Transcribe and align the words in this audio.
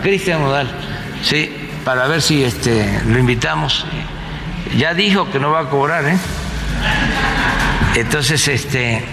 A 0.00 0.02
Cristian 0.02 0.40
Nodal, 0.40 0.66
sí, 1.22 1.54
para 1.84 2.06
ver 2.06 2.22
si 2.22 2.42
este 2.42 3.00
lo 3.06 3.18
invitamos. 3.18 3.84
Ya 4.76 4.94
dijo 4.94 5.30
que 5.30 5.38
no 5.38 5.50
va 5.50 5.60
a 5.60 5.68
cobrar, 5.68 6.06
¿eh? 6.06 6.16
Entonces, 7.96 8.46
este, 8.48 9.04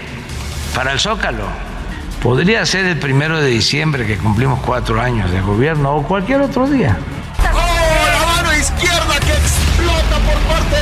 para 0.74 0.92
el 0.92 1.00
Zócalo, 1.00 1.44
podría 2.22 2.64
ser 2.64 2.86
el 2.86 2.96
primero 2.98 3.40
de 3.40 3.48
diciembre 3.48 4.06
que 4.06 4.16
cumplimos 4.16 4.60
cuatro 4.60 5.00
años 5.00 5.30
de 5.30 5.40
gobierno 5.40 5.94
o 5.94 6.02
cualquier 6.02 6.40
otro 6.40 6.66
día. 6.68 6.96
¡Oh, 7.52 8.06
la 8.12 8.42
mano 8.42 8.56
izquierda 8.56 9.20
que 9.20 9.32
explota 9.32 10.16
por 10.24 10.38
parte 10.48 10.76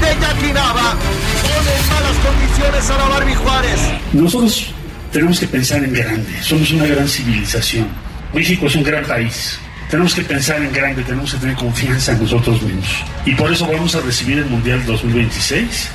de 0.00 0.20
Jackie 0.20 0.52
Nava! 0.52 0.94
Pone 1.42 1.74
en 1.74 1.88
malas 1.88 2.16
condiciones 2.26 2.90
a 2.90 2.98
la 2.98 3.08
Barbie 3.08 3.34
Juárez. 3.34 3.80
Nosotros 4.12 4.74
tenemos 5.12 5.40
que 5.40 5.46
pensar 5.46 5.82
en 5.82 5.94
grande, 5.94 6.42
somos 6.42 6.70
una 6.72 6.86
gran 6.86 7.08
civilización. 7.08 8.07
México 8.32 8.66
es 8.66 8.76
un 8.76 8.82
gran 8.82 9.04
país. 9.04 9.58
Tenemos 9.90 10.14
que 10.14 10.22
pensar 10.22 10.58
en 10.58 10.72
grande, 10.72 11.02
tenemos 11.02 11.32
que 11.32 11.38
tener 11.38 11.56
confianza 11.56 12.12
en 12.12 12.22
nosotros 12.22 12.60
mismos. 12.60 12.86
Y 13.24 13.34
por 13.34 13.50
eso 13.50 13.66
vamos 13.66 13.94
a 13.94 14.00
recibir 14.00 14.38
el 14.38 14.46
Mundial 14.46 14.84
2026. 14.84 15.90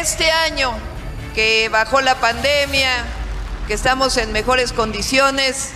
Este 0.00 0.30
año 0.30 0.72
que 1.34 1.68
bajó 1.68 2.00
la 2.00 2.16
pandemia, 2.16 2.90
que 3.68 3.74
estamos 3.74 4.16
en 4.16 4.32
mejores 4.32 4.72
condiciones, 4.72 5.70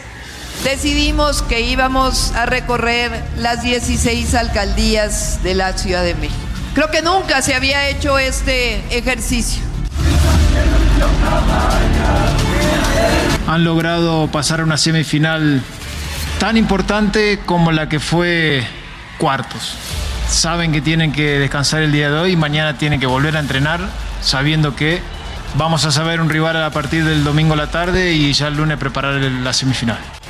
decidimos 0.64 1.42
que 1.42 1.60
íbamos 1.60 2.32
a 2.32 2.46
recorrer 2.46 3.12
las 3.36 3.62
16 3.62 4.34
alcaldías 4.34 5.42
de 5.44 5.54
la 5.54 5.78
Ciudad 5.78 6.02
de 6.02 6.14
México. 6.16 6.40
Creo 6.74 6.90
que 6.90 7.02
nunca 7.02 7.42
se 7.42 7.54
había 7.54 7.88
hecho 7.88 8.18
este 8.18 8.82
ejercicio. 8.96 9.62
Han 13.46 13.64
logrado 13.64 14.28
pasar 14.28 14.60
a 14.60 14.64
una 14.64 14.78
semifinal 14.78 15.62
tan 16.38 16.56
importante 16.56 17.40
como 17.44 17.70
la 17.70 17.88
que 17.88 18.00
fue 18.00 18.66
cuartos. 19.18 19.76
Saben 20.28 20.72
que 20.72 20.80
tienen 20.80 21.12
que 21.12 21.38
descansar 21.38 21.82
el 21.82 21.92
día 21.92 22.10
de 22.10 22.18
hoy 22.18 22.32
y 22.32 22.36
mañana 22.36 22.78
tienen 22.78 22.98
que 22.98 23.06
volver 23.06 23.36
a 23.36 23.40
entrenar 23.40 23.80
sabiendo 24.22 24.74
que 24.74 25.02
vamos 25.56 25.84
a 25.84 25.92
saber 25.92 26.20
un 26.20 26.30
rival 26.30 26.62
a 26.62 26.70
partir 26.70 27.04
del 27.04 27.24
domingo 27.24 27.52
a 27.54 27.56
la 27.56 27.70
tarde 27.70 28.14
y 28.14 28.32
ya 28.32 28.48
el 28.48 28.56
lunes 28.56 28.78
preparar 28.78 29.14
la 29.20 29.52
semifinal. 29.52 30.21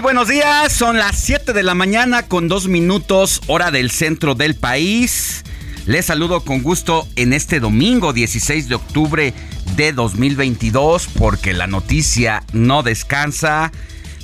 Buenos 0.00 0.28
días, 0.28 0.72
son 0.72 0.96
las 0.96 1.18
7 1.18 1.52
de 1.52 1.62
la 1.64 1.74
mañana 1.74 2.22
con 2.22 2.46
dos 2.46 2.68
minutos 2.68 3.40
hora 3.48 3.72
del 3.72 3.90
centro 3.90 4.36
del 4.36 4.54
país. 4.54 5.44
Les 5.86 6.06
saludo 6.06 6.44
con 6.44 6.62
gusto 6.62 7.08
en 7.16 7.32
este 7.32 7.58
domingo 7.58 8.12
16 8.12 8.68
de 8.68 8.76
octubre 8.76 9.34
de 9.76 9.92
2022 9.92 11.08
porque 11.08 11.52
la 11.52 11.66
noticia 11.66 12.44
no 12.52 12.84
descansa. 12.84 13.72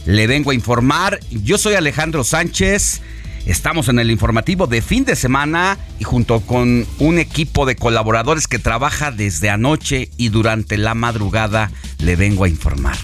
Le 0.06 0.28
vengo 0.28 0.52
a 0.52 0.54
informar, 0.54 1.18
yo 1.30 1.58
soy 1.58 1.74
Alejandro 1.74 2.22
Sánchez. 2.22 3.00
Estamos 3.44 3.88
en 3.88 3.98
el 3.98 4.12
informativo 4.12 4.68
de 4.68 4.80
fin 4.80 5.04
de 5.04 5.16
semana 5.16 5.76
y 5.98 6.04
junto 6.04 6.40
con 6.40 6.86
un 7.00 7.18
equipo 7.18 7.66
de 7.66 7.74
colaboradores 7.74 8.46
que 8.46 8.60
trabaja 8.60 9.10
desde 9.10 9.50
anoche 9.50 10.08
y 10.16 10.28
durante 10.28 10.78
la 10.78 10.94
madrugada 10.94 11.72
le 11.98 12.14
vengo 12.14 12.44
a 12.44 12.48
informar. 12.48 12.96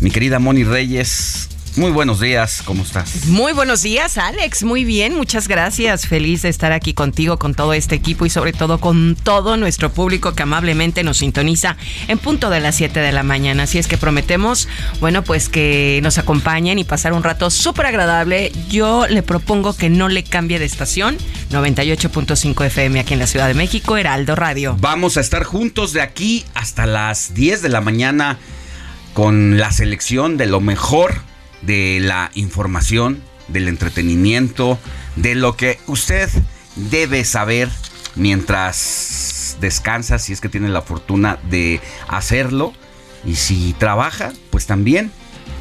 Mi 0.00 0.10
querida 0.10 0.38
Moni 0.38 0.62
Reyes, 0.62 1.48
muy 1.76 1.90
buenos 1.90 2.20
días, 2.20 2.62
¿cómo 2.64 2.82
estás? 2.82 3.26
Muy 3.26 3.52
buenos 3.52 3.82
días, 3.82 4.18
Alex. 4.18 4.62
Muy 4.62 4.84
bien, 4.84 5.14
muchas 5.14 5.48
gracias. 5.48 6.06
Feliz 6.06 6.42
de 6.42 6.48
estar 6.48 6.72
aquí 6.72 6.94
contigo, 6.94 7.38
con 7.38 7.54
todo 7.54 7.72
este 7.72 7.94
equipo 7.94 8.26
y 8.26 8.30
sobre 8.30 8.52
todo 8.52 8.78
con 8.78 9.16
todo 9.16 9.56
nuestro 9.56 9.92
público 9.92 10.34
que 10.34 10.42
amablemente 10.42 11.02
nos 11.02 11.18
sintoniza 11.18 11.76
en 12.06 12.18
punto 12.18 12.50
de 12.50 12.60
las 12.60 12.76
7 12.76 13.00
de 13.00 13.12
la 13.12 13.22
mañana. 13.22 13.64
Así 13.64 13.78
es 13.78 13.88
que 13.88 13.98
prometemos, 13.98 14.68
bueno, 15.00 15.22
pues 15.22 15.48
que 15.48 16.00
nos 16.02 16.18
acompañen 16.18 16.78
y 16.78 16.84
pasar 16.84 17.12
un 17.12 17.22
rato 17.22 17.50
súper 17.50 17.86
agradable. 17.86 18.52
Yo 18.68 19.06
le 19.06 19.22
propongo 19.22 19.76
que 19.76 19.90
no 19.90 20.08
le 20.08 20.24
cambie 20.24 20.58
de 20.58 20.64
estación. 20.64 21.18
98.5 21.50 22.64
FM 22.66 23.00
aquí 23.00 23.14
en 23.14 23.20
la 23.20 23.26
Ciudad 23.26 23.48
de 23.48 23.54
México, 23.54 23.96
Heraldo 23.96 24.34
Radio. 24.36 24.76
Vamos 24.80 25.16
a 25.16 25.20
estar 25.20 25.44
juntos 25.44 25.92
de 25.92 26.02
aquí 26.02 26.44
hasta 26.54 26.86
las 26.86 27.34
10 27.34 27.62
de 27.62 27.68
la 27.68 27.80
mañana 27.80 28.38
con 29.14 29.58
la 29.58 29.72
selección 29.72 30.36
de 30.36 30.46
lo 30.46 30.60
mejor 30.60 31.27
de 31.62 32.00
la 32.00 32.30
información, 32.34 33.22
del 33.48 33.68
entretenimiento, 33.68 34.78
de 35.16 35.34
lo 35.34 35.56
que 35.56 35.78
usted 35.86 36.28
debe 36.76 37.24
saber 37.24 37.68
mientras 38.14 39.56
descansa, 39.60 40.18
si 40.18 40.32
es 40.32 40.40
que 40.40 40.48
tiene 40.48 40.68
la 40.68 40.82
fortuna 40.82 41.38
de 41.50 41.80
hacerlo. 42.06 42.72
Y 43.24 43.34
si 43.34 43.74
trabaja, 43.78 44.32
pues 44.50 44.66
también 44.66 45.10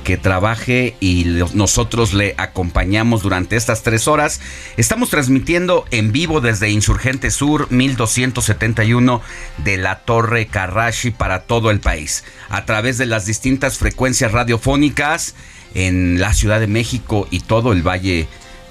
que 0.03 0.17
trabaje 0.17 0.95
y 0.99 1.25
nosotros 1.53 2.13
le 2.13 2.33
acompañamos 2.37 3.23
durante 3.23 3.55
estas 3.55 3.83
tres 3.83 4.07
horas. 4.07 4.39
Estamos 4.77 5.09
transmitiendo 5.09 5.85
en 5.91 6.11
vivo 6.11 6.41
desde 6.41 6.69
Insurgente 6.69 7.31
Sur 7.31 7.71
1271 7.71 9.21
de 9.57 9.77
la 9.77 9.99
Torre 9.99 10.47
Carrashi 10.47 11.11
para 11.11 11.43
todo 11.43 11.71
el 11.71 11.79
país, 11.79 12.23
a 12.49 12.65
través 12.65 12.97
de 12.97 13.05
las 13.05 13.25
distintas 13.25 13.77
frecuencias 13.77 14.31
radiofónicas 14.31 15.35
en 15.75 16.19
la 16.19 16.33
Ciudad 16.33 16.59
de 16.59 16.67
México 16.67 17.27
y 17.29 17.41
todo 17.41 17.71
el 17.73 17.85
Valle 17.85 18.27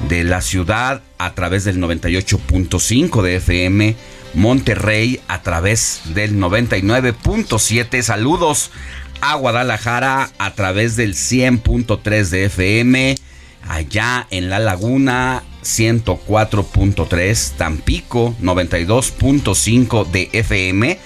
de 0.09 0.25
la 0.25 0.41
Ciudad, 0.41 1.03
a 1.19 1.35
través 1.35 1.65
del 1.65 1.79
98.5 1.79 3.23
de 3.23 3.37
FM. 3.37 3.97
Monterrey 4.35 5.21
a 5.29 5.43
través 5.43 6.03
del 6.15 6.39
99.7. 6.39 8.03
Saludos 8.03 8.71
a 9.21 9.35
Guadalajara 9.37 10.31
a 10.39 10.55
través 10.55 10.97
del 10.97 11.15
100.3 11.15 12.29
de 12.31 12.47
FM. 12.47 13.15
Allá 13.69 14.27
en 14.31 14.49
La 14.51 14.59
Laguna 14.59 15.43
104.3. 15.65 17.53
Tampico 17.57 18.35
92.5 18.43 20.07
de 20.11 20.29
FM. 20.33 20.99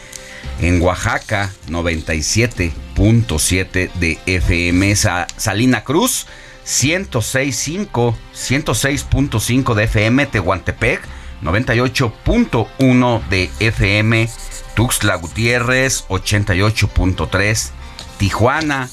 En 0.61 0.81
Oaxaca 0.83 1.53
97.7 1.69 3.91
de 3.95 4.19
FM. 4.27 4.95
Sa- 4.97 5.27
Salina 5.37 5.85
Cruz 5.85 6.27
106.5, 6.67 8.15
106.5 8.35 9.75
de 9.75 9.85
FM 9.85 10.27
Tehuantepec, 10.27 11.01
98.1 11.43 13.29
de 13.29 13.51
FM 13.61 14.29
Tuxtla 14.75 15.15
Gutiérrez, 15.17 16.05
88.3 16.09 17.71
Tijuana, 18.20 18.90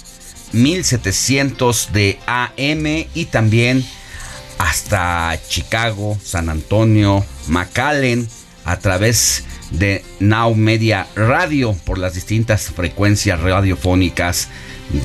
1700 0.54 1.90
de 1.92 2.18
AM 2.28 2.86
y 3.14 3.26
también 3.26 3.86
hasta 4.58 5.38
Chicago, 5.50 6.18
San 6.24 6.48
Antonio, 6.48 7.26
McAllen 7.50 8.26
a 8.64 8.80
través 8.80 9.44
de 9.72 10.06
Now 10.22 10.56
Media 10.56 11.08
Radio 11.18 11.74
por 11.74 11.98
las 11.98 12.14
distintas 12.14 12.68
frecuencias 12.68 13.42
radiofónicas. 13.42 14.48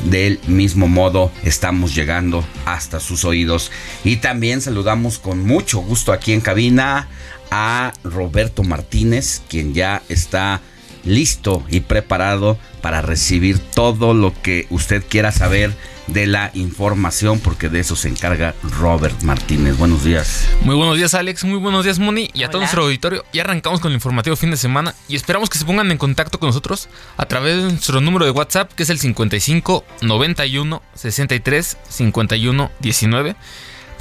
Del 0.05 0.39
mismo 0.47 0.87
modo 0.87 1.33
estamos 1.43 1.93
llegando 1.93 2.47
hasta 2.65 3.01
sus 3.01 3.25
oídos. 3.25 3.73
Y 4.05 4.19
también 4.19 4.61
saludamos 4.61 5.19
con 5.19 5.43
mucho 5.45 5.81
gusto 5.81 6.13
aquí 6.13 6.33
en 6.33 6.41
cabina 6.41 7.09
a 7.51 7.93
Roberto 8.05 8.63
Martínez, 8.63 9.43
quien 9.49 9.75
ya 9.75 10.01
está 10.09 10.61
listo 11.05 11.65
y 11.69 11.81
preparado 11.81 12.59
para 12.81 13.03
recibir 13.03 13.59
todo 13.59 14.15
lo 14.15 14.33
que 14.43 14.67
usted 14.71 15.05
quiera 15.09 15.33
saber 15.33 15.73
de 16.09 16.27
la 16.27 16.51
información, 16.55 17.39
porque 17.39 17.69
de 17.69 17.81
eso 17.81 17.97
se 17.97 18.09
encarga 18.09 18.55
Robert 18.63 19.23
Martínez. 19.23 19.77
Buenos 19.79 20.05
días. 20.05 20.49
Muy 20.63 20.75
buenos 20.75 20.97
días, 20.97 21.15
Alex. 21.15 21.45
Muy 21.45 21.59
buenos 21.59 21.85
días, 21.85 21.99
Moni. 21.99 22.29
Y 22.35 22.43
a 22.43 22.49
todo 22.49 22.61
nuestro 22.61 22.83
auditorio. 22.83 23.25
Ya 23.33 23.43
arrancamos 23.43 23.81
con 23.81 23.93
el 23.93 23.97
informativo 23.97 24.37
fin 24.37 24.51
de 24.51 24.57
semana 24.57 24.95
y 25.09 25.17
esperamos 25.17 25.49
que 25.49 25.59
se 25.59 25.65
pongan 25.65 25.91
en 25.91 25.99
contacto 25.99 26.39
con 26.39 26.49
nosotros 26.49 26.89
a 27.17 27.27
través 27.27 27.57
de 27.57 27.63
nuestro 27.71 28.01
número 28.01 28.25
de 28.25 28.33
WhatsApp, 28.33 28.73
que 28.73 28.83
es 28.83 28.91
el 28.91 28.99
55 28.99 29.85
91 30.03 30.83
63 30.95 31.77
51 31.89 32.71
19 32.81 33.37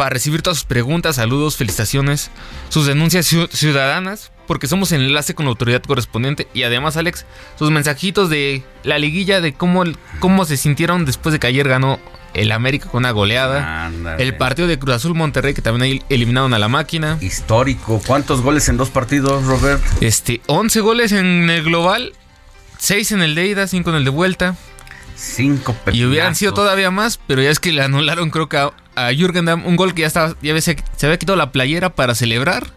para 0.02 0.16
recibir 0.16 0.42
todas 0.42 0.58
sus 0.58 0.66
preguntas, 0.66 1.18
saludos, 1.18 1.58
felicitaciones, 1.58 2.32
sus 2.70 2.88
denuncias 2.88 3.28
ciudadanas, 3.52 4.32
porque 4.48 4.66
somos 4.66 4.92
enlace 4.94 5.36
con 5.36 5.46
la 5.46 5.52
autoridad 5.52 5.84
correspondiente. 5.84 6.48
Y 6.56 6.64
además, 6.64 6.98
Alex, 6.98 7.28
sus 7.60 7.70
mensajitos 7.70 8.28
de 8.28 8.64
la 8.84 8.98
liguilla, 8.98 9.42
de 9.42 9.54
cómo, 9.54 9.84
cómo 10.20 10.46
se 10.46 10.58
sintieron 10.58 11.06
después 11.06 11.34
de 11.34 11.40
que 11.40 11.46
ayer 11.46 11.70
ganó 11.70 12.00
el 12.34 12.52
América 12.52 12.90
con 12.90 13.02
una 13.02 13.12
goleada. 13.12 13.92
El 14.18 14.36
partido 14.38 14.68
de 14.68 14.80
Cruz 14.80 14.96
Azul 14.96 15.14
Monterrey, 15.14 15.54
que 15.54 15.62
también 15.62 16.02
eliminaron 16.10 16.56
a 16.56 16.58
la 16.58 16.68
máquina. 16.68 17.20
Histórico. 17.22 18.02
¿Cuántos 18.08 18.42
goles 18.42 18.70
en 18.70 18.78
dos 18.78 18.90
partidos, 18.90 19.46
Robert? 19.46 19.84
Este, 20.02 20.42
11 20.48 20.80
goles 20.80 21.12
en 21.12 21.48
el 21.48 21.64
global, 21.64 22.14
6 22.80 23.12
en 23.12 23.22
el 23.22 23.36
de 23.36 23.46
ida, 23.46 23.68
5 23.68 23.92
en 23.92 23.98
el 23.98 24.04
de 24.04 24.10
vuelta. 24.10 24.56
Cinco 25.16 25.76
Y 25.92 26.06
hubieran 26.06 26.36
sido 26.36 26.54
todavía 26.54 26.92
más, 26.92 27.20
pero 27.28 27.42
ya 27.42 27.50
es 27.50 27.60
que 27.60 27.72
le 27.72 27.82
anularon, 27.82 28.30
creo 28.30 28.50
que 28.50 28.58
a, 28.58 28.72
Jürgen 29.16 29.46
Damm 29.46 29.66
un 29.66 29.76
gol 29.76 29.94
que 29.94 30.02
ya 30.02 30.08
estaba, 30.08 30.36
ya 30.42 30.60
se, 30.62 30.78
se 30.96 31.06
había 31.06 31.18
quitado 31.18 31.38
la 31.38 31.52
playera 31.52 31.96
para 31.96 32.16
celebrar. 32.16 32.68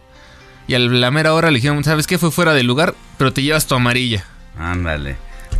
Y 0.67 0.73
a 0.73 0.79
la 0.79 1.11
mera 1.11 1.33
hora 1.33 1.51
le 1.51 1.57
dijeron, 1.57 1.83
¿sabes 1.83 2.07
qué? 2.07 2.17
Fue 2.17 2.31
fuera 2.31 2.53
de 2.53 2.63
lugar, 2.63 2.95
pero 3.17 3.31
te 3.33 3.43
llevas 3.43 3.67
tu 3.67 3.75
amarilla. 3.75 4.25
Ándale. 4.57 5.15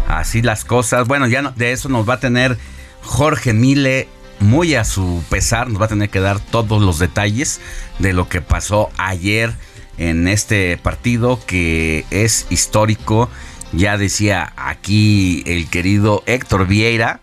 Así 0.07 0.41
las 0.41 0.65
cosas. 0.65 1.07
Bueno, 1.07 1.27
ya 1.27 1.53
de 1.55 1.71
eso 1.71 1.89
nos 1.89 2.07
va 2.07 2.15
a 2.15 2.19
tener 2.19 2.57
Jorge 3.01 3.53
Mile 3.53 4.07
muy 4.39 4.75
a 4.75 4.83
su 4.83 5.23
pesar. 5.29 5.69
Nos 5.69 5.81
va 5.81 5.85
a 5.85 5.89
tener 5.89 6.09
que 6.09 6.19
dar 6.19 6.39
todos 6.39 6.81
los 6.81 6.99
detalles 6.99 7.61
de 7.99 8.13
lo 8.13 8.29
que 8.29 8.41
pasó 8.41 8.89
ayer 8.97 9.53
en 9.97 10.27
este 10.27 10.77
partido 10.77 11.39
que 11.45 12.05
es 12.11 12.47
histórico 12.49 13.29
ya 13.75 13.97
decía 13.97 14.53
aquí 14.55 15.43
el 15.45 15.69
querido 15.69 16.23
Héctor 16.25 16.65
Vieira 16.67 17.19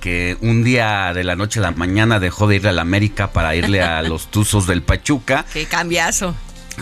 que 0.00 0.36
un 0.42 0.62
día 0.64 1.14
de 1.14 1.24
la 1.24 1.34
noche 1.34 1.60
a 1.60 1.62
la 1.62 1.70
mañana 1.70 2.20
dejó 2.20 2.46
de 2.46 2.56
ir 2.56 2.68
a 2.68 2.72
la 2.72 2.82
América 2.82 3.32
para 3.32 3.56
irle 3.56 3.80
a 3.80 4.02
los 4.02 4.30
Tuzos 4.30 4.66
del 4.66 4.82
Pachuca. 4.82 5.46
Qué 5.52 5.64
cambiazo. 5.64 6.34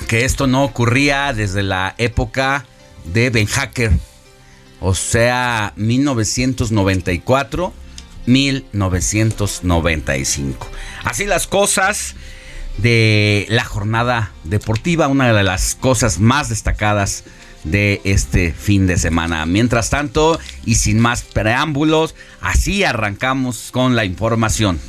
Que 0.09 0.25
esto 0.25 0.49
no 0.49 0.65
ocurría 0.65 1.33
desde 1.33 1.63
la 1.63 1.95
época 1.99 2.67
de 3.05 3.31
Ben 3.31 3.47
Hacker. 3.47 3.93
O 4.81 4.97
sea, 4.97 5.73
1994, 5.77 7.73
1995. 8.27 10.69
Así 11.05 11.27
las 11.27 11.47
cosas 11.47 12.17
de 12.79 13.47
la 13.49 13.65
jornada 13.65 14.33
deportiva, 14.43 15.07
una 15.07 15.33
de 15.33 15.45
las 15.45 15.77
cosas 15.77 16.19
más 16.19 16.49
destacadas 16.49 17.23
de 17.65 18.01
este 18.05 18.53
fin 18.53 18.87
de 18.87 18.99
semana. 18.99 19.47
Mientras 19.47 19.91
tanto, 19.91 20.39
y 20.65 20.77
sin 20.77 20.99
más 20.99 21.23
preámbulos, 21.23 22.15
así 22.41 22.85
arrancamos 22.85 23.71
con 23.73 23.97
la 23.97 24.05
información. 24.05 24.81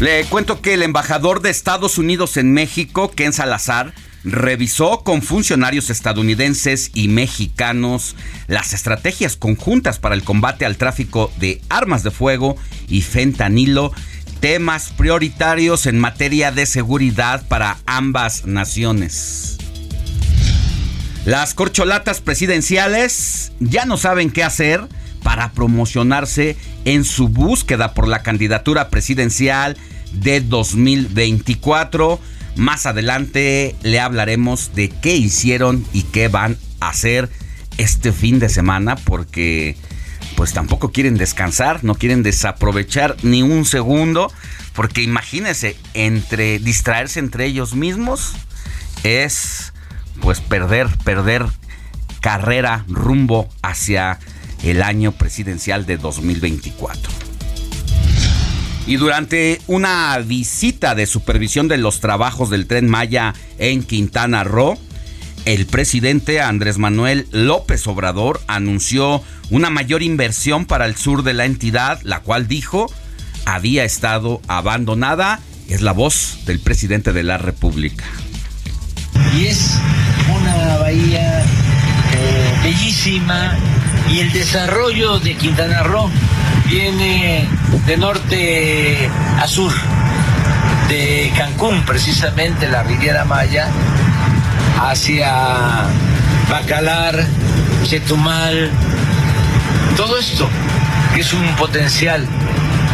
Le 0.00 0.24
cuento 0.26 0.60
que 0.60 0.74
el 0.74 0.84
embajador 0.84 1.42
de 1.42 1.50
Estados 1.50 1.98
Unidos 1.98 2.36
en 2.36 2.52
México, 2.52 3.10
Ken 3.10 3.32
Salazar, 3.32 3.92
revisó 4.22 5.02
con 5.02 5.22
funcionarios 5.22 5.90
estadounidenses 5.90 6.90
y 6.94 7.08
mexicanos 7.08 8.14
las 8.46 8.72
estrategias 8.74 9.36
conjuntas 9.36 9.98
para 9.98 10.14
el 10.14 10.22
combate 10.22 10.64
al 10.66 10.76
tráfico 10.76 11.32
de 11.38 11.60
armas 11.68 12.02
de 12.02 12.10
fuego 12.10 12.56
y 12.88 13.02
fentanilo 13.02 13.92
temas 14.40 14.90
prioritarios 14.96 15.86
en 15.86 15.98
materia 15.98 16.50
de 16.52 16.66
seguridad 16.66 17.46
para 17.48 17.78
ambas 17.86 18.46
naciones. 18.46 19.58
Las 21.24 21.54
corcholatas 21.54 22.20
presidenciales 22.20 23.52
ya 23.60 23.84
no 23.84 23.96
saben 23.96 24.30
qué 24.30 24.44
hacer 24.44 24.88
para 25.22 25.52
promocionarse 25.52 26.56
en 26.84 27.04
su 27.04 27.28
búsqueda 27.28 27.92
por 27.92 28.08
la 28.08 28.22
candidatura 28.22 28.88
presidencial 28.88 29.76
de 30.12 30.40
2024. 30.40 32.18
Más 32.56 32.86
adelante 32.86 33.76
le 33.82 34.00
hablaremos 34.00 34.74
de 34.74 34.88
qué 34.88 35.16
hicieron 35.16 35.84
y 35.92 36.02
qué 36.04 36.28
van 36.28 36.56
a 36.80 36.90
hacer 36.90 37.28
este 37.76 38.12
fin 38.12 38.38
de 38.38 38.48
semana 38.48 38.96
porque 38.96 39.76
pues 40.38 40.52
tampoco 40.52 40.92
quieren 40.92 41.16
descansar, 41.16 41.82
no 41.82 41.96
quieren 41.96 42.22
desaprovechar 42.22 43.16
ni 43.24 43.42
un 43.42 43.64
segundo, 43.64 44.32
porque 44.72 45.02
imagínense, 45.02 45.76
entre 45.94 46.60
distraerse 46.60 47.18
entre 47.18 47.44
ellos 47.46 47.74
mismos 47.74 48.34
es 49.02 49.72
pues 50.20 50.40
perder, 50.40 50.86
perder 51.02 51.44
carrera 52.20 52.84
rumbo 52.86 53.48
hacia 53.62 54.20
el 54.62 54.84
año 54.84 55.10
presidencial 55.10 55.86
de 55.86 55.96
2024. 55.96 57.10
Y 58.86 58.94
durante 58.94 59.60
una 59.66 60.16
visita 60.18 60.94
de 60.94 61.06
supervisión 61.06 61.66
de 61.66 61.78
los 61.78 61.98
trabajos 61.98 62.48
del 62.48 62.68
tren 62.68 62.88
Maya 62.88 63.34
en 63.58 63.82
Quintana 63.82 64.44
Roo, 64.44 64.78
el 65.44 65.66
presidente 65.66 66.40
Andrés 66.40 66.78
Manuel 66.78 67.26
López 67.30 67.86
Obrador 67.86 68.40
anunció 68.46 69.22
una 69.50 69.70
mayor 69.70 70.02
inversión 70.02 70.66
para 70.66 70.86
el 70.86 70.96
sur 70.96 71.22
de 71.22 71.34
la 71.34 71.44
entidad, 71.44 72.00
la 72.02 72.20
cual 72.20 72.48
dijo 72.48 72.90
había 73.46 73.84
estado 73.84 74.42
abandonada. 74.46 75.40
Es 75.68 75.80
la 75.82 75.92
voz 75.92 76.40
del 76.46 76.60
presidente 76.60 77.12
de 77.12 77.22
la 77.22 77.38
República. 77.38 78.04
Y 79.36 79.46
es 79.46 79.78
una 80.40 80.78
bahía 80.78 81.42
eh, 81.42 82.54
bellísima 82.62 83.56
y 84.10 84.20
el 84.20 84.32
desarrollo 84.32 85.18
de 85.18 85.34
Quintana 85.36 85.82
Roo 85.82 86.10
viene 86.68 87.46
de 87.86 87.96
norte 87.96 89.10
a 89.38 89.46
sur, 89.46 89.72
de 90.88 91.32
Cancún, 91.36 91.84
precisamente 91.84 92.68
la 92.68 92.82
Riviera 92.82 93.24
Maya, 93.24 93.68
hacia 94.80 95.86
Bacalar, 96.50 97.26
Chetumal, 97.84 98.70
todo 99.96 100.18
esto, 100.18 100.48
que 101.14 101.20
es 101.20 101.32
un 101.32 101.46
potencial 101.56 102.26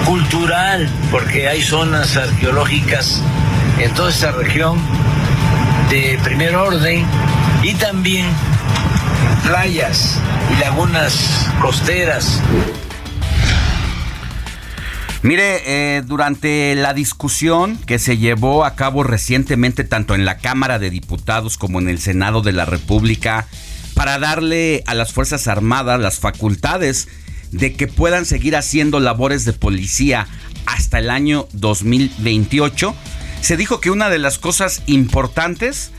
cultural, 0.04 0.88
porque 1.10 1.48
hay 1.48 1.62
zonas 1.62 2.16
arqueológicas 2.16 3.20
en 3.78 3.92
toda 3.94 4.10
esta 4.10 4.32
región 4.32 4.78
de 5.90 6.18
primer 6.22 6.56
orden 6.56 7.04
y 7.62 7.74
también 7.74 8.26
playas 9.46 10.18
y 10.52 10.60
lagunas 10.60 11.48
costeras 11.60 12.40
Mire, 15.24 15.62
eh, 15.64 16.02
durante 16.02 16.74
la 16.74 16.92
discusión 16.92 17.78
que 17.78 17.98
se 17.98 18.18
llevó 18.18 18.62
a 18.66 18.74
cabo 18.74 19.04
recientemente 19.04 19.82
tanto 19.82 20.14
en 20.14 20.26
la 20.26 20.36
Cámara 20.36 20.78
de 20.78 20.90
Diputados 20.90 21.56
como 21.56 21.80
en 21.80 21.88
el 21.88 21.98
Senado 21.98 22.42
de 22.42 22.52
la 22.52 22.66
República 22.66 23.46
para 23.94 24.18
darle 24.18 24.84
a 24.86 24.92
las 24.92 25.14
Fuerzas 25.14 25.48
Armadas 25.48 25.98
las 25.98 26.18
facultades 26.18 27.08
de 27.52 27.72
que 27.72 27.86
puedan 27.86 28.26
seguir 28.26 28.54
haciendo 28.54 29.00
labores 29.00 29.46
de 29.46 29.54
policía 29.54 30.26
hasta 30.66 30.98
el 30.98 31.08
año 31.08 31.48
2028, 31.54 32.94
se 33.40 33.56
dijo 33.56 33.80
que 33.80 33.90
una 33.90 34.10
de 34.10 34.18
las 34.18 34.36
cosas 34.36 34.82
importantes 34.84 35.90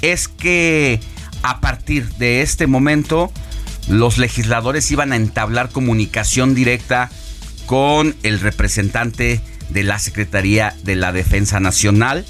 es 0.00 0.26
que 0.26 0.98
a 1.44 1.60
partir 1.60 2.08
de 2.14 2.42
este 2.42 2.66
momento 2.66 3.30
los 3.86 4.18
legisladores 4.18 4.90
iban 4.90 5.12
a 5.12 5.16
entablar 5.16 5.68
comunicación 5.70 6.56
directa 6.56 7.12
con 7.66 8.14
el 8.22 8.40
representante 8.40 9.40
de 9.70 9.82
la 9.82 9.98
Secretaría 9.98 10.74
de 10.84 10.96
la 10.96 11.12
Defensa 11.12 11.60
Nacional 11.60 12.24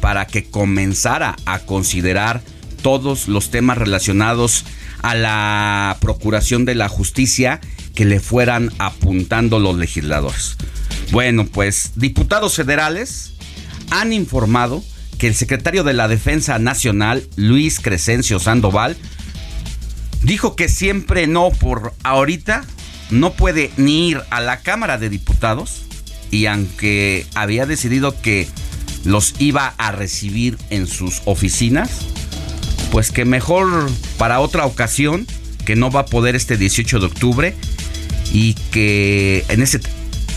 para 0.00 0.26
que 0.26 0.44
comenzara 0.44 1.36
a 1.44 1.60
considerar 1.60 2.42
todos 2.82 3.28
los 3.28 3.50
temas 3.50 3.78
relacionados 3.78 4.64
a 5.02 5.14
la 5.14 5.96
procuración 6.00 6.64
de 6.64 6.74
la 6.74 6.88
justicia 6.88 7.60
que 7.94 8.04
le 8.04 8.20
fueran 8.20 8.72
apuntando 8.78 9.58
los 9.58 9.76
legisladores. 9.76 10.56
Bueno, 11.10 11.46
pues 11.46 11.92
diputados 11.96 12.54
federales 12.54 13.32
han 13.90 14.12
informado 14.12 14.82
que 15.18 15.28
el 15.28 15.34
secretario 15.34 15.82
de 15.82 15.94
la 15.94 16.08
Defensa 16.08 16.58
Nacional, 16.58 17.26
Luis 17.36 17.80
Crescencio 17.80 18.38
Sandoval, 18.38 18.96
dijo 20.22 20.56
que 20.56 20.68
siempre 20.68 21.26
no 21.26 21.50
por 21.50 21.94
ahorita 22.02 22.64
no 23.10 23.32
puede 23.32 23.70
ni 23.76 24.08
ir 24.08 24.22
a 24.30 24.40
la 24.40 24.60
Cámara 24.60 24.98
de 24.98 25.08
Diputados 25.08 25.82
y 26.30 26.46
aunque 26.46 27.26
había 27.34 27.66
decidido 27.66 28.20
que 28.20 28.48
los 29.04 29.34
iba 29.38 29.74
a 29.78 29.92
recibir 29.92 30.58
en 30.70 30.86
sus 30.86 31.22
oficinas, 31.24 31.90
pues 32.90 33.12
que 33.12 33.24
mejor 33.24 33.90
para 34.18 34.40
otra 34.40 34.66
ocasión, 34.66 35.26
que 35.64 35.76
no 35.76 35.90
va 35.90 36.00
a 36.00 36.06
poder 36.06 36.34
este 36.34 36.56
18 36.56 37.00
de 37.00 37.06
octubre 37.06 37.54
y 38.32 38.54
que 38.70 39.44
en, 39.48 39.62
ese, 39.62 39.80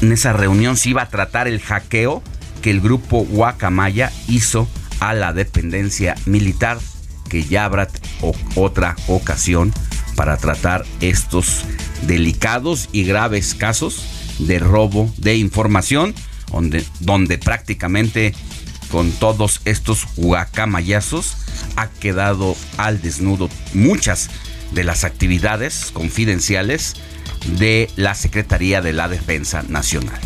en 0.02 0.12
esa 0.12 0.34
reunión 0.34 0.78
se 0.78 0.90
iba 0.90 1.02
a 1.02 1.10
tratar 1.10 1.48
el 1.48 1.60
hackeo 1.60 2.24
que 2.62 2.72
el 2.72 2.82
grupo 2.82 3.26
Guacamaya 3.26 4.12
hizo 4.28 4.68
a 5.00 5.14
la 5.14 5.34
dependencia 5.34 6.16
militar, 6.26 6.78
que 7.30 7.44
ya 7.44 7.66
habrá 7.66 7.88
otra 8.56 8.96
ocasión 9.08 9.74
para 10.16 10.38
tratar 10.38 10.86
estos 11.00 11.64
delicados 12.04 12.90
y 12.92 13.04
graves 13.04 13.54
casos 13.54 14.04
de 14.40 14.60
robo 14.60 15.12
de 15.18 15.36
información, 15.38 16.16
donde, 16.52 16.84
donde 17.00 17.38
prácticamente 17.38 18.34
con 18.90 19.12
todos 19.12 19.62
estos 19.66 20.08
guacamayazos 20.16 21.38
ha 21.76 21.90
quedado 21.90 22.56
al 22.78 23.02
desnudo 23.02 23.50
muchas 23.74 24.30
de 24.72 24.84
las 24.84 25.04
actividades 25.04 25.92
confidenciales 25.94 26.96
de 27.58 27.90
la 27.96 28.16
Secretaría 28.16 28.82
de 28.82 28.94
la 28.94 29.08
Defensa 29.08 29.64
Nacional. 29.68 30.20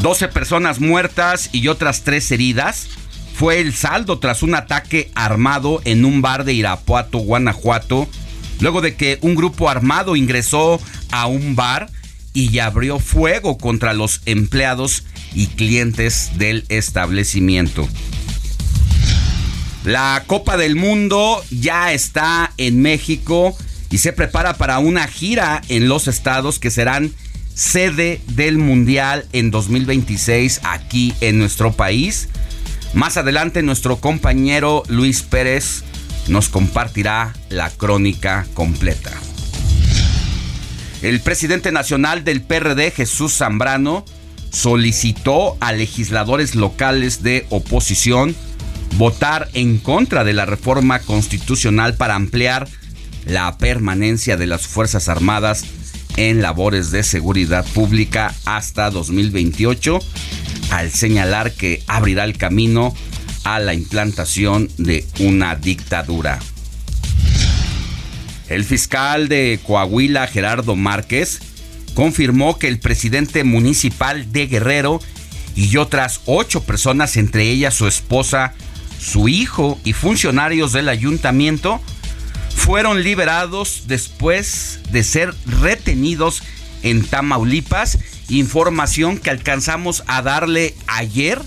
12 0.00 0.28
personas 0.28 0.80
muertas 0.80 1.50
y 1.52 1.68
otras 1.68 2.02
3 2.02 2.32
heridas 2.32 2.88
fue 3.34 3.60
el 3.60 3.74
saldo 3.74 4.18
tras 4.18 4.42
un 4.42 4.54
ataque 4.54 5.10
armado 5.14 5.80
en 5.84 6.04
un 6.04 6.22
bar 6.22 6.44
de 6.44 6.54
Irapuato, 6.54 7.18
Guanajuato, 7.18 8.08
luego 8.62 8.80
de 8.80 8.94
que 8.94 9.18
un 9.20 9.34
grupo 9.34 9.68
armado 9.68 10.16
ingresó 10.16 10.80
a 11.10 11.26
un 11.26 11.56
bar 11.56 11.90
y 12.32 12.60
abrió 12.60 12.98
fuego 12.98 13.58
contra 13.58 13.92
los 13.92 14.22
empleados 14.24 15.04
y 15.34 15.48
clientes 15.48 16.30
del 16.36 16.64
establecimiento. 16.68 17.86
La 19.84 20.22
Copa 20.28 20.56
del 20.56 20.76
Mundo 20.76 21.42
ya 21.50 21.92
está 21.92 22.52
en 22.56 22.80
México 22.80 23.54
y 23.90 23.98
se 23.98 24.12
prepara 24.12 24.54
para 24.54 24.78
una 24.78 25.08
gira 25.08 25.60
en 25.68 25.88
los 25.88 26.06
estados 26.06 26.60
que 26.60 26.70
serán 26.70 27.12
sede 27.54 28.20
del 28.28 28.58
Mundial 28.58 29.26
en 29.32 29.50
2026 29.50 30.60
aquí 30.62 31.12
en 31.20 31.38
nuestro 31.38 31.72
país. 31.72 32.28
Más 32.94 33.16
adelante 33.16 33.62
nuestro 33.62 33.96
compañero 33.96 34.84
Luis 34.86 35.22
Pérez 35.22 35.82
nos 36.28 36.48
compartirá 36.48 37.34
la 37.48 37.70
crónica 37.70 38.46
completa. 38.54 39.12
El 41.02 41.20
presidente 41.20 41.72
nacional 41.72 42.22
del 42.22 42.42
PRD, 42.42 42.92
Jesús 42.92 43.36
Zambrano, 43.36 44.04
solicitó 44.50 45.56
a 45.60 45.72
legisladores 45.72 46.54
locales 46.54 47.22
de 47.22 47.46
oposición 47.50 48.36
votar 48.96 49.48
en 49.54 49.78
contra 49.78 50.24
de 50.24 50.32
la 50.32 50.44
reforma 50.44 51.00
constitucional 51.00 51.94
para 51.94 52.14
ampliar 52.14 52.68
la 53.24 53.56
permanencia 53.58 54.36
de 54.36 54.46
las 54.46 54.66
Fuerzas 54.66 55.08
Armadas 55.08 55.64
en 56.16 56.42
labores 56.42 56.90
de 56.90 57.02
seguridad 57.02 57.64
pública 57.74 58.34
hasta 58.44 58.90
2028, 58.90 59.98
al 60.70 60.90
señalar 60.90 61.52
que 61.52 61.82
abrirá 61.86 62.24
el 62.24 62.36
camino 62.36 62.94
a 63.44 63.58
la 63.58 63.74
implantación 63.74 64.68
de 64.78 65.06
una 65.20 65.56
dictadura. 65.56 66.38
El 68.48 68.64
fiscal 68.64 69.28
de 69.28 69.60
Coahuila, 69.66 70.26
Gerardo 70.26 70.76
Márquez, 70.76 71.40
confirmó 71.94 72.58
que 72.58 72.68
el 72.68 72.78
presidente 72.78 73.44
municipal 73.44 74.32
de 74.32 74.46
Guerrero 74.46 75.00
y 75.54 75.76
otras 75.76 76.20
ocho 76.26 76.62
personas, 76.62 77.16
entre 77.16 77.48
ellas 77.50 77.74
su 77.74 77.86
esposa, 77.86 78.54
su 78.98 79.28
hijo 79.28 79.78
y 79.84 79.92
funcionarios 79.92 80.72
del 80.72 80.88
ayuntamiento, 80.88 81.80
fueron 82.54 83.02
liberados 83.02 83.84
después 83.86 84.80
de 84.90 85.02
ser 85.02 85.34
retenidos 85.46 86.42
en 86.82 87.04
Tamaulipas. 87.04 87.98
Información 88.28 89.18
que 89.18 89.30
alcanzamos 89.30 90.04
a 90.06 90.22
darle 90.22 90.74
ayer 90.86 91.40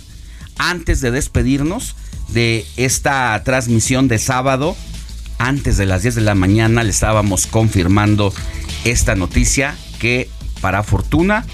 antes 0.58 1.02
de 1.02 1.12
despedirnos 1.12 1.96
de 2.30 2.66
esta 2.78 3.42
transmisión 3.44 4.08
de 4.08 4.20
sábado. 4.20 4.76
Antes 5.38 5.78
de 5.78 5.86
las 5.86 6.04
10 6.04 6.16
de 6.16 6.22
la 6.22 6.36
mañana 6.36 6.84
le 6.84 6.90
estábamos 6.90 7.46
confirmando 7.46 8.34
esta 8.86 9.16
noticia 9.16 9.76
que 10.00 10.30
para 10.62 10.84
fortuna 10.84 11.46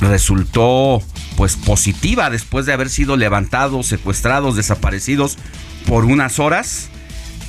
resultó 0.00 1.00
pues 1.36 1.56
positiva 1.56 2.28
después 2.28 2.66
de 2.66 2.72
haber 2.72 2.90
sido 2.90 3.16
levantados, 3.16 3.86
secuestrados, 3.86 4.56
desaparecidos 4.56 5.38
por 5.86 6.04
unas 6.04 6.38
horas 6.38 6.90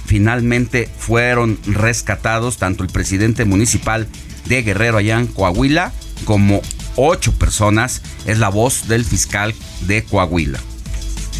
finalmente 0.06 0.90
fueron 0.98 1.58
rescatados 1.66 2.58
tanto 2.58 2.84
el 2.84 2.90
presidente 2.90 3.46
municipal 3.46 4.08
de 4.46 4.62
Guerrero 4.62 4.98
allá 4.98 5.26
Coahuila 5.34 5.92
como 6.26 6.62
ocho 6.96 7.32
personas. 7.34 8.02
Es 8.26 8.38
la 8.40 8.50
voz 8.50 8.88
del 8.88 9.06
fiscal 9.06 9.54
de 9.82 10.04
Coahuila. 10.04 10.60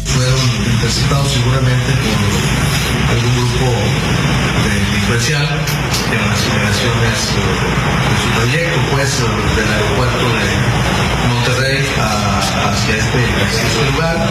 Fueron 0.04 0.40
interceptados 0.72 1.32
seguramente 1.32 1.92
por 1.92 3.16
algún 3.16 3.34
grupo 3.34 3.72
delincuencial 4.64 5.48
en 6.12 6.20
las 6.28 6.40
operaciones 6.46 7.14
de 7.14 8.14
su 8.20 8.28
trayecto, 8.38 8.78
pues, 8.92 9.18
del 9.56 9.72
aeropuerto 9.72 10.24
de 10.38 10.84
Monterrey 11.28 11.78
hacia 12.68 12.96
este, 12.96 13.92
lugar 13.92 14.28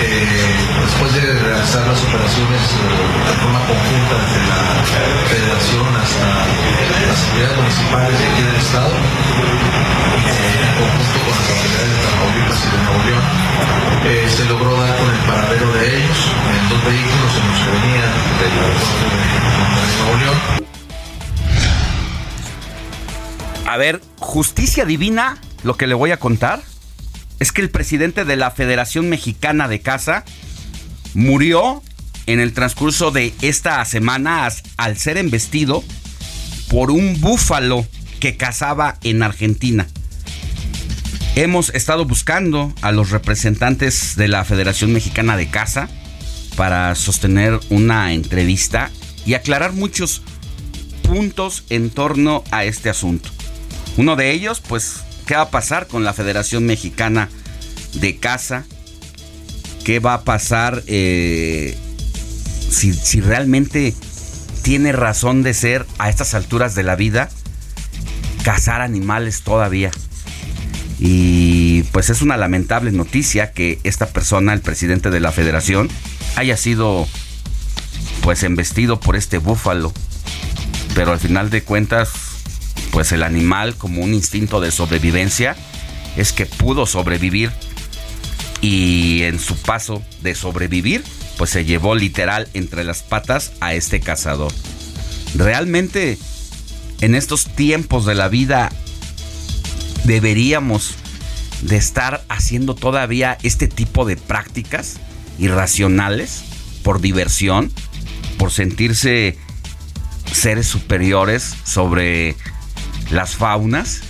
después 0.00 1.12
de 1.14 1.20
realizar 1.20 1.86
las 1.86 2.00
operaciones 2.02 2.62
eh, 2.72 3.28
de 3.28 3.34
forma 3.40 3.60
conjunta 3.66 4.14
desde 4.24 4.40
la 4.48 4.60
federación 5.28 5.86
hasta 5.96 6.26
las 7.06 7.20
autoridades 7.24 7.56
municipales 7.56 8.18
de 8.18 8.26
aquí 8.26 8.42
del 8.42 8.56
estado, 8.56 8.90
eh, 14.04 14.26
se 14.28 14.44
logró 14.46 14.76
dar 14.80 14.96
con 14.98 15.10
el 15.10 15.20
paradero 15.20 15.72
de 15.72 15.96
ellos 15.96 16.18
en 16.54 16.68
dos 16.68 16.84
vehículos 16.84 17.36
en 17.36 17.48
los 17.48 17.58
que 17.58 17.70
venían 17.70 18.10
de 18.40 18.48
Nuevo 19.98 20.18
León. 20.18 20.38
A 23.66 23.76
ver, 23.76 24.00
justicia 24.18 24.84
divina, 24.84 25.38
lo 25.62 25.76
que 25.76 25.86
le 25.86 25.94
voy 25.94 26.10
a 26.10 26.18
contar 26.18 26.60
es 27.38 27.52
que 27.52 27.62
el 27.62 27.70
presidente 27.70 28.24
de 28.24 28.36
la 28.36 28.50
Federación 28.50 29.08
Mexicana 29.08 29.68
de 29.68 29.80
Caza 29.80 30.24
murió 31.14 31.82
en 32.26 32.40
el 32.40 32.52
transcurso 32.52 33.10
de 33.10 33.32
esta 33.42 33.84
semana 33.84 34.48
al 34.76 34.96
ser 34.96 35.18
embestido 35.18 35.82
por 36.68 36.90
un 36.90 37.20
búfalo 37.20 37.86
que 38.20 38.36
cazaba 38.36 38.98
en 39.02 39.22
Argentina. 39.22 39.86
Hemos 41.40 41.70
estado 41.70 42.04
buscando 42.04 42.70
a 42.82 42.92
los 42.92 43.12
representantes 43.12 44.14
de 44.14 44.28
la 44.28 44.44
Federación 44.44 44.92
Mexicana 44.92 45.38
de 45.38 45.48
Caza 45.48 45.88
para 46.54 46.94
sostener 46.94 47.58
una 47.70 48.12
entrevista 48.12 48.90
y 49.24 49.32
aclarar 49.32 49.72
muchos 49.72 50.20
puntos 51.02 51.64
en 51.70 51.88
torno 51.88 52.44
a 52.50 52.64
este 52.64 52.90
asunto. 52.90 53.30
Uno 53.96 54.16
de 54.16 54.32
ellos, 54.32 54.60
pues, 54.60 54.96
¿Qué 55.24 55.34
va 55.34 55.40
a 55.44 55.50
pasar 55.50 55.86
con 55.86 56.04
la 56.04 56.12
Federación 56.12 56.66
Mexicana 56.66 57.30
de 57.94 58.18
Caza? 58.18 58.64
¿Qué 59.82 59.98
va 59.98 60.12
a 60.12 60.24
pasar 60.24 60.82
eh, 60.88 61.74
si, 62.68 62.92
si 62.92 63.22
realmente 63.22 63.94
tiene 64.60 64.92
razón 64.92 65.42
de 65.42 65.54
ser 65.54 65.86
a 65.96 66.10
estas 66.10 66.34
alturas 66.34 66.74
de 66.74 66.82
la 66.82 66.96
vida 66.96 67.30
cazar 68.44 68.82
animales 68.82 69.40
todavía? 69.40 69.90
Y 71.00 71.82
pues 71.84 72.10
es 72.10 72.20
una 72.20 72.36
lamentable 72.36 72.92
noticia 72.92 73.52
que 73.52 73.78
esta 73.84 74.06
persona, 74.06 74.52
el 74.52 74.60
presidente 74.60 75.08
de 75.10 75.18
la 75.18 75.32
federación, 75.32 75.88
haya 76.36 76.58
sido 76.58 77.08
pues 78.22 78.42
embestido 78.42 79.00
por 79.00 79.16
este 79.16 79.38
búfalo. 79.38 79.94
Pero 80.94 81.12
al 81.12 81.18
final 81.18 81.48
de 81.48 81.62
cuentas, 81.62 82.10
pues 82.90 83.12
el 83.12 83.22
animal 83.22 83.76
como 83.76 84.02
un 84.02 84.12
instinto 84.12 84.60
de 84.60 84.70
sobrevivencia 84.70 85.56
es 86.16 86.32
que 86.32 86.44
pudo 86.44 86.84
sobrevivir 86.84 87.50
y 88.60 89.22
en 89.22 89.38
su 89.38 89.56
paso 89.56 90.02
de 90.20 90.34
sobrevivir, 90.34 91.02
pues 91.38 91.48
se 91.48 91.64
llevó 91.64 91.94
literal 91.94 92.46
entre 92.52 92.84
las 92.84 93.02
patas 93.02 93.52
a 93.60 93.72
este 93.72 94.00
cazador. 94.00 94.52
Realmente 95.34 96.18
en 97.00 97.14
estos 97.14 97.46
tiempos 97.46 98.04
de 98.04 98.14
la 98.14 98.28
vida 98.28 98.70
deberíamos 100.04 100.94
de 101.62 101.76
estar 101.76 102.24
haciendo 102.28 102.74
todavía 102.74 103.36
este 103.42 103.68
tipo 103.68 104.04
de 104.04 104.16
prácticas 104.16 104.98
irracionales 105.38 106.42
por 106.82 107.00
diversión, 107.00 107.70
por 108.38 108.50
sentirse 108.50 109.36
seres 110.32 110.66
superiores 110.66 111.54
sobre 111.64 112.36
las 113.10 113.36
faunas 113.36 114.00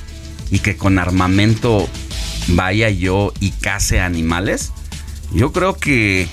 y 0.50 0.60
que 0.60 0.76
con 0.76 0.98
armamento 0.98 1.88
vaya 2.48 2.90
yo 2.90 3.32
y 3.40 3.50
case 3.50 4.00
animales. 4.00 4.72
Yo 5.32 5.52
creo 5.52 5.76
que 5.76 6.28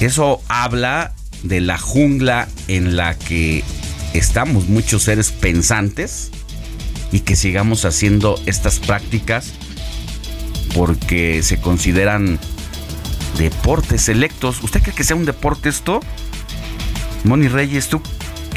eso 0.00 0.42
habla 0.48 1.14
de 1.42 1.60
la 1.60 1.78
jungla 1.78 2.48
en 2.68 2.96
la 2.96 3.16
que 3.18 3.64
estamos 4.14 4.68
muchos 4.68 5.04
seres 5.04 5.30
pensantes 5.30 6.30
y 7.16 7.20
que 7.20 7.34
sigamos 7.34 7.86
haciendo 7.86 8.38
estas 8.44 8.78
prácticas 8.78 9.54
porque 10.74 11.42
se 11.42 11.58
consideran 11.58 12.38
deportes 13.38 14.02
selectos. 14.02 14.62
¿Usted 14.62 14.82
cree 14.82 14.94
que 14.94 15.02
sea 15.02 15.16
un 15.16 15.24
deporte 15.24 15.70
esto? 15.70 16.00
Moni 17.24 17.48
Reyes, 17.48 17.88
tú 17.88 18.02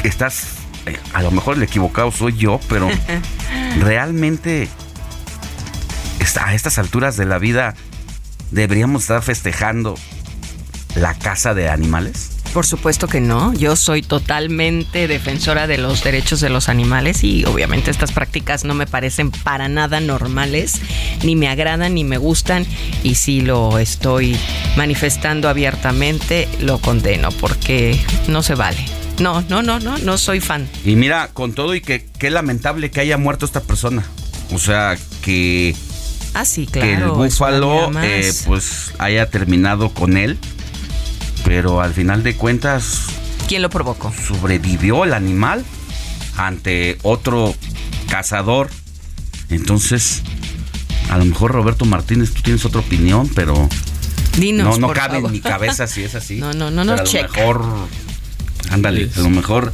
estás, 0.04 0.58
eh, 0.84 0.98
a 1.14 1.22
lo 1.22 1.30
mejor 1.30 1.56
el 1.56 1.62
equivocado 1.62 2.12
soy 2.12 2.36
yo, 2.36 2.60
pero 2.68 2.90
realmente 3.80 4.68
a 6.38 6.52
estas 6.52 6.76
alturas 6.78 7.16
de 7.16 7.24
la 7.24 7.38
vida 7.38 7.74
deberíamos 8.50 9.04
estar 9.04 9.22
festejando 9.22 9.94
la 10.96 11.14
caza 11.14 11.54
de 11.54 11.70
animales. 11.70 12.32
Por 12.52 12.66
supuesto 12.66 13.06
que 13.06 13.20
no. 13.20 13.54
Yo 13.54 13.76
soy 13.76 14.02
totalmente 14.02 15.06
defensora 15.06 15.66
de 15.68 15.78
los 15.78 16.02
derechos 16.02 16.40
de 16.40 16.50
los 16.50 16.68
animales 16.68 17.22
y 17.22 17.44
obviamente 17.44 17.90
estas 17.90 18.10
prácticas 18.10 18.64
no 18.64 18.74
me 18.74 18.86
parecen 18.86 19.30
para 19.30 19.68
nada 19.68 20.00
normales, 20.00 20.80
ni 21.22 21.36
me 21.36 21.48
agradan, 21.48 21.94
ni 21.94 22.02
me 22.02 22.18
gustan 22.18 22.66
y 23.04 23.14
si 23.14 23.40
lo 23.40 23.78
estoy 23.78 24.36
manifestando 24.76 25.48
abiertamente, 25.48 26.48
lo 26.60 26.78
condeno 26.78 27.30
porque 27.30 27.98
no 28.26 28.42
se 28.42 28.56
vale. 28.56 28.84
No, 29.20 29.42
no, 29.48 29.62
no, 29.62 29.78
no, 29.78 29.98
no 29.98 30.18
soy 30.18 30.40
fan. 30.40 30.68
Y 30.84 30.96
mira, 30.96 31.28
con 31.32 31.52
todo 31.52 31.74
y 31.74 31.80
que 31.80 32.06
qué 32.18 32.30
lamentable 32.30 32.90
que 32.90 33.00
haya 33.00 33.16
muerto 33.16 33.46
esta 33.46 33.60
persona. 33.60 34.04
O 34.52 34.58
sea, 34.58 34.96
que... 35.22 35.76
Ah, 36.34 36.44
sí, 36.44 36.66
claro. 36.66 36.86
Que 36.86 36.94
el 36.94 37.10
búfalo 37.10 37.90
eh, 38.02 38.32
pues 38.46 38.92
haya 38.98 39.30
terminado 39.30 39.90
con 39.90 40.16
él 40.16 40.38
pero 41.44 41.80
al 41.80 41.92
final 41.94 42.22
de 42.22 42.36
cuentas... 42.36 43.06
¿Quién 43.48 43.62
lo 43.62 43.70
provocó? 43.70 44.12
Sobrevivió 44.12 45.04
el 45.04 45.14
animal 45.14 45.64
ante 46.36 46.98
otro 47.02 47.54
cazador. 48.08 48.70
Entonces, 49.48 50.22
a 51.10 51.18
lo 51.18 51.24
mejor 51.24 51.52
Roberto 51.52 51.84
Martínez, 51.84 52.32
tú 52.32 52.42
tienes 52.42 52.64
otra 52.64 52.80
opinión, 52.80 53.28
pero... 53.34 53.68
Dinos, 54.36 54.78
no, 54.78 54.88
no 54.88 54.94
cabe 54.94 55.18
en 55.18 55.32
mi 55.32 55.40
cabeza 55.40 55.86
si 55.86 56.02
es 56.02 56.14
así. 56.14 56.36
No, 56.40 56.52
no, 56.52 56.70
no, 56.70 56.84
no, 56.84 56.92
a 56.92 56.96
lo 57.02 57.12
mejor... 57.12 57.64
Ándale, 58.70 59.10
a 59.16 59.20
lo 59.20 59.30
mejor 59.30 59.72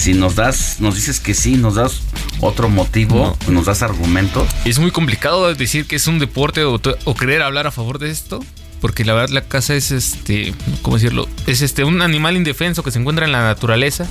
si 0.00 0.14
nos 0.14 0.34
das, 0.34 0.80
nos 0.80 0.94
dices 0.94 1.20
que 1.20 1.34
sí, 1.34 1.56
nos 1.56 1.74
das 1.74 2.00
otro 2.40 2.70
motivo, 2.70 3.36
nos 3.48 3.66
das 3.66 3.82
argumento. 3.82 4.46
Es 4.64 4.78
muy 4.78 4.90
complicado 4.90 5.52
decir 5.54 5.86
que 5.86 5.96
es 5.96 6.06
un 6.06 6.18
deporte 6.18 6.64
o, 6.64 6.80
o, 7.04 7.14
querer 7.14 7.42
hablar 7.42 7.66
a 7.66 7.70
favor 7.70 7.98
de 7.98 8.10
esto, 8.10 8.40
porque 8.80 9.04
la 9.04 9.14
verdad 9.14 9.30
la 9.30 9.42
caza 9.42 9.74
es 9.74 9.90
este, 9.90 10.54
¿cómo 10.82 10.96
decirlo? 10.96 11.28
Es 11.46 11.62
este 11.62 11.84
un 11.84 12.02
animal 12.02 12.36
indefenso 12.36 12.82
que 12.82 12.90
se 12.90 12.98
encuentra 12.98 13.26
en 13.26 13.32
la 13.32 13.42
naturaleza. 13.42 14.06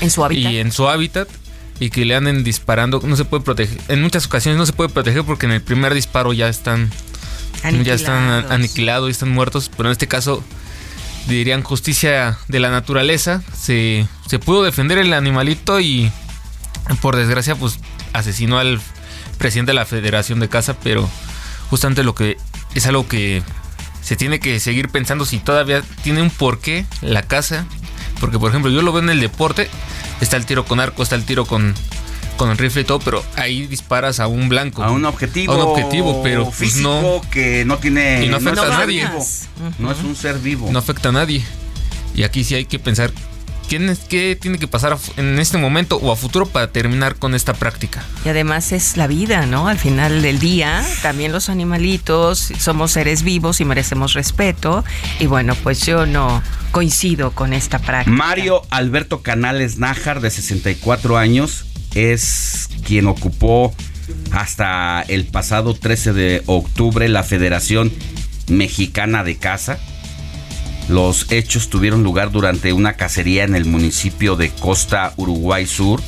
En 0.00 0.10
su 0.10 0.24
hábitat. 0.24 0.52
Y 0.52 0.58
en 0.58 0.72
su 0.72 0.88
hábitat 0.88 1.28
y 1.80 1.90
que 1.90 2.04
le 2.04 2.16
anden 2.16 2.42
disparando, 2.42 3.00
no 3.04 3.16
se 3.16 3.24
puede 3.24 3.44
proteger. 3.44 3.80
En 3.88 4.02
muchas 4.02 4.26
ocasiones 4.26 4.58
no 4.58 4.66
se 4.66 4.72
puede 4.72 4.90
proteger 4.90 5.24
porque 5.24 5.46
en 5.46 5.52
el 5.52 5.62
primer 5.62 5.94
disparo 5.94 6.32
ya 6.32 6.48
están 6.48 6.90
aniquilados. 7.62 7.86
ya 7.86 7.94
están 7.94 8.52
aniquilados 8.52 9.08
y 9.08 9.12
están 9.12 9.30
muertos, 9.30 9.70
pero 9.76 9.88
en 9.88 9.92
este 9.92 10.08
caso 10.08 10.42
dirían 11.28 11.62
justicia 11.62 12.38
de 12.48 12.58
la 12.58 12.70
naturaleza, 12.70 13.42
se, 13.56 14.08
se 14.26 14.38
pudo 14.38 14.62
defender 14.62 14.98
el 14.98 15.12
animalito 15.12 15.78
y 15.78 16.10
por 17.00 17.16
desgracia 17.16 17.54
pues 17.54 17.78
asesinó 18.12 18.58
al 18.58 18.80
presidente 19.36 19.70
de 19.70 19.74
la 19.74 19.84
Federación 19.84 20.40
de 20.40 20.48
Caza, 20.48 20.74
pero 20.82 21.08
justamente 21.70 22.02
lo 22.02 22.14
que 22.14 22.38
es 22.74 22.86
algo 22.86 23.06
que 23.06 23.42
se 24.08 24.16
tiene 24.16 24.40
que 24.40 24.58
seguir 24.58 24.88
pensando 24.88 25.26
si 25.26 25.38
todavía 25.38 25.82
tiene 26.02 26.22
un 26.22 26.30
porqué 26.30 26.86
la 27.02 27.20
caza. 27.20 27.66
Porque, 28.20 28.38
por 28.38 28.48
ejemplo, 28.48 28.70
yo 28.70 28.80
lo 28.80 28.90
veo 28.90 29.02
en 29.02 29.10
el 29.10 29.20
deporte. 29.20 29.68
Está 30.22 30.38
el 30.38 30.46
tiro 30.46 30.64
con 30.64 30.80
arco, 30.80 31.02
está 31.02 31.14
el 31.14 31.24
tiro 31.24 31.44
con, 31.44 31.74
con 32.38 32.48
el 32.48 32.56
rifle 32.56 32.80
y 32.80 32.84
todo, 32.86 33.00
pero 33.00 33.22
ahí 33.36 33.66
disparas 33.66 34.18
a 34.18 34.26
un 34.26 34.48
blanco. 34.48 34.82
A 34.82 34.92
un 34.92 35.04
objetivo. 35.04 35.52
A 35.52 35.56
un 35.56 35.60
objetivo, 35.60 36.22
pero 36.22 36.44
pues 36.44 36.56
físico 36.56 37.20
que 37.30 37.66
no 37.66 37.76
tiene. 37.76 38.24
Y 38.24 38.30
no 38.30 38.38
afecta 38.38 38.62
a 38.62 38.78
nadie. 38.78 39.06
No 39.78 39.92
es 39.92 39.98
un 39.98 40.16
ser 40.16 40.38
vivo. 40.38 40.70
No 40.72 40.78
afecta 40.78 41.10
a 41.10 41.12
nadie. 41.12 41.44
Y 42.14 42.22
aquí 42.22 42.44
sí 42.44 42.54
hay 42.54 42.64
que 42.64 42.78
pensar 42.78 43.12
¿Qué 43.68 44.38
tiene 44.40 44.58
que 44.58 44.66
pasar 44.66 44.96
en 45.18 45.38
este 45.38 45.58
momento 45.58 45.96
o 45.96 46.10
a 46.10 46.16
futuro 46.16 46.46
para 46.46 46.72
terminar 46.72 47.16
con 47.16 47.34
esta 47.34 47.52
práctica? 47.52 48.02
Y 48.24 48.30
además 48.30 48.72
es 48.72 48.96
la 48.96 49.06
vida, 49.06 49.44
¿no? 49.44 49.68
Al 49.68 49.78
final 49.78 50.22
del 50.22 50.38
día, 50.38 50.82
también 51.02 51.32
los 51.32 51.50
animalitos 51.50 52.50
somos 52.58 52.92
seres 52.92 53.22
vivos 53.22 53.60
y 53.60 53.66
merecemos 53.66 54.14
respeto. 54.14 54.86
Y 55.20 55.26
bueno, 55.26 55.54
pues 55.62 55.84
yo 55.84 56.06
no 56.06 56.42
coincido 56.70 57.32
con 57.32 57.52
esta 57.52 57.78
práctica. 57.78 58.16
Mario 58.16 58.62
Alberto 58.70 59.20
Canales 59.20 59.76
Nájar, 59.76 60.22
de 60.22 60.30
64 60.30 61.18
años, 61.18 61.66
es 61.94 62.70
quien 62.86 63.06
ocupó 63.06 63.74
hasta 64.32 65.02
el 65.02 65.26
pasado 65.26 65.74
13 65.74 66.14
de 66.14 66.42
octubre 66.46 67.06
la 67.10 67.22
Federación 67.22 67.92
Mexicana 68.48 69.24
de 69.24 69.36
Caza 69.36 69.78
los 70.88 71.30
hechos 71.30 71.68
tuvieron 71.68 72.02
lugar 72.02 72.32
durante 72.32 72.72
una 72.72 72.94
cacería 72.94 73.44
en 73.44 73.54
el 73.54 73.66
municipio 73.66 74.36
de 74.36 74.50
Costa 74.50 75.12
Uruguay 75.16 75.66
Sur, 75.66 76.00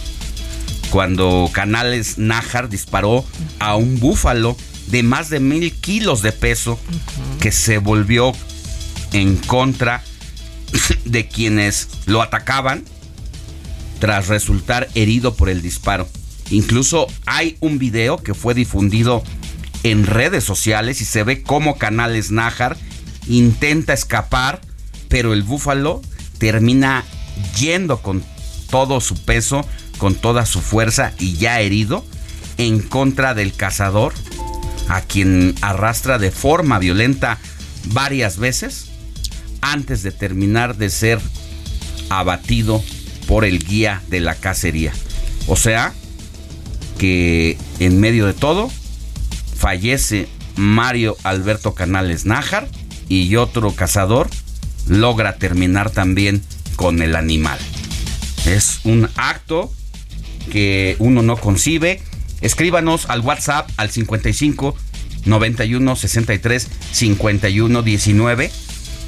cuando 0.91 1.51
Canales 1.53 2.19
Nájar 2.19 2.69
disparó 2.69 3.25
a 3.59 3.77
un 3.77 4.01
búfalo 4.01 4.57
de 4.87 5.03
más 5.03 5.29
de 5.29 5.39
mil 5.39 5.73
kilos 5.73 6.23
de 6.23 6.33
peso 6.33 6.81
que 7.41 7.53
se 7.53 7.79
volvió 7.79 8.33
en 9.13 9.37
contra 9.37 10.03
de 11.05 11.29
quienes 11.29 11.89
lo 12.07 12.23
atacaban 12.23 12.85
tras 13.99 14.29
resultar 14.29 14.89
herido 14.95 15.35
por 15.35 15.51
el 15.51 15.61
disparo. 15.61 16.09
Incluso 16.51 17.07
hay 17.27 17.57
un 17.61 17.79
video 17.79 18.17
que 18.17 18.35
fue 18.35 18.55
difundido 18.55 19.23
en 19.83 20.07
redes 20.07 20.43
sociales 20.43 21.01
y 21.01 21.05
se 21.05 21.23
ve 21.23 21.43
cómo 21.43 21.79
Canales 21.79 22.31
Nájar 22.31 22.77
intenta 23.29 23.93
escapar 23.93 24.61
pero 25.11 25.35
el 25.35 25.43
búfalo 25.43 26.01
termina 26.39 27.05
yendo 27.59 28.01
con 28.01 28.25
todo 28.71 29.03
su 29.03 29.17
peso, 29.17 29.67
con 29.99 30.15
toda 30.15 30.47
su 30.47 30.63
fuerza 30.63 31.13
y 31.19 31.35
ya 31.35 31.61
herido 31.61 32.07
en 32.57 32.81
contra 32.81 33.35
del 33.35 33.53
cazador, 33.53 34.15
a 34.89 35.03
quien 35.03 35.55
arrastra 35.61 36.19
de 36.19 36.31
forma 36.31 36.79
violenta 36.79 37.39
varias 37.93 38.39
veces 38.39 38.87
antes 39.61 40.03
de 40.03 40.13
terminar 40.13 40.77
de 40.77 40.89
ser 40.89 41.21
abatido 42.09 42.83
por 43.27 43.45
el 43.45 43.59
guía 43.59 44.03
de 44.09 44.21
la 44.21 44.35
cacería. 44.35 44.93
O 45.47 45.57
sea, 45.57 45.93
que 46.99 47.59
en 47.81 48.01
medio 48.01 48.27
de 48.27 48.35
todo 48.35 48.71
fallece 49.57 50.29
Mario 50.57 51.17
Alberto 51.25 51.75
Canales 51.75 52.27
Nájar 52.27 52.69
y 53.09 53.35
otro 53.37 53.73
cazador 53.73 54.31
logra 54.91 55.37
terminar 55.37 55.91
también 55.91 56.43
con 56.77 57.01
el 57.01 57.17
animal. 57.17 57.59
Es 58.45 58.81
un 58.85 59.09
acto 59.17 59.73
que 60.51 60.97
uno 60.99 61.23
no 61.23 61.37
concibe. 61.37 62.03
Escríbanos 62.41 63.07
al 63.09 63.21
WhatsApp 63.21 63.71
al 63.77 63.91
55 63.91 64.77
91 65.27 65.97
63 65.97 66.69
51 66.93 67.83
19 67.83 68.51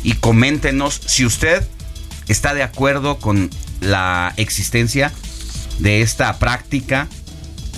y 0.04 0.12
coméntenos 0.14 1.00
si 1.04 1.24
usted 1.24 1.66
está 2.28 2.54
de 2.54 2.62
acuerdo 2.62 3.18
con 3.18 3.50
la 3.80 4.34
existencia 4.36 5.12
de 5.80 6.02
esta 6.02 6.38
práctica. 6.38 7.08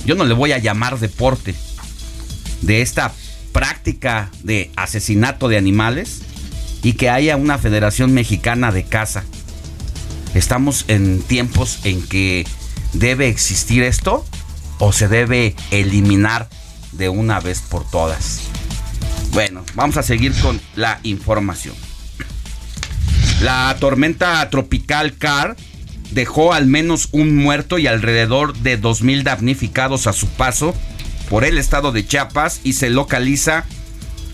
Yo 0.05 0.15
no 0.15 0.25
le 0.25 0.35
voy 0.35 0.53
a 0.53 0.59
llamar 0.59 0.99
deporte, 0.99 1.55
de 2.61 2.83
esta 2.83 3.15
práctica 3.53 4.31
de 4.43 4.71
asesinato 4.77 5.49
de 5.49 5.57
animales 5.57 6.21
y 6.85 6.93
que 6.93 7.11
haya 7.11 7.37
una 7.37 7.59
Federación 7.59 8.13
Mexicana 8.13 8.71
de 8.71 8.85
Caza. 8.85 9.25
¿Estamos 10.35 10.85
en 10.87 11.23
tiempos 11.23 11.81
en 11.85 12.07
que 12.07 12.47
debe 12.93 13.29
existir 13.29 13.83
esto 13.83 14.25
o 14.79 14.93
se 14.93 15.09
debe 15.09 15.57
eliminar 15.71 16.49
de 16.93 17.09
una 17.09 17.41
vez 17.41 17.61
por 17.63 17.89
todas? 17.91 18.43
Bueno, 19.33 19.65
vamos 19.75 19.97
a 19.97 20.03
seguir 20.03 20.33
con 20.41 20.61
la 20.77 21.01
información. 21.03 21.75
La 23.41 23.75
tormenta 23.81 24.49
tropical 24.51 25.17
Car 25.17 25.57
dejó 26.11 26.53
al 26.53 26.67
menos 26.67 27.09
un 27.13 27.35
muerto 27.35 27.79
y 27.79 27.87
alrededor 27.87 28.57
de 28.59 28.81
2.000 28.81 29.23
damnificados 29.23 30.07
a 30.07 30.13
su 30.13 30.29
paso 30.29 30.75
por 31.29 31.45
el 31.45 31.59
estado 31.59 31.93
de 31.93 32.07
Chiapas 32.07 32.61
y 32.63 32.75
se 32.75 32.91
localiza 32.91 33.65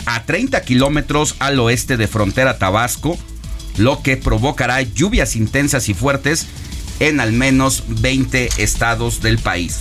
a 0.05 0.23
30 0.23 0.61
kilómetros 0.63 1.35
al 1.39 1.59
oeste 1.59 1.97
de 1.97 2.07
frontera 2.07 2.57
Tabasco, 2.57 3.17
lo 3.77 4.01
que 4.01 4.17
provocará 4.17 4.81
lluvias 4.81 5.35
intensas 5.35 5.89
y 5.89 5.93
fuertes 5.93 6.47
en 6.99 7.19
al 7.19 7.33
menos 7.33 7.83
20 7.87 8.49
estados 8.57 9.21
del 9.21 9.39
país. 9.39 9.79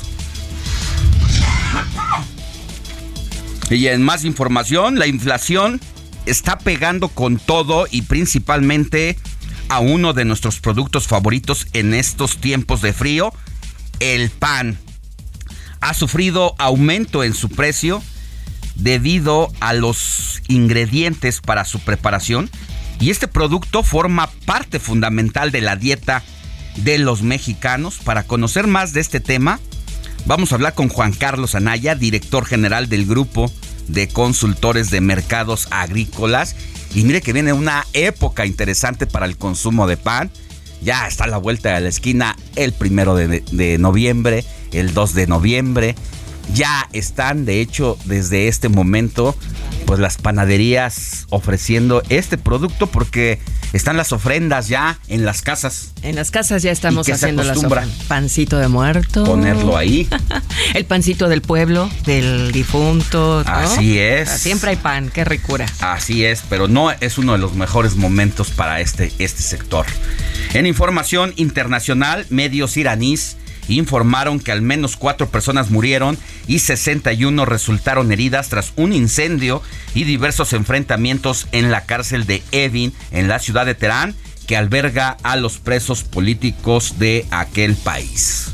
Y 3.70 3.86
en 3.86 4.02
más 4.02 4.24
información, 4.24 4.98
la 4.98 5.06
inflación 5.06 5.80
está 6.26 6.58
pegando 6.58 7.08
con 7.08 7.38
todo 7.38 7.86
y 7.90 8.02
principalmente 8.02 9.16
a 9.68 9.78
uno 9.78 10.12
de 10.12 10.24
nuestros 10.24 10.58
productos 10.58 11.06
favoritos 11.06 11.68
en 11.72 11.94
estos 11.94 12.38
tiempos 12.38 12.82
de 12.82 12.92
frío, 12.92 13.32
el 14.00 14.30
pan. 14.30 14.76
Ha 15.80 15.94
sufrido 15.94 16.54
aumento 16.58 17.22
en 17.22 17.32
su 17.32 17.48
precio 17.48 18.02
debido 18.80 19.52
a 19.60 19.72
los 19.72 20.42
ingredientes 20.48 21.40
para 21.40 21.64
su 21.64 21.80
preparación 21.80 22.50
y 23.00 23.10
este 23.10 23.28
producto 23.28 23.82
forma 23.82 24.28
parte 24.44 24.78
fundamental 24.78 25.50
de 25.50 25.62
la 25.62 25.76
dieta 25.76 26.22
de 26.76 26.98
los 26.98 27.22
mexicanos. 27.22 27.98
Para 27.98 28.24
conocer 28.24 28.66
más 28.66 28.92
de 28.92 29.00
este 29.00 29.20
tema, 29.20 29.58
vamos 30.26 30.52
a 30.52 30.56
hablar 30.56 30.74
con 30.74 30.88
Juan 30.88 31.12
Carlos 31.12 31.54
Anaya, 31.54 31.94
director 31.94 32.44
general 32.44 32.88
del 32.88 33.06
grupo 33.06 33.50
de 33.88 34.08
consultores 34.08 34.90
de 34.90 35.00
mercados 35.00 35.66
agrícolas. 35.70 36.56
Y 36.94 37.04
mire 37.04 37.22
que 37.22 37.32
viene 37.32 37.54
una 37.54 37.86
época 37.94 38.44
interesante 38.44 39.06
para 39.06 39.26
el 39.26 39.38
consumo 39.38 39.86
de 39.86 39.96
pan. 39.96 40.30
Ya 40.82 41.06
está 41.06 41.24
a 41.24 41.28
la 41.28 41.38
vuelta 41.38 41.74
de 41.74 41.80
la 41.80 41.88
esquina 41.88 42.36
el 42.56 42.72
primero 42.72 43.14
de, 43.14 43.40
de 43.50 43.78
noviembre, 43.78 44.44
el 44.72 44.92
2 44.92 45.14
de 45.14 45.26
noviembre 45.26 45.94
ya 46.54 46.88
están, 46.92 47.44
de 47.44 47.60
hecho, 47.60 47.98
desde 48.04 48.48
este 48.48 48.68
momento, 48.68 49.36
pues 49.86 50.00
las 50.00 50.16
panaderías 50.16 51.26
ofreciendo 51.30 52.02
este 52.08 52.38
producto 52.38 52.86
porque 52.86 53.38
están 53.72 53.96
las 53.96 54.12
ofrendas 54.12 54.68
ya 54.68 54.98
en 55.08 55.24
las 55.24 55.42
casas. 55.42 55.92
En 56.02 56.16
las 56.16 56.30
casas 56.30 56.62
ya 56.62 56.72
estamos 56.72 57.08
haciendo 57.08 57.42
las 57.42 57.58
ofrendas. 57.58 57.88
Pancito 58.08 58.58
de 58.58 58.68
muerto. 58.68 59.24
Ponerlo 59.24 59.76
ahí. 59.76 60.08
El 60.74 60.84
pancito 60.84 61.28
del 61.28 61.42
pueblo, 61.42 61.90
del 62.04 62.52
difunto. 62.52 63.42
Así 63.46 63.98
es. 63.98 64.28
siempre 64.30 64.70
hay 64.70 64.76
pan, 64.76 65.10
qué 65.12 65.24
ricura. 65.24 65.66
Así 65.80 66.24
es, 66.24 66.42
pero 66.48 66.68
no 66.68 66.90
es 66.90 67.18
uno 67.18 67.32
de 67.32 67.38
los 67.38 67.54
mejores 67.54 67.96
momentos 67.96 68.50
para 68.50 68.80
este, 68.80 69.12
este 69.18 69.42
sector. 69.42 69.86
En 70.52 70.66
información 70.66 71.32
internacional, 71.36 72.26
medios 72.30 72.76
iraníes 72.76 73.36
informaron 73.78 74.40
que 74.40 74.52
al 74.52 74.62
menos 74.62 74.96
cuatro 74.96 75.28
personas 75.28 75.70
murieron 75.70 76.18
y 76.46 76.60
61 76.60 77.44
resultaron 77.44 78.12
heridas 78.12 78.48
tras 78.48 78.72
un 78.76 78.92
incendio 78.92 79.62
y 79.94 80.04
diversos 80.04 80.52
enfrentamientos 80.52 81.46
en 81.52 81.70
la 81.70 81.84
cárcel 81.86 82.26
de 82.26 82.42
Evin 82.52 82.92
en 83.10 83.28
la 83.28 83.38
ciudad 83.38 83.66
de 83.66 83.74
Teherán 83.74 84.14
que 84.46 84.56
alberga 84.56 85.16
a 85.22 85.36
los 85.36 85.58
presos 85.58 86.02
políticos 86.02 86.98
de 86.98 87.24
aquel 87.30 87.76
país. 87.76 88.48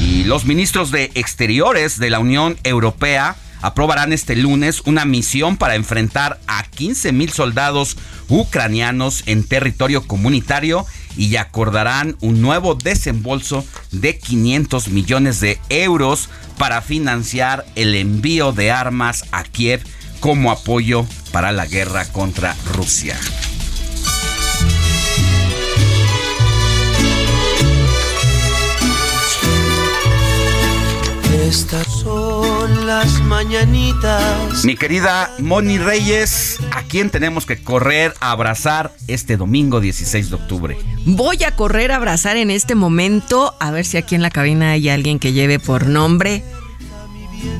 Y 0.00 0.24
los 0.24 0.44
ministros 0.44 0.92
de 0.92 1.10
Exteriores 1.14 1.98
de 1.98 2.10
la 2.10 2.20
Unión 2.20 2.56
Europea 2.62 3.36
aprobarán 3.60 4.12
este 4.12 4.36
lunes 4.36 4.82
una 4.84 5.04
misión 5.04 5.56
para 5.56 5.74
enfrentar 5.74 6.40
a 6.46 6.62
15 6.62 7.12
mil 7.12 7.30
soldados 7.32 7.96
ucranianos 8.28 9.24
en 9.26 9.44
territorio 9.44 10.06
comunitario 10.06 10.86
y 11.20 11.36
acordarán 11.36 12.16
un 12.22 12.40
nuevo 12.40 12.74
desembolso 12.74 13.62
de 13.92 14.18
500 14.18 14.88
millones 14.88 15.38
de 15.40 15.58
euros 15.68 16.30
para 16.56 16.80
financiar 16.80 17.66
el 17.74 17.94
envío 17.94 18.52
de 18.52 18.70
armas 18.70 19.26
a 19.30 19.42
Kiev 19.44 19.82
como 20.20 20.50
apoyo 20.50 21.04
para 21.30 21.52
la 21.52 21.66
guerra 21.66 22.06
contra 22.06 22.56
Rusia. 22.72 23.18
Estas 31.50 31.88
son 31.88 32.86
las 32.86 33.20
mañanitas. 33.22 34.64
Mi 34.64 34.76
querida 34.76 35.34
Moni 35.40 35.78
Reyes, 35.78 36.58
¿a 36.70 36.84
quién 36.84 37.10
tenemos 37.10 37.44
que 37.44 37.60
correr 37.60 38.14
a 38.20 38.30
abrazar 38.30 38.92
este 39.08 39.36
domingo 39.36 39.80
16 39.80 40.30
de 40.30 40.36
octubre? 40.36 40.78
Voy 41.06 41.42
a 41.42 41.56
correr 41.56 41.90
a 41.90 41.96
abrazar 41.96 42.36
en 42.36 42.52
este 42.52 42.76
momento, 42.76 43.56
a 43.58 43.72
ver 43.72 43.84
si 43.84 43.96
aquí 43.96 44.14
en 44.14 44.22
la 44.22 44.30
cabina 44.30 44.70
hay 44.70 44.88
alguien 44.90 45.18
que 45.18 45.32
lleve 45.32 45.58
por 45.58 45.88
nombre 45.88 46.44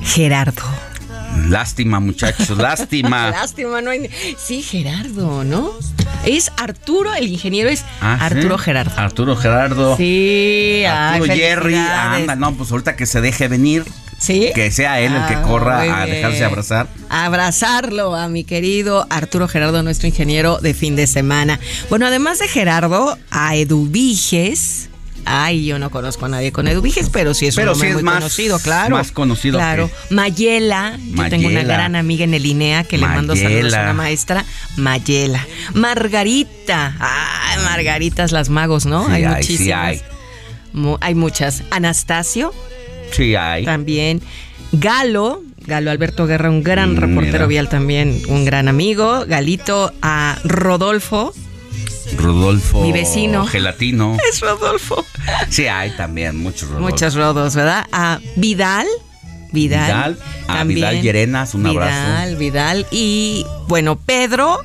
Gerardo. 0.04 0.62
Lástima, 1.48 2.00
muchachos, 2.00 2.56
lástima. 2.56 3.30
lástima, 3.32 3.80
no 3.80 3.90
hay. 3.90 4.10
Sí, 4.38 4.62
Gerardo, 4.62 5.44
¿no? 5.44 5.72
Es 6.24 6.52
Arturo, 6.56 7.14
el 7.14 7.28
ingeniero 7.28 7.70
es 7.70 7.84
ah, 8.00 8.18
Arturo 8.20 8.58
Gerardo. 8.58 8.92
Arturo 8.96 9.36
Gerardo. 9.36 9.96
Sí, 9.96 10.84
Arturo 10.86 11.34
Jerry. 11.34 11.76
Anda, 11.76 12.36
no, 12.36 12.54
pues 12.54 12.70
ahorita 12.70 12.96
que 12.96 13.06
se 13.06 13.20
deje 13.20 13.48
venir. 13.48 13.84
Sí. 14.18 14.50
Que 14.54 14.70
sea 14.70 15.00
él 15.00 15.14
el 15.14 15.26
que 15.26 15.34
ah, 15.34 15.42
corra 15.42 16.02
a 16.02 16.06
dejarse 16.06 16.44
abrazar. 16.44 16.88
Abrazarlo 17.08 18.14
a 18.14 18.28
mi 18.28 18.44
querido 18.44 19.06
Arturo 19.08 19.48
Gerardo, 19.48 19.82
nuestro 19.82 20.08
ingeniero 20.08 20.58
de 20.58 20.74
fin 20.74 20.94
de 20.94 21.06
semana. 21.06 21.58
Bueno, 21.88 22.06
además 22.06 22.38
de 22.38 22.48
Gerardo, 22.48 23.16
a 23.30 23.56
Eduviges 23.56 24.89
Ay, 25.24 25.64
yo 25.64 25.78
no 25.78 25.90
conozco 25.90 26.26
a 26.26 26.28
nadie 26.28 26.52
con 26.52 26.68
Eduviges, 26.68 27.10
pero 27.10 27.34
sí 27.34 27.46
es 27.46 27.56
un 27.56 27.66
nombre 27.66 27.94
muy 27.94 28.04
conocido, 28.04 28.58
claro. 28.58 28.96
Más 28.96 29.12
conocido. 29.12 29.58
Claro. 29.58 29.90
Mayela, 30.10 30.98
yo 30.98 31.28
tengo 31.28 31.48
una 31.48 31.62
gran 31.62 31.96
amiga 31.96 32.24
en 32.24 32.34
el 32.34 32.46
INEA 32.46 32.84
que 32.84 32.98
le 32.98 33.06
mando 33.06 33.36
saludos 33.36 33.74
a 33.74 33.82
una 33.82 33.94
maestra. 33.94 34.44
Mayela. 34.76 35.46
Margarita. 35.74 36.96
Ay, 36.98 37.58
Margaritas 37.64 38.32
las 38.32 38.48
magos, 38.48 38.86
¿no? 38.86 39.06
hay, 39.06 39.24
muchísimas. 39.26 39.58
Sí 39.58 39.72
hay. 39.72 40.96
hay 41.00 41.14
muchas. 41.14 41.62
Anastasio. 41.70 42.52
Sí, 43.12 43.34
hay. 43.34 43.64
También. 43.64 44.20
Galo, 44.72 45.42
Galo 45.66 45.90
Alberto 45.90 46.26
Guerra, 46.26 46.48
un 46.48 46.62
gran 46.62 46.94
mm, 46.94 46.96
reportero 46.96 47.46
vial 47.48 47.68
también, 47.68 48.20
un 48.28 48.44
gran 48.44 48.68
amigo. 48.68 49.24
Galito 49.26 49.92
a 50.00 50.38
Rodolfo, 50.44 51.34
Rodolfo. 52.16 52.82
Mi 52.82 52.92
vecino. 52.92 53.46
Gelatino. 53.46 54.16
Es 54.30 54.40
Rodolfo. 54.40 55.04
Sí, 55.48 55.66
hay 55.66 55.90
también 55.96 56.36
muchos 56.36 56.68
Rodolfo. 56.68 56.90
Muchos 56.90 57.14
Rodos, 57.14 57.54
¿verdad? 57.54 57.86
A 57.92 58.20
Vidal. 58.36 58.86
Vidal. 59.52 60.18
A 60.46 60.64
Vidal 60.64 61.02
Llerenas, 61.02 61.54
un 61.54 61.66
abrazo. 61.66 61.90
Vidal, 61.92 62.36
Vidal. 62.36 62.86
Y 62.90 63.44
bueno, 63.68 63.96
Pedro. 63.96 64.60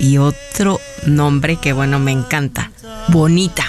Y 0.00 0.18
otro 0.18 0.80
nombre 1.06 1.56
que 1.56 1.72
bueno, 1.72 1.98
me 1.98 2.12
encanta. 2.12 2.70
Bonita. 3.08 3.64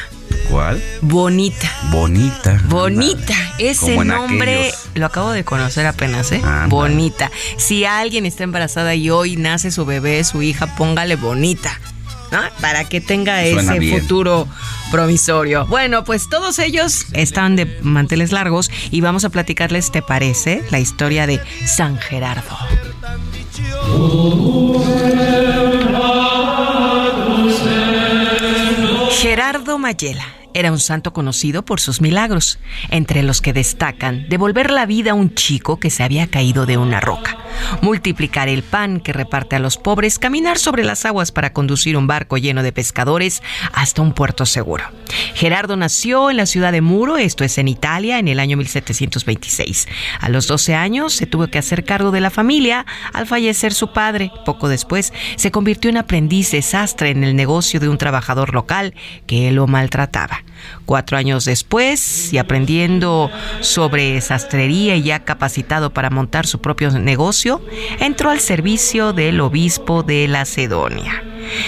¿Cuál? 0.50 0.82
Bonita. 1.02 1.72
Bonita. 1.92 2.62
Bonita. 2.66 3.36
Ese 3.60 3.96
nombre 4.04 4.72
lo 4.96 5.06
acabo 5.06 5.32
de 5.32 5.44
conocer 5.44 5.86
apenas, 5.86 6.32
¿eh? 6.32 6.42
Bonita. 6.68 7.32
Si 7.58 7.86
alguien 7.86 8.26
está 8.26 8.44
embarazada 8.44 8.96
y 8.96 9.10
hoy 9.10 9.36
nace 9.36 9.72
su 9.72 9.86
bebé, 9.86 10.24
su 10.24 10.42
hija, 10.42 10.76
póngale 10.76 11.16
bonita. 11.16 11.80
Para 12.62 12.88
que 12.88 13.02
tenga 13.02 13.44
ese 13.44 14.00
futuro 14.00 14.48
promisorio. 14.92 15.66
Bueno, 15.68 16.04
pues 16.04 16.30
todos 16.30 16.60
ellos 16.60 17.06
están 17.14 17.56
de 17.56 17.66
manteles 17.82 18.32
largos 18.32 18.72
y 18.92 19.02
vamos 19.02 19.26
a 19.26 19.30
platicarles, 19.30 19.92
¿te 19.92 20.02
parece? 20.02 20.64
La 20.72 20.80
historia 20.80 21.28
de 21.28 21.40
San 21.66 21.98
Gerardo. 21.98 22.58
Gerardo 29.12 29.78
Mayela 29.78 30.39
era 30.60 30.72
un 30.72 30.80
santo 30.80 31.14
conocido 31.14 31.64
por 31.64 31.80
sus 31.80 32.02
milagros, 32.02 32.60
entre 32.90 33.24
los 33.24 33.42
que 33.42 33.54
destacan 33.54 34.28
devolver 34.30 34.72
la 34.72 34.86
vida 34.86 35.12
a 35.12 35.16
un 35.16 35.34
chico 35.34 35.80
que 35.80 35.90
se 35.90 36.04
había 36.04 36.28
caído 36.28 36.66
de 36.66 36.78
una 36.78 37.00
roca, 37.00 37.38
multiplicar 37.82 38.50
el 38.50 38.64
pan 38.64 39.00
que 39.00 39.14
reparte 39.14 39.56
a 39.56 39.60
los 39.60 39.78
pobres, 39.78 40.20
caminar 40.20 40.58
sobre 40.58 40.84
las 40.84 41.06
aguas 41.06 41.32
para 41.32 41.54
conducir 41.54 41.96
un 41.98 42.08
barco 42.08 42.38
lleno 42.38 42.64
de 42.64 42.72
pescadores 42.72 43.42
hasta 43.74 44.02
un 44.02 44.14
puerto 44.14 44.46
seguro. 44.46 44.84
Gerardo 45.34 45.76
nació 45.76 46.30
en 46.30 46.38
la 46.38 46.46
ciudad 46.46 46.72
de 46.72 46.82
Muro, 46.82 47.18
esto 47.18 47.44
es 47.44 47.58
en 47.58 47.68
Italia, 47.68 48.20
en 48.20 48.28
el 48.28 48.40
año 48.40 48.58
1726. 48.58 49.88
A 50.20 50.30
los 50.30 50.48
12 50.48 50.76
años 50.76 51.14
se 51.14 51.26
tuvo 51.26 51.48
que 51.48 51.58
hacer 51.60 51.86
cargo 51.86 52.12
de 52.12 52.22
la 52.22 52.30
familia 52.30 52.86
al 53.14 53.28
fallecer 53.28 53.74
su 53.74 53.94
padre. 53.94 54.32
Poco 54.46 54.68
después 54.68 55.14
se 55.36 55.52
convirtió 55.52 55.90
en 55.90 55.98
aprendiz 55.98 56.52
de 56.52 56.62
sastre 56.62 57.10
en 57.12 57.24
el 57.24 57.36
negocio 57.36 57.80
de 57.80 57.90
un 57.90 57.98
trabajador 57.98 58.54
local 58.54 58.94
que 59.26 59.52
lo 59.52 59.68
maltrataba. 59.68 60.44
Cuatro 60.86 61.18
años 61.18 61.46
después, 61.46 62.34
y 62.34 62.38
aprendiendo 62.38 63.30
sobre 63.62 64.20
sastrería 64.22 64.96
y 64.96 65.04
ya 65.04 65.24
capacitado 65.24 65.94
para 65.94 66.10
montar 66.10 66.48
su 66.48 66.60
propio 66.60 66.92
negocio, 66.92 67.62
entró 68.00 68.30
al 68.30 68.40
servicio 68.40 69.14
del 69.14 69.40
obispo 69.42 70.04
de 70.04 70.28
Lacedonia. 70.28 71.24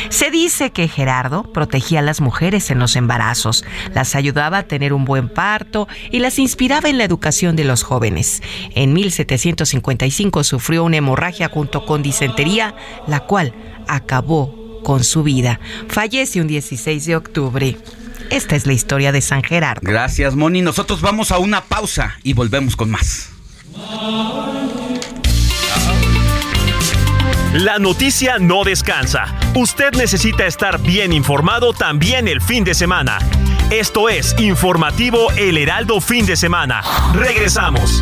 Se 0.10 0.30
dice 0.30 0.72
que 0.72 0.88
Gerardo 0.88 1.44
protegía 1.44 2.00
a 2.00 2.04
las 2.04 2.22
mujeres 2.22 2.72
en 2.72 2.80
los 2.80 2.96
embarazos, 2.96 3.66
las 3.94 4.16
ayudaba 4.16 4.60
a 4.60 4.64
tener 4.64 4.94
un 4.94 5.06
buen 5.06 5.30
parto 5.30 5.88
y 6.12 6.20
las 6.20 6.40
inspiraba 6.40 6.90
en 6.90 6.98
la 6.98 7.04
educación 7.04 7.56
de 7.56 7.64
los 7.64 7.84
jóvenes. 7.84 8.42
En 8.76 8.94
1755 8.94 10.44
sufrió 10.44 10.84
una 10.84 10.98
hemorragia 10.98 11.50
junto 11.50 11.86
con 11.86 12.04
disentería, 12.04 12.76
la 13.08 13.22
cual 13.22 13.54
acabó 13.88 14.82
con 14.84 15.04
su 15.04 15.24
vida. 15.24 15.60
Fallece 15.88 16.42
un 16.42 16.48
16 16.48 17.06
de 17.06 17.16
octubre. 17.16 17.78
Esta 18.32 18.56
es 18.56 18.66
la 18.66 18.74
historia 18.74 19.12
de 19.12 19.22
San 19.22 19.44
Gerardo. 19.44 19.82
Gracias, 19.84 20.36
Moni. 20.36 20.62
Nosotros 20.62 21.02
vamos 21.02 21.32
a 21.32 21.38
una 21.38 21.62
pausa 21.62 22.18
y 22.24 22.34
volvemos 22.34 22.76
con 22.78 22.90
más. 22.90 23.30
La 27.54 27.78
noticia 27.80 28.38
no 28.40 28.64
descansa. 28.64 29.26
Usted 29.54 29.94
necesita 29.96 30.46
estar 30.46 30.80
bien 30.80 31.12
informado 31.12 31.74
también 31.74 32.30
el 32.30 32.42
fin 32.42 32.64
de 32.64 32.74
semana. 32.74 33.20
Esto 33.70 34.08
es 34.08 34.34
Informativo 34.40 35.30
El 35.32 35.58
Heraldo 35.58 36.00
Fin 36.00 36.26
de 36.26 36.38
Semana. 36.38 36.82
Regresamos. 37.14 38.02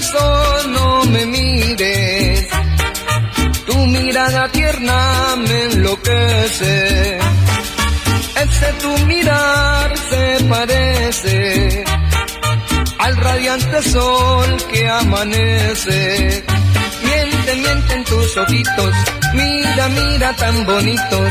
No 0.00 1.04
me 1.04 1.24
mires. 1.26 2.48
Tu 3.66 3.76
mirada 3.86 4.48
tierna 4.50 5.36
me 5.36 5.64
enloquece. 5.64 7.18
Ese 8.42 8.72
tu 8.82 8.98
mirar 9.06 9.96
se 10.10 10.44
parece 10.48 11.84
al 12.98 13.16
radiante 13.16 13.82
sol 13.82 14.56
que 14.72 14.88
amanece. 14.88 16.44
Miente, 17.04 17.54
miente 17.54 17.94
en 17.94 18.04
tus 18.04 18.36
ojitos, 18.36 18.94
mira, 19.34 19.88
mira 19.88 20.32
tan 20.34 20.66
bonitos. 20.66 21.30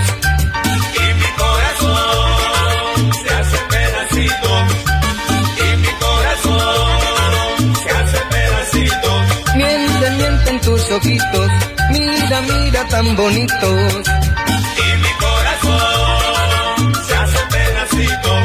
Ojitos, 10.91 11.51
mira, 11.91 12.41
mira 12.41 12.87
tan 12.87 13.15
bonitos. 13.15 14.03
Y 14.77 14.97
mi 15.01 15.09
corazón 15.19 16.93
se 17.05 17.15
hace 17.15 17.39
pedacito. 17.49 18.37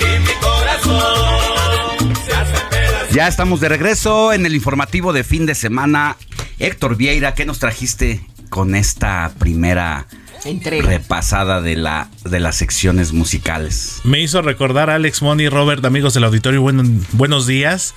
Y 0.00 0.18
mi 0.20 0.34
corazón 0.40 2.14
se 2.26 2.32
hace 2.34 2.60
pedacito. 2.70 3.14
Ya 3.14 3.28
estamos 3.28 3.60
de 3.60 3.68
regreso 3.68 4.32
en 4.32 4.46
el 4.46 4.54
informativo 4.54 5.12
de 5.12 5.24
fin 5.24 5.46
de 5.46 5.54
semana. 5.54 6.16
Héctor 6.58 6.96
Vieira, 6.96 7.34
¿qué 7.34 7.44
nos 7.44 7.58
trajiste 7.58 8.24
con 8.48 8.74
esta 8.74 9.32
primera 9.38 10.06
Entrega. 10.46 10.86
repasada 10.88 11.60
de, 11.60 11.76
la, 11.76 12.08
de 12.24 12.40
las 12.40 12.56
secciones 12.56 13.12
musicales? 13.12 14.00
Me 14.04 14.20
hizo 14.20 14.42
recordar 14.42 14.90
Alex 14.90 15.22
Money, 15.22 15.48
Robert, 15.48 15.84
amigos 15.84 16.14
del 16.14 16.24
auditorio, 16.24 16.62
buen- 16.62 17.04
buenos 17.12 17.46
días. 17.46 17.94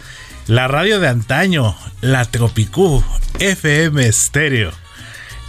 La 0.47 0.67
radio 0.67 0.99
de 0.99 1.07
antaño, 1.07 1.75
la 2.01 2.25
Tropicú, 2.25 3.03
FM 3.39 4.05
Estéreo. 4.07 4.71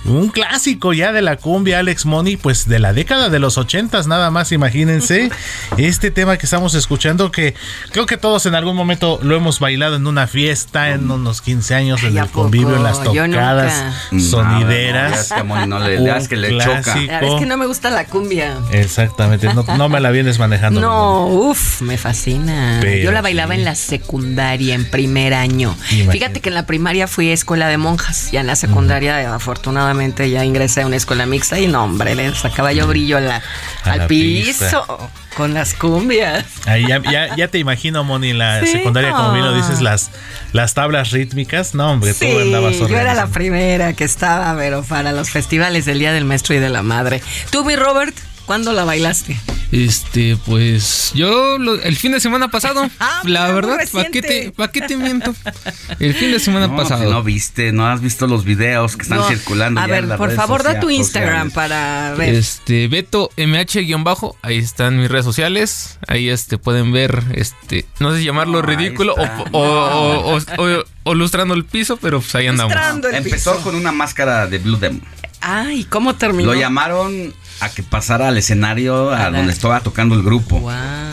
Un 0.05 0.29
clásico 0.29 0.93
ya 0.95 1.13
de 1.13 1.21
la 1.23 1.37
cumbia 1.37 1.79
Alex 1.79 2.07
Money, 2.07 2.37
pues 2.37 2.67
de 2.67 2.79
la 2.79 2.93
década 2.95 3.29
de 3.29 3.39
los 3.39 3.59
ochentas, 3.59 4.07
nada 4.07 4.31
más, 4.31 4.51
imagínense. 4.51 5.31
este 5.77 6.11
tema 6.11 6.39
que 6.39 6.47
estamos 6.47 6.75
escuchando, 6.75 7.31
que 7.31 7.55
creo 7.93 8.07
que 8.07 8.17
todos 8.17 8.47
en 8.47 8.55
algún 8.55 8.77
momento 8.77 9.19
lo 9.23 9.37
hemos 9.37 9.61
bailado 9.61 9.97
en 9.97 10.07
una 10.07 10.27
fiesta, 10.27 10.91
en 10.91 11.11
unos 11.11 11.43
15 11.43 11.75
años, 11.75 12.03
en 12.03 12.17
¿a 12.19 12.23
el 12.23 12.29
convivio, 12.31 12.77
en 12.77 12.83
las 12.83 13.03
tocadas 13.03 13.95
sonideras. 14.19 15.11
No, 15.13 15.17
es 15.17 15.61
que 15.61 15.67
no 15.67 15.79
le- 15.79 16.01
le 16.01 16.09
das 16.11 16.29
que 16.29 16.37
le 16.37 16.59
choca. 16.59 16.81
clásico. 16.83 17.13
Es 17.21 17.41
que 17.41 17.47
no 17.47 17.57
me 17.59 17.67
gusta 17.67 17.91
la 17.91 18.07
cumbia. 18.07 18.57
Exactamente, 18.73 19.53
no, 19.53 19.65
no 19.77 19.89
me 19.89 20.01
la 20.01 20.11
vienes 20.11 20.39
manejando. 20.39 20.81
No, 20.81 21.27
uff, 21.27 21.83
me 21.83 21.99
fascina. 21.99 22.79
Pero 22.81 23.05
Yo 23.05 23.13
la 23.13 23.21
bailaba 23.21 23.55
en 23.55 23.65
la 23.65 23.75
secundaria, 23.75 24.75
en 24.75 24.85
primer 24.87 25.35
año. 25.35 25.77
Imagínate. 25.91 26.13
Fíjate 26.19 26.41
que 26.41 26.49
en 26.49 26.55
la 26.55 26.67
primaria 26.67 27.07
fui 27.07 27.31
a 27.31 27.35
escuela 27.35 27.69
de 27.69 27.77
monjas. 27.77 28.31
Ya 28.33 28.41
en 28.41 28.47
la 28.47 28.57
secundaria, 28.57 29.35
afortunadamente, 29.35 29.90
ya 30.31 30.45
ingresé 30.45 30.83
a 30.83 30.87
una 30.87 30.97
escuela 30.97 31.27
mixta 31.27 31.59
y 31.59 31.67
no, 31.67 31.85
hombre, 31.85 32.15
le 32.15 32.35
sacaba 32.35 32.73
yo 32.73 32.87
brillo 32.87 33.17
a 33.17 33.21
la- 33.21 33.43
A 33.85 33.93
al 33.93 33.99
la 34.01 34.07
piso 34.07 34.47
pista. 34.47 34.85
con 35.37 35.55
las 35.55 35.75
cumbias. 35.75 36.45
Ahí 36.67 36.87
ya, 36.87 37.01
ya, 37.11 37.35
ya 37.37 37.49
te 37.49 37.59
imagino, 37.59 38.05
Moni, 38.05 38.31
en 38.31 38.39
la 38.39 38.61
Sí, 38.61 38.67
secundaria, 38.73 39.13
como 39.13 39.33
bien 39.33 39.45
lo 39.45 39.55
dices, 39.55 39.81
las, 39.81 40.11
las 40.53 40.75
tablas 40.75 41.11
rítmicas. 41.11 41.75
No, 41.75 41.91
hombre, 41.93 42.13
Sí, 42.15 42.27
tú 42.31 42.39
andabas 42.41 42.77
yo 42.79 42.89
era 42.89 43.15
la 43.15 43.27
primera 43.29 43.93
que 43.95 44.05
estaba, 44.05 44.55
pero 44.57 44.83
para 44.83 45.13
los 45.13 45.31
festivales 45.31 45.85
del 45.85 45.99
Día 45.99 46.13
del 46.13 46.25
Maestro 46.25 46.55
y 46.55 46.59
de 46.59 46.69
la 46.69 46.83
Madre. 46.83 47.23
Tú, 47.51 47.65
mi 47.65 47.77
Robert, 47.77 48.15
¿cuándo 48.51 48.73
la 48.73 48.85
bailaste? 48.85 49.39
Este, 49.71 50.37
pues 50.45 51.13
yo 51.15 51.57
lo- 51.59 51.81
el 51.81 51.95
fin 51.95 52.11
de 52.11 52.19
semana 52.19 52.49
pasado, 52.51 52.91
Ah, 52.99 53.23
la 53.25 53.45
muy 53.45 53.55
verdad, 53.55 53.79
¿para 53.93 54.11
qué, 54.11 54.23
te, 54.23 54.51
pa' 54.51 54.73
qué 54.73 54.81
te 54.81 54.97
miento? 54.97 55.33
El 56.01 56.15
fin 56.15 56.33
de 56.33 56.41
semana 56.41 56.67
No, 56.67 56.75
pasado. 56.75 57.09
no 57.09 57.23
viste, 57.23 57.71
no 57.71 57.87
has 57.87 58.01
visto 58.01 58.27
los 58.27 58.45
videos 58.45 58.97
que 58.97 59.03
están 59.03 59.19
No. 59.19 59.29
circulando 59.29 59.81
A 59.81 59.87
ya 59.87 59.93
ver, 59.93 60.03
en 60.03 60.09
las 60.09 60.19
por 60.19 60.27
redes 60.31 60.41
favor, 60.41 60.65
da 60.65 60.81
tu 60.81 60.91
Instagram 60.91 61.51
sociales. 61.51 61.55
para 61.55 62.15
ver. 62.19 62.35
Este, 62.35 62.89
Beto 62.89 63.31
MH-bajo, 63.37 64.37
ahí 64.43 64.59
están 64.59 64.99
mis 64.99 65.09
redes 65.09 65.25
sociales. 65.27 65.99
Ahí 66.09 66.29
este 66.29 66.59
pueden 66.59 66.91
ver, 66.91 67.23
este, 67.35 67.87
no 68.01 68.11
sé 68.13 68.19
si 68.19 68.25
llamarlo 68.25 68.59
ahí 68.59 68.65
ridículo 68.77 69.15
o, 69.15 69.23
o, 69.53 69.61
o- 69.61 70.37
o- 70.37 70.65
o- 70.81 70.85
o 71.05 71.15
lustrando 71.15 71.55
el 71.55 71.65
piso, 71.65 71.97
pero 71.99 72.21
pues 72.21 72.35
ahí 72.35 72.49
andamos. 72.49 72.75
Empezó 73.13 73.53
piso. 73.53 73.63
con 73.63 73.77
una 73.77 73.93
máscara 73.93 74.49
de 74.49 74.59
Blue 74.59 74.77
Demon. 74.79 75.03
Ay, 75.41 75.85
¿cómo 75.85 76.17
terminó? 76.17 76.53
Lo 76.53 76.59
llamaron 76.59 77.33
a 77.61 77.69
que 77.71 77.83
pasara 77.83 78.29
al 78.29 78.39
escenario 78.39 79.11
a 79.11 79.27
A 79.27 79.31
donde 79.31 79.53
estaba 79.53 79.81
tocando 79.81 80.15
el 80.15 80.23
grupo, 80.23 80.59
Wow. 80.61 80.71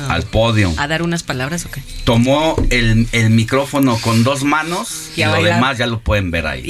al 0.10 0.24
podio. 0.24 0.74
¿A 0.78 0.88
dar 0.88 1.02
unas 1.02 1.24
palabras 1.24 1.66
o 1.66 1.72
qué? 1.72 1.82
Tomó 2.04 2.56
el, 2.70 3.08
el 3.12 3.30
micrófono 3.32 3.98
con 3.98 4.24
dos 4.24 4.44
manos 4.44 5.10
Y 5.16 5.22
y, 5.22 5.26
lo 5.26 5.42
demás 5.44 5.78
ya 5.78 5.88
lo 5.88 6.00
pueden 6.00 6.32
ver 6.32 6.48
ahí. 6.48 6.62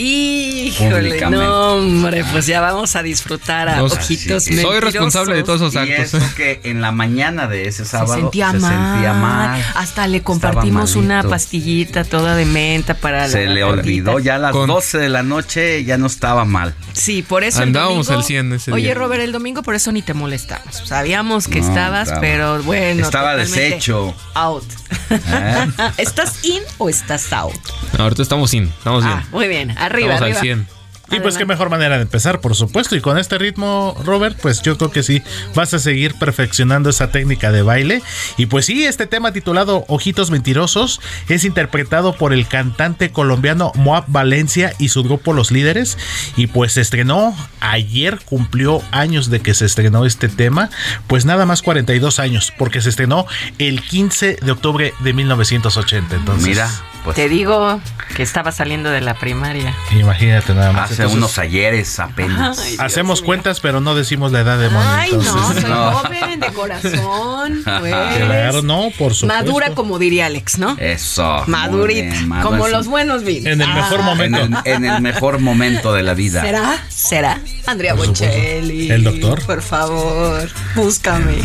Híjole, 0.67 1.21
no, 1.29 1.75
hombre, 1.75 2.23
pues 2.31 2.45
ya 2.47 2.61
vamos 2.61 2.95
a 2.95 3.03
disfrutar 3.03 3.69
a 3.69 3.83
ojitos 3.83 4.43
sí. 4.43 4.57
Soy 4.59 4.79
responsable 4.79 5.35
de 5.35 5.43
todos 5.43 5.61
esos 5.61 5.73
Y 5.75 5.77
actos. 5.91 6.13
eso 6.15 6.35
que 6.35 6.59
en 6.63 6.81
la 6.81 6.91
mañana 6.91 7.47
de 7.47 7.67
ese 7.67 7.83
Se 7.85 7.91
sábado 7.91 8.15
sentía, 8.15 8.51
se 8.51 8.59
mal. 8.59 8.93
sentía 8.93 9.13
mal. 9.13 9.63
Hasta 9.75 10.07
le 10.07 10.21
compartimos 10.21 10.95
una 10.95 11.23
pastillita 11.23 12.03
toda 12.03 12.35
de 12.35 12.45
menta 12.45 12.95
para 12.95 13.27
Se 13.27 13.45
la 13.45 13.53
le 13.53 13.63
olvidó 13.63 14.19
ya 14.19 14.35
a 14.35 14.39
las 14.39 14.51
Con- 14.51 14.67
12 14.67 14.97
de 14.97 15.09
la 15.09 15.23
noche, 15.23 15.83
ya 15.83 15.97
no 15.97 16.07
estaba 16.07 16.45
mal. 16.45 16.73
Sí, 16.93 17.21
por 17.21 17.43
eso 17.43 17.61
Andábamos 17.61 18.07
el 18.09 18.15
domingo, 18.15 18.19
al 18.19 18.25
100 18.25 18.53
ese 18.53 18.71
Oye, 18.71 18.85
día. 18.85 18.93
Robert, 18.95 19.21
el 19.21 19.31
domingo 19.31 19.61
por 19.67 19.75
eso 19.75 19.91
ni 19.91 20.01
te 20.01 20.13
molestamos. 20.13 20.77
Sabíamos 20.85 21.49
que 21.49 21.59
No, 21.59 21.67
estabas, 21.67 22.03
estaba- 22.07 22.21
pero 22.21 22.63
bueno. 22.63 23.03
estaba 23.03 23.35
deshecho. 23.35 24.15
Out. 24.33 24.63
¿Eh? 25.09 25.67
¿Estás 25.97 26.45
in 26.45 26.63
o 26.77 26.87
estás 26.87 27.33
out? 27.33 27.53
No, 27.97 28.05
ahorita 28.05 28.21
estamos 28.21 28.53
in, 28.53 28.63
estamos 28.77 29.03
bien. 29.03 29.17
Ah, 29.17 29.25
muy 29.29 29.49
bien, 29.49 29.71
arriba, 29.77 30.13
Estamos 30.13 30.21
arriba. 30.37 30.37
al 30.39 30.41
100. 30.65 30.76
Y 31.09 31.19
pues 31.21 31.37
qué 31.37 31.45
mejor 31.45 31.69
manera 31.69 31.95
de 31.95 32.01
empezar, 32.03 32.41
por 32.41 32.55
supuesto. 32.55 32.95
Y 32.95 33.01
con 33.01 33.17
este 33.17 33.37
ritmo, 33.37 33.95
Robert, 34.03 34.37
pues 34.41 34.61
yo 34.61 34.77
creo 34.77 34.91
que 34.91 35.03
sí, 35.03 35.23
vas 35.55 35.73
a 35.73 35.79
seguir 35.79 36.15
perfeccionando 36.15 36.89
esa 36.89 37.11
técnica 37.11 37.51
de 37.51 37.61
baile. 37.61 38.01
Y 38.37 38.47
pues 38.47 38.65
sí, 38.65 38.85
este 38.85 39.07
tema 39.07 39.31
titulado 39.31 39.85
Ojitos 39.87 40.31
Mentirosos 40.31 40.99
es 41.29 41.45
interpretado 41.45 42.13
por 42.13 42.33
el 42.33 42.47
cantante 42.47 43.11
colombiano 43.11 43.71
Moab 43.75 44.05
Valencia 44.07 44.73
y 44.79 44.89
su 44.89 45.03
grupo 45.03 45.33
Los 45.33 45.51
Líderes. 45.51 45.97
Y 46.35 46.47
pues 46.47 46.73
se 46.73 46.81
estrenó 46.81 47.35
ayer, 47.61 48.19
cumplió 48.25 48.81
años 48.91 49.29
de 49.29 49.39
que 49.39 49.53
se 49.53 49.65
estrenó 49.65 50.05
este 50.05 50.27
tema. 50.27 50.69
Pues 51.07 51.25
nada 51.25 51.45
más 51.45 51.61
42 51.61 52.19
años, 52.19 52.51
porque 52.57 52.81
se 52.81 52.89
estrenó 52.89 53.25
el 53.59 53.81
15 53.81 54.39
de 54.41 54.51
octubre 54.51 54.93
de 54.99 55.13
1980. 55.13 56.15
Entonces, 56.15 56.47
Mira, 56.47 56.69
pues 57.03 57.15
Te 57.15 57.29
digo 57.29 57.79
que 58.15 58.23
estaba 58.23 58.51
saliendo 58.51 58.89
de 58.89 59.01
la 59.01 59.13
primaria. 59.13 59.73
imagínate 59.91 60.53
nada 60.53 60.71
más. 60.73 60.96
Hace 61.03 61.13
Entonces, 61.13 61.17
unos 61.17 61.37
ayeres 61.39 61.99
apenas. 61.99 62.59
Ay, 62.59 62.77
Hacemos 62.79 63.21
mío. 63.21 63.25
cuentas, 63.27 63.59
pero 63.59 63.79
no 63.81 63.95
decimos 63.95 64.31
la 64.31 64.41
edad 64.41 64.57
de 64.59 64.69
Moni. 64.69 64.85
Ay, 64.89 65.11
no, 65.13 65.53
soy 65.53 65.63
No. 65.63 65.91
joven 65.93 66.39
de 66.39 66.47
corazón. 66.53 67.63
Pues. 67.79 67.93
Claro, 67.93 68.61
no, 68.61 68.89
por 68.97 69.13
supuesto. 69.13 69.27
Madura 69.27 69.71
como 69.75 69.99
diría 69.99 70.25
Alex, 70.27 70.57
¿no? 70.57 70.75
Eso. 70.79 71.43
Madurita, 71.47 72.15
bien, 72.15 72.29
como 72.41 72.67
los 72.67 72.87
buenos 72.87 73.23
vinos. 73.23 73.45
En 73.51 73.61
el 73.61 73.73
mejor 73.73 73.99
Ah, 74.01 74.03
momento. 74.03 74.39
En 74.39 74.53
el, 74.53 74.59
en 74.65 74.85
el 74.85 75.01
mejor 75.01 75.39
momento 75.39 75.93
de 75.93 76.03
la 76.03 76.13
vida. 76.13 76.41
¿Será? 76.41 76.85
¿Será? 76.89 77.41
Andrea 77.65 77.95
Por 77.95 78.07
supuesto. 78.07 78.25
Bocelli. 78.35 78.89
El 78.91 79.03
doctor. 79.03 79.45
Por 79.45 79.61
favor, 79.61 80.49
búscame. 80.75 81.35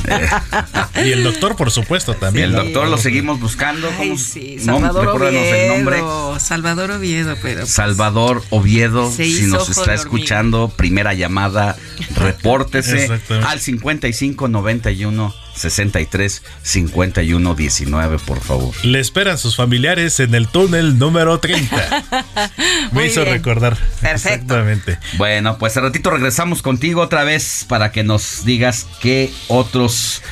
Y 1.04 1.10
el 1.12 1.24
doctor, 1.24 1.56
por 1.56 1.70
supuesto, 1.70 2.12
Y 2.12 2.16
también. 2.16 2.46
el 2.46 2.52
¿no? 2.52 2.64
doctor 2.64 2.88
lo 2.88 2.96
seguimos 2.98 3.40
buscando. 3.40 3.88
Ay, 3.98 4.16
sí, 4.16 4.56
No, 4.64 4.80
Salvador 4.80 5.22
el 5.24 5.68
nombre. 5.68 6.00
Oviedo. 6.00 6.40
Salvador 6.40 6.90
Oviedo, 6.92 7.36
pero. 7.42 7.60
pues, 7.60 7.72
Salvador 7.72 8.42
Oviedo, 8.50 9.10
Se 9.10 9.24
si 9.44 9.50
nos 9.50 9.68
está 9.68 9.94
escuchando, 9.94 10.68
primera 10.68 11.14
llamada, 11.14 11.76
repórtese 12.16 13.08
al 13.46 13.60
55 13.60 14.48
91 14.48 15.34
63 15.54 16.42
51 16.62 17.54
19, 17.54 18.18
por 18.20 18.40
favor. 18.40 18.74
Le 18.84 19.00
esperan 19.00 19.38
sus 19.38 19.56
familiares 19.56 20.18
en 20.20 20.34
el 20.34 20.48
túnel 20.48 20.98
número 20.98 21.38
30. 21.40 22.04
Me 22.92 23.00
Muy 23.00 23.04
hizo 23.04 23.22
bien. 23.22 23.34
recordar. 23.34 23.76
Perfecto. 24.00 24.08
Exactamente. 24.10 24.98
Bueno, 25.18 25.58
pues 25.58 25.76
al 25.76 25.84
ratito 25.84 26.10
regresamos 26.10 26.62
contigo 26.62 27.02
otra 27.02 27.24
vez 27.24 27.66
para 27.68 27.92
que 27.92 28.02
nos 28.02 28.44
digas 28.44 28.86
qué 29.00 29.30
otros 29.48 30.22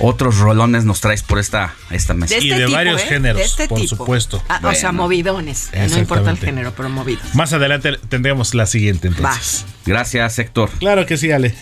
otros 0.00 0.38
rolones 0.38 0.84
nos 0.84 1.00
traes 1.00 1.22
por 1.22 1.38
esta 1.38 1.74
esta 1.90 2.14
mesa. 2.14 2.34
De 2.36 2.40
Y 2.44 2.48
este 2.50 2.60
de 2.60 2.66
tipo, 2.66 2.76
varios 2.76 3.02
¿eh? 3.02 3.06
géneros, 3.08 3.38
De 3.38 3.44
este 3.44 3.68
por 3.68 3.80
tipo. 3.80 3.96
supuesto. 3.96 4.42
Ah, 4.48 4.60
O 4.64 4.74
sea, 4.74 4.92
movidones. 4.92 5.70
No 5.90 5.98
importa 5.98 6.30
el 6.30 6.38
género, 6.38 6.72
pero 6.76 6.88
movidos. 6.88 7.34
Más 7.34 7.52
adelante 7.52 7.98
tendremos 8.08 8.54
la 8.54 8.66
siguiente 8.66 9.08
entonces. 9.08 9.64
Gracias, 9.84 10.38
Héctor. 10.38 10.70
Claro 10.78 11.06
que 11.06 11.16
sí, 11.16 11.30
Ale. 11.32 11.54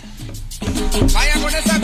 Vaya 1.12 1.35
con 1.40 1.55
esa 1.55 1.79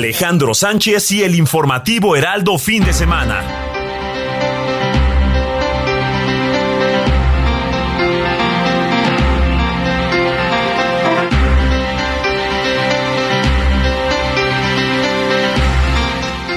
Alejandro 0.00 0.54
Sánchez 0.54 1.10
y 1.10 1.24
el 1.24 1.34
informativo 1.34 2.16
Heraldo 2.16 2.56
fin 2.56 2.82
de 2.82 2.94
semana. 2.94 3.44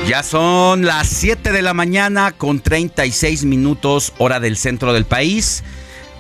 Ya 0.08 0.24
son 0.24 0.86
las 0.86 1.10
7 1.10 1.52
de 1.52 1.62
la 1.62 1.74
mañana 1.74 2.32
con 2.32 2.62
36 2.62 3.44
minutos 3.44 4.14
hora 4.20 4.40
del 4.40 4.56
centro 4.56 4.94
del 4.94 5.04
país. 5.04 5.66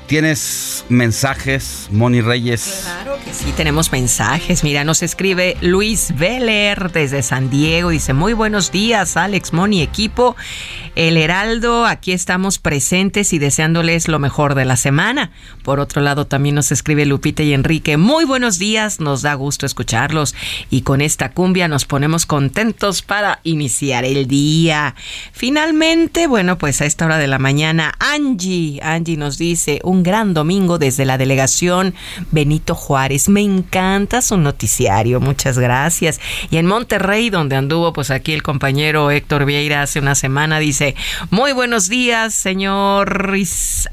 ¿Tienes 0.07 0.85
mensajes, 0.89 1.87
Moni 1.89 2.21
Reyes? 2.21 2.81
Claro 2.83 3.17
que 3.23 3.33
sí, 3.33 3.53
tenemos 3.55 3.91
mensajes. 3.91 4.63
Mira, 4.63 4.83
nos 4.83 5.01
escribe 5.01 5.55
Luis 5.61 6.13
Veller 6.15 6.91
desde 6.91 7.23
San 7.23 7.49
Diego. 7.49 7.89
Dice, 7.89 8.13
muy 8.13 8.33
buenos 8.33 8.71
días, 8.71 9.15
Alex, 9.15 9.53
Moni, 9.53 9.81
equipo. 9.81 10.35
El 10.95 11.17
Heraldo, 11.17 11.85
aquí 11.85 12.11
estamos 12.11 12.59
presentes 12.59 13.33
y 13.33 13.39
deseándoles 13.39 14.07
lo 14.07 14.19
mejor 14.19 14.53
de 14.53 14.65
la 14.65 14.75
semana. 14.75 15.31
Por 15.63 15.79
otro 15.79 16.01
lado, 16.01 16.27
también 16.27 16.55
nos 16.55 16.71
escribe 16.71 17.05
Lupita 17.05 17.41
y 17.41 17.53
Enrique. 17.53 17.97
Muy 17.97 18.25
buenos 18.25 18.59
días, 18.59 18.99
nos 18.99 19.21
da 19.21 19.33
gusto 19.33 19.65
escucharlos. 19.65 20.35
Y 20.69 20.81
con 20.81 21.01
esta 21.01 21.31
cumbia 21.31 21.67
nos 21.67 21.85
ponemos 21.85 22.25
contentos 22.25 23.01
para 23.01 23.39
iniciar 23.43 24.05
el 24.05 24.27
día. 24.27 24.93
Finalmente, 25.31 26.27
bueno, 26.27 26.57
pues 26.57 26.81
a 26.81 26.85
esta 26.85 27.05
hora 27.05 27.17
de 27.17 27.27
la 27.27 27.39
mañana, 27.39 27.93
Angie, 27.99 28.79
Angie 28.83 29.17
nos 29.17 29.37
dice, 29.37 29.79
gran 30.01 30.33
domingo 30.33 30.79
desde 30.79 31.05
la 31.05 31.19
delegación 31.19 31.93
Benito 32.31 32.73
Juárez. 32.73 33.29
Me 33.29 33.41
encanta 33.41 34.21
su 34.21 34.37
noticiario, 34.37 35.19
muchas 35.19 35.59
gracias. 35.59 36.19
Y 36.49 36.57
en 36.57 36.65
Monterrey, 36.65 37.29
donde 37.29 37.55
anduvo 37.55 37.93
pues 37.93 38.09
aquí 38.09 38.33
el 38.33 38.41
compañero 38.41 39.11
Héctor 39.11 39.45
Vieira 39.45 39.83
hace 39.83 39.99
una 39.99 40.15
semana, 40.15 40.57
dice, 40.59 40.95
muy 41.29 41.51
buenos 41.51 41.89
días, 41.89 42.33
señor 42.33 43.33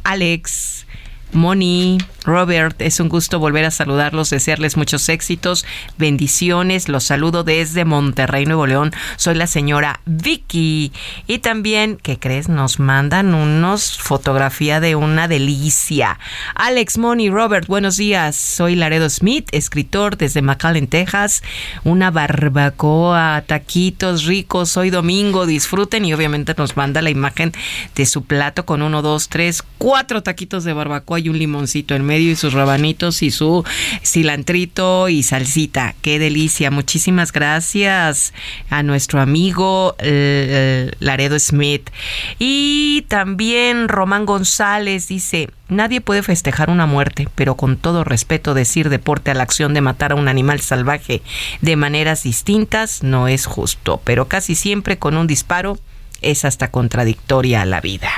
Alex. 0.05 0.87
Moni, 1.33 1.99
Robert, 2.25 2.81
es 2.83 2.99
un 2.99 3.09
gusto 3.09 3.39
volver 3.39 3.65
a 3.65 3.71
saludarlos, 3.71 4.31
desearles 4.31 4.77
muchos 4.77 5.09
éxitos, 5.09 5.65
bendiciones. 5.97 6.89
Los 6.89 7.05
saludo 7.05 7.45
desde 7.45 7.85
Monterrey, 7.85 8.47
Nuevo 8.47 8.67
León. 8.67 8.93
Soy 9.17 9.37
la 9.37 9.47
señora 9.47 10.01
Vicky. 10.07 10.93
Y 11.27 11.39
también, 11.39 11.99
¿qué 12.03 12.19
crees? 12.19 12.49
Nos 12.49 12.81
mandan 12.81 13.35
unos 13.35 13.97
fotografía 13.97 14.81
de 14.81 14.97
una 14.97 15.29
delicia. 15.29 16.19
Alex, 16.57 16.99
Moni, 16.99 17.31
Robert, 17.31 17.69
buenos 17.69 17.97
días. 17.97 18.35
Soy 18.35 18.75
Laredo 18.75 19.09
Smith, 19.09 19.49
escritor 19.53 20.17
desde 20.17 20.43
McAllen, 20.43 20.89
Texas. 20.89 21.43
Una 21.85 22.11
barbacoa, 22.11 23.45
taquitos 23.47 24.25
ricos. 24.25 24.77
Hoy 24.77 24.91
domingo, 24.91 25.47
disfruten 25.47 26.05
y 26.05 26.13
obviamente 26.13 26.55
nos 26.59 26.77
manda 26.77 27.03
la 27.03 27.11
imagen 27.11 27.53
de 27.95 28.05
su 28.07 28.25
plato 28.25 28.67
con 28.67 28.83
uno, 28.83 29.01
dos, 29.01 29.29
tres, 29.29 29.63
cuatro 29.79 30.23
taquitos 30.23 30.65
de 30.65 30.73
barbacoa 30.73 31.20
y 31.21 31.29
un 31.29 31.39
limoncito 31.39 31.95
en 31.95 32.05
medio 32.05 32.31
y 32.31 32.37
sus 32.37 32.53
rabanitos 32.53 33.23
y 33.23 33.31
su 33.31 33.65
cilantrito 34.05 35.09
y 35.09 35.23
salsita. 35.23 35.95
Qué 36.03 36.19
delicia. 36.19 36.71
Muchísimas 36.71 37.33
gracias 37.33 38.33
a 38.69 38.83
nuestro 38.83 39.21
amigo 39.21 39.95
eh, 39.99 40.91
Laredo 41.01 41.39
Smith. 41.39 41.91
Y 42.39 43.07
también 43.09 43.89
Román 43.89 44.27
González 44.27 45.09
dice, 45.09 45.51
nadie 45.69 46.01
puede 46.01 46.23
festejar 46.23 46.71
una 46.71 46.87
muerte, 46.87 47.29
pero 47.35 47.55
con 47.55 47.77
todo 47.77 48.05
respeto 48.05 48.55
decir 48.55 48.89
deporte 48.89 49.31
a 49.31 49.35
la 49.35 49.43
acción 49.43 49.75
de 49.75 49.81
matar 49.81 50.13
a 50.13 50.17
un 50.17 50.29
animal 50.29 50.61
salvaje 50.61 51.23
de 51.61 51.77
maneras 51.77 52.23
distintas 52.23 53.03
no 53.03 53.29
es 53.29 53.47
justo, 53.47 54.01
pero 54.05 54.29
casi 54.29 54.55
siempre 54.55 54.99
con 54.99 55.17
un 55.17 55.27
disparo 55.27 55.79
es 56.23 56.45
hasta 56.45 56.71
contradictoria 56.71 57.63
a 57.63 57.67
la 57.67 57.81
vida. 57.81 58.11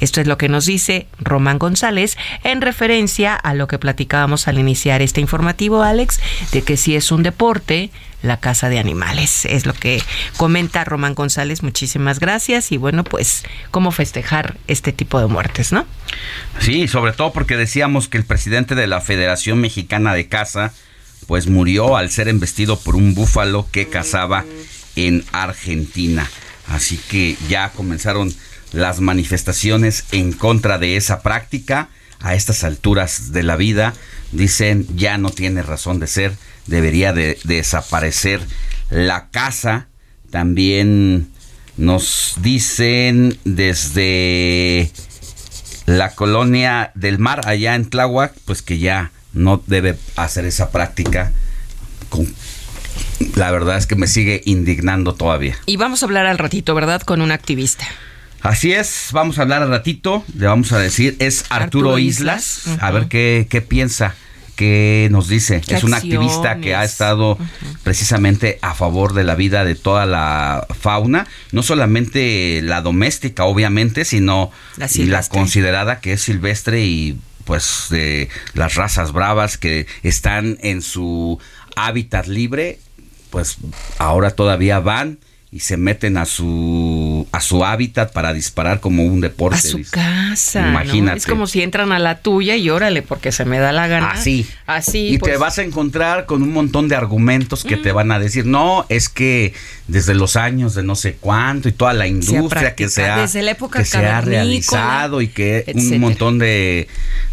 Esto 0.00 0.20
es 0.20 0.26
lo 0.26 0.38
que 0.38 0.48
nos 0.48 0.66
dice 0.66 1.06
Román 1.18 1.58
González 1.58 2.16
en 2.44 2.60
referencia 2.60 3.34
a 3.34 3.54
lo 3.54 3.68
que 3.68 3.78
platicábamos 3.78 4.48
al 4.48 4.58
iniciar 4.58 5.02
este 5.02 5.20
informativo, 5.20 5.82
Alex, 5.82 6.20
de 6.52 6.62
que 6.62 6.76
si 6.76 6.96
es 6.96 7.12
un 7.12 7.22
deporte, 7.22 7.90
la 8.22 8.38
caza 8.38 8.68
de 8.68 8.78
animales. 8.78 9.44
Es 9.44 9.66
lo 9.66 9.72
que 9.72 10.02
comenta 10.36 10.84
Román 10.84 11.14
González. 11.14 11.62
Muchísimas 11.62 12.20
gracias. 12.20 12.72
Y 12.72 12.76
bueno, 12.76 13.04
pues, 13.04 13.44
¿cómo 13.70 13.92
festejar 13.92 14.56
este 14.66 14.92
tipo 14.92 15.20
de 15.20 15.26
muertes, 15.26 15.72
no? 15.72 15.86
Sí, 16.58 16.88
sobre 16.88 17.12
todo 17.12 17.32
porque 17.32 17.56
decíamos 17.56 18.08
que 18.08 18.18
el 18.18 18.24
presidente 18.24 18.74
de 18.74 18.86
la 18.86 19.00
Federación 19.00 19.60
Mexicana 19.60 20.14
de 20.14 20.28
Caza, 20.28 20.72
pues 21.26 21.46
murió 21.46 21.96
al 21.96 22.10
ser 22.10 22.28
embestido 22.28 22.78
por 22.78 22.96
un 22.96 23.14
búfalo 23.14 23.66
que 23.70 23.88
cazaba 23.88 24.44
en 24.96 25.24
Argentina. 25.32 26.28
Así 26.70 26.98
que 26.98 27.36
ya 27.48 27.70
comenzaron 27.70 28.32
las 28.72 29.00
manifestaciones 29.00 30.04
en 30.12 30.32
contra 30.32 30.78
de 30.78 30.96
esa 30.96 31.20
práctica. 31.20 31.88
A 32.22 32.34
estas 32.34 32.64
alturas 32.64 33.32
de 33.32 33.42
la 33.42 33.56
vida, 33.56 33.94
dicen, 34.30 34.86
ya 34.94 35.16
no 35.16 35.30
tiene 35.30 35.62
razón 35.62 36.00
de 36.00 36.06
ser, 36.06 36.36
debería 36.66 37.14
de, 37.14 37.38
desaparecer 37.44 38.40
la 38.90 39.30
caza. 39.30 39.88
También 40.30 41.30
nos 41.78 42.34
dicen 42.42 43.38
desde 43.44 44.92
la 45.86 46.14
colonia 46.14 46.92
del 46.94 47.18
mar 47.18 47.48
allá 47.48 47.74
en 47.74 47.88
Tláhuac, 47.88 48.34
pues 48.44 48.60
que 48.60 48.78
ya 48.78 49.12
no 49.32 49.62
debe 49.66 49.96
hacer 50.16 50.44
esa 50.44 50.70
práctica 50.70 51.32
con 52.10 52.32
la 53.34 53.50
verdad 53.50 53.76
es 53.76 53.86
que 53.86 53.96
me 53.96 54.06
sigue 54.06 54.42
indignando 54.44 55.14
todavía. 55.14 55.56
Y 55.66 55.76
vamos 55.76 56.02
a 56.02 56.06
hablar 56.06 56.26
al 56.26 56.38
ratito, 56.38 56.74
¿verdad? 56.74 57.02
Con 57.02 57.20
un 57.20 57.32
activista. 57.32 57.86
Así 58.42 58.72
es, 58.72 59.08
vamos 59.12 59.38
a 59.38 59.42
hablar 59.42 59.62
al 59.62 59.68
ratito, 59.68 60.24
le 60.34 60.46
vamos 60.46 60.72
a 60.72 60.78
decir, 60.78 61.14
es 61.18 61.44
Arturo, 61.50 61.90
Arturo 61.90 61.98
Islas, 61.98 62.62
Islas, 62.64 62.82
a 62.82 62.90
ver 62.90 63.06
qué, 63.06 63.46
qué 63.50 63.60
piensa, 63.60 64.14
qué 64.60 65.08
nos 65.10 65.28
dice. 65.28 65.62
¿Qué 65.66 65.74
es 65.74 65.84
un 65.84 65.94
activista 65.94 66.58
que 66.58 66.74
ha 66.74 66.84
estado 66.84 67.38
precisamente 67.82 68.58
a 68.60 68.74
favor 68.74 69.14
de 69.14 69.24
la 69.24 69.34
vida 69.34 69.64
de 69.64 69.74
toda 69.74 70.04
la 70.04 70.66
fauna, 70.78 71.26
no 71.50 71.62
solamente 71.62 72.60
la 72.62 72.82
doméstica, 72.82 73.44
obviamente, 73.44 74.04
sino 74.04 74.50
La 74.76 74.88
la, 74.94 75.22
considerada 75.28 76.00
que 76.00 76.12
es 76.12 76.20
silvestre 76.20 76.84
y 76.84 77.18
pues 77.44 77.86
de 77.88 78.28
las 78.52 78.74
razas 78.74 79.12
bravas 79.12 79.56
que 79.56 79.86
están 80.02 80.58
en 80.60 80.82
su 80.82 81.38
hábitat 81.74 82.26
libre, 82.26 82.78
pues 83.30 83.56
ahora 83.98 84.30
todavía 84.32 84.80
van 84.80 85.18
y 85.52 85.60
se 85.60 85.76
meten 85.76 86.16
a 86.16 86.26
su 86.26 87.26
a 87.32 87.40
su 87.40 87.64
hábitat 87.64 88.12
para 88.12 88.32
disparar 88.32 88.78
como 88.78 89.04
un 89.04 89.20
deporte. 89.20 89.58
A 89.58 89.60
su 89.60 89.78
dice. 89.78 89.90
casa. 89.90 90.62
¿no? 90.62 90.68
Imagínate. 90.70 91.18
Es 91.18 91.26
como 91.26 91.48
si 91.48 91.62
entran 91.62 91.90
a 91.90 91.98
la 91.98 92.18
tuya 92.18 92.54
y 92.54 92.70
órale, 92.70 93.02
porque 93.02 93.32
se 93.32 93.44
me 93.44 93.58
da 93.58 93.72
la 93.72 93.88
gana. 93.88 94.12
Así. 94.12 94.46
Así. 94.66 95.14
y 95.14 95.18
pues, 95.18 95.32
te 95.32 95.38
vas 95.38 95.58
a 95.58 95.62
encontrar 95.62 96.26
con 96.26 96.42
un 96.42 96.52
montón 96.52 96.88
de 96.88 96.94
argumentos 96.94 97.64
que 97.64 97.76
te 97.76 97.90
van 97.90 98.12
a 98.12 98.20
decir, 98.20 98.46
no, 98.46 98.86
es 98.88 99.08
que 99.08 99.52
desde 99.88 100.14
los 100.14 100.36
años 100.36 100.74
de 100.74 100.84
no 100.84 100.94
sé 100.94 101.16
cuánto 101.18 101.68
y 101.68 101.72
toda 101.72 101.94
la 101.94 102.06
industria 102.06 102.76
que 102.76 102.88
se 102.88 103.08
ha, 103.08 103.22
desde 103.22 103.42
la 103.42 103.50
época 103.50 103.80
que 103.80 103.84
se 103.84 103.98
ha 103.98 104.20
realizado 104.20 105.20
y 105.20 105.26
que 105.28 105.64
etcétera. 105.66 105.94
un 105.94 106.00
montón 106.00 106.38
de, 106.38 106.86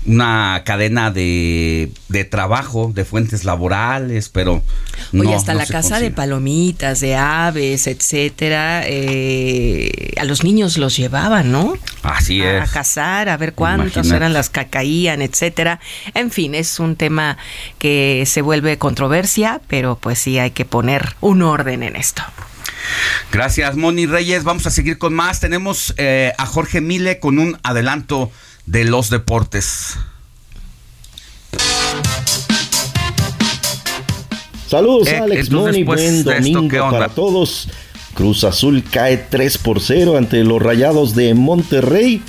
una 0.07 0.63
cadena 0.65 1.11
de, 1.11 1.91
de 2.07 2.26
trabajo, 2.26 2.91
de 2.95 3.05
fuentes 3.05 3.43
laborales, 3.43 4.30
pero... 4.30 4.63
Oye, 5.13 5.24
no, 5.24 5.36
hasta 5.36 5.53
no 5.53 5.59
la 5.59 5.65
casa 5.68 5.99
de 5.99 6.09
palomitas, 6.09 6.99
de 6.99 7.15
aves, 7.15 7.86
etcétera. 8.12 8.84
eh, 8.86 10.14
a 10.18 10.24
los 10.24 10.43
niños 10.43 10.78
los 10.78 10.95
llevaban, 10.95 11.51
¿no? 11.51 11.78
Así 12.03 12.41
a, 12.41 12.64
es. 12.64 12.70
a 12.70 12.74
cazar, 12.74 13.28
a 13.30 13.36
ver 13.38 13.53
cuántos 13.53 13.88
Imagínate. 13.97 14.16
eran 14.16 14.34
las 14.34 14.49
que 14.49 14.66
caían, 14.68 15.22
etcétera. 15.22 15.80
En 16.14 16.32
fin, 16.32 16.55
es 16.55 16.80
un 16.80 16.95
tema 16.95 17.38
que 17.80 18.24
se 18.26 18.41
vuelve 18.41 18.78
controversia, 18.78 19.62
pero 19.68 19.97
pues 19.97 20.20
sí 20.20 20.39
hay 20.39 20.51
que 20.51 20.64
poner 20.66 21.16
un 21.20 21.41
orden 21.41 21.84
en 21.84 21.95
esto. 21.97 22.24
Gracias, 23.32 23.76
Moni 23.76 24.05
Reyes. 24.05 24.43
Vamos 24.45 24.66
a 24.68 24.70
seguir 24.72 24.97
con 24.97 25.14
más. 25.14 25.41
Tenemos 25.41 25.93
eh, 25.97 26.32
a 26.38 26.45
Jorge 26.45 26.80
Mile 26.80 27.20
con 27.20 27.39
un 27.39 27.60
adelanto 27.64 28.32
de 28.66 28.86
los 28.86 29.10
deportes. 29.10 29.97
Saludos, 34.70 35.08
Eh, 35.08 35.18
Alex 35.18 35.47
entonces, 35.47 35.74
Moni. 35.74 35.84
pues, 35.86 36.01
Buen 36.01 36.16
¿esto 36.18 36.34
domingo 36.62 36.91
para 36.91 37.10
todos. 37.10 37.70
Cruz 38.18 38.43
Azul 38.45 38.84
cae 38.84 39.18
3 39.18 39.59
por 39.59 39.80
0 39.80 40.18
ante 40.18 40.43
los 40.43 40.59
Rayados 40.59 41.13
de 41.13 41.36
Monterrey. 41.36 42.24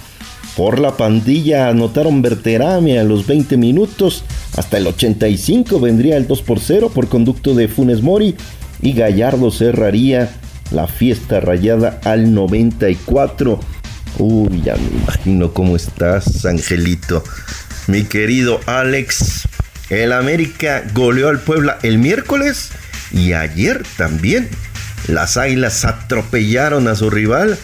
Por 0.55 0.81
la 0.81 0.99
pandilla 0.99 1.71
anotaron 1.71 2.21
Berterame 2.21 2.99
a 2.99 3.05
los 3.05 3.27
20 3.27 3.57
minutos. 3.57 4.23
Hasta 4.59 4.77
el 4.77 4.87
85 4.87 5.81
vendría 5.81 6.19
el 6.19 6.27
2 6.27 6.43
por 6.43 6.61
0 6.61 6.91
por 6.95 7.09
conducto 7.09 7.55
de 7.55 7.69
Funes 7.69 8.03
Mori. 8.03 8.37
Y 8.83 8.93
Gallardo 8.93 9.51
cerraría 9.51 10.31
la 10.73 10.89
fiesta 10.89 11.41
rayada 11.41 12.01
al 12.05 12.35
94. 12.35 13.59
Uy, 14.19 14.61
ya 14.63 14.77
me 14.77 15.01
imagino 15.05 15.55
cómo 15.55 15.75
estás, 15.75 16.45
Angelito. 16.45 17.25
Mi 17.87 18.05
querido 18.05 18.61
Alex, 18.67 19.49
el 19.89 20.13
América 20.13 20.85
goleó 20.93 21.31
al 21.31 21.41
Puebla 21.41 21.79
el 21.83 21.97
miércoles 21.97 22.73
y 23.11 23.33
ayer 23.33 23.83
también. 23.97 24.51
Las 25.07 25.37
Águilas 25.37 25.85
atropellaron 25.85 26.89
a 26.89 26.95
su 26.95 27.11
rival, 27.11 27.59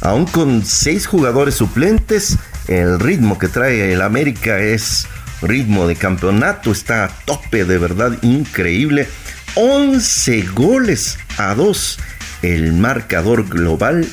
aún 0.00 0.26
con 0.26 0.64
seis 0.64 1.06
jugadores 1.06 1.54
suplentes. 1.56 2.38
El 2.68 2.98
ritmo 3.00 3.38
que 3.38 3.48
trae 3.48 3.92
el 3.92 4.02
América 4.02 4.58
es 4.60 5.06
ritmo 5.42 5.86
de 5.86 5.96
campeonato, 5.96 6.72
está 6.72 7.04
a 7.04 7.08
tope, 7.24 7.64
de 7.64 7.78
verdad 7.78 8.16
increíble. 8.22 9.08
11 9.54 10.42
goles 10.54 11.18
a 11.38 11.54
2 11.54 11.98
el 12.42 12.72
marcador 12.72 13.48
global. 13.48 14.06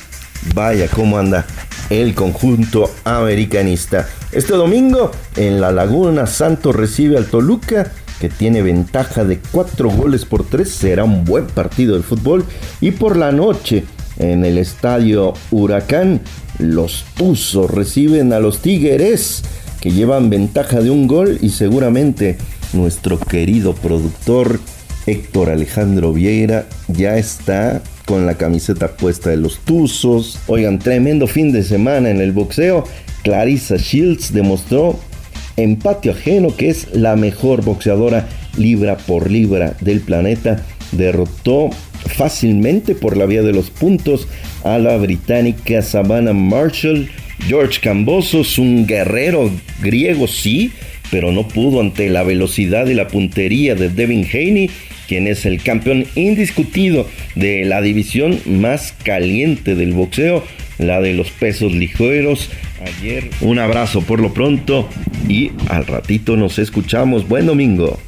Vaya 0.54 0.88
cómo 0.88 1.18
anda 1.18 1.46
el 1.90 2.16
conjunto 2.16 2.94
americanista. 3.04 4.08
Este 4.32 4.54
domingo 4.54 5.12
en 5.36 5.62
la 5.62 5.72
Laguna 5.72 6.28
Santos 6.28 6.76
recibe 6.76 7.18
al 7.18 7.28
Toluca 7.28 7.92
que 8.24 8.30
tiene 8.30 8.62
ventaja 8.62 9.26
de 9.26 9.40
4 9.52 9.90
goles 9.90 10.24
por 10.24 10.46
3. 10.46 10.66
Será 10.66 11.04
un 11.04 11.26
buen 11.26 11.46
partido 11.46 11.98
de 11.98 12.04
fútbol. 12.04 12.46
Y 12.80 12.92
por 12.92 13.18
la 13.18 13.34
noche 13.34 13.84
en 14.18 14.46
el 14.46 14.58
estadio 14.58 15.34
Huracán 15.52 16.22
los 16.58 17.04
Tuzos 17.18 17.70
reciben 17.70 18.32
a 18.32 18.40
los 18.40 18.60
Tigres 18.60 19.44
que 19.82 19.92
llevan 19.92 20.30
ventaja 20.30 20.80
de 20.80 20.90
un 20.90 21.06
gol 21.06 21.38
y 21.42 21.50
seguramente 21.50 22.38
nuestro 22.72 23.20
querido 23.20 23.76
productor 23.76 24.62
Héctor 25.06 25.50
Alejandro 25.50 26.14
Vieira 26.14 26.66
ya 26.88 27.18
está 27.18 27.82
con 28.06 28.26
la 28.26 28.36
camiseta 28.36 28.96
puesta 28.96 29.32
de 29.32 29.38
los 29.38 29.58
Tuzos. 29.58 30.40
Oigan, 30.48 30.80
tremendo 30.80 31.28
fin 31.28 31.52
de 31.52 31.62
semana 31.62 32.10
en 32.10 32.22
el 32.22 32.32
boxeo. 32.32 32.86
Clarissa 33.22 33.76
Shields 33.76 34.32
demostró 34.32 34.98
en 35.58 35.78
patio 35.78 36.12
ajeno 36.12 36.56
que 36.56 36.70
es 36.70 36.88
la 36.94 37.16
mejor 37.16 37.64
boxeadora 37.64 38.28
libra 38.58 38.98
por 38.98 39.30
libra 39.30 39.76
del 39.82 40.02
planeta. 40.02 40.64
Derrotó 40.92 41.70
fácilmente 42.06 42.96
por 42.96 43.18
la 43.18 43.26
vía 43.26 43.42
de 43.42 43.54
los 43.54 43.70
puntos 43.70 44.28
a 44.64 44.78
la 44.78 44.98
británica 44.98 45.82
Savannah 45.82 46.34
Marshall. 46.34 47.10
George 47.48 47.82
Cambosos, 47.82 48.58
un 48.58 48.86
guerrero 48.88 49.50
griego, 49.82 50.28
sí, 50.28 50.72
pero 51.12 51.32
no 51.32 51.48
pudo 51.48 51.82
ante 51.82 52.10
la 52.10 52.24
velocidad 52.24 52.88
y 52.88 52.94
la 52.94 53.08
puntería 53.08 53.76
de 53.76 53.90
Devin 53.90 54.26
Haney, 54.26 54.70
quien 55.08 55.28
es 55.28 55.46
el 55.46 55.62
campeón 55.62 56.06
indiscutido 56.16 57.08
de 57.36 57.66
la 57.66 57.82
división 57.82 58.40
más 58.46 58.94
caliente 59.04 59.76
del 59.76 59.94
boxeo, 59.94 60.44
la 60.78 61.02
de 61.02 61.14
los 61.14 61.32
pesos 61.32 61.72
ligeros. 61.72 62.50
Ayer 62.86 63.30
un 63.42 63.60
abrazo 63.60 64.02
por 64.02 64.20
lo 64.20 64.34
pronto 64.34 64.90
y 65.28 65.52
al 65.70 65.86
ratito 65.86 66.36
nos 66.38 66.60
escuchamos. 66.60 67.28
Buen 67.28 67.46
domingo. 67.46 68.00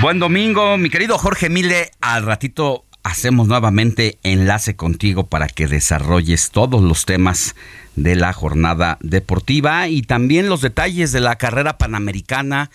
Buen 0.00 0.20
domingo, 0.20 0.78
mi 0.78 0.90
querido 0.90 1.18
Jorge 1.18 1.48
Mile. 1.48 1.90
Al 2.00 2.24
ratito 2.24 2.84
hacemos 3.02 3.48
nuevamente 3.48 4.18
enlace 4.22 4.76
contigo 4.76 5.26
para 5.26 5.48
que 5.48 5.66
desarrolles 5.66 6.50
todos 6.50 6.82
los 6.82 7.04
temas 7.04 7.56
de 7.96 8.14
la 8.14 8.32
jornada 8.32 8.98
deportiva 9.00 9.88
y 9.88 10.02
también 10.02 10.48
los 10.48 10.60
detalles 10.60 11.10
de 11.10 11.20
la 11.20 11.36
carrera 11.36 11.78
panamericana 11.78 12.70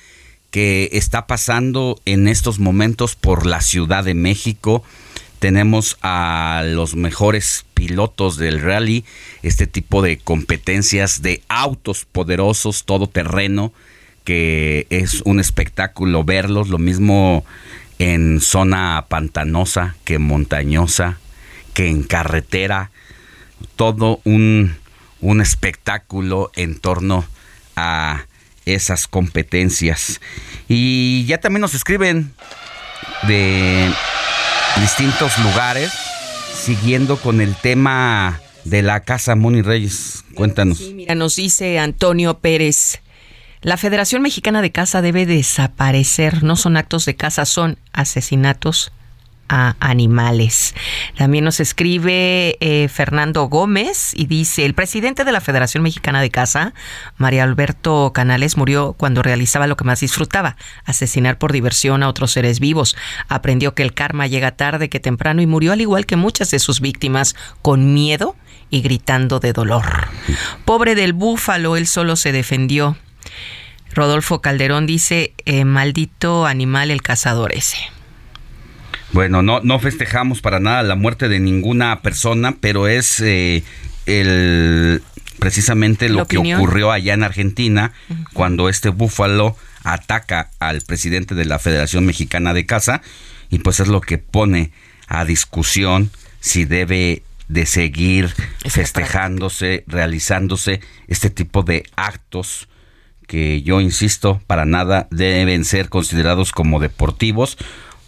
que 0.53 0.87
está 0.93 1.25
pasando 1.25 1.99
en 2.05 2.27
estos 2.27 2.59
momentos 2.59 3.15
por 3.15 3.47
la 3.47 3.59
Ciudad 3.59 4.03
de 4.03 4.13
México. 4.13 4.83
Tenemos 5.39 5.97
a 6.03 6.61
los 6.63 6.95
mejores 6.95 7.65
pilotos 7.73 8.37
del 8.37 8.61
rally, 8.61 9.03
este 9.41 9.65
tipo 9.65 10.03
de 10.03 10.19
competencias 10.19 11.23
de 11.23 11.41
autos 11.47 12.05
poderosos, 12.05 12.83
todoterreno, 12.83 13.73
que 14.25 14.85
es 14.91 15.23
un 15.25 15.39
espectáculo 15.39 16.23
verlos, 16.23 16.69
lo 16.69 16.77
mismo 16.77 17.43
en 17.97 18.39
zona 18.39 19.07
pantanosa 19.09 19.95
que 20.05 20.19
montañosa, 20.19 21.17
que 21.73 21.87
en 21.87 22.03
carretera, 22.03 22.91
todo 23.75 24.21
un, 24.23 24.75
un 25.19 25.41
espectáculo 25.41 26.51
en 26.55 26.77
torno 26.77 27.25
a 27.75 28.27
esas 28.65 29.07
competencias. 29.07 30.21
Y 30.67 31.25
ya 31.25 31.39
también 31.39 31.61
nos 31.61 31.73
escriben 31.73 32.33
de 33.23 33.91
distintos 34.79 35.37
lugares, 35.39 35.91
siguiendo 36.53 37.17
con 37.17 37.41
el 37.41 37.55
tema 37.55 38.39
de 38.63 38.81
la 38.81 39.01
Casa 39.01 39.35
Moni 39.35 39.61
Reyes. 39.61 40.23
Cuéntanos. 40.35 40.77
Sí, 40.79 40.93
mira, 40.93 41.15
nos 41.15 41.35
dice 41.35 41.79
Antonio 41.79 42.39
Pérez. 42.39 43.01
La 43.61 43.77
Federación 43.77 44.21
Mexicana 44.21 44.61
de 44.61 44.71
Caza 44.71 45.01
debe 45.01 45.25
desaparecer. 45.25 46.43
No 46.43 46.55
son 46.55 46.75
actos 46.75 47.05
de 47.05 47.15
caza, 47.15 47.45
son 47.45 47.77
asesinatos 47.93 48.91
a 49.49 49.75
animales. 49.79 50.73
También 51.17 51.43
nos 51.43 51.59
escribe 51.59 52.57
eh, 52.59 52.87
Fernando 52.87 53.45
Gómez 53.45 54.11
y 54.15 54.25
dice, 54.25 54.65
el 54.65 54.73
presidente 54.73 55.23
de 55.23 55.31
la 55.31 55.41
Federación 55.41 55.83
Mexicana 55.83 56.21
de 56.21 56.31
Caza, 56.31 56.73
María 57.17 57.43
Alberto 57.43 58.11
Canales, 58.13 58.57
murió 58.57 58.93
cuando 58.93 59.21
realizaba 59.21 59.67
lo 59.67 59.77
que 59.77 59.83
más 59.83 59.99
disfrutaba, 59.99 60.55
asesinar 60.85 61.37
por 61.37 61.51
diversión 61.51 62.03
a 62.03 62.09
otros 62.09 62.31
seres 62.31 62.59
vivos. 62.59 62.95
Aprendió 63.27 63.75
que 63.75 63.83
el 63.83 63.93
karma 63.93 64.27
llega 64.27 64.51
tarde 64.51 64.89
que 64.89 64.99
temprano 64.99 65.41
y 65.41 65.47
murió 65.47 65.73
al 65.73 65.81
igual 65.81 66.05
que 66.05 66.15
muchas 66.15 66.51
de 66.51 66.59
sus 66.59 66.81
víctimas, 66.81 67.35
con 67.61 67.93
miedo 67.93 68.35
y 68.69 68.81
gritando 68.81 69.39
de 69.39 69.53
dolor. 69.53 70.07
Pobre 70.65 70.95
del 70.95 71.13
búfalo, 71.13 71.77
él 71.77 71.87
solo 71.87 72.15
se 72.15 72.31
defendió. 72.31 72.97
Rodolfo 73.93 74.41
Calderón 74.41 74.87
dice, 74.87 75.33
eh, 75.45 75.65
maldito 75.65 76.47
animal 76.47 76.89
el 76.89 77.03
cazador 77.03 77.53
ese. 77.53 77.77
Bueno, 79.13 79.43
no, 79.43 79.61
no 79.61 79.79
festejamos 79.79 80.41
para 80.41 80.59
nada 80.59 80.83
la 80.83 80.95
muerte 80.95 81.29
de 81.29 81.39
ninguna 81.39 82.01
persona, 82.01 82.57
pero 82.59 82.87
es 82.87 83.19
eh, 83.21 83.63
el 84.05 85.01
precisamente 85.39 86.09
lo 86.09 86.25
que 86.25 86.37
ocurrió 86.37 86.91
allá 86.91 87.13
en 87.13 87.23
Argentina 87.23 87.91
cuando 88.33 88.69
este 88.69 88.89
búfalo 88.89 89.57
ataca 89.83 90.49
al 90.59 90.81
presidente 90.81 91.35
de 91.35 91.45
la 91.45 91.59
Federación 91.59 92.05
Mexicana 92.05 92.53
de 92.53 92.65
Caza 92.65 93.01
y 93.49 93.59
pues 93.59 93.79
es 93.79 93.87
lo 93.87 94.01
que 94.01 94.17
pone 94.17 94.71
a 95.07 95.25
discusión 95.25 96.11
si 96.39 96.65
debe 96.65 97.23
de 97.49 97.65
seguir 97.65 98.33
festejándose, 98.65 99.83
realizándose 99.87 100.79
este 101.07 101.29
tipo 101.29 101.63
de 101.63 101.83
actos 101.95 102.69
que 103.27 103.61
yo 103.61 103.81
insisto, 103.81 104.41
para 104.47 104.65
nada 104.65 105.07
deben 105.11 105.65
ser 105.65 105.89
considerados 105.89 106.51
como 106.51 106.79
deportivos, 106.79 107.57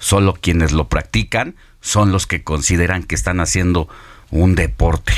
solo 0.05 0.37
quienes 0.39 0.71
lo 0.71 0.87
practican 0.87 1.55
son 1.81 2.11
los 2.11 2.27
que 2.27 2.43
consideran 2.43 3.01
que 3.01 3.15
están 3.15 3.39
haciendo 3.39 3.89
un 4.29 4.53
deporte. 4.53 5.13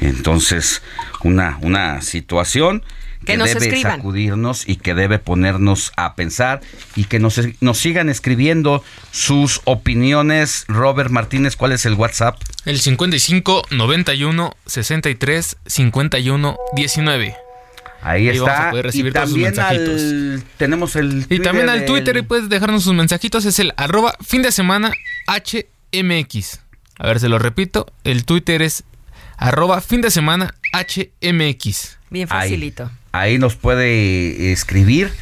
Entonces, 0.00 0.80
una, 1.24 1.58
una 1.60 2.00
situación 2.00 2.84
que, 3.26 3.36
debe 3.36 3.82
sacudirnos 3.82 4.68
y 4.68 4.76
que 4.76 4.94
debe 4.94 5.18
ponernos 5.18 5.92
a 5.96 6.14
pensar 6.14 6.60
y 6.94 7.04
que 7.04 7.18
nos, 7.18 7.40
nos 7.60 7.78
sigan 7.78 8.08
escribiendo 8.08 8.84
sus 9.10 9.60
opiniones. 9.64 10.66
Robert 10.68 11.10
Martínez, 11.10 11.56
¿cuál 11.56 11.72
es 11.72 11.84
el 11.84 11.94
WhatsApp? 11.94 12.40
El 12.66 12.78
55 12.78 13.64
91 13.72 14.56
63 14.66 15.56
51 15.66 16.56
19. 16.76 17.49
Ahí, 18.02 18.28
está. 18.28 18.72
y 18.92 19.10
también 19.10 19.54
tenemos 20.56 20.96
el 20.96 21.26
Y 21.28 21.40
también 21.40 21.68
al 21.68 21.84
Twitter 21.84 22.16
y 22.16 22.22
puedes 22.22 22.48
dejarnos 22.48 22.84
sus 22.84 22.94
mensajitos. 22.94 23.44
Es 23.44 23.58
el 23.58 23.72
arroba 23.76 24.14
fin 24.24 24.42
de 24.42 24.52
semana 24.52 24.92
HMX. 25.26 26.60
A 26.98 27.06
ver, 27.06 27.20
se 27.20 27.28
lo 27.28 27.38
repito. 27.38 27.86
El 28.04 28.24
Twitter 28.24 28.62
es 28.62 28.84
arroba 29.36 29.80
fin 29.80 30.00
de 30.00 30.10
semana 30.10 30.54
HMX. 30.72 31.98
Bien 32.10 32.26
facilito. 32.26 32.90
Ahí, 33.12 33.38
nos 33.38 33.56
puede 33.56 34.52
escribir. 34.52 35.12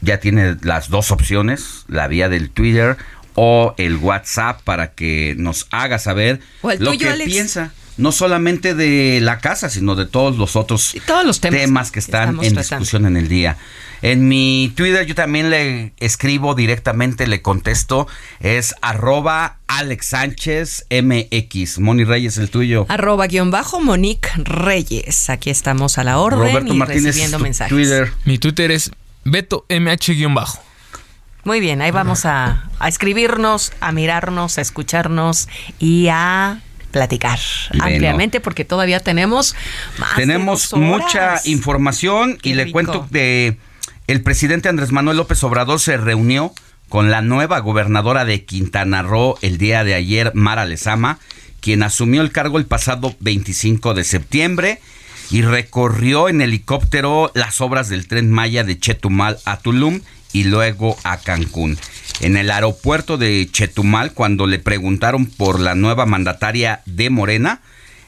Ya 0.00 0.20
tiene 0.20 0.56
las 0.62 0.90
dos 0.90 1.10
opciones, 1.10 1.84
la 1.88 2.08
vía 2.08 2.28
del 2.28 2.50
Twitter 2.50 2.96
o 3.34 3.74
el 3.78 3.96
WhatsApp 3.96 4.60
para 4.62 4.92
que 4.92 5.34
nos 5.38 5.66
haga 5.70 5.98
saber 5.98 6.40
lo 6.78 6.92
que 6.92 7.10
piensa 7.24 7.72
no 7.96 8.12
solamente 8.12 8.74
de 8.74 9.20
la 9.20 9.38
casa, 9.38 9.68
sino 9.68 9.94
de 9.94 10.06
todos 10.06 10.36
los 10.36 10.56
otros 10.56 10.96
todos 11.06 11.24
los 11.24 11.40
temas, 11.40 11.90
que 11.90 12.00
están 12.00 12.42
en 12.42 12.56
discusión 12.56 13.06
en 13.06 13.16
el 13.16 13.28
día. 13.28 13.56
En 14.02 14.28
mi 14.28 14.70
Twitter 14.76 15.06
yo 15.06 15.14
también 15.14 15.48
le 15.48 15.94
escribo 15.98 16.54
directamente, 16.54 17.26
le 17.26 17.40
contesto, 17.40 18.06
es 18.40 18.74
arroba 18.82 19.58
Alex 19.66 20.08
Sánchez 20.08 20.86
MX. 20.90 21.78
Moni 21.78 22.04
Reyes, 22.04 22.36
el 22.36 22.50
tuyo. 22.50 22.84
Arroba 22.90 23.26
guion 23.28 23.50
bajo 23.50 23.80
Monique 23.80 24.28
Reyes. 24.36 25.30
Aquí 25.30 25.48
estamos 25.48 25.96
a 25.96 26.04
la 26.04 26.18
orden 26.18 26.40
Roberto 26.40 26.74
Martínez, 26.74 27.04
recibiendo 27.04 27.38
mensajes. 27.38 27.70
Twitter. 27.70 28.12
Mi 28.26 28.38
Twitter 28.38 28.72
es 28.72 28.90
Beto 29.24 29.64
MH 29.70 30.12
guion 30.12 30.34
bajo. 30.34 30.62
Muy 31.44 31.60
bien, 31.60 31.80
ahí 31.80 31.90
vamos 31.90 32.24
a, 32.24 32.68
a 32.78 32.88
escribirnos, 32.88 33.72
a 33.80 33.92
mirarnos, 33.92 34.58
a 34.58 34.60
escucharnos 34.62 35.48
y 35.78 36.08
a 36.10 36.60
platicar 36.94 37.40
ampliamente 37.80 38.38
porque 38.38 38.64
todavía 38.64 39.00
tenemos 39.00 39.56
más 39.98 40.14
Tenemos 40.14 40.72
mucha 40.74 41.40
información 41.44 42.38
y 42.44 42.54
le 42.54 42.70
cuento 42.70 43.08
que 43.12 43.58
el 44.06 44.22
presidente 44.22 44.68
Andrés 44.68 44.92
Manuel 44.92 45.16
López 45.16 45.42
Obrador 45.42 45.80
se 45.80 45.96
reunió 45.96 46.54
con 46.88 47.10
la 47.10 47.20
nueva 47.20 47.58
gobernadora 47.58 48.24
de 48.24 48.44
Quintana 48.44 49.02
Roo 49.02 49.36
el 49.42 49.58
día 49.58 49.82
de 49.82 49.94
ayer, 49.94 50.30
Mara 50.34 50.66
Lezama, 50.66 51.18
quien 51.60 51.82
asumió 51.82 52.22
el 52.22 52.30
cargo 52.30 52.58
el 52.58 52.66
pasado 52.66 53.16
25 53.18 53.92
de 53.94 54.04
septiembre 54.04 54.80
y 55.32 55.42
recorrió 55.42 56.28
en 56.28 56.42
helicóptero 56.42 57.32
las 57.34 57.60
obras 57.60 57.88
del 57.88 58.06
tren 58.06 58.30
Maya 58.30 58.62
de 58.62 58.78
Chetumal 58.78 59.40
a 59.44 59.56
Tulum 59.56 60.00
y 60.32 60.44
luego 60.44 60.96
a 61.02 61.16
Cancún 61.16 61.76
en 62.20 62.36
el 62.36 62.50
aeropuerto 62.50 63.16
de 63.18 63.48
Chetumal 63.50 64.12
cuando 64.12 64.46
le 64.46 64.58
preguntaron 64.58 65.26
por 65.26 65.60
la 65.60 65.74
nueva 65.74 66.06
mandataria 66.06 66.82
de 66.86 67.10
Morena. 67.10 67.60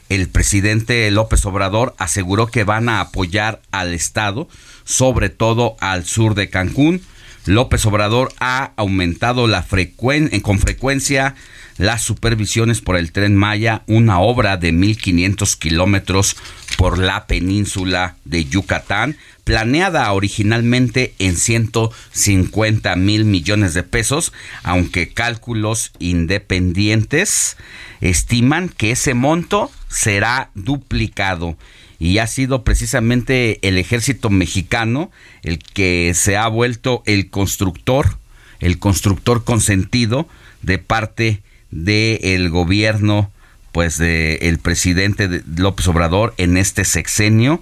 El 0.09 0.29
presidente 0.29 1.09
López 1.11 1.45
Obrador 1.45 1.95
aseguró 1.97 2.47
que 2.47 2.63
van 2.63 2.89
a 2.89 3.01
apoyar 3.01 3.61
al 3.71 3.93
Estado, 3.93 4.47
sobre 4.85 5.29
todo 5.29 5.75
al 5.79 6.05
sur 6.05 6.33
de 6.33 6.49
Cancún. 6.49 7.01
López 7.45 7.85
Obrador 7.85 8.33
ha 8.39 8.71
aumentado 8.75 9.47
la 9.47 9.63
con 9.63 10.59
frecuencia 10.59 11.35
las 11.77 12.01
supervisiones 12.01 12.81
por 12.81 12.97
el 12.97 13.11
tren 13.11 13.35
Maya, 13.35 13.83
una 13.87 14.19
obra 14.19 14.57
de 14.57 14.73
1.500 14.73 15.57
kilómetros 15.57 16.35
por 16.77 16.97
la 16.97 17.27
península 17.27 18.15
de 18.25 18.45
Yucatán, 18.45 19.17
planeada 19.43 20.11
originalmente 20.11 21.13
en 21.19 21.37
150 21.37 22.95
mil 22.95 23.25
millones 23.25 23.73
de 23.73 23.83
pesos, 23.83 24.33
aunque 24.63 25.13
cálculos 25.13 25.91
independientes 25.99 27.57
estiman 28.01 28.69
que 28.69 28.91
ese 28.91 29.13
monto 29.13 29.71
será 29.89 30.49
duplicado. 30.53 31.57
Y 31.99 32.19
ha 32.19 32.27
sido 32.27 32.63
precisamente 32.63 33.59
el 33.67 33.77
ejército 33.77 34.29
mexicano 34.29 35.11
el 35.41 35.59
que 35.59 36.11
se 36.13 36.37
ha 36.37 36.47
vuelto 36.47 37.01
el 37.05 37.29
constructor, 37.29 38.17
el 38.59 38.77
constructor 38.77 39.43
consentido 39.43 40.27
de 40.61 40.77
parte 40.77 41.41
del 41.71 42.49
gobierno 42.49 43.31
pues 43.71 43.97
de 43.97 44.35
el 44.41 44.59
presidente 44.59 45.43
López 45.55 45.87
Obrador 45.87 46.33
en 46.37 46.57
este 46.57 46.83
sexenio 46.83 47.61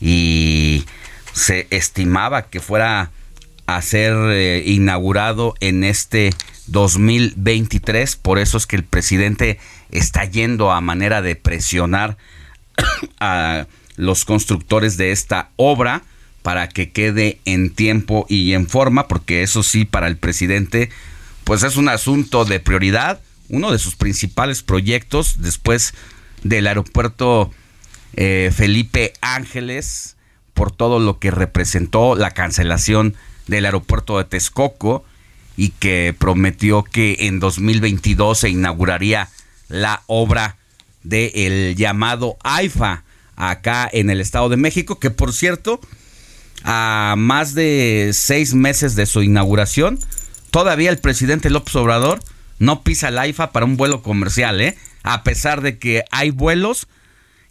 y 0.00 0.84
se 1.32 1.66
estimaba 1.70 2.42
que 2.42 2.60
fuera 2.60 3.10
a 3.66 3.80
ser 3.82 4.14
eh, 4.30 4.62
inaugurado 4.66 5.54
en 5.60 5.84
este 5.84 6.34
2023. 6.66 8.16
Por 8.16 8.38
eso 8.38 8.58
es 8.58 8.66
que 8.66 8.76
el 8.76 8.84
presidente 8.84 9.58
está 9.90 10.24
yendo 10.24 10.70
a 10.70 10.80
manera 10.80 11.22
de 11.22 11.36
presionar 11.36 12.16
a 13.20 13.66
los 13.96 14.24
constructores 14.24 14.96
de 14.96 15.12
esta 15.12 15.50
obra 15.56 16.02
para 16.42 16.68
que 16.68 16.90
quede 16.90 17.38
en 17.46 17.70
tiempo 17.70 18.26
y 18.28 18.52
en 18.52 18.68
forma, 18.68 19.08
porque 19.08 19.42
eso 19.42 19.62
sí, 19.62 19.86
para 19.86 20.08
el 20.08 20.18
presidente, 20.18 20.90
pues 21.44 21.62
es 21.62 21.76
un 21.76 21.88
asunto 21.88 22.44
de 22.44 22.60
prioridad. 22.60 23.20
Uno 23.48 23.70
de 23.72 23.78
sus 23.78 23.96
principales 23.96 24.62
proyectos 24.62 25.36
después 25.38 25.94
del 26.42 26.66
aeropuerto 26.66 27.50
eh, 28.16 28.52
Felipe 28.54 29.12
Ángeles, 29.20 30.16
por 30.54 30.70
todo 30.70 31.00
lo 31.00 31.18
que 31.18 31.30
representó 31.30 32.14
la 32.14 32.30
cancelación 32.30 33.14
del 33.46 33.64
aeropuerto 33.66 34.18
de 34.18 34.24
Texcoco 34.24 35.04
y 35.56 35.70
que 35.70 36.14
prometió 36.18 36.84
que 36.84 37.16
en 37.20 37.40
2022 37.40 38.38
se 38.38 38.50
inauguraría 38.50 39.28
la 39.68 40.02
obra 40.06 40.56
del 41.02 41.30
el 41.34 41.76
llamado 41.76 42.36
AIFA 42.42 43.04
acá 43.36 43.88
en 43.92 44.10
el 44.10 44.20
Estado 44.20 44.48
de 44.48 44.56
México, 44.56 44.98
que 44.98 45.10
por 45.10 45.32
cierto, 45.32 45.80
a 46.62 47.14
más 47.18 47.54
de 47.54 48.10
seis 48.14 48.54
meses 48.54 48.94
de 48.94 49.06
su 49.06 49.22
inauguración, 49.22 49.98
todavía 50.50 50.90
el 50.90 50.98
presidente 50.98 51.50
López 51.50 51.74
Obrador 51.76 52.20
no 52.58 52.82
pisa 52.82 53.08
el 53.08 53.18
AIFA 53.18 53.52
para 53.52 53.66
un 53.66 53.76
vuelo 53.76 54.02
comercial, 54.02 54.60
¿eh? 54.60 54.76
a 55.02 55.22
pesar 55.22 55.60
de 55.60 55.78
que 55.78 56.04
hay 56.10 56.30
vuelos 56.30 56.86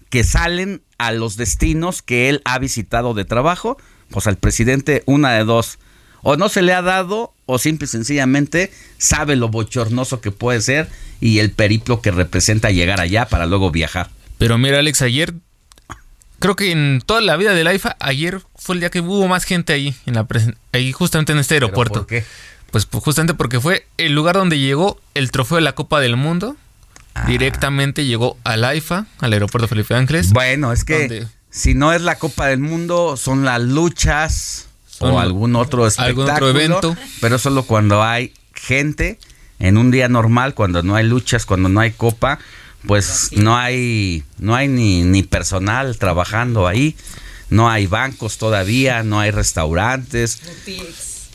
que 0.09 0.23
salen 0.23 0.81
a 0.97 1.11
los 1.11 1.37
destinos 1.37 2.01
que 2.01 2.29
él 2.29 2.41
ha 2.45 2.59
visitado 2.59 3.13
de 3.13 3.25
trabajo, 3.25 3.77
pues 4.09 4.27
al 4.27 4.37
presidente 4.37 5.03
una 5.05 5.33
de 5.33 5.43
dos, 5.43 5.79
o 6.21 6.37
no 6.37 6.49
se 6.49 6.61
le 6.61 6.73
ha 6.73 6.81
dado 6.81 7.33
o 7.45 7.57
simple 7.59 7.85
y 7.85 7.89
sencillamente 7.89 8.71
sabe 8.97 9.35
lo 9.35 9.49
bochornoso 9.49 10.21
que 10.21 10.31
puede 10.31 10.61
ser 10.61 10.87
y 11.19 11.39
el 11.39 11.51
periplo 11.51 12.01
que 12.01 12.11
representa 12.11 12.71
llegar 12.71 13.01
allá 13.01 13.27
para 13.27 13.45
luego 13.45 13.71
viajar. 13.71 14.09
Pero 14.37 14.57
mira 14.57 14.79
Alex, 14.79 15.01
ayer 15.01 15.33
creo 16.39 16.55
que 16.55 16.71
en 16.71 17.01
toda 17.05 17.21
la 17.21 17.37
vida 17.37 17.53
del 17.53 17.67
AIFA, 17.67 17.95
ayer 17.99 18.41
fue 18.55 18.75
el 18.75 18.81
día 18.81 18.89
que 18.89 18.99
hubo 18.99 19.27
más 19.27 19.45
gente 19.45 19.73
ahí, 19.73 19.95
en 20.05 20.15
la 20.15 20.27
ahí 20.73 20.91
justamente 20.91 21.31
en 21.31 21.39
este 21.39 21.55
aeropuerto. 21.55 22.01
¿Por 22.01 22.07
qué? 22.07 22.25
Pues, 22.73 22.85
pues 22.85 23.01
justamente 23.01 23.33
porque 23.33 23.61
fue 23.61 23.87
el 23.95 24.11
lugar 24.13 24.35
donde 24.35 24.59
llegó 24.59 24.99
el 25.13 25.31
trofeo 25.31 25.55
de 25.55 25.61
la 25.61 25.75
Copa 25.75 26.01
del 26.01 26.17
Mundo 26.17 26.57
Ah. 27.15 27.25
directamente 27.27 28.05
llegó 28.05 28.37
al 28.43 28.63
AIFA, 28.63 29.05
al 29.19 29.33
aeropuerto 29.33 29.67
Felipe 29.67 29.93
Ángeles. 29.93 30.31
Bueno, 30.31 30.73
es 30.73 30.83
que 30.83 31.27
si 31.49 31.75
no 31.75 31.93
es 31.93 32.01
la 32.01 32.15
Copa 32.17 32.47
del 32.47 32.59
Mundo, 32.59 33.17
son 33.17 33.45
las 33.45 33.61
luchas 33.61 34.67
o 34.99 35.19
algún 35.19 35.55
otro 35.55 35.85
espectáculo. 35.85 36.23
Algún 36.23 36.35
otro 36.35 36.49
evento. 36.49 36.97
Pero 37.21 37.37
solo 37.37 37.63
cuando 37.63 38.03
hay 38.03 38.33
gente 38.55 39.19
en 39.59 39.77
un 39.77 39.91
día 39.91 40.09
normal, 40.09 40.55
cuando 40.55 40.81
no 40.81 40.95
hay 40.95 41.05
luchas, 41.05 41.45
cuando 41.45 41.69
no 41.69 41.81
hay 41.81 41.91
copa, 41.91 42.39
pues 42.87 43.29
no 43.33 43.55
hay 43.55 44.23
no 44.39 44.55
hay 44.55 44.67
ni, 44.67 45.03
ni 45.03 45.23
personal 45.23 45.97
trabajando 45.97 46.67
ahí 46.67 46.95
no 47.49 47.69
hay 47.69 47.85
bancos 47.85 48.39
todavía, 48.39 49.03
no 49.03 49.19
hay 49.19 49.29
restaurantes, 49.29 50.39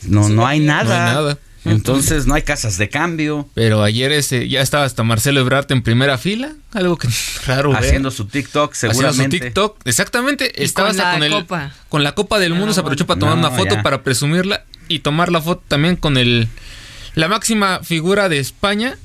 no, 0.03 0.29
no 0.29 0.45
hay 0.47 0.59
nada. 0.59 0.83
No 0.83 0.93
hay 1.09 1.15
nada. 1.15 1.37
Entonces 1.65 2.25
no 2.25 2.35
hay 2.35 2.43
casas 2.43 2.77
de 2.77 2.87
cambio. 2.89 3.47
Pero 3.53 3.83
ayer 3.83 4.11
este, 4.13 4.47
ya 4.47 4.61
estaba 4.61 4.85
hasta 4.85 5.03
Marcelo 5.03 5.41
Ebrard 5.41 5.69
en 5.71 5.81
primera 5.81 6.17
fila, 6.17 6.53
algo 6.71 6.97
que 6.97 7.09
raro. 7.45 7.71
ver. 7.71 7.79
Haciendo 7.83 8.11
su 8.11 8.25
TikTok, 8.25 8.73
seguramente. 8.73 9.09
Haciendo 9.09 9.37
su 9.37 9.43
TikTok, 9.45 9.77
exactamente. 9.85 10.63
Estaba 10.63 10.89
con 10.89 10.99
hasta 10.99 11.13
con, 11.13 11.23
el, 11.23 11.31
copa. 11.33 11.73
con 11.89 12.03
la 12.03 12.13
Copa 12.15 12.39
del 12.39 12.53
Mundo, 12.53 12.73
se 12.73 12.79
aprovechó 12.79 13.05
para 13.05 13.19
tomar 13.19 13.35
No, 13.37 13.47
una 13.47 13.57
foto 13.57 13.75
ya. 13.75 13.83
para 13.83 14.03
presumirla 14.03 14.63
y 14.87 14.99
tomar 14.99 15.31
la 15.31 15.41
foto 15.41 15.61
también 15.67 15.95
con 15.97 16.17
el 16.17 16.47
la 17.15 17.27
máxima 17.27 17.81
figura 17.83 18.29
de 18.29 18.39
España, 18.39 18.97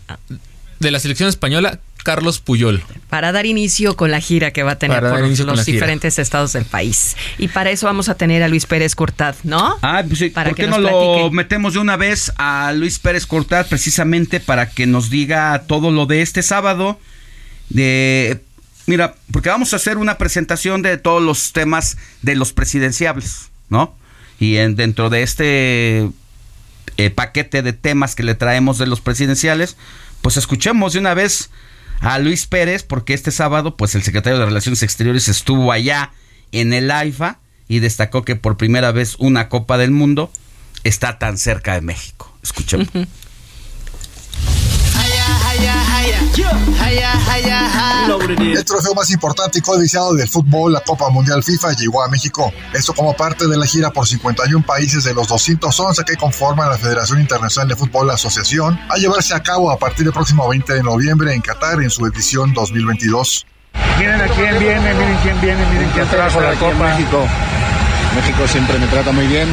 de 0.78 0.90
la 0.92 1.00
selección 1.00 1.28
española, 1.28 1.80
Carlos 2.04 2.38
Puyol. 2.38 2.84
Para 3.08 3.32
dar 3.32 3.46
inicio 3.46 3.96
con 3.96 4.12
la 4.12 4.20
gira 4.20 4.52
que 4.52 4.62
va 4.62 4.72
a 4.72 4.78
tener 4.78 5.00
Para 5.00 5.10
por 5.18 5.20
los 5.26 5.38
gira. 5.38 5.54
diferentes 5.72 6.20
estados 6.20 6.52
del 6.52 6.64
país. 6.64 7.16
Y 7.38 7.48
para 7.48 7.70
eso 7.70 7.86
vamos 7.86 8.08
a 8.08 8.14
tener 8.14 8.44
a 8.44 8.48
Luis 8.48 8.66
Pérez 8.66 8.94
Cortad, 8.94 9.34
¿no? 9.42 9.76
Ah, 9.82 10.04
pues 10.06 10.20
sí, 10.20 10.28
Para 10.28 10.50
¿por 10.50 10.56
que 10.56 10.62
qué 10.64 10.68
no 10.68 10.78
lo 10.78 11.30
metemos 11.32 11.74
de 11.74 11.80
una 11.80 11.96
vez 11.96 12.30
a 12.36 12.72
Luis 12.72 13.00
Pérez 13.00 13.26
Cortad 13.26 13.66
precisamente 13.66 14.38
para 14.38 14.70
que 14.70 14.86
nos 14.86 15.10
diga 15.10 15.64
todo 15.66 15.90
lo 15.90 16.06
de 16.06 16.22
este 16.22 16.42
sábado? 16.42 17.00
De, 17.70 18.40
mira, 18.86 19.14
porque 19.32 19.48
vamos 19.48 19.72
a 19.72 19.76
hacer 19.76 19.96
una 19.96 20.18
presentación 20.18 20.82
de 20.82 20.98
todos 20.98 21.22
los 21.22 21.52
temas 21.52 21.96
de 22.22 22.36
los 22.36 22.52
presidenciables, 22.52 23.50
¿no? 23.70 23.96
Y 24.38 24.58
en, 24.58 24.76
dentro 24.76 25.08
de 25.08 25.22
este 25.22 26.10
eh, 26.98 27.10
paquete 27.10 27.62
de 27.62 27.72
temas 27.72 28.14
que 28.14 28.22
le 28.22 28.34
traemos 28.34 28.76
de 28.78 28.86
los 28.86 29.00
presidenciales, 29.00 29.76
pues 30.20 30.36
escuchemos 30.36 30.92
de 30.92 30.98
una 31.00 31.14
vez 31.14 31.50
a 32.00 32.18
Luis 32.18 32.46
Pérez, 32.46 32.82
porque 32.82 33.14
este 33.14 33.30
sábado, 33.30 33.76
pues 33.76 33.94
el 33.94 34.02
secretario 34.02 34.38
de 34.38 34.46
Relaciones 34.46 34.82
Exteriores 34.82 35.28
estuvo 35.28 35.72
allá 35.72 36.12
en 36.52 36.72
el 36.72 36.90
AIFA 36.90 37.38
y 37.68 37.78
destacó 37.78 38.24
que 38.24 38.36
por 38.36 38.56
primera 38.56 38.92
vez 38.92 39.16
una 39.18 39.48
Copa 39.48 39.78
del 39.78 39.90
Mundo 39.90 40.30
está 40.84 41.18
tan 41.18 41.38
cerca 41.38 41.74
de 41.74 41.80
México. 41.80 42.36
Escuchemos. 42.42 42.88
El 48.56 48.64
trofeo 48.64 48.94
más 48.94 49.10
importante 49.10 49.58
y 49.58 49.62
codiciado 49.62 50.14
del 50.14 50.28
fútbol, 50.28 50.72
la 50.72 50.80
Copa 50.80 51.08
Mundial 51.08 51.44
FIFA, 51.44 51.72
llegó 51.74 52.02
a 52.02 52.08
México. 52.08 52.52
Esto 52.72 52.92
como 52.92 53.14
parte 53.14 53.46
de 53.46 53.56
la 53.56 53.66
gira 53.66 53.90
por 53.90 54.06
51 54.06 54.66
países 54.66 55.04
de 55.04 55.14
los 55.14 55.28
211 55.28 56.04
que 56.04 56.16
conforman 56.16 56.68
la 56.68 56.76
Federación 56.76 57.20
Internacional 57.20 57.68
de 57.68 57.76
Fútbol 57.76 58.10
Asociación, 58.10 58.80
a 58.88 58.96
llevarse 58.96 59.34
a 59.34 59.42
cabo 59.42 59.70
a 59.70 59.78
partir 59.78 60.04
del 60.04 60.12
próximo 60.12 60.48
20 60.48 60.74
de 60.74 60.82
noviembre 60.82 61.32
en 61.32 61.40
Qatar 61.40 61.80
en 61.80 61.90
su 61.90 62.04
edición 62.06 62.52
2022. 62.52 63.46
Miren 63.98 64.20
a 64.20 64.26
quién 64.26 64.58
viene, 64.58 64.94
miren 64.94 65.18
quién 65.22 65.40
viene, 65.40 65.66
miren 65.66 65.90
quién 65.90 66.08
trajo 66.08 66.40
la 66.40 66.54
copa. 66.54 66.96
México. 66.96 67.26
México 68.16 68.48
siempre 68.48 68.78
me 68.78 68.86
trata 68.88 69.12
muy 69.12 69.26
bien. 69.26 69.48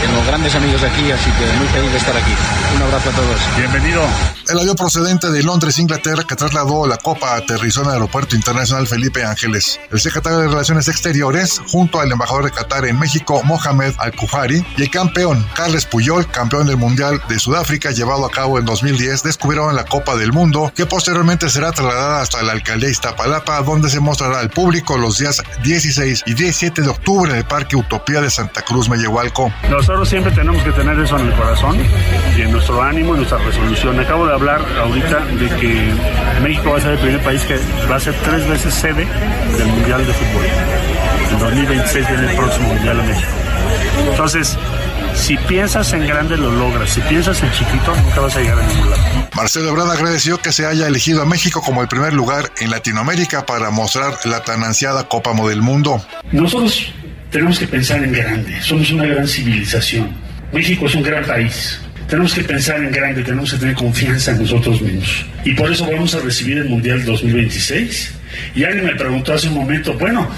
Tengo 0.00 0.24
grandes 0.26 0.54
amigos 0.54 0.82
aquí, 0.82 1.10
así 1.10 1.30
que 1.30 1.52
muy 1.56 1.66
feliz 1.68 1.92
de 1.92 1.98
estar 1.98 2.16
aquí. 2.16 2.32
Un 2.74 2.82
abrazo 2.82 3.10
a 3.10 3.12
todos. 3.12 3.40
Bienvenido. 3.56 4.02
El 4.48 4.60
avión 4.60 4.76
procedente 4.76 5.28
de 5.32 5.42
Londres, 5.42 5.80
Inglaterra, 5.80 6.22
que 6.22 6.36
trasladó 6.36 6.86
la 6.86 6.98
Copa 6.98 7.34
aterrizó 7.34 7.80
en 7.80 7.88
el 7.88 7.94
Aeropuerto 7.94 8.36
Internacional 8.36 8.86
Felipe 8.86 9.24
Ángeles. 9.24 9.80
El 9.90 9.98
secretario 9.98 10.38
de 10.38 10.46
Relaciones 10.46 10.86
Exteriores, 10.86 11.60
junto 11.66 11.98
al 11.98 12.12
embajador 12.12 12.44
de 12.44 12.52
Qatar 12.52 12.84
en 12.86 12.96
México, 12.96 13.42
Mohamed 13.42 13.94
Al-Kufari, 13.98 14.64
y 14.76 14.82
el 14.82 14.90
campeón, 14.90 15.44
Carles 15.56 15.84
Puyol, 15.86 16.30
campeón 16.30 16.68
del 16.68 16.76
Mundial 16.76 17.20
de 17.28 17.40
Sudáfrica 17.40 17.90
llevado 17.90 18.24
a 18.24 18.30
cabo 18.30 18.60
en 18.60 18.64
2010, 18.66 19.24
descubrieron 19.24 19.74
la 19.74 19.84
Copa 19.84 20.14
del 20.14 20.32
Mundo, 20.32 20.72
que 20.76 20.86
posteriormente 20.86 21.50
será 21.50 21.72
trasladada 21.72 22.20
hasta 22.20 22.40
la 22.44 22.52
alcaldía 22.52 22.88
Iztapalapa, 22.88 23.60
donde 23.62 23.90
se 23.90 23.98
mostrará 23.98 24.38
al 24.38 24.50
público 24.50 24.96
los 24.96 25.18
días 25.18 25.42
16 25.64 26.22
y 26.24 26.34
17 26.34 26.82
de 26.82 26.88
octubre 26.88 27.32
en 27.32 27.38
el 27.38 27.44
Parque 27.46 27.74
Utopía 27.74 28.20
de 28.20 28.30
Santa 28.30 28.62
Cruz, 28.62 28.88
Mellehualco. 28.88 29.52
Nosotros 29.68 30.08
siempre 30.08 30.30
tenemos 30.30 30.62
que 30.62 30.70
tener 30.70 30.96
eso 31.00 31.18
en 31.18 31.26
el 31.26 31.34
corazón 31.34 31.76
y 32.36 32.42
en 32.42 32.52
nuestro 32.52 32.80
ánimo 32.80 33.14
y 33.14 33.18
nuestra 33.18 33.38
resolución. 33.38 33.98
Acabo 33.98 34.24
de 34.24 34.35
hablar 34.36 34.64
ahorita 34.78 35.24
de 35.24 35.48
que 35.56 35.92
México 36.42 36.70
va 36.70 36.78
a 36.78 36.80
ser 36.80 36.92
el 36.92 36.98
primer 36.98 37.22
país 37.22 37.42
que 37.42 37.58
va 37.90 37.96
a 37.96 38.00
ser 38.00 38.14
tres 38.22 38.46
veces 38.48 38.74
sede 38.74 39.06
del 39.58 39.66
Mundial 39.66 40.06
de 40.06 40.12
Fútbol. 40.12 40.44
En 41.32 41.38
2026 41.38 42.08
viene 42.08 42.30
el 42.30 42.36
próximo 42.36 42.68
Mundial 42.68 43.00
a 43.00 43.02
México. 43.02 43.28
Entonces, 44.10 44.56
si 45.14 45.36
piensas 45.36 45.92
en 45.92 46.06
grande 46.06 46.36
lo 46.36 46.52
logras, 46.52 46.90
si 46.90 47.00
piensas 47.00 47.42
en 47.42 47.50
chiquito 47.50 47.94
nunca 47.96 48.20
vas 48.20 48.36
a 48.36 48.40
llegar 48.40 48.58
a 48.58 48.66
ningún 48.66 48.90
lado. 48.90 49.02
Marcelo 49.34 49.70
Ebrard 49.70 49.90
agradeció 49.90 50.38
que 50.38 50.52
se 50.52 50.66
haya 50.66 50.86
elegido 50.86 51.22
a 51.22 51.26
México 51.26 51.62
como 51.62 51.82
el 51.82 51.88
primer 51.88 52.12
lugar 52.12 52.52
en 52.60 52.70
Latinoamérica 52.70 53.44
para 53.46 53.70
mostrar 53.70 54.14
la 54.24 54.42
tan 54.42 54.62
ansiada 54.62 55.08
Copa 55.08 55.32
del 55.48 55.62
Mundo. 55.62 56.04
Nosotros 56.32 56.92
tenemos 57.30 57.58
que 57.58 57.66
pensar 57.66 58.02
en 58.04 58.12
grande, 58.12 58.60
somos 58.62 58.90
una 58.90 59.06
gran 59.06 59.26
civilización. 59.26 60.14
México 60.52 60.86
es 60.86 60.94
un 60.94 61.02
gran 61.02 61.24
país. 61.24 61.80
Tenemos 62.08 62.34
que 62.34 62.44
pensar 62.44 62.82
en 62.82 62.92
grande, 62.92 63.24
tenemos 63.24 63.52
que 63.52 63.58
tener 63.58 63.74
confianza 63.74 64.30
en 64.30 64.38
nosotros 64.38 64.80
mismos. 64.80 65.26
Y 65.44 65.54
por 65.54 65.72
eso 65.72 65.90
vamos 65.90 66.14
a 66.14 66.20
recibir 66.20 66.58
el 66.58 66.68
Mundial 66.68 67.04
2026. 67.04 68.12
Y 68.54 68.64
alguien 68.64 68.86
me 68.86 68.94
preguntó 68.94 69.32
hace 69.32 69.48
un 69.48 69.54
momento, 69.54 69.94
bueno, 69.94 70.30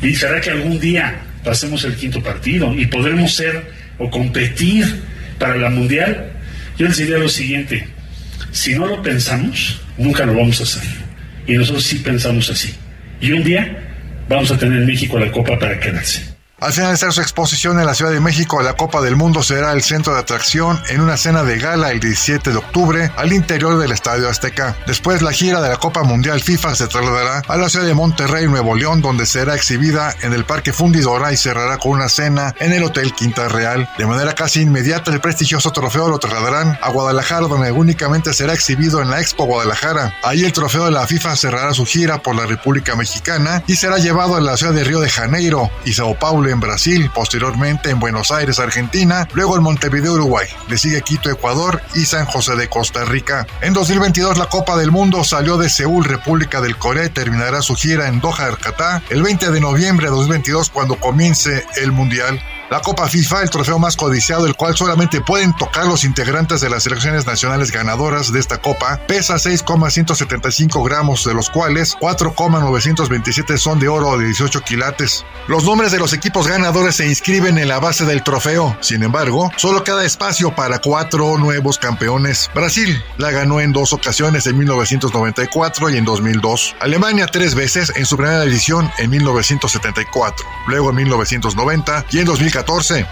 ¿y 0.00 0.14
será 0.14 0.40
que 0.40 0.50
algún 0.50 0.80
día 0.80 1.20
pasemos 1.44 1.84
el 1.84 1.94
quinto 1.94 2.22
partido 2.22 2.72
y 2.74 2.86
podremos 2.86 3.34
ser 3.34 3.70
o 3.98 4.08
competir 4.10 4.86
para 5.38 5.56
la 5.56 5.68
Mundial? 5.68 6.32
Yo 6.78 6.86
les 6.86 6.96
diría 6.96 7.18
lo 7.18 7.28
siguiente, 7.28 7.86
si 8.50 8.74
no 8.74 8.86
lo 8.86 9.02
pensamos, 9.02 9.78
nunca 9.98 10.24
lo 10.24 10.34
vamos 10.34 10.60
a 10.60 10.62
hacer. 10.62 10.82
Y 11.46 11.52
nosotros 11.54 11.84
sí 11.84 11.96
pensamos 11.96 12.48
así. 12.48 12.74
Y 13.20 13.32
un 13.32 13.44
día 13.44 13.76
vamos 14.26 14.50
a 14.50 14.56
tener 14.56 14.78
en 14.78 14.86
México 14.86 15.18
la 15.18 15.30
Copa 15.30 15.58
para 15.58 15.78
quedarse. 15.78 16.29
Al 16.60 16.74
finalizar 16.74 17.10
su 17.10 17.22
exposición 17.22 17.80
en 17.80 17.86
la 17.86 17.94
Ciudad 17.94 18.12
de 18.12 18.20
México, 18.20 18.60
la 18.60 18.74
Copa 18.74 19.00
del 19.00 19.16
Mundo 19.16 19.42
será 19.42 19.72
el 19.72 19.82
centro 19.82 20.12
de 20.12 20.20
atracción 20.20 20.78
en 20.90 21.00
una 21.00 21.16
cena 21.16 21.42
de 21.42 21.58
gala 21.58 21.90
el 21.90 22.00
17 22.00 22.50
de 22.50 22.56
octubre 22.58 23.10
al 23.16 23.32
interior 23.32 23.78
del 23.78 23.92
Estadio 23.92 24.28
Azteca. 24.28 24.76
Después, 24.86 25.22
la 25.22 25.32
gira 25.32 25.62
de 25.62 25.70
la 25.70 25.78
Copa 25.78 26.02
Mundial 26.02 26.42
FIFA 26.42 26.74
se 26.74 26.86
trasladará 26.86 27.42
a 27.48 27.56
la 27.56 27.70
ciudad 27.70 27.86
de 27.86 27.94
Monterrey, 27.94 28.46
Nuevo 28.46 28.76
León, 28.76 29.00
donde 29.00 29.24
será 29.24 29.54
exhibida 29.54 30.14
en 30.20 30.34
el 30.34 30.44
Parque 30.44 30.74
Fundidora 30.74 31.32
y 31.32 31.38
cerrará 31.38 31.78
con 31.78 31.92
una 31.92 32.10
cena 32.10 32.54
en 32.60 32.74
el 32.74 32.84
Hotel 32.84 33.14
Quinta 33.14 33.48
Real. 33.48 33.88
De 33.96 34.04
manera 34.04 34.34
casi 34.34 34.60
inmediata, 34.60 35.10
el 35.10 35.22
prestigioso 35.22 35.72
trofeo 35.72 36.10
lo 36.10 36.18
trasladarán 36.18 36.78
a 36.82 36.90
Guadalajara, 36.90 37.48
donde 37.48 37.72
únicamente 37.72 38.34
será 38.34 38.52
exhibido 38.52 39.00
en 39.00 39.08
la 39.08 39.22
Expo 39.22 39.46
Guadalajara. 39.46 40.14
Ahí 40.22 40.44
el 40.44 40.52
trofeo 40.52 40.84
de 40.84 40.90
la 40.90 41.06
FIFA 41.06 41.36
cerrará 41.36 41.72
su 41.72 41.86
gira 41.86 42.18
por 42.18 42.36
la 42.36 42.44
República 42.44 42.96
Mexicana 42.96 43.62
y 43.66 43.76
será 43.76 43.96
llevado 43.96 44.36
a 44.36 44.42
la 44.42 44.58
ciudad 44.58 44.74
de 44.74 44.84
Río 44.84 45.00
de 45.00 45.08
Janeiro 45.08 45.70
y 45.86 45.94
Sao 45.94 46.18
Paulo 46.18 46.49
en 46.50 46.60
Brasil, 46.60 47.10
posteriormente 47.14 47.90
en 47.90 48.00
Buenos 48.00 48.30
Aires, 48.30 48.58
Argentina, 48.58 49.28
luego 49.32 49.56
en 49.56 49.62
Montevideo, 49.62 50.14
Uruguay. 50.14 50.46
Le 50.68 50.78
sigue 50.78 51.02
Quito, 51.02 51.30
Ecuador 51.30 51.80
y 51.94 52.04
San 52.04 52.26
José 52.26 52.56
de 52.56 52.68
Costa 52.68 53.04
Rica. 53.04 53.46
En 53.60 53.72
2022 53.72 54.38
la 54.38 54.46
Copa 54.46 54.76
del 54.76 54.90
Mundo 54.90 55.24
salió 55.24 55.56
de 55.56 55.68
Seúl, 55.68 56.04
República 56.04 56.60
del 56.60 56.76
Corea 56.76 57.06
y 57.06 57.10
terminará 57.10 57.62
su 57.62 57.74
gira 57.74 58.08
en 58.08 58.20
Doha, 58.20 58.56
Qatar, 58.56 59.02
el 59.10 59.22
20 59.22 59.50
de 59.50 59.60
noviembre 59.60 60.06
de 60.06 60.12
2022 60.12 60.70
cuando 60.70 60.96
comience 60.96 61.66
el 61.76 61.92
Mundial. 61.92 62.40
La 62.70 62.78
Copa 62.78 63.08
FIFA, 63.08 63.42
el 63.42 63.50
trofeo 63.50 63.80
más 63.80 63.96
codiciado, 63.96 64.46
el 64.46 64.54
cual 64.54 64.76
solamente 64.76 65.20
pueden 65.20 65.52
tocar 65.56 65.86
los 65.86 66.04
integrantes 66.04 66.60
de 66.60 66.70
las 66.70 66.84
selecciones 66.84 67.26
nacionales 67.26 67.72
ganadoras 67.72 68.32
de 68.32 68.38
esta 68.38 68.58
Copa, 68.58 69.00
pesa 69.08 69.40
6,175 69.40 70.84
gramos, 70.84 71.24
de 71.24 71.34
los 71.34 71.50
cuales 71.50 71.96
4,927 71.98 73.58
son 73.58 73.80
de 73.80 73.88
oro 73.88 74.16
de 74.16 74.26
18 74.26 74.60
quilates. 74.60 75.24
Los 75.48 75.64
nombres 75.64 75.90
de 75.90 75.98
los 75.98 76.12
equipos 76.12 76.46
ganadores 76.46 76.94
se 76.94 77.08
inscriben 77.08 77.58
en 77.58 77.66
la 77.66 77.80
base 77.80 78.04
del 78.04 78.22
trofeo. 78.22 78.76
Sin 78.78 79.02
embargo, 79.02 79.50
solo 79.56 79.82
queda 79.82 80.04
espacio 80.04 80.54
para 80.54 80.78
cuatro 80.78 81.38
nuevos 81.38 81.76
campeones. 81.76 82.48
Brasil 82.54 83.02
la 83.18 83.32
ganó 83.32 83.58
en 83.58 83.72
dos 83.72 83.92
ocasiones 83.92 84.46
en 84.46 84.56
1994 84.56 85.90
y 85.90 85.96
en 85.96 86.04
2002. 86.04 86.76
Alemania 86.78 87.26
tres 87.26 87.56
veces 87.56 87.92
en 87.96 88.06
su 88.06 88.16
primera 88.16 88.44
edición 88.44 88.88
en 88.98 89.10
1974, 89.10 90.46
luego 90.68 90.90
en 90.90 90.96
1990 90.96 92.04
y 92.12 92.20
en 92.20 92.26
2014. 92.26 92.59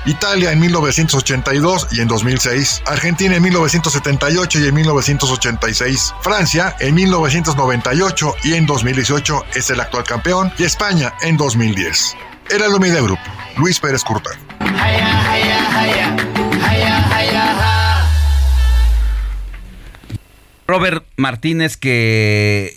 Italia 0.07 0.53
en 0.53 0.61
1982 0.61 1.89
y 1.93 2.01
en 2.01 2.09
2006. 2.09 2.83
Argentina 2.87 3.37
en 3.37 3.43
1978 3.43 4.61
y 4.61 4.69
en 4.69 4.75
1986. 4.75 6.15
Francia 6.23 6.77
en 6.81 6.95
1998 6.95 8.35
y 8.45 8.55
en 8.55 8.67
2018 8.67 9.45
es 9.55 9.71
el 9.71 9.81
actual 9.81 10.05
campeón. 10.05 10.53
Y 10.59 10.65
España 10.65 11.15
en 11.23 11.37
2010. 11.37 12.17
Era 12.51 12.67
el 12.67 12.81
Media 12.81 13.01
Group. 13.01 13.19
Luis 13.57 13.81
Pérez 13.81 14.03
Curta. 14.05 14.31
Robert 20.67 21.07
Martínez 21.17 21.77
que 21.77 22.77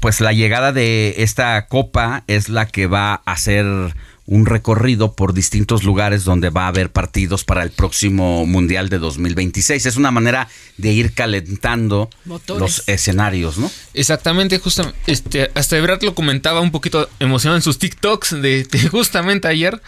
pues 0.00 0.20
la 0.22 0.32
llegada 0.32 0.72
de 0.72 1.16
esta 1.18 1.66
copa 1.66 2.24
es 2.26 2.48
la 2.48 2.66
que 2.66 2.86
va 2.86 3.22
a 3.26 3.32
hacer 3.32 3.94
un 4.30 4.46
recorrido 4.46 5.14
por 5.14 5.34
distintos 5.34 5.82
lugares 5.82 6.22
donde 6.22 6.50
va 6.50 6.66
a 6.66 6.68
haber 6.68 6.92
partidos 6.92 7.42
para 7.42 7.64
el 7.64 7.72
próximo 7.72 8.46
Mundial 8.46 8.88
de 8.88 9.00
2026. 9.00 9.84
Es 9.86 9.96
una 9.96 10.12
manera 10.12 10.48
de 10.78 10.92
ir 10.92 11.14
calentando 11.14 12.08
los 12.46 12.84
escenarios, 12.88 13.58
¿no? 13.58 13.68
Exactamente, 13.92 14.60
justamente, 14.60 14.96
este, 15.08 15.50
hasta 15.56 15.76
Ebrard 15.76 16.04
lo 16.04 16.14
comentaba 16.14 16.60
un 16.60 16.70
poquito 16.70 17.10
emocionado 17.18 17.56
en 17.56 17.62
sus 17.62 17.80
TikToks 17.80 18.40
de, 18.40 18.68
justamente 18.92 19.48
ayer, 19.48 19.82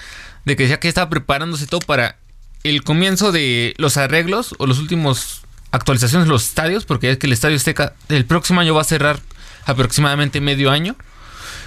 de 0.45 0.57
que 0.57 0.67
ya 0.67 0.81
que 0.81 0.89
estaba 0.89 1.09
preparándose 1.09 1.69
todo 1.69 1.81
para 1.81 2.17
el 2.65 2.83
comienzo 2.83 3.31
de 3.31 3.75
los 3.79 3.97
arreglos 3.97 4.57
o 4.59 4.67
los 4.67 4.81
últimos 4.81 5.43
actualizaciones 5.71 6.27
de 6.27 6.33
los 6.33 6.47
estadios, 6.47 6.85
porque 6.85 7.13
es 7.13 7.19
que 7.19 7.29
el 7.29 7.33
Estadio 7.33 7.57
Azteca 7.57 7.95
el 8.09 8.25
próximo 8.25 8.61
año 8.61 8.75
va 8.75 8.81
a 8.81 8.85
cerrar 8.85 9.21
aproximadamente 9.67 10.41
medio 10.41 10.73
año 10.73 10.97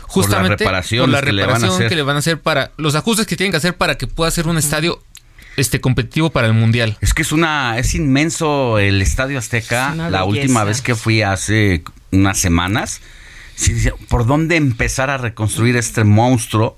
justamente 0.08 0.64
por 0.64 0.74
la 0.74 0.82
reparación, 0.82 1.12
la 1.12 1.22
reparación 1.22 1.90
que, 1.90 1.96
le 1.96 2.04
van 2.04 2.16
a 2.16 2.20
hacer 2.20 2.40
para 2.40 2.72
los 2.78 2.96
ajustes 2.96 3.26
que 3.26 3.36
tienen 3.36 3.52
que 3.52 3.58
hacer 3.58 3.76
para 3.76 3.98
que 3.98 4.08
pueda 4.08 4.32
ser 4.32 4.48
un 4.48 4.58
estadio 4.58 5.02
este 5.58 5.80
competitivo 5.80 6.30
para 6.30 6.48
el 6.48 6.54
mundial. 6.54 6.98
Es 7.02 7.14
que 7.14 7.22
es 7.22 7.32
una 7.32 7.78
es 7.78 7.96
inmenso 7.96 8.80
el 8.80 9.02
Estadio 9.02 9.38
Azteca. 9.38 9.96
La 9.96 10.24
última 10.26 10.64
vez 10.64 10.82
que 10.82 10.96
fui 10.96 11.22
hace 11.22 11.84
unas 12.12 12.38
semanas, 12.38 13.02
¿por 14.10 14.26
dónde 14.26 14.56
empezar 14.56 15.10
a 15.10 15.18
reconstruir 15.18 15.76
este 15.78 16.04
monstruo? 16.04 16.78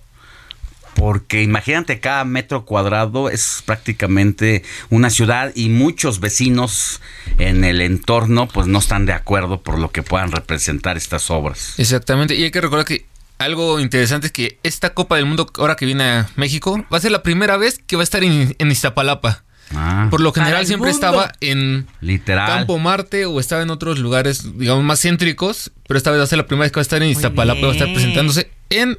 Porque 0.95 1.43
imagínate, 1.43 1.99
cada 1.99 2.23
metro 2.23 2.65
cuadrado 2.65 3.29
es 3.29 3.61
prácticamente 3.63 4.63
una 4.89 5.11
ciudad 5.11 5.51
y 5.53 5.69
muchos 5.69 6.19
vecinos 6.19 7.01
en 7.37 7.63
el 7.63 7.81
entorno 7.81 8.47
pues 8.47 8.65
no 8.65 8.79
están 8.79 9.05
de 9.05 9.13
acuerdo 9.13 9.61
por 9.61 9.77
lo 9.77 9.91
que 9.91 10.01
puedan 10.01 10.31
representar 10.31 10.97
estas 10.97 11.29
obras. 11.29 11.75
Exactamente, 11.77 12.33
y 12.33 12.43
hay 12.43 12.49
que 12.49 12.61
recordar 12.61 12.87
que 12.87 13.05
algo 13.37 13.79
interesante 13.79 14.27
es 14.27 14.33
que 14.33 14.59
esta 14.63 14.93
Copa 14.93 15.15
del 15.15 15.25
Mundo, 15.25 15.47
ahora 15.57 15.75
que 15.75 15.85
viene 15.85 16.03
a 16.03 16.29
México, 16.35 16.83
va 16.91 16.97
a 16.97 17.01
ser 17.01 17.11
la 17.11 17.23
primera 17.23 17.57
vez 17.57 17.79
que 17.85 17.95
va 17.95 18.01
a 18.01 18.03
estar 18.03 18.23
en, 18.23 18.55
Iztapalapa. 18.59 19.43
Ah. 19.75 20.07
Por 20.09 20.21
lo 20.21 20.31
general 20.31 20.65
siempre 20.65 20.89
estaba 20.89 21.33
en 21.41 21.87
Campo 22.25 22.79
Marte 22.79 23.25
o 23.25 23.39
estaba 23.39 23.61
en 23.61 23.69
otros 23.69 23.99
lugares, 23.99 24.57
digamos, 24.57 24.83
más 24.83 25.01
céntricos, 25.01 25.71
pero 25.87 25.97
esta 25.97 26.09
vez 26.11 26.21
va 26.21 26.23
a 26.23 26.27
ser 26.27 26.37
la 26.37 26.47
primera 26.47 26.63
vez 26.63 26.71
que 26.71 26.77
va 26.77 26.81
a 26.81 26.83
estar 26.83 27.03
en 27.03 27.09
Iztapalapa, 27.09 27.61
va 27.61 27.69
a 27.69 27.73
estar 27.73 27.91
presentándose 27.91 28.49
en, 28.69 28.97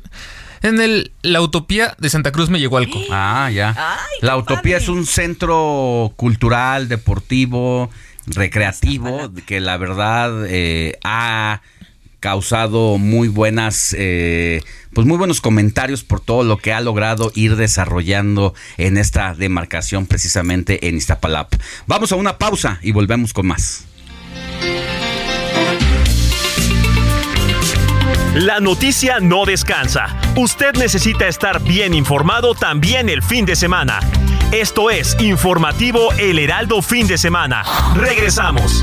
en 0.62 0.80
el, 0.80 1.12
la 1.22 1.40
Utopía 1.40 1.96
de 1.98 2.10
Santa 2.10 2.32
Cruz 2.32 2.50
Mellehualco. 2.50 3.00
Ah, 3.10 3.50
ya. 3.50 3.98
la 4.20 4.36
Utopía 4.36 4.76
es 4.76 4.88
un 4.88 5.06
centro 5.06 6.12
cultural, 6.16 6.88
deportivo, 6.88 7.90
recreativo, 8.26 9.32
que 9.46 9.60
la 9.60 9.78
verdad 9.78 10.44
eh, 10.46 10.98
ha 11.02 11.62
causado 12.20 12.98
muy 12.98 13.28
buenas, 13.28 13.94
eh, 13.98 14.62
pues 14.92 15.06
muy 15.06 15.16
buenos 15.16 15.40
comentarios 15.40 16.02
por 16.02 16.20
todo 16.20 16.42
lo 16.42 16.56
que 16.58 16.72
ha 16.72 16.80
logrado 16.80 17.30
ir 17.34 17.56
desarrollando 17.56 18.54
en 18.76 18.98
esta 18.98 19.34
demarcación 19.34 20.06
precisamente 20.06 20.88
en 20.88 20.96
Iztapalapa. 20.96 21.58
Vamos 21.86 22.12
a 22.12 22.16
una 22.16 22.38
pausa 22.38 22.78
y 22.82 22.92
volvemos 22.92 23.32
con 23.32 23.46
más. 23.46 23.84
La 28.34 28.60
noticia 28.60 29.18
no 29.20 29.46
descansa. 29.46 30.16
Usted 30.36 30.74
necesita 30.74 31.26
estar 31.26 31.60
bien 31.60 31.92
informado 31.92 32.54
también 32.54 33.08
el 33.08 33.22
fin 33.22 33.44
de 33.46 33.56
semana. 33.56 33.98
Esto 34.52 34.90
es 34.90 35.16
Informativo 35.20 36.12
El 36.18 36.38
Heraldo 36.38 36.80
Fin 36.80 37.06
de 37.06 37.18
Semana. 37.18 37.64
Regresamos. 37.96 38.82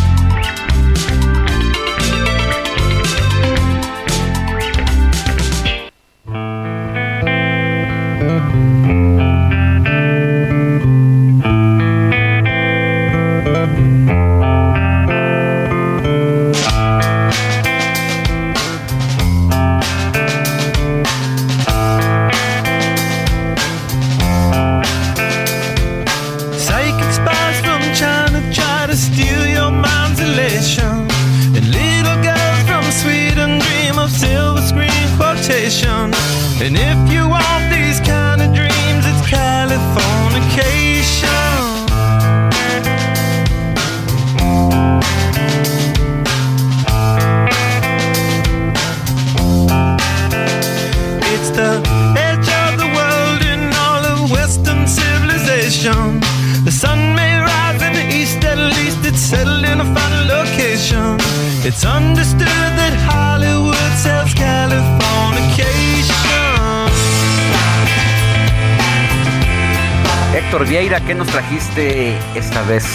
Héctor 70.35 70.67
Vieira, 70.67 70.99
¿qué 71.01 71.15
nos 71.15 71.27
trajiste 71.27 72.13
esta 72.35 72.61
vez? 72.63 72.85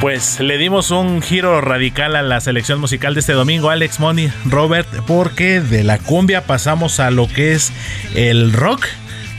Pues 0.00 0.40
le 0.40 0.58
dimos 0.58 0.90
un 0.90 1.22
giro 1.22 1.60
radical 1.60 2.16
a 2.16 2.22
la 2.22 2.40
selección 2.40 2.80
musical 2.80 3.14
de 3.14 3.20
este 3.20 3.32
domingo, 3.34 3.70
Alex 3.70 4.00
Money, 4.00 4.32
Robert, 4.44 4.88
porque 5.06 5.60
de 5.60 5.84
la 5.84 5.98
cumbia 5.98 6.44
pasamos 6.46 7.00
a 7.00 7.10
lo 7.10 7.28
que 7.28 7.52
es 7.52 7.72
el 8.14 8.52
rock 8.52 8.86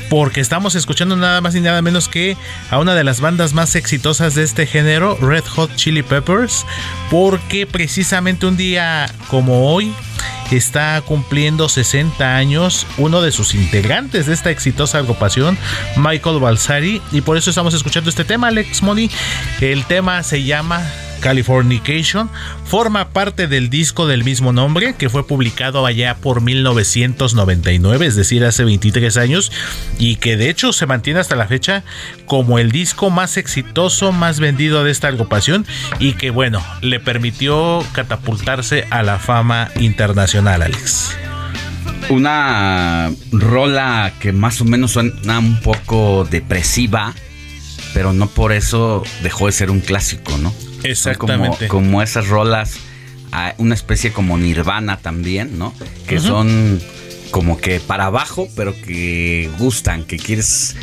porque 0.10 0.42
estamos 0.42 0.76
escuchando 0.76 1.16
nada 1.16 1.42
más 1.42 1.56
y 1.56 1.62
nada 1.62 1.82
menos 1.82 2.08
que 2.08 2.38
a 2.70 2.80
una 2.80 2.96
de 2.96 3.04
las 3.04 3.22
bandas 3.22 3.54
más 3.54 3.76
exitosas 3.76 4.36
de 4.36 4.44
este 4.44 4.66
género, 4.66 5.18
Red 5.22 5.46
Hot 5.46 5.76
Chili 5.76 6.04
Peppers, 6.04 6.66
porque 7.10 7.66
precisamente 7.66 8.46
un 8.46 8.58
día 8.58 9.10
como 9.30 9.72
hoy 9.74 9.94
está 10.56 11.02
cumpliendo 11.02 11.70
60 11.70 12.36
años 12.36 12.86
uno 12.98 13.22
de 13.22 13.32
sus 13.32 13.56
integrantes 13.56 14.28
de 14.28 14.34
esta 14.34 14.52
exitosa 14.52 15.00
agrupación, 15.00 15.58
Michael 15.96 16.40
Balsari, 16.40 17.02
y 17.12 17.22
por 17.22 17.38
eso 17.38 17.50
estamos 17.50 17.74
escuchando 17.74 18.10
este 18.10 18.26
tema, 18.26 18.48
Alex 18.48 18.84
Money. 18.84 19.10
El 19.62 19.86
tema 19.86 20.24
se 20.24 20.44
llama 20.44 20.84
Californication 21.24 22.30
forma 22.66 23.10
parte 23.10 23.48
del 23.48 23.70
disco 23.70 24.08
del 24.08 24.26
mismo 24.26 24.52
nombre 24.52 24.94
que 24.96 25.10
fue 25.10 25.26
publicado 25.26 25.86
allá 25.86 26.16
por 26.16 26.42
1999, 26.42 28.06
es 28.06 28.18
decir, 28.18 28.44
hace 28.44 28.66
23 28.66 29.16
años, 29.16 29.50
y 29.98 30.18
que 30.18 30.36
de 30.36 30.50
hecho 30.50 30.74
se 30.74 30.86
mantiene 30.86 31.22
hasta 31.22 31.38
la 31.38 31.48
fecha 31.48 31.86
como 32.26 32.60
el 32.60 32.74
disco 32.74 33.10
más 33.10 33.38
exitoso, 33.38 34.12
más 34.12 34.42
vendido 34.42 34.84
de 34.84 34.92
esta 34.92 35.08
agrupación 35.08 35.66
y 35.98 36.14
que 36.14 36.30
bueno, 36.30 36.62
le 36.82 37.00
permitió 37.00 37.82
catapultarse 37.94 38.86
a 38.90 39.02
la 39.02 39.18
fama 39.18 39.70
internacional, 39.80 40.62
Alex. 40.62 41.16
Una 42.10 43.14
rola 43.32 44.12
que 44.20 44.34
más 44.34 44.60
o 44.60 44.66
menos 44.66 44.92
suena 44.92 45.40
un 45.40 45.62
poco 45.62 46.28
depresiva, 46.30 47.14
pero 47.94 48.12
no 48.12 48.28
por 48.28 48.52
eso 48.52 49.04
dejó 49.22 49.46
de 49.46 49.54
ser 49.54 49.72
un 49.72 49.80
clásico, 49.80 50.38
¿no? 50.38 50.54
Exactamente. 50.84 51.68
Como, 51.68 52.02
esas 52.02 52.28
rolas, 52.28 52.78
una 53.58 53.76
especie 53.76 54.12
como 54.12 54.38
Nirvana 54.38 54.98
también, 54.98 55.58
¿no? 55.58 55.74
Que 56.08 56.20
son 56.20 56.82
como 57.32 57.58
que 57.58 57.80
para 57.80 58.06
abajo, 58.06 58.48
pero 58.56 58.76
que 58.76 59.50
gustan, 59.58 60.04
que 60.04 60.18
quieres 60.18 60.76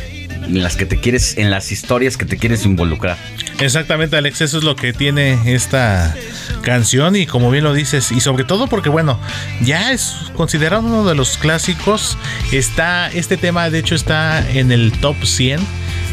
en 0.43 0.63
las 0.63 0.77
que 0.77 0.85
te 0.85 0.99
quieres, 0.99 1.39
en 1.39 1.51
las 1.51 1.71
historias 1.71 2.17
que 2.17 2.25
te 2.25 2.37
quieres 2.37 2.65
involucrar. 2.65 3.17
Exactamente, 3.61 4.17
Alex, 4.17 4.41
eso 4.41 4.59
es 4.59 4.65
lo 4.65 4.75
que 4.75 4.93
tiene 4.93 5.39
esta 5.55 6.15
canción 6.63 7.15
y 7.15 7.27
como 7.27 7.51
bien 7.51 7.65
lo 7.65 7.73
dices, 7.73 8.11
y 8.11 8.21
sobre 8.21 8.45
todo 8.45 8.67
porque 8.67 8.89
bueno, 8.89 9.19
ya 9.63 9.93
es 9.93 10.15
considerado 10.35 10.83
uno 10.83 11.07
de 11.07 11.15
los 11.15 11.37
clásicos, 11.39 12.19
está, 12.53 13.11
este 13.13 13.37
tema 13.37 13.71
de 13.71 13.79
hecho 13.79 13.95
está 13.95 14.49
en 14.51 14.73
el 14.73 14.93
top 14.93 15.17
100 15.25 15.61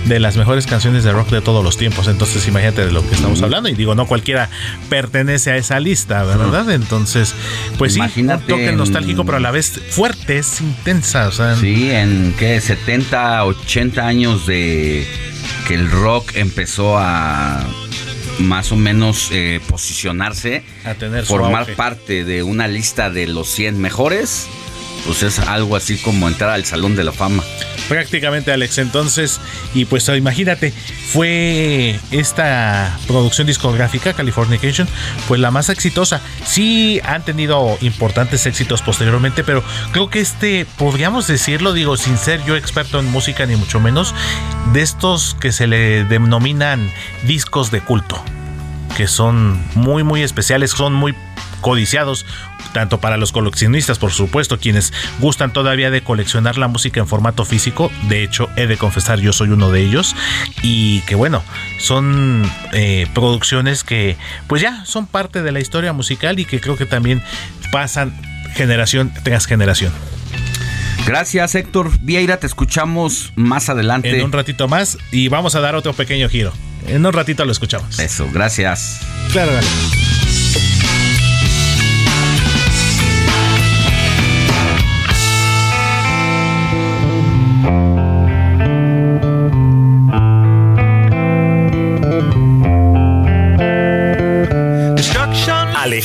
de 0.08 0.20
las 0.20 0.38
mejores 0.38 0.68
canciones 0.68 1.04
de 1.04 1.12
rock 1.12 1.30
de 1.30 1.42
todos 1.42 1.64
los 1.64 1.78
tiempos. 1.78 2.08
Entonces, 2.08 2.48
imagínate 2.48 2.86
de 2.86 2.92
lo 2.92 3.08
que 3.08 3.16
estamos 3.16 3.42
hablando. 3.42 3.70
Y 3.70 3.76
digo, 3.76 3.96
no 3.96 4.08
cualquiera 4.08 4.50
pertenece 4.90 5.52
a 5.52 5.58
esa 5.58 5.80
lista, 5.80 6.24
¿verdad? 6.24 6.70
Entonces, 6.72 7.36
pues 7.78 7.96
Imagínate 7.96 8.46
sí, 8.46 8.52
un 8.52 8.60
toque 8.60 8.72
nostálgico, 8.72 9.26
pero 9.26 9.38
a 9.38 9.42
la 9.42 9.52
vez 9.52 9.82
fuerte, 9.90 10.38
es 10.38 10.62
intensa. 10.62 11.28
O 11.28 11.32
sea, 11.32 11.56
sí, 11.56 11.92
en 11.92 12.34
que 12.38 12.60
70, 12.60 13.44
80 13.46 14.06
años 14.06 14.46
de 14.48 15.08
que 15.68 15.76
el 15.76 15.90
rock 15.90 16.32
empezó 16.36 16.98
a 16.98 17.66
más 18.40 18.72
o 18.72 18.76
menos 18.76 19.30
eh, 19.32 19.60
posicionarse, 19.68 20.64
a 20.86 20.94
tener 20.94 21.26
formar 21.26 21.76
parte 21.76 22.24
de 22.24 22.44
una 22.44 22.68
lista 22.68 23.10
de 23.10 23.28
los 23.28 23.50
100 23.50 23.80
mejores, 23.80 24.48
pues 25.08 25.24
es 25.24 25.40
algo 25.40 25.78
así 25.78 25.98
como 25.98 26.28
entrar 26.28 26.52
al 26.52 26.66
Salón 26.66 26.98
de 26.98 27.06
la 27.06 27.14
Fama. 27.14 27.42
Prácticamente, 27.88 28.52
Alex. 28.52 28.78
Entonces, 28.78 29.40
y 29.74 29.86
pues 29.86 30.10
imagínate, 30.10 30.74
fue 31.14 31.98
esta 32.12 33.00
producción 33.08 33.48
discográfica, 33.48 34.12
Californication, 34.12 34.86
pues 35.30 35.40
la 35.40 35.50
más 35.50 35.70
exitosa. 35.70 36.22
Sí 36.46 37.00
han 37.06 37.24
tenido 37.24 37.78
importantes 37.80 38.46
éxitos 38.46 38.82
posteriormente, 38.82 39.46
pero 39.46 39.64
creo 39.94 40.10
que 40.10 40.20
este, 40.20 40.68
podríamos 40.78 41.26
decirlo, 41.26 41.72
digo, 41.72 41.96
sin 41.96 42.18
ser 42.18 42.44
yo 42.44 42.58
experto 42.58 43.00
en 43.00 43.10
música 43.10 43.46
ni 43.46 43.56
mucho 43.56 43.80
menos, 43.80 44.14
de 44.74 44.82
estos 44.82 45.38
que 45.40 45.54
se 45.54 45.68
le 45.68 46.04
denominan 46.04 46.92
discos 47.24 47.72
de 47.72 47.80
culto 47.80 48.22
que 48.98 49.08
son 49.08 49.62
muy 49.76 50.04
muy 50.04 50.24
especiales, 50.24 50.72
son 50.72 50.92
muy 50.94 51.14
codiciados 51.62 52.26
tanto 52.74 53.00
para 53.00 53.18
los 53.18 53.32
coleccionistas, 53.32 53.98
por 53.98 54.12
supuesto, 54.12 54.60
quienes 54.60 54.94
gustan 55.20 55.52
todavía 55.54 55.90
de 55.90 56.02
coleccionar 56.02 56.58
la 56.58 56.68
música 56.68 57.00
en 57.00 57.08
formato 57.08 57.46
físico. 57.46 57.92
De 58.04 58.24
hecho, 58.24 58.50
he 58.56 58.68
de 58.68 58.78
confesar, 58.78 59.20
yo 59.20 59.34
soy 59.34 59.50
uno 59.50 59.72
de 59.72 59.82
ellos. 59.82 60.16
Y 60.62 61.02
que 61.02 61.16
bueno, 61.16 61.44
son 61.80 62.50
eh, 62.74 63.08
producciones 63.14 63.84
que 63.84 64.18
pues 64.48 64.62
ya 64.62 64.86
son 64.86 65.08
parte 65.08 65.42
de 65.42 65.52
la 65.52 65.60
historia 65.60 65.94
musical 65.94 66.40
y 66.40 66.46
que 66.46 66.60
creo 66.60 66.78
que 66.78 66.86
también 66.86 67.22
pasan 67.72 68.14
generación 68.54 69.12
tras 69.24 69.46
generación. 69.46 69.92
Gracias 71.06 71.56
Héctor 71.56 71.98
Vieira, 72.02 72.38
te 72.38 72.48
escuchamos 72.48 73.32
más 73.36 73.70
adelante. 73.70 74.18
En 74.18 74.26
un 74.26 74.32
ratito 74.32 74.68
más 74.68 74.98
y 75.12 75.30
vamos 75.30 75.56
a 75.56 75.62
dar 75.62 75.76
otro 75.76 75.94
pequeño 75.94 76.28
giro. 76.28 76.52
En 76.86 77.06
un 77.06 77.14
ratito 77.14 77.46
lo 77.46 77.52
escuchamos. 77.52 77.98
Eso, 78.00 78.28
gracias. 78.34 79.00
Claro, 79.32 79.54
dale. 79.54 79.68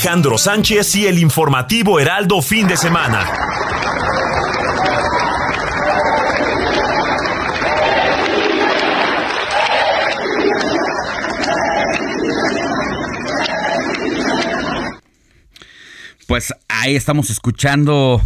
Alejandro 0.03 0.37
Sánchez 0.37 0.97
y 0.97 1.07
el 1.07 1.21
informativo 1.21 2.01
Heraldo 2.01 2.43
fin 2.43 2.67
de 2.67 2.77
semana. 2.77 3.25
Pues 16.27 16.53
ahí 16.67 16.97
estamos 16.97 17.31
escuchando 17.31 18.21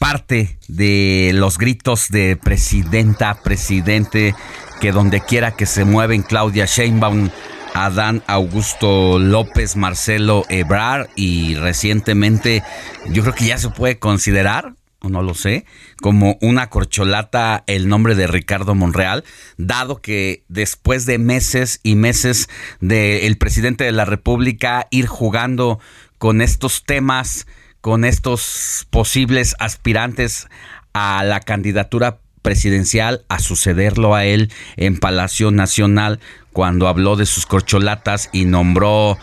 parte 0.00 0.58
de 0.66 1.30
los 1.34 1.56
gritos 1.56 2.08
de 2.08 2.36
presidenta, 2.36 3.42
presidente, 3.44 4.34
que 4.80 4.90
donde 4.90 5.20
quiera 5.20 5.52
que 5.52 5.66
se 5.66 5.84
mueven 5.84 6.22
Claudia 6.22 6.64
Sheinbaum 6.66 7.30
Adán 7.76 8.22
Augusto 8.26 9.18
López, 9.18 9.76
Marcelo 9.76 10.44
Ebrar 10.48 11.10
y 11.14 11.56
recientemente 11.56 12.62
yo 13.10 13.22
creo 13.22 13.34
que 13.34 13.44
ya 13.44 13.58
se 13.58 13.68
puede 13.68 13.98
considerar, 13.98 14.74
o 15.00 15.10
no 15.10 15.20
lo 15.20 15.34
sé, 15.34 15.66
como 16.00 16.38
una 16.40 16.70
corcholata 16.70 17.64
el 17.66 17.88
nombre 17.88 18.14
de 18.14 18.28
Ricardo 18.28 18.74
Monreal, 18.74 19.24
dado 19.58 20.00
que 20.00 20.42
después 20.48 21.04
de 21.04 21.18
meses 21.18 21.80
y 21.82 21.96
meses 21.96 22.48
del 22.80 23.36
presidente 23.36 23.84
de 23.84 23.92
la 23.92 24.06
República 24.06 24.88
ir 24.90 25.06
jugando 25.06 25.78
con 26.16 26.40
estos 26.40 26.82
temas, 26.84 27.46
con 27.82 28.06
estos 28.06 28.86
posibles 28.88 29.54
aspirantes 29.58 30.48
a 30.94 31.22
la 31.24 31.40
candidatura 31.40 32.20
presidencial 32.40 33.24
a 33.28 33.40
sucederlo 33.40 34.14
a 34.14 34.24
él 34.24 34.52
en 34.76 34.98
Palacio 34.98 35.50
Nacional 35.50 36.20
cuando 36.56 36.88
habló 36.88 37.16
de 37.16 37.26
sus 37.26 37.44
corcholatas 37.44 38.30
y 38.32 38.46
nombró 38.46 39.18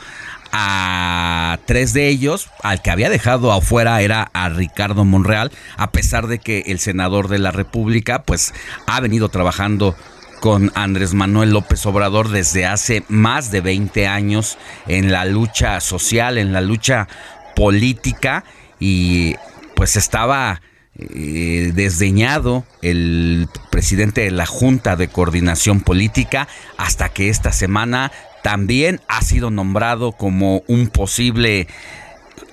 a 0.51 1.57
tres 1.65 1.91
de 1.91 2.07
ellos, 2.07 2.51
al 2.61 2.83
que 2.83 2.91
había 2.91 3.09
dejado 3.09 3.51
afuera 3.51 3.99
era 4.03 4.29
a 4.33 4.49
Ricardo 4.49 5.03
Monreal, 5.03 5.51
a 5.75 5.89
pesar 5.89 6.27
de 6.27 6.37
que 6.37 6.65
el 6.67 6.77
senador 6.77 7.29
de 7.29 7.39
la 7.39 7.49
República 7.49 8.21
pues 8.21 8.53
ha 8.85 8.99
venido 8.99 9.29
trabajando 9.29 9.95
con 10.41 10.71
Andrés 10.75 11.15
Manuel 11.15 11.49
López 11.49 11.83
Obrador 11.87 12.29
desde 12.29 12.67
hace 12.67 13.03
más 13.07 13.49
de 13.49 13.61
20 13.61 14.05
años 14.05 14.59
en 14.85 15.11
la 15.11 15.25
lucha 15.25 15.81
social, 15.81 16.37
en 16.37 16.53
la 16.53 16.61
lucha 16.61 17.07
política 17.55 18.43
y 18.79 19.33
pues 19.75 19.95
estaba 19.95 20.61
eh, 20.95 21.71
desdeñado 21.73 22.65
el 22.83 23.47
presidente 23.71 24.21
de 24.21 24.31
la 24.31 24.45
Junta 24.45 24.95
de 24.95 25.07
Coordinación 25.07 25.81
Política 25.81 26.47
hasta 26.77 27.09
que 27.09 27.29
esta 27.29 27.51
semana 27.51 28.11
también 28.43 29.01
ha 29.07 29.21
sido 29.23 29.49
nombrado 29.49 30.11
como 30.11 30.61
un 30.67 30.89
posible 30.89 31.67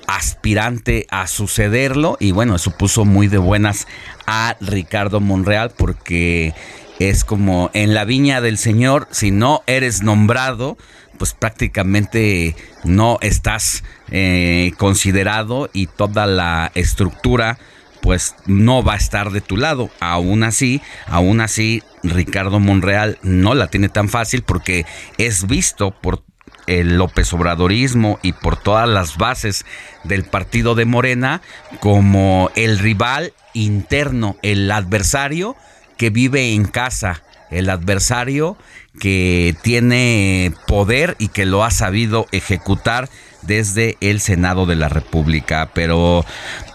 aspirante 0.07 1.07
a 1.11 1.27
sucederlo 1.27 2.17
y 2.19 2.33
bueno, 2.33 2.57
eso 2.57 2.71
puso 2.71 3.05
muy 3.05 3.29
de 3.29 3.39
buenas 3.39 3.87
a 4.27 4.57
Ricardo 4.61 5.21
Monreal 5.21 5.73
porque 5.77 6.55
es 6.99 7.25
como 7.25 7.71
en 7.75 7.93
la 7.93 8.05
viña 8.05 8.41
del 8.41 8.57
Señor, 8.57 9.07
si 9.11 9.31
no 9.31 9.63
eres 9.67 10.03
nombrado, 10.03 10.79
pues 11.19 11.35
prácticamente 11.35 12.57
no 12.85 13.19
estás 13.21 13.85
eh, 14.11 14.73
considerado 14.79 15.69
y 15.73 15.87
toda 15.87 16.27
la 16.27 16.73
estructura 16.75 17.59
pues 18.03 18.35
no 18.47 18.83
va 18.83 18.95
a 18.95 18.97
estar 18.97 19.31
de 19.31 19.41
tu 19.41 19.57
lado. 19.57 19.91
Aún 20.01 20.43
así, 20.43 20.81
aún 21.07 21.41
así, 21.41 21.83
Ricardo 22.03 22.61
Monreal 22.61 23.19
no 23.23 23.55
la 23.55 23.69
tiene 23.69 23.89
tan 23.89 24.09
fácil 24.09 24.43
porque 24.43 24.87
es 25.19 25.47
visto 25.47 25.91
por 25.91 26.23
el 26.67 26.99
López 26.99 27.33
Obradorismo 27.33 28.19
y 28.23 28.33
por 28.33 28.57
todas 28.57 28.89
las 28.89 29.17
bases 29.17 29.65
del 30.05 30.25
partido 30.25 30.75
de 30.75 30.85
Morena 30.85 31.43
como 31.81 32.51
el 32.55 32.79
rival 32.79 33.33
interno, 33.55 34.37
el 34.43 34.71
adversario 34.71 35.57
que 35.97 36.11
vive 36.11 36.55
en 36.55 36.65
casa, 36.65 37.23
el 37.51 37.69
adversario 37.69 38.57
que 39.01 39.57
tiene 39.63 40.53
poder 40.67 41.17
y 41.19 41.29
que 41.29 41.47
lo 41.47 41.65
ha 41.65 41.71
sabido 41.71 42.27
ejecutar 42.33 43.09
desde 43.43 43.97
el 44.01 44.21
Senado 44.21 44.67
de 44.67 44.77
la 44.77 44.89
República. 44.89 45.71
Pero 45.75 46.25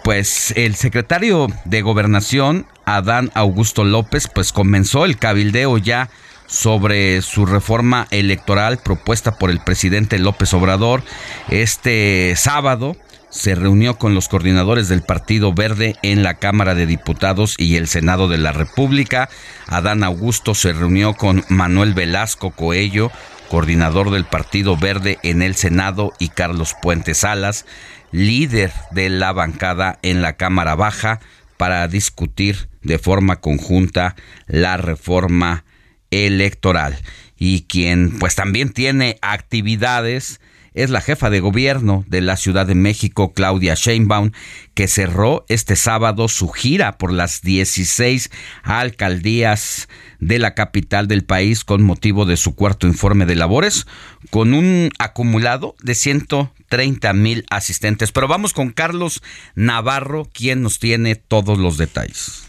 pues 0.04 0.54
el 0.56 0.76
secretario 0.76 1.48
de 1.66 1.82
Gobernación, 1.82 2.68
Adán 2.86 3.32
Augusto 3.34 3.84
López, 3.84 4.28
pues 4.34 4.52
comenzó 4.52 5.06
el 5.06 5.18
cabildeo 5.18 5.78
ya 5.78 6.10
sobre 6.48 7.22
su 7.24 7.46
reforma 7.46 8.08
electoral 8.12 8.78
propuesta 8.78 9.38
por 9.38 9.50
el 9.50 9.60
presidente 9.60 10.20
López 10.20 10.54
Obrador 10.54 11.02
este 11.50 12.36
sábado 12.36 12.96
se 13.36 13.54
reunió 13.54 13.98
con 13.98 14.16
los 14.16 14.30
coordinadores 14.30 14.88
del 14.88 15.02
Partido 15.02 15.54
Verde 15.54 15.98
en 16.04 16.24
la 16.24 16.36
Cámara 16.36 16.74
de 16.74 16.86
Diputados 16.86 17.56
y 17.58 17.76
el 17.76 17.88
Senado 17.88 18.30
de 18.30 18.38
la 18.38 18.54
República. 18.54 19.30
Adán 19.68 20.04
Augusto 20.04 20.56
se 20.56 20.72
reunió 20.72 21.16
con 21.16 21.44
Manuel 21.50 21.94
Velasco 21.94 22.52
Coello, 22.52 23.12
coordinador 23.50 24.12
del 24.12 24.26
Partido 24.26 24.78
Verde 24.78 25.20
en 25.24 25.42
el 25.42 25.56
Senado, 25.56 26.14
y 26.20 26.30
Carlos 26.30 26.76
Puentes 26.82 27.20
Salas, 27.20 27.66
líder 28.12 28.72
de 28.92 29.10
la 29.10 29.32
bancada 29.32 30.00
en 30.02 30.22
la 30.22 30.34
Cámara 30.34 30.76
Baja, 30.76 31.20
para 31.58 31.88
discutir 31.88 32.70
de 32.82 33.00
forma 33.00 33.38
conjunta 33.38 34.16
la 34.48 34.78
reforma 34.78 35.66
electoral. 36.12 36.98
Y 37.38 37.64
quien 37.64 38.18
pues 38.20 38.36
también 38.36 38.70
tiene 38.70 39.18
actividades 39.22 40.40
es 40.76 40.90
la 40.90 41.02
jefa 41.02 41.30
de 41.30 41.40
gobierno 41.40 42.04
de 42.08 42.22
la 42.22 42.38
Ciudad 42.38 42.68
de 42.68 42.76
México, 42.76 43.34
Claudia 43.34 43.74
Sheinbaum, 43.76 44.32
que 44.74 44.88
cerró 44.88 45.46
este 45.48 45.76
sábado 45.76 46.28
su 46.28 46.50
gira 46.50 46.98
por 46.98 47.12
las 47.12 47.42
16 47.42 48.30
alcaldías 48.64 49.88
de 50.20 50.38
la 50.38 50.54
capital 50.54 51.08
del 51.08 51.24
país 51.24 51.64
con 51.64 51.82
motivo 51.82 52.26
de 52.26 52.38
su 52.38 52.56
cuarto 52.56 52.88
informe 52.88 53.26
de 53.26 53.36
labores, 53.36 53.88
con 54.30 54.54
un 54.54 54.92
acumulado 55.00 55.76
de 55.82 55.96
130 55.96 57.14
mil 57.14 57.46
asistentes. 57.50 58.12
Pero 58.12 58.28
vamos 58.28 58.54
con 58.54 58.72
Carlos 58.72 59.24
Navarro, 59.56 60.30
quien 60.34 60.62
nos 60.62 60.80
tiene 60.80 61.16
todos 61.16 61.58
los 61.58 61.78
detalles. 61.78 62.45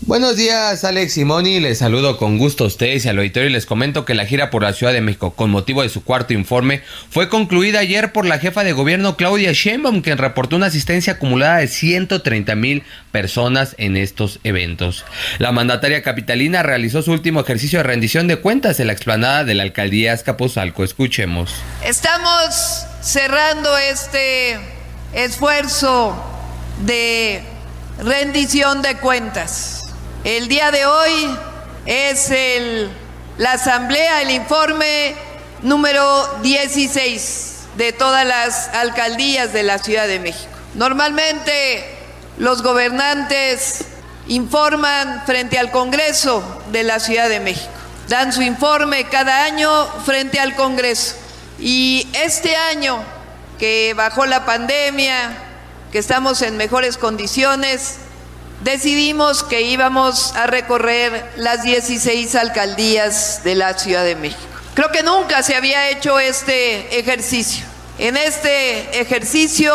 Buenos 0.00 0.36
días, 0.36 0.82
Alex 0.82 1.14
Simoni. 1.14 1.60
Les 1.60 1.78
saludo 1.78 2.18
con 2.18 2.36
gusto 2.36 2.64
a 2.64 2.66
ustedes 2.66 3.04
y 3.04 3.08
al 3.08 3.16
auditorio 3.16 3.48
y 3.48 3.52
les 3.52 3.64
comento 3.64 4.04
que 4.04 4.14
la 4.14 4.26
gira 4.26 4.50
por 4.50 4.62
la 4.62 4.72
Ciudad 4.72 4.92
de 4.92 5.00
México, 5.00 5.34
con 5.34 5.50
motivo 5.50 5.82
de 5.82 5.88
su 5.88 6.02
cuarto 6.02 6.34
informe, 6.34 6.82
fue 7.10 7.28
concluida 7.28 7.78
ayer 7.78 8.12
por 8.12 8.26
la 8.26 8.40
jefa 8.40 8.64
de 8.64 8.72
gobierno 8.72 9.16
Claudia 9.16 9.52
Sheinbaum, 9.52 10.02
quien 10.02 10.18
reportó 10.18 10.56
una 10.56 10.66
asistencia 10.66 11.14
acumulada 11.14 11.58
de 11.58 11.68
130 11.68 12.54
mil 12.56 12.82
personas 13.12 13.76
en 13.78 13.96
estos 13.96 14.40
eventos. 14.42 15.04
La 15.38 15.52
mandataria 15.52 16.02
capitalina 16.02 16.64
realizó 16.64 17.00
su 17.00 17.12
último 17.12 17.40
ejercicio 17.40 17.78
de 17.78 17.84
rendición 17.84 18.26
de 18.26 18.36
cuentas 18.36 18.80
en 18.80 18.88
la 18.88 18.92
explanada 18.92 19.44
de 19.44 19.54
la 19.54 19.62
alcaldía 19.62 20.12
Azcapotzalco. 20.12 20.82
Escuchemos. 20.82 21.54
Estamos 21.86 22.84
cerrando 23.00 23.78
este 23.78 24.58
esfuerzo 25.14 26.20
de 26.84 27.42
rendición 28.02 28.82
de 28.82 28.96
cuentas 28.96 29.83
el 30.24 30.48
día 30.48 30.70
de 30.70 30.86
hoy 30.86 31.36
es 31.84 32.30
el, 32.30 32.90
la 33.36 33.52
asamblea, 33.52 34.22
el 34.22 34.30
informe 34.30 35.14
número 35.60 36.38
16 36.42 37.56
de 37.76 37.92
todas 37.92 38.26
las 38.26 38.68
alcaldías 38.68 39.52
de 39.52 39.62
la 39.62 39.76
Ciudad 39.78 40.06
de 40.08 40.20
México. 40.20 40.50
Normalmente 40.74 41.84
los 42.38 42.62
gobernantes 42.62 43.84
informan 44.26 45.24
frente 45.26 45.58
al 45.58 45.70
Congreso 45.70 46.42
de 46.72 46.84
la 46.84 47.00
Ciudad 47.00 47.28
de 47.28 47.40
México, 47.40 47.70
dan 48.08 48.32
su 48.32 48.40
informe 48.40 49.04
cada 49.10 49.44
año 49.44 49.86
frente 50.06 50.40
al 50.40 50.56
Congreso. 50.56 51.16
Y 51.58 52.08
este 52.14 52.56
año 52.56 53.04
que 53.58 53.92
bajó 53.94 54.24
la 54.24 54.46
pandemia, 54.46 55.36
que 55.92 55.98
estamos 55.98 56.40
en 56.40 56.56
mejores 56.56 56.96
condiciones, 56.96 57.98
decidimos 58.64 59.44
que 59.44 59.60
íbamos 59.60 60.34
a 60.34 60.46
recorrer 60.46 61.32
las 61.36 61.62
16 61.62 62.34
alcaldías 62.34 63.42
de 63.44 63.54
la 63.54 63.78
Ciudad 63.78 64.04
de 64.04 64.16
México. 64.16 64.40
Creo 64.74 64.90
que 64.90 65.02
nunca 65.02 65.42
se 65.42 65.54
había 65.54 65.90
hecho 65.90 66.18
este 66.18 66.98
ejercicio. 66.98 67.64
En 67.98 68.16
este 68.16 69.00
ejercicio 69.00 69.74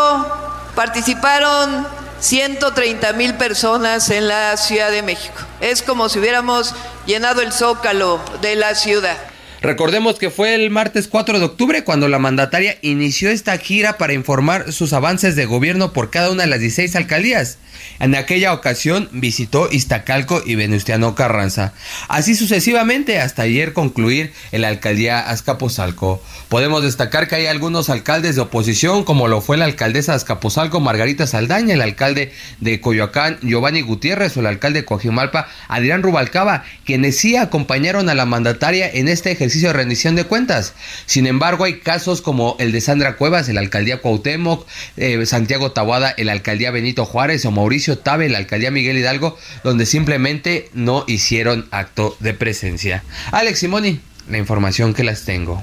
participaron 0.76 1.88
130 2.20 3.14
mil 3.14 3.36
personas 3.36 4.10
en 4.10 4.28
la 4.28 4.58
Ciudad 4.58 4.92
de 4.92 5.04
México. 5.04 5.38
Es 5.62 5.84
como 5.84 6.10
si 6.10 6.20
hubiéramos 6.20 6.74
llenado 7.06 7.42
el 7.42 7.54
zócalo 7.54 8.20
de 8.42 8.56
la 8.56 8.74
ciudad. 8.74 9.18
Recordemos 9.62 10.18
que 10.18 10.30
fue 10.30 10.56
el 10.56 10.70
martes 10.70 11.10
4 11.10 11.38
de 11.38 11.46
octubre 11.46 11.84
cuando 11.84 12.08
la 12.08 12.18
mandataria 12.18 12.78
inició 12.82 13.30
esta 13.30 13.58
gira 13.58 13.98
para 13.98 14.14
informar 14.14 14.72
sus 14.72 14.94
avances 14.94 15.36
de 15.36 15.46
gobierno 15.46 15.92
por 15.92 16.10
cada 16.10 16.32
una 16.32 16.44
de 16.44 16.50
las 16.50 16.62
16 16.62 16.96
alcaldías. 16.96 17.58
En 18.00 18.16
aquella 18.16 18.54
ocasión 18.54 19.10
visitó 19.12 19.70
Iztacalco 19.70 20.42
y 20.46 20.56
Venustiano 20.56 21.14
Carranza. 21.14 21.74
Así 22.08 22.36
sucesivamente 22.36 23.20
hasta 23.20 23.42
ayer 23.42 23.74
concluir 23.74 24.32
en 24.54 24.62
la 24.62 24.70
alcaldía 24.70 25.20
Azcapotzalco. 25.20 26.24
Podemos 26.48 26.82
destacar 26.82 27.28
que 27.28 27.36
hay 27.36 27.46
algunos 27.48 27.90
alcaldes 27.90 28.36
de 28.36 28.42
oposición 28.42 29.04
como 29.04 29.28
lo 29.28 29.42
fue 29.42 29.58
la 29.58 29.66
alcaldesa 29.66 30.14
de 30.14 30.18
Azcapotzalco 30.18 30.80
Margarita 30.80 31.28
Saldaña, 31.28 31.74
el 31.74 31.82
alcalde 31.82 32.32
de 32.62 32.80
Coyoacán 32.80 33.40
Giovanni 33.42 33.82
Gutiérrez 33.82 34.38
o 34.38 34.40
el 34.40 34.48
alcalde 34.48 34.80
de 34.80 34.86
Coajimalpa 34.86 35.50
Adrián 35.68 36.02
Rubalcaba, 36.02 36.64
quienes 36.86 37.18
sí 37.18 37.36
acompañaron 37.36 38.08
a 38.08 38.16
la 38.16 38.26
mandataria 38.26 38.90
en 38.90 39.10
este 39.10 39.32
ejercicio 39.32 39.49
de 39.50 39.74
rendición 39.74 40.16
de 40.16 40.24
cuentas. 40.24 40.74
Sin 41.06 41.28
embargo, 41.28 41.66
hay 41.66 41.80
casos 41.80 42.22
como 42.22 42.56
el 42.60 42.72
de 42.72 42.82
Sandra 42.82 43.16
Cuevas, 43.16 43.50
el 43.50 43.58
alcaldía 43.58 44.02
Cuauhtémoc, 44.02 44.68
eh, 44.98 45.26
Santiago 45.26 45.72
Tabuada, 45.72 46.12
el 46.12 46.30
alcaldía 46.30 46.72
Benito 46.72 47.06
Juárez 47.06 47.46
o 47.46 47.52
Mauricio 47.52 47.98
Tabe, 47.98 48.30
la 48.30 48.38
alcaldía 48.38 48.72
Miguel 48.72 48.98
Hidalgo, 48.98 49.38
donde 49.64 49.86
simplemente 49.86 50.70
no 50.74 51.04
hicieron 51.08 51.68
acto 51.72 52.16
de 52.20 52.34
presencia. 52.34 53.04
Alex 53.32 53.60
Simoni, 53.60 54.00
la 54.30 54.38
información 54.38 54.94
que 54.94 55.04
las 55.04 55.26
tengo. 55.26 55.62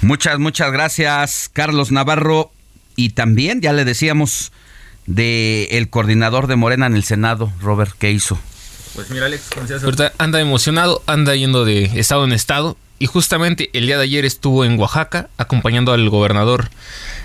Muchas, 0.00 0.38
muchas 0.38 0.72
gracias, 0.72 1.50
Carlos 1.52 1.92
Navarro. 1.92 2.50
Y 2.96 3.10
también, 3.10 3.60
ya 3.60 3.72
le 3.72 3.84
decíamos, 3.84 4.52
de 5.06 5.68
el 5.72 5.88
coordinador 5.88 6.46
de 6.46 6.56
Morena 6.56 6.86
en 6.86 6.94
el 6.94 7.04
Senado, 7.04 7.52
Robert, 7.60 7.94
¿qué 7.98 8.10
hizo? 8.10 8.38
Pues 8.98 9.10
mira, 9.10 9.26
Alex, 9.26 9.50
ahorita 9.84 10.12
anda 10.18 10.40
emocionado, 10.40 11.04
anda 11.06 11.32
yendo 11.36 11.64
de 11.64 11.84
estado 12.00 12.24
en 12.24 12.32
estado. 12.32 12.76
Y 12.98 13.06
justamente 13.06 13.70
el 13.72 13.86
día 13.86 13.96
de 13.96 14.02
ayer 14.02 14.24
estuvo 14.24 14.64
en 14.64 14.76
Oaxaca 14.76 15.28
acompañando 15.38 15.92
al 15.92 16.10
gobernador 16.10 16.68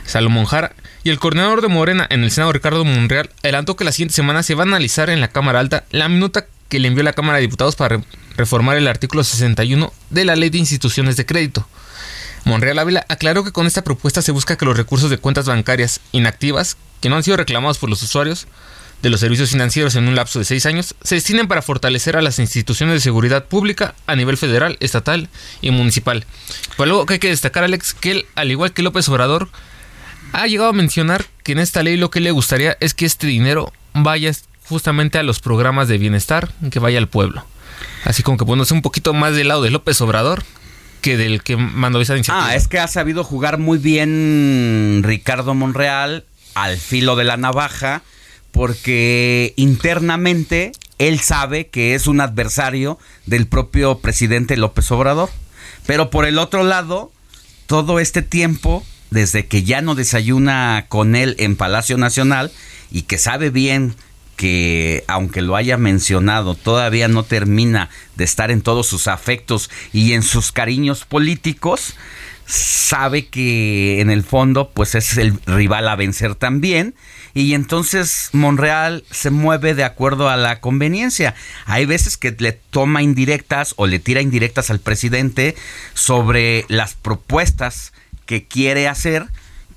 Salomón 0.05 0.45
Jara 0.45 0.73
y 1.03 1.09
el 1.09 1.17
coordinador 1.17 1.63
de 1.63 1.69
Morena 1.69 2.05
en 2.11 2.23
el 2.23 2.29
Senado, 2.29 2.53
Ricardo 2.53 2.85
Monreal, 2.85 3.31
adelantó 3.41 3.75
que 3.75 3.85
la 3.85 3.91
siguiente 3.91 4.13
semana 4.13 4.43
se 4.43 4.53
va 4.53 4.61
a 4.61 4.67
analizar 4.67 5.09
en 5.09 5.19
la 5.19 5.29
Cámara 5.29 5.61
Alta 5.61 5.83
la 5.89 6.09
minuta 6.09 6.45
que 6.69 6.77
le 6.77 6.89
envió 6.89 7.01
la 7.01 7.13
Cámara 7.13 7.37
de 7.37 7.41
Diputados 7.47 7.75
para 7.75 8.03
reformar 8.37 8.77
el 8.77 8.87
artículo 8.87 9.23
61 9.23 9.91
de 10.11 10.25
la 10.25 10.35
Ley 10.35 10.51
de 10.51 10.59
Instituciones 10.59 11.17
de 11.17 11.25
Crédito. 11.25 11.67
Monreal 12.45 12.77
Ávila 12.77 13.03
aclaró 13.09 13.43
que 13.43 13.51
con 13.51 13.65
esta 13.65 13.83
propuesta 13.83 14.21
se 14.21 14.31
busca 14.31 14.57
que 14.57 14.65
los 14.65 14.77
recursos 14.77 15.09
de 15.09 15.17
cuentas 15.17 15.47
bancarias 15.47 16.01
inactivas, 16.11 16.77
que 17.01 17.09
no 17.09 17.15
han 17.15 17.23
sido 17.23 17.37
reclamados 17.37 17.79
por 17.79 17.89
los 17.89 18.03
usuarios 18.03 18.45
de 19.03 19.09
los 19.09 19.19
servicios 19.19 19.51
financieros 19.51 19.95
en 19.95 20.07
un 20.07 20.15
lapso 20.15 20.39
de 20.39 20.45
seis 20.45 20.65
años, 20.65 20.95
se 21.03 21.15
destinen 21.15 21.49
para 21.49 21.61
fortalecer 21.61 22.15
a 22.15 22.21
las 22.21 22.39
instituciones 22.39 22.95
de 22.95 22.99
seguridad 23.01 23.45
pública 23.45 23.95
a 24.07 24.15
nivel 24.15 24.37
federal, 24.37 24.77
estatal 24.79 25.27
y 25.61 25.71
municipal. 25.71 26.25
Pero 26.77 26.87
luego 26.87 27.05
que 27.05 27.15
hay 27.15 27.19
que 27.19 27.27
destacar, 27.27 27.65
Alex, 27.65 27.93
que 27.93 28.11
él, 28.11 28.25
al 28.35 28.49
igual 28.49 28.71
que 28.71 28.81
López 28.81 29.07
Obrador, 29.09 29.49
ha 30.31 30.47
llegado 30.47 30.69
a 30.69 30.73
mencionar 30.73 31.25
que 31.43 31.51
en 31.51 31.59
esta 31.59 31.83
ley 31.83 31.97
lo 31.97 32.09
que 32.09 32.21
le 32.21 32.31
gustaría 32.31 32.77
es 32.79 32.93
que 32.93 33.05
este 33.05 33.27
dinero 33.27 33.73
vaya 33.93 34.31
justamente 34.69 35.17
a 35.17 35.23
los 35.23 35.41
programas 35.41 35.89
de 35.89 35.97
bienestar, 35.97 36.53
que 36.71 36.79
vaya 36.79 36.97
al 36.97 37.09
pueblo. 37.09 37.45
Así 38.05 38.23
como 38.23 38.37
que 38.37 38.45
poniéndose 38.45 38.73
un 38.73 38.81
poquito 38.81 39.13
más 39.13 39.35
del 39.35 39.49
lado 39.49 39.63
de 39.63 39.69
López 39.69 39.99
Obrador 39.99 40.43
que 41.01 41.17
del 41.17 41.43
que 41.43 41.57
mandó 41.57 41.99
esa 41.99 42.15
iniciativa. 42.15 42.47
Ah, 42.47 42.55
es 42.55 42.69
que 42.69 42.79
ha 42.79 42.87
sabido 42.87 43.25
jugar 43.25 43.57
muy 43.57 43.77
bien 43.77 45.01
Ricardo 45.03 45.53
Monreal 45.53 46.23
al 46.55 46.77
filo 46.77 47.17
de 47.17 47.25
la 47.25 47.35
navaja, 47.35 48.01
porque 48.53 49.53
internamente 49.57 50.71
él 50.99 51.19
sabe 51.19 51.67
que 51.67 51.95
es 51.95 52.07
un 52.07 52.21
adversario 52.21 52.99
del 53.25 53.47
propio 53.47 53.97
presidente 53.97 54.55
López 54.55 54.89
Obrador. 54.91 55.29
Pero 55.85 56.09
por 56.09 56.25
el 56.25 56.37
otro 56.37 56.63
lado, 56.63 57.11
todo 57.65 57.99
este 57.99 58.21
tiempo 58.21 58.85
desde 59.09 59.47
que 59.47 59.63
ya 59.63 59.81
no 59.81 59.95
desayuna 59.95 60.85
con 60.87 61.15
él 61.15 61.35
en 61.39 61.55
Palacio 61.55 61.97
Nacional 61.97 62.51
y 62.91 63.03
que 63.03 63.17
sabe 63.17 63.49
bien 63.49 63.95
que 64.35 65.03
aunque 65.07 65.41
lo 65.41 65.55
haya 65.55 65.77
mencionado, 65.77 66.55
todavía 66.55 67.07
no 67.07 67.23
termina 67.23 67.89
de 68.15 68.23
estar 68.23 68.51
en 68.51 68.61
todos 68.61 68.87
sus 68.87 69.07
afectos 69.07 69.69
y 69.93 70.13
en 70.13 70.23
sus 70.23 70.51
cariños 70.51 71.05
políticos, 71.05 71.95
sabe 72.45 73.27
que 73.27 73.99
en 73.99 74.09
el 74.09 74.23
fondo 74.23 74.71
pues 74.73 74.95
es 74.95 75.17
el 75.17 75.39
rival 75.45 75.87
a 75.87 75.95
vencer 75.95 76.35
también 76.35 76.95
y 77.33 77.55
entonces 77.55 78.29
Monreal 78.31 79.03
se 79.09 79.31
mueve 79.31 79.73
de 79.73 79.83
acuerdo 79.83 80.29
a 80.29 80.37
la 80.37 80.59
conveniencia. 80.59 81.33
Hay 81.65 81.85
veces 81.85 82.17
que 82.17 82.35
le 82.37 82.51
toma 82.51 83.01
indirectas 83.01 83.73
o 83.77 83.87
le 83.87 83.99
tira 83.99 84.21
indirectas 84.21 84.69
al 84.69 84.79
presidente 84.79 85.55
sobre 85.95 86.65
las 86.67 86.93
propuestas 86.93 87.93
que 88.25 88.45
quiere 88.45 88.87
hacer, 88.87 89.25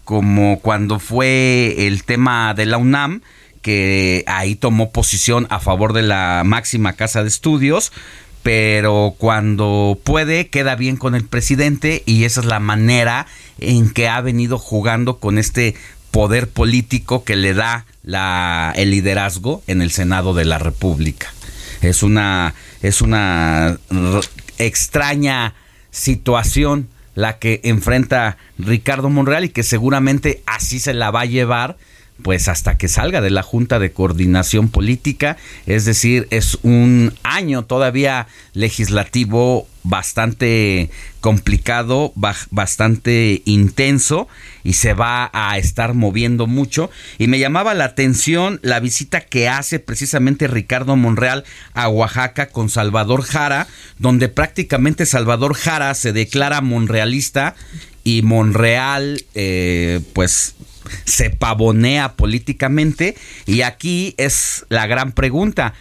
como 0.04 0.60
cuando 0.60 0.98
fue 0.98 1.86
el 1.86 2.04
tema 2.04 2.52
de 2.54 2.66
la 2.66 2.76
UNAM, 2.76 3.22
que 3.62 4.22
ahí 4.26 4.54
tomó 4.54 4.92
posición 4.92 5.46
a 5.50 5.58
favor 5.58 5.92
de 5.92 6.02
la 6.02 6.42
máxima 6.44 6.92
casa 6.92 7.22
de 7.22 7.28
estudios, 7.28 7.90
pero 8.42 9.16
cuando 9.18 9.98
puede 10.04 10.48
queda 10.50 10.76
bien 10.76 10.96
con 10.96 11.16
el 11.16 11.24
presidente 11.24 12.04
y 12.06 12.22
esa 12.22 12.40
es 12.40 12.46
la 12.46 12.60
manera 12.60 13.26
en 13.58 13.90
que 13.90 14.08
ha 14.08 14.20
venido 14.20 14.58
jugando 14.58 15.18
con 15.18 15.38
este 15.38 15.74
poder 16.16 16.48
político 16.48 17.24
que 17.24 17.36
le 17.36 17.52
da 17.52 17.84
la, 18.02 18.72
el 18.74 18.90
liderazgo 18.90 19.62
en 19.66 19.82
el 19.82 19.90
Senado 19.90 20.32
de 20.32 20.46
la 20.46 20.56
República. 20.56 21.30
Es 21.82 22.02
una, 22.02 22.54
es 22.80 23.02
una 23.02 23.76
extraña 24.56 25.52
situación 25.90 26.88
la 27.14 27.38
que 27.38 27.60
enfrenta 27.64 28.38
Ricardo 28.58 29.10
Monreal 29.10 29.44
y 29.44 29.50
que 29.50 29.62
seguramente 29.62 30.42
así 30.46 30.78
se 30.78 30.94
la 30.94 31.10
va 31.10 31.20
a 31.20 31.26
llevar 31.26 31.76
pues 32.22 32.48
hasta 32.48 32.78
que 32.78 32.88
salga 32.88 33.20
de 33.20 33.28
la 33.28 33.42
Junta 33.42 33.78
de 33.78 33.92
Coordinación 33.92 34.70
Política, 34.70 35.36
es 35.66 35.84
decir, 35.84 36.28
es 36.30 36.56
un 36.62 37.12
año 37.24 37.66
todavía 37.66 38.26
legislativo 38.54 39.68
bastante 39.86 40.90
complicado, 41.20 42.12
bastante 42.50 43.42
intenso 43.44 44.28
y 44.64 44.74
se 44.74 44.94
va 44.94 45.30
a 45.32 45.56
estar 45.58 45.94
moviendo 45.94 46.46
mucho. 46.46 46.90
Y 47.18 47.28
me 47.28 47.38
llamaba 47.38 47.74
la 47.74 47.84
atención 47.84 48.58
la 48.62 48.80
visita 48.80 49.20
que 49.20 49.48
hace 49.48 49.78
precisamente 49.78 50.48
Ricardo 50.48 50.96
Monreal 50.96 51.44
a 51.72 51.88
Oaxaca 51.88 52.48
con 52.48 52.68
Salvador 52.68 53.22
Jara, 53.22 53.68
donde 53.98 54.28
prácticamente 54.28 55.06
Salvador 55.06 55.54
Jara 55.54 55.94
se 55.94 56.12
declara 56.12 56.60
monrealista 56.60 57.54
y 58.02 58.22
Monreal 58.22 59.24
eh, 59.34 60.00
pues 60.12 60.54
se 61.04 61.30
pavonea 61.30 62.14
políticamente 62.14 63.16
y 63.46 63.62
aquí 63.62 64.14
es 64.16 64.66
la 64.68 64.86
gran 64.86 65.12
pregunta. 65.12 65.74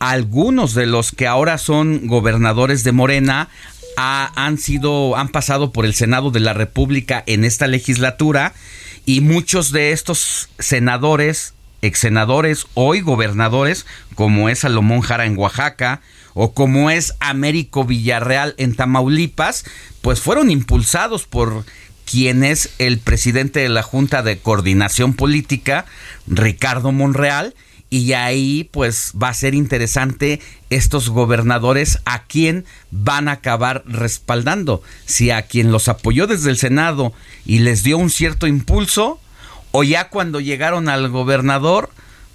Algunos 0.00 0.74
de 0.74 0.86
los 0.86 1.12
que 1.12 1.28
ahora 1.28 1.58
son 1.58 2.06
gobernadores 2.08 2.82
de 2.82 2.92
Morena 2.92 3.48
han 3.96 4.56
sido, 4.56 5.16
han 5.16 5.28
pasado 5.28 5.72
por 5.72 5.84
el 5.84 5.94
Senado 5.94 6.30
de 6.30 6.40
la 6.40 6.54
República 6.54 7.22
en 7.26 7.44
esta 7.44 7.66
legislatura 7.66 8.54
y 9.04 9.20
muchos 9.20 9.72
de 9.72 9.92
estos 9.92 10.48
senadores, 10.58 11.52
ex 11.82 11.98
senadores, 11.98 12.66
hoy 12.72 13.02
gobernadores, 13.02 13.84
como 14.14 14.48
es 14.48 14.60
Salomón 14.60 15.02
Jara 15.02 15.26
en 15.26 15.36
Oaxaca 15.36 16.00
o 16.32 16.54
como 16.54 16.90
es 16.90 17.14
Américo 17.20 17.84
Villarreal 17.84 18.54
en 18.56 18.74
Tamaulipas, 18.74 19.64
pues 20.00 20.20
fueron 20.20 20.50
impulsados 20.50 21.26
por 21.26 21.66
quien 22.06 22.42
es 22.42 22.70
el 22.78 22.98
presidente 22.98 23.60
de 23.60 23.68
la 23.68 23.82
Junta 23.82 24.22
de 24.22 24.38
Coordinación 24.38 25.12
Política, 25.12 25.84
Ricardo 26.26 26.90
Monreal, 26.90 27.54
y 27.90 28.12
ahí 28.12 28.70
pues 28.72 29.12
va 29.20 29.28
a 29.28 29.34
ser 29.34 29.54
interesante 29.54 30.40
estos 30.70 31.10
gobernadores 31.10 31.98
a 32.04 32.22
quién 32.22 32.64
van 32.92 33.28
a 33.28 33.32
acabar 33.32 33.82
respaldando, 33.84 34.82
si 35.04 35.32
a 35.32 35.42
quien 35.42 35.72
los 35.72 35.88
apoyó 35.88 36.28
desde 36.28 36.50
el 36.50 36.56
Senado 36.56 37.12
y 37.44 37.58
les 37.58 37.82
dio 37.82 37.98
un 37.98 38.10
cierto 38.10 38.46
impulso, 38.46 39.20
o 39.72 39.82
ya 39.82 40.08
cuando 40.08 40.40
llegaron 40.40 40.88
al 40.88 41.08
gobernador, 41.08 41.90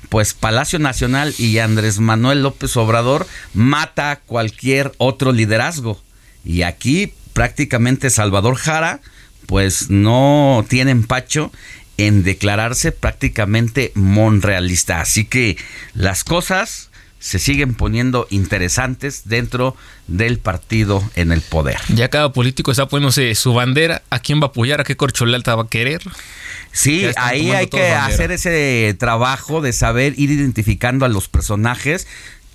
pues 0.09 0.33
Palacio 0.33 0.77
Nacional 0.77 1.33
y 1.37 1.57
Andrés 1.59 1.99
Manuel 1.99 2.43
López 2.43 2.75
Obrador 2.77 3.25
mata 3.53 4.21
cualquier 4.25 4.91
otro 4.97 5.31
liderazgo. 5.31 6.01
Y 6.43 6.61
aquí 6.61 7.13
prácticamente 7.33 8.09
Salvador 8.09 8.55
Jara, 8.55 9.01
pues 9.47 9.89
no 9.89 10.65
tiene 10.67 10.91
empacho 10.91 11.51
en 11.97 12.23
declararse 12.23 12.91
prácticamente 12.91 13.91
monrealista. 13.95 15.01
Así 15.01 15.25
que 15.25 15.57
las 15.93 16.23
cosas 16.23 16.89
se 17.19 17.39
siguen 17.39 17.73
poniendo 17.73 18.27
interesantes 18.29 19.23
dentro 19.25 19.75
del 20.07 20.37
partido 20.37 21.03
en 21.15 21.31
el 21.31 21.41
poder. 21.41 21.77
Ya 21.89 22.09
cada 22.09 22.31
político 22.31 22.69
está 22.69 22.87
poniéndose 22.87 23.33
su 23.33 23.53
bandera, 23.53 24.03
a 24.11 24.19
quién 24.19 24.39
va 24.39 24.45
a 24.45 24.49
apoyar, 24.49 24.79
a 24.79 24.83
qué 24.83 24.95
corcholata 24.95 25.55
va 25.55 25.63
a 25.63 25.67
querer. 25.67 26.03
Sí, 26.71 27.07
ahí 27.17 27.49
hay 27.49 27.67
que 27.67 27.93
hacer 27.93 28.31
ese 28.31 28.95
trabajo 28.99 29.61
de 29.61 29.73
saber 29.73 30.13
ir 30.17 30.29
identificando 30.29 31.05
a 31.05 31.09
los 31.09 31.27
personajes 31.27 32.05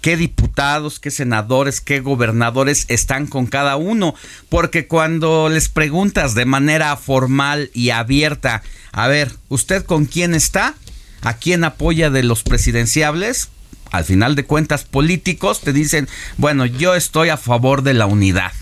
qué 0.00 0.16
diputados, 0.16 1.00
qué 1.00 1.10
senadores, 1.10 1.80
qué 1.80 2.00
gobernadores 2.00 2.86
están 2.88 3.26
con 3.26 3.46
cada 3.46 3.76
uno, 3.76 4.14
porque 4.48 4.86
cuando 4.86 5.48
les 5.48 5.68
preguntas 5.68 6.34
de 6.34 6.44
manera 6.44 6.96
formal 6.96 7.70
y 7.74 7.90
abierta, 7.90 8.62
a 8.92 9.08
ver, 9.08 9.32
¿usted 9.48 9.84
con 9.84 10.06
quién 10.06 10.34
está? 10.34 10.74
¿A 11.22 11.34
quién 11.34 11.64
apoya 11.64 12.10
de 12.10 12.22
los 12.22 12.42
presidenciables? 12.42 13.48
Al 13.90 14.04
final 14.04 14.36
de 14.36 14.44
cuentas, 14.44 14.84
políticos 14.84 15.60
te 15.60 15.72
dicen, 15.72 16.08
bueno, 16.36 16.64
yo 16.64 16.94
estoy 16.94 17.28
a 17.28 17.36
favor 17.36 17.82
de 17.82 17.94
la 17.94 18.06
unidad 18.06 18.52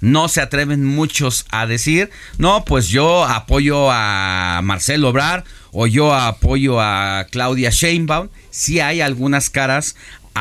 no 0.00 0.28
se 0.28 0.40
atreven 0.40 0.84
muchos 0.84 1.44
a 1.50 1.66
decir, 1.66 2.10
no, 2.38 2.64
pues 2.64 2.88
yo 2.88 3.24
apoyo 3.24 3.90
a 3.90 4.60
Marcelo 4.62 5.08
Obrar 5.08 5.44
o 5.72 5.86
yo 5.86 6.14
apoyo 6.14 6.80
a 6.80 7.26
Claudia 7.30 7.70
Sheinbaum. 7.70 8.28
Sí 8.50 8.80
hay 8.80 9.00
algunas 9.00 9.50
caras 9.50 9.96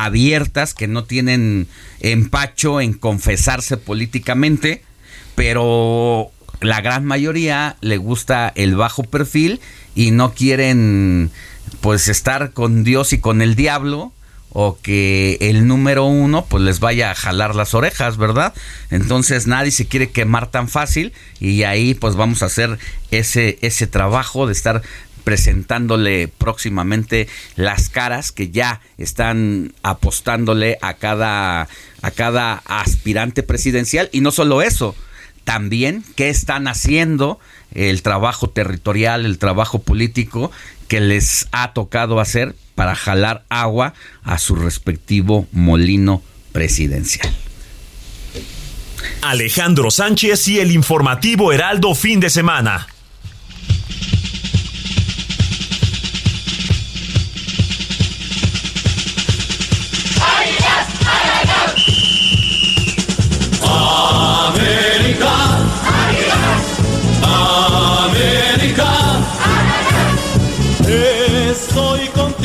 abiertas, 0.05 0.73
que 0.73 0.87
no 0.87 1.03
tienen 1.03 1.67
empacho 1.99 2.81
en 2.81 2.93
confesarse 2.93 3.77
políticamente, 3.77 4.83
pero 5.35 6.31
la 6.61 6.81
gran 6.81 7.05
mayoría 7.05 7.77
le 7.81 7.97
gusta 7.97 8.51
el 8.55 8.75
bajo 8.75 9.03
perfil 9.03 9.59
y 9.95 10.11
no 10.11 10.33
quieren 10.33 11.31
pues 11.81 12.07
estar 12.07 12.53
con 12.53 12.83
Dios 12.83 13.13
y 13.13 13.19
con 13.19 13.41
el 13.41 13.55
diablo 13.55 14.11
o 14.59 14.79
que 14.81 15.37
el 15.39 15.67
número 15.67 16.05
uno 16.05 16.45
pues 16.45 16.63
les 16.63 16.79
vaya 16.79 17.11
a 17.11 17.15
jalar 17.15 17.53
las 17.53 17.73
orejas, 17.73 18.17
¿verdad? 18.17 18.53
Entonces 18.89 19.45
nadie 19.45 19.71
se 19.71 19.85
quiere 19.85 20.09
quemar 20.09 20.49
tan 20.49 20.67
fácil 20.67 21.13
y 21.39 21.63
ahí 21.63 21.93
pues 21.93 22.15
vamos 22.15 22.41
a 22.41 22.47
hacer 22.47 22.79
ese, 23.11 23.59
ese 23.61 23.85
trabajo 23.85 24.47
de 24.47 24.53
estar 24.53 24.81
presentándole 25.28 26.30
próximamente 26.30 27.28
las 27.57 27.89
caras 27.89 28.32
que 28.32 28.49
ya 28.49 28.80
están 28.97 29.73
apostándole 29.84 30.78
a 30.82 30.93
cada, 30.93 31.67
a 32.01 32.11
cada 32.11 32.61
aspirante 32.65 33.43
presidencial. 33.43 34.07
Y 34.13 34.21
no 34.21 34.32
solo 34.32 34.61
eso, 34.61 34.95
también 35.43 36.05
qué 36.15 36.30
están 36.30 36.69
haciendo 36.69 37.41
el 37.75 38.03
trabajo 38.03 38.49
territorial, 38.49 39.25
el 39.25 39.38
trabajo 39.38 39.82
político 39.82 40.49
que 40.88 41.01
les 41.01 41.49
ha 41.51 41.73
tocado 41.73 42.21
hacer 42.21 42.55
para 42.75 42.95
jalar 42.95 43.43
agua 43.49 43.95
a 44.23 44.39
su 44.39 44.55
respectivo 44.55 45.45
molino 45.51 46.23
presidencial. 46.53 47.36
Alejandro 49.23 49.91
Sánchez 49.91 50.47
y 50.47 50.59
el 50.61 50.71
informativo 50.71 51.51
Heraldo 51.51 51.95
fin 51.95 52.21
de 52.21 52.30
semana. 52.30 52.88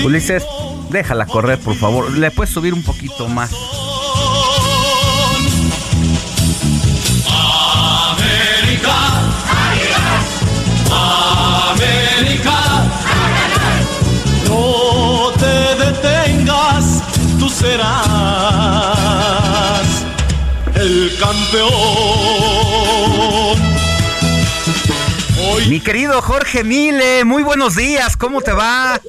Ulises, 0.04 0.44
déjala 0.90 1.26
correr, 1.26 1.58
por 1.58 1.74
favor. 1.76 2.10
¿Le 2.10 2.30
puedes 2.30 2.52
subir 2.52 2.74
un 2.74 2.82
poquito 2.82 3.28
más? 3.28 3.50
América. 8.12 8.96
América. 11.70 12.58
No 14.48 15.32
te 15.38 15.56
detengas, 15.84 17.02
tú 17.38 17.48
serás 17.48 17.88
el 20.74 21.12
campeón. 21.18 21.72
Mi 25.68 25.80
querido 25.80 26.20
Jorge 26.22 26.64
Mile, 26.64 27.24
muy 27.24 27.42
buenos 27.42 27.76
días, 27.76 28.16
¿cómo 28.16 28.40
te 28.40 28.52
va? 28.52 29.00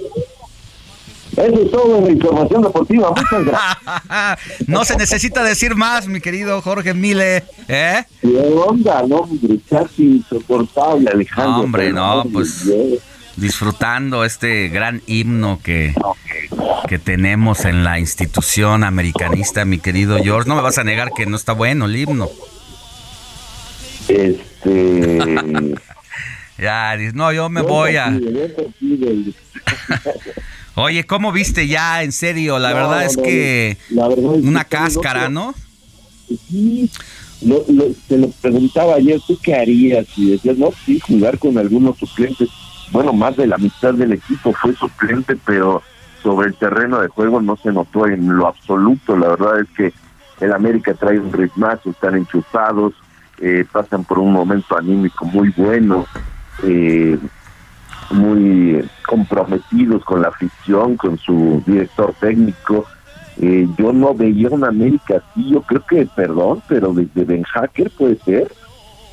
Eso 1.31 1.61
es 1.61 1.71
todo 1.71 1.97
en 1.97 2.05
la 2.05 2.11
información 2.11 2.61
deportiva. 2.61 3.09
Muchas 3.09 3.45
gracias. 3.45 4.67
no 4.67 4.85
se 4.85 4.97
necesita 4.97 5.43
decir 5.43 5.75
más, 5.75 6.07
mi 6.07 6.19
querido 6.19 6.61
Jorge 6.61 6.93
Mile. 6.93 7.43
¿Eh? 7.67 8.03
¿Qué 8.21 8.37
onda? 8.67 9.03
Casi 9.69 10.03
insoportable, 10.17 11.09
Alejandro. 11.09 11.63
hombre, 11.63 11.91
no, 11.91 12.23
pues 12.31 12.69
disfrutando 13.35 14.23
este 14.23 14.67
gran 14.67 15.01
himno 15.07 15.59
que, 15.63 15.95
que 16.87 16.99
tenemos 16.99 17.65
en 17.65 17.83
la 17.83 17.99
institución 17.99 18.83
americanista, 18.83 19.65
mi 19.65 19.79
querido 19.79 20.17
George. 20.21 20.47
No 20.47 20.55
me 20.55 20.61
vas 20.61 20.77
a 20.77 20.83
negar 20.83 21.11
que 21.15 21.25
no 21.25 21.35
está 21.35 21.53
bueno 21.53 21.85
el 21.85 21.95
himno. 21.95 22.29
Este. 24.07 25.19
Ya, 26.57 26.95
no, 27.13 27.31
yo 27.31 27.49
me 27.49 27.61
voy 27.61 27.95
a. 27.97 28.13
Oye, 30.75 31.03
¿cómo 31.03 31.31
viste 31.31 31.67
ya? 31.67 32.01
En 32.03 32.11
serio, 32.11 32.57
la 32.57 32.73
verdad 32.73 33.05
es 33.05 33.15
que 33.17 33.77
una 33.91 34.63
cáscara, 34.63 35.29
¿no? 35.29 35.53
Sí, 36.49 36.89
lo, 37.41 37.63
te 38.07 38.17
lo 38.17 38.29
preguntaba 38.41 38.95
ayer, 38.95 39.19
¿tú 39.25 39.37
qué 39.41 39.55
harías? 39.55 40.07
Y 40.17 40.31
decías, 40.31 40.57
no, 40.57 40.71
sí, 40.85 40.99
jugar 40.99 41.37
con 41.37 41.57
algunos 41.57 41.97
suplentes. 41.97 42.49
Bueno, 42.91 43.13
más 43.13 43.35
de 43.37 43.47
la 43.47 43.57
mitad 43.57 43.93
del 43.93 44.13
equipo 44.13 44.53
fue 44.53 44.75
suplente, 44.75 45.35
pero 45.45 45.83
sobre 46.21 46.47
el 46.47 46.55
terreno 46.55 47.01
de 47.01 47.07
juego 47.07 47.41
no 47.41 47.57
se 47.57 47.71
notó 47.71 48.07
en 48.07 48.35
lo 48.35 48.47
absoluto. 48.47 49.15
La 49.17 49.29
verdad 49.29 49.59
es 49.59 49.69
que 49.75 49.93
el 50.43 50.53
América 50.53 50.93
trae 50.93 51.19
un 51.19 51.31
ritmazo, 51.31 51.91
están 51.91 52.15
enchufados, 52.15 52.93
eh, 53.39 53.65
pasan 53.71 54.03
por 54.05 54.19
un 54.19 54.31
momento 54.31 54.77
anímico 54.77 55.25
muy 55.25 55.49
bueno. 55.55 56.07
Eh, 56.61 57.17
muy 58.11 58.87
comprometidos 59.07 60.03
con 60.05 60.21
la 60.21 60.29
afición, 60.29 60.97
con 60.97 61.17
su 61.17 61.63
director 61.65 62.13
técnico. 62.19 62.85
Eh, 63.41 63.67
yo 63.77 63.91
no 63.91 64.13
veía 64.13 64.49
una 64.49 64.67
América 64.67 65.17
así, 65.17 65.49
yo 65.49 65.61
creo 65.63 65.83
que, 65.85 66.05
perdón, 66.15 66.61
pero 66.67 66.93
desde 66.93 67.23
Ben 67.23 67.43
Hacker 67.43 67.89
puede 67.91 68.17
ser 68.19 68.51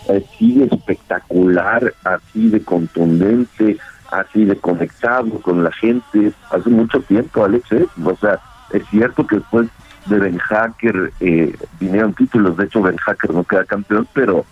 así 0.08 0.54
de 0.54 0.64
espectacular, 0.66 1.94
así 2.04 2.48
de 2.48 2.60
contundente, 2.62 3.78
así 4.10 4.44
de 4.44 4.56
conectado 4.56 5.40
con 5.40 5.64
la 5.64 5.72
gente. 5.72 6.32
Hace 6.50 6.70
mucho 6.70 7.00
tiempo, 7.02 7.44
Alex, 7.44 7.72
¿eh? 7.72 7.86
o 8.04 8.16
sea, 8.16 8.38
es 8.72 8.86
cierto 8.88 9.26
que 9.26 9.36
después 9.36 9.68
de 10.06 10.18
Ben 10.18 10.38
Hacker 10.38 11.12
eh, 11.20 11.54
vinieron 11.78 12.14
títulos, 12.14 12.56
de 12.56 12.64
hecho 12.64 12.82
Ben 12.82 12.96
Hacker 12.96 13.32
no 13.32 13.44
queda 13.44 13.64
campeón, 13.64 14.06
pero 14.12 14.44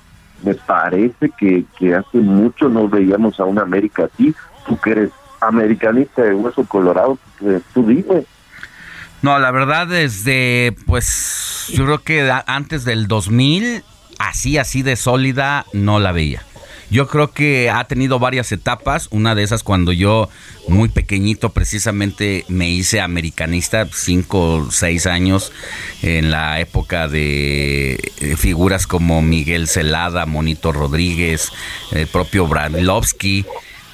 me 0.43 0.55
parece 0.55 1.31
que, 1.39 1.65
que 1.79 1.95
hace 1.95 2.19
mucho 2.19 2.69
no 2.69 2.89
veíamos 2.89 3.39
a 3.41 3.45
una 3.45 3.63
América 3.63 4.09
así. 4.13 4.35
Tú 4.67 4.79
que 4.79 4.91
eres 4.91 5.11
americanista 5.41 6.23
de 6.23 6.35
hueso 6.35 6.65
colorado, 6.65 7.19
pues, 7.39 7.63
tú 7.73 7.87
dime. 7.87 8.25
No, 9.23 9.39
la 9.39 9.51
verdad 9.51 9.87
desde, 9.87 10.77
pues, 10.87 11.67
yo 11.69 11.85
creo 11.85 11.99
que 11.99 12.31
antes 12.47 12.85
del 12.85 13.09
2000, 13.09 13.83
así, 14.19 14.59
así 14.59 14.83
de 14.83 14.97
sólida, 14.97 15.65
no 15.73 15.99
la 15.99 16.13
veía. 16.13 16.43
Yo 16.91 17.07
creo 17.07 17.33
que 17.33 17.69
ha 17.69 17.85
tenido 17.85 18.19
varias 18.19 18.51
etapas. 18.51 19.09
Una 19.11 19.35
de 19.35 19.43
esas 19.43 19.63
cuando 19.63 19.93
yo, 19.93 20.31
muy 20.69 20.89
pequeñito, 20.89 21.51
precisamente 21.51 22.45
me 22.49 22.71
hice 22.71 23.01
americanista, 23.01 23.87
cinco 23.93 24.55
o 24.55 24.71
seis 24.71 25.07
años, 25.07 25.53
en 26.03 26.31
la 26.31 26.61
época 26.61 27.07
de 27.09 27.95
eh, 28.21 28.37
figuras 28.37 28.87
como 28.87 29.21
Miguel 29.21 29.69
Celada, 29.69 30.25
Monito 30.25 30.73
Rodríguez, 30.73 31.51
el 31.93 32.07
propio 32.07 32.47
Bradlovsky. 32.47 33.45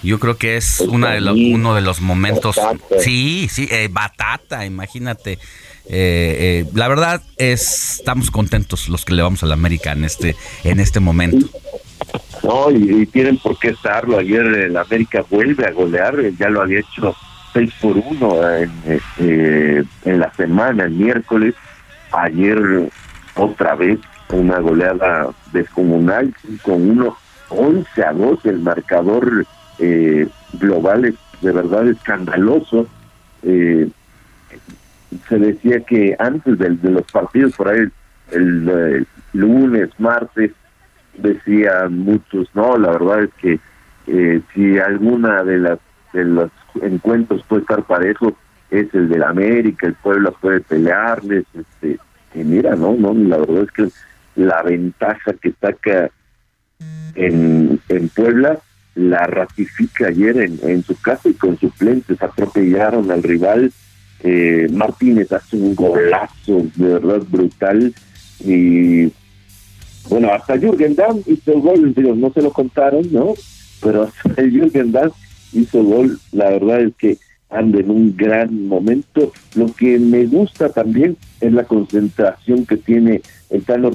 Yo 0.04 0.20
creo 0.20 0.36
que 0.36 0.56
es 0.56 0.80
una 0.80 1.12
de 1.12 1.54
uno 1.54 1.74
de 1.74 1.80
los 1.80 2.00
momentos. 2.00 2.60
Sí, 3.00 3.48
sí, 3.50 3.66
eh, 3.72 3.88
batata, 3.90 4.66
imagínate. 4.66 5.38
Eh, 5.86 6.64
la 6.74 6.88
verdad 6.88 7.22
es 7.38 7.98
estamos 7.98 8.30
contentos 8.30 8.88
los 8.88 9.04
que 9.04 9.14
le 9.14 9.22
vamos 9.22 9.42
a 9.42 9.46
la 9.46 9.54
América 9.54 9.92
en 9.92 10.04
este 10.04 10.36
en 10.62 10.80
este 10.80 11.00
momento. 11.00 11.48
No, 12.42 12.70
y, 12.70 13.06
tienen 13.06 13.38
por 13.38 13.58
qué 13.58 13.68
estarlo. 13.68 14.18
Ayer 14.18 14.44
el 14.44 14.76
América 14.76 15.24
vuelve 15.28 15.66
a 15.66 15.72
golear, 15.72 16.18
eh, 16.20 16.32
ya 16.38 16.48
lo 16.48 16.62
había 16.62 16.80
hecho 16.80 17.14
6 17.52 17.72
por 17.80 17.96
1 17.96 18.56
en, 18.58 18.70
este, 18.86 19.84
en 20.04 20.18
la 20.18 20.32
semana, 20.34 20.84
el 20.84 20.92
miércoles. 20.92 21.54
Ayer 22.12 22.90
otra 23.34 23.74
vez 23.74 23.98
una 24.30 24.58
goleada 24.58 25.28
descomunal, 25.52 26.34
con 26.62 26.90
uno 26.90 27.16
11 27.48 28.04
a 28.04 28.12
2, 28.12 28.46
el 28.46 28.60
marcador 28.60 29.46
eh, 29.78 30.28
global 30.54 31.04
es 31.06 31.14
de 31.40 31.52
verdad 31.52 31.88
escandaloso. 31.88 32.86
Eh, 33.42 33.88
se 35.28 35.38
decía 35.38 35.80
que 35.80 36.16
antes 36.18 36.58
de, 36.58 36.70
los 36.90 37.10
partidos, 37.12 37.54
por 37.54 37.68
ahí 37.68 37.86
el 38.32 39.06
lunes, 39.32 39.90
martes, 39.98 40.50
decían 41.16 41.98
muchos, 41.98 42.48
no, 42.54 42.76
la 42.76 42.92
verdad 42.92 43.24
es 43.24 43.30
que 43.34 43.60
eh, 44.06 44.40
si 44.52 44.78
alguna 44.78 45.42
de 45.42 45.58
las 45.58 45.78
de 46.12 46.24
los 46.24 46.50
encuentros 46.80 47.42
puede 47.48 47.62
estar 47.62 47.82
parejo 47.84 48.36
es 48.70 48.92
el 48.94 49.08
del 49.08 49.22
América, 49.24 49.86
el 49.86 49.94
pueblo 49.94 50.32
puede 50.40 50.60
pelearles, 50.60 51.44
este, 51.54 51.98
y 52.34 52.44
mira, 52.44 52.76
no, 52.76 52.94
no, 52.94 53.12
la 53.14 53.38
verdad 53.38 53.64
es 53.64 53.70
que 53.72 53.88
la 54.36 54.62
ventaja 54.62 55.32
que 55.34 55.52
saca 55.60 56.10
en, 57.14 57.80
en 57.88 58.08
Puebla 58.08 58.58
la 58.94 59.24
ratifica 59.26 60.08
ayer 60.08 60.36
en, 60.38 60.58
en 60.62 60.82
su 60.82 61.00
casa 61.00 61.28
y 61.28 61.34
con 61.34 61.58
suplentes 61.58 62.20
atropellaron 62.22 63.10
al 63.10 63.22
rival. 63.22 63.72
Eh, 64.20 64.68
Martínez 64.72 65.32
hace 65.32 65.56
un 65.56 65.74
golazo 65.74 66.62
de 66.76 66.94
verdad 66.94 67.22
brutal 67.28 67.92
y 68.40 69.12
bueno, 70.08 70.32
hasta 70.32 70.58
Jürgen 70.58 70.94
Damm 70.94 71.22
hizo 71.26 71.52
gol, 71.60 71.94
digo, 71.94 72.14
no 72.14 72.32
se 72.32 72.42
lo 72.42 72.52
contaron, 72.52 73.10
¿no? 73.10 73.34
Pero 73.82 74.04
hasta 74.04 74.42
Jürgen 74.50 74.92
Damm 74.92 75.10
hizo 75.52 75.82
gol, 75.82 76.18
la 76.32 76.50
verdad 76.50 76.82
es 76.82 76.94
que 76.96 77.18
anda 77.50 77.80
en 77.80 77.90
un 77.90 78.16
gran 78.16 78.66
momento. 78.66 79.32
Lo 79.54 79.66
que 79.66 79.98
me 79.98 80.26
gusta 80.26 80.68
también 80.70 81.16
es 81.40 81.52
la 81.52 81.64
concentración 81.64 82.66
que 82.66 82.76
tiene 82.76 83.22
el 83.50 83.62
Tano 83.64 83.90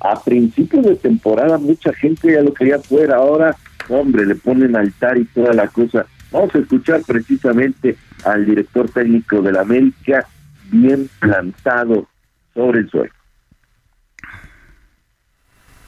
A 0.00 0.22
principios 0.22 0.86
de 0.86 0.96
temporada 0.96 1.58
mucha 1.58 1.92
gente 1.92 2.32
ya 2.32 2.42
lo 2.42 2.54
quería 2.54 2.78
fuera, 2.78 3.16
ahora, 3.16 3.56
hombre, 3.88 4.24
le 4.26 4.36
ponen 4.36 4.76
altar 4.76 5.18
y 5.18 5.24
toda 5.26 5.52
la 5.52 5.68
cosa. 5.68 6.06
Vamos 6.30 6.54
a 6.54 6.58
escuchar 6.58 7.02
precisamente 7.06 7.96
al 8.24 8.46
director 8.46 8.88
técnico 8.88 9.42
de 9.42 9.52
la 9.52 9.62
América, 9.62 10.26
bien 10.70 11.10
plantado 11.18 12.06
sobre 12.54 12.80
el 12.80 12.90
suelo 12.90 13.19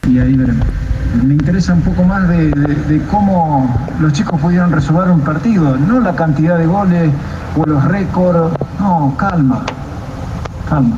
y 0.09 0.19
ahí 0.19 0.35
veremos. 0.35 0.67
Me 1.23 1.35
interesa 1.35 1.75
un 1.75 1.83
poco 1.83 2.03
más 2.03 2.27
de, 2.29 3.03
cómo 3.11 3.69
los 4.01 4.13
chicos 4.13 4.41
pudieron 4.41 4.73
resolver 4.73 5.11
un 5.11 5.21
partido, 5.21 5.77
no 5.77 6.01
la 6.01 6.15
cantidad 6.15 6.59
de 6.59 6.67
goles 6.67 7.13
o 7.57 7.65
los 7.65 7.85
récords, 7.85 8.57
no, 8.81 9.15
calma, 9.17 9.63
calma. 10.69 10.97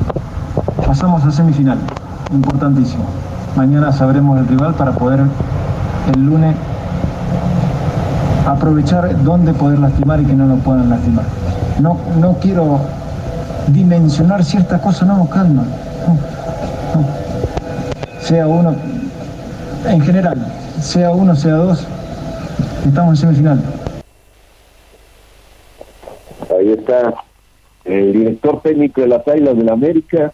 Pasamos 0.87 1.23
a 1.23 1.31
semifinal, 1.31 1.77
importantísimo. 2.33 3.05
Mañana 3.55 3.91
sabremos 3.91 4.39
el 4.39 4.47
rival 4.47 4.73
para 4.75 4.91
poder 4.93 5.21
el 6.13 6.25
lunes 6.25 6.55
aprovechar 8.47 9.23
dónde 9.23 9.53
poder 9.53 9.79
lastimar 9.79 10.21
y 10.21 10.25
que 10.25 10.33
no 10.33 10.45
nos 10.45 10.61
puedan 10.61 10.89
lastimar. 10.89 11.25
No, 11.79 11.97
no 12.19 12.33
quiero 12.41 12.79
dimensionar 13.67 14.43
ciertas 14.43 14.81
cosas, 14.81 15.07
no, 15.07 15.27
calma. 15.29 15.63
Sea 18.21 18.47
uno 18.47 18.73
en 19.87 20.01
general, 20.01 20.37
sea 20.79 21.11
uno, 21.11 21.35
sea 21.35 21.55
dos, 21.55 21.87
estamos 22.85 23.09
en 23.09 23.15
semifinal. 23.15 23.63
Ahí 26.57 26.71
está 26.71 27.13
el 27.85 28.13
director 28.13 28.61
técnico 28.61 29.01
de 29.01 29.07
las 29.07 29.27
Águilas 29.27 29.55
del 29.57 29.67
la 29.67 29.73
América, 29.73 30.33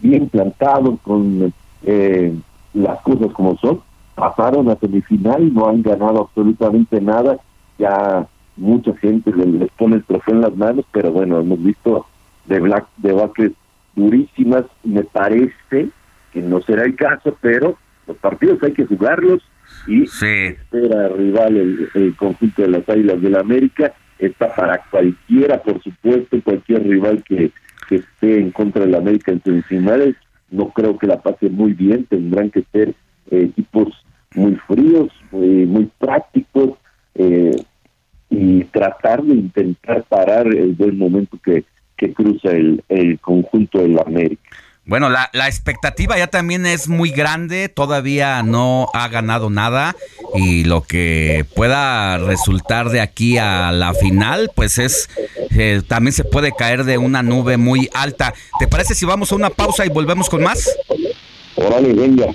bien 0.00 0.28
plantado 0.28 0.98
con 1.02 1.52
eh, 1.84 2.34
las 2.74 3.00
cosas 3.00 3.32
como 3.32 3.56
son. 3.58 3.80
Pasaron 4.14 4.68
a 4.68 4.76
semifinal, 4.76 5.52
no 5.52 5.68
han 5.68 5.82
ganado 5.82 6.22
absolutamente 6.22 7.00
nada. 7.00 7.38
Ya 7.78 8.26
mucha 8.56 8.94
gente 8.96 9.32
les, 9.34 9.70
pone 9.72 9.96
el 9.96 10.04
trofeo 10.04 10.34
en 10.34 10.40
las 10.42 10.56
manos, 10.56 10.84
pero 10.92 11.10
bueno, 11.10 11.40
hemos 11.40 11.62
visto 11.62 12.06
de 12.46 12.60
Black 12.60 12.86
de 12.98 13.12
Baques 13.12 13.52
durísimas. 13.96 14.64
Me 14.84 15.02
parece 15.02 15.88
que 16.32 16.42
no 16.42 16.60
será 16.62 16.84
el 16.84 16.94
caso, 16.94 17.36
pero 17.40 17.76
los 18.06 18.16
partidos 18.18 18.62
hay 18.62 18.72
que 18.72 18.86
jugarlos 18.86 19.42
y 19.86 20.06
sí. 20.06 20.54
era 20.72 21.08
rival 21.08 21.88
el, 21.94 22.16
conjunto 22.16 22.62
de 22.62 22.68
las 22.68 22.88
Águilas 22.88 23.20
del 23.20 23.32
la 23.32 23.40
América 23.40 23.94
está 24.18 24.54
para 24.54 24.82
cualquiera, 24.90 25.62
por 25.62 25.82
supuesto, 25.82 26.40
cualquier 26.42 26.86
rival 26.86 27.22
que, 27.24 27.50
esté 27.90 28.40
en 28.40 28.52
contra 28.52 28.86
de 28.86 28.90
la 28.90 28.98
América 28.98 29.32
en 29.32 29.42
semifinales, 29.42 30.16
no 30.50 30.70
creo 30.70 30.96
que 30.96 31.06
la 31.06 31.20
pase 31.20 31.50
muy 31.50 31.74
bien, 31.74 32.06
tendrán 32.06 32.50
que 32.50 32.64
ser 32.72 32.94
eh, 33.30 33.50
equipos 33.50 33.88
muy 34.34 34.54
fríos, 34.66 35.12
muy, 35.30 35.90
prácticos 35.98 36.78
eh, 37.16 37.54
y 38.30 38.64
tratar 38.64 39.22
de 39.22 39.34
intentar 39.34 40.04
parar 40.04 40.46
el 40.46 40.72
buen 40.72 40.96
momento 40.96 41.38
que, 41.44 41.64
que 41.98 42.14
cruza 42.14 42.52
el, 42.52 42.82
el 42.88 43.20
conjunto 43.20 43.82
de 43.82 43.88
la 43.88 44.02
América. 44.06 44.56
Bueno, 44.84 45.10
la, 45.10 45.30
la, 45.32 45.46
expectativa 45.46 46.18
ya 46.18 46.26
también 46.26 46.66
es 46.66 46.88
muy 46.88 47.10
grande, 47.10 47.68
todavía 47.68 48.42
no 48.42 48.88
ha 48.94 49.06
ganado 49.06 49.48
nada 49.48 49.94
y 50.34 50.64
lo 50.64 50.82
que 50.82 51.46
pueda 51.54 52.18
resultar 52.18 52.90
de 52.90 53.00
aquí 53.00 53.38
a 53.38 53.70
la 53.70 53.94
final, 53.94 54.50
pues 54.56 54.78
es, 54.78 55.08
eh, 55.56 55.82
también 55.86 56.12
se 56.12 56.24
puede 56.24 56.50
caer 56.50 56.82
de 56.82 56.98
una 56.98 57.22
nube 57.22 57.58
muy 57.58 57.90
alta. 57.94 58.34
¿Te 58.58 58.66
parece 58.66 58.96
si 58.96 59.06
vamos 59.06 59.30
a 59.30 59.36
una 59.36 59.50
pausa 59.50 59.86
y 59.86 59.88
volvemos 59.88 60.28
con 60.28 60.42
más? 60.42 60.68
Venga. 61.56 62.34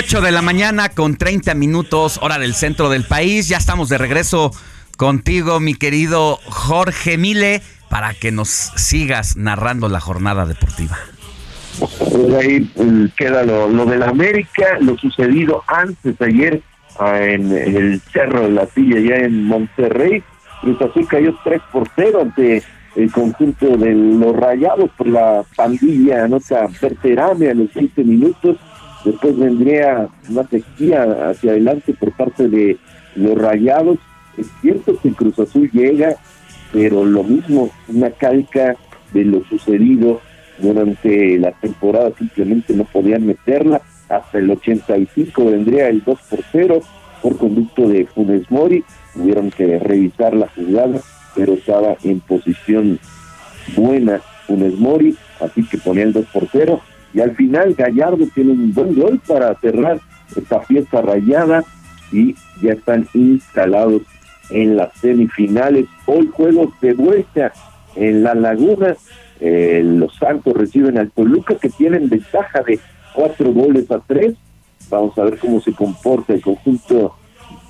8 0.00 0.22
de 0.22 0.32
la 0.32 0.40
mañana 0.40 0.88
con 0.88 1.16
30 1.16 1.54
minutos, 1.54 2.18
hora 2.22 2.38
del 2.38 2.54
centro 2.54 2.88
del 2.88 3.04
país. 3.04 3.48
Ya 3.48 3.58
estamos 3.58 3.90
de 3.90 3.98
regreso 3.98 4.50
contigo, 4.96 5.60
mi 5.60 5.74
querido 5.74 6.38
Jorge 6.46 7.18
Mile, 7.18 7.60
para 7.90 8.14
que 8.14 8.32
nos 8.32 8.48
sigas 8.48 9.36
narrando 9.36 9.90
la 9.90 10.00
jornada 10.00 10.46
deportiva. 10.46 10.96
Pues 11.78 12.34
ahí 12.34 12.60
pues, 12.60 13.12
queda 13.14 13.42
lo, 13.42 13.68
lo 13.68 13.84
de 13.84 13.98
la 13.98 14.08
América, 14.08 14.78
lo 14.80 14.96
sucedido 14.96 15.62
antes 15.66 16.18
ayer 16.22 16.62
ah, 16.98 17.20
en, 17.20 17.52
el 17.52 18.00
Cerro 18.10 18.44
de 18.44 18.52
la 18.52 18.66
Silla, 18.68 19.00
ya 19.00 19.16
en 19.16 19.44
Monterrey. 19.44 20.22
Cruz 20.62 20.80
Azul 20.80 21.06
cayó 21.08 21.34
3 21.44 21.60
por 21.70 21.86
0 21.94 22.20
ante 22.22 22.62
el 22.96 23.12
conjunto 23.12 23.76
de 23.76 23.94
los 23.94 24.34
Rayados 24.34 24.88
por 24.96 25.08
la 25.08 25.42
pandilla, 25.54 26.24
anota 26.24 26.68
Berterame 26.80 27.50
a 27.50 27.54
los 27.54 27.74
20 27.74 28.02
minutos. 28.02 28.56
Después 29.04 29.36
vendría 29.38 30.08
una 30.28 30.46
sequía 30.46 31.30
hacia 31.30 31.52
adelante 31.52 31.94
por 31.94 32.12
parte 32.12 32.48
de 32.48 32.76
los 33.16 33.36
Rayados. 33.36 33.98
Es 34.36 34.46
cierto 34.60 34.98
que 35.00 35.12
Cruz 35.12 35.38
Azul 35.38 35.70
llega, 35.72 36.16
pero 36.72 37.04
lo 37.04 37.22
mismo, 37.22 37.70
una 37.88 38.10
calca 38.10 38.76
de 39.12 39.24
lo 39.24 39.42
sucedido 39.44 40.20
durante 40.58 41.38
la 41.38 41.52
temporada, 41.52 42.12
simplemente 42.18 42.74
no 42.74 42.84
podían 42.84 43.26
meterla. 43.26 43.80
Hasta 44.08 44.38
el 44.38 44.50
85 44.50 45.44
vendría 45.46 45.88
el 45.88 46.02
2 46.04 46.18
por 46.28 46.40
0 46.52 46.80
por 47.22 47.36
conducto 47.38 47.88
de 47.88 48.06
Funes 48.06 48.50
Mori. 48.50 48.84
Tuvieron 49.14 49.50
que 49.50 49.78
revisar 49.78 50.34
la 50.34 50.48
jugada, 50.48 51.00
pero 51.34 51.54
estaba 51.54 51.96
en 52.04 52.20
posición 52.20 52.98
buena 53.76 54.20
Funes 54.46 54.78
Mori, 54.78 55.16
así 55.40 55.64
que 55.64 55.78
ponía 55.78 56.04
el 56.04 56.12
2 56.12 56.26
por 56.32 56.48
0. 56.50 56.80
Y 57.12 57.20
al 57.20 57.34
final 57.34 57.74
Gallardo 57.74 58.26
tiene 58.34 58.52
un 58.52 58.72
buen 58.72 58.94
gol 58.94 59.20
para 59.26 59.54
cerrar 59.56 60.00
esta 60.36 60.60
fiesta 60.60 61.02
rayada 61.02 61.64
y 62.12 62.34
ya 62.62 62.72
están 62.72 63.08
instalados 63.14 64.02
en 64.50 64.76
las 64.76 64.92
semifinales. 64.98 65.86
Hoy 66.06 66.28
juegos 66.32 66.68
de 66.80 66.94
vuelta 66.94 67.52
en 67.96 68.22
la 68.22 68.34
Laguna. 68.34 68.96
Eh, 69.40 69.82
los 69.84 70.14
Santos 70.16 70.54
reciben 70.54 70.98
al 70.98 71.10
Toluca 71.10 71.54
que 71.54 71.70
tienen 71.70 72.08
ventaja 72.08 72.62
de 72.62 72.78
cuatro 73.14 73.52
goles 73.52 73.90
a 73.90 74.00
tres. 74.00 74.34
Vamos 74.90 75.16
a 75.18 75.24
ver 75.24 75.38
cómo 75.38 75.60
se 75.60 75.72
comporta 75.72 76.34
el 76.34 76.42
conjunto 76.42 77.16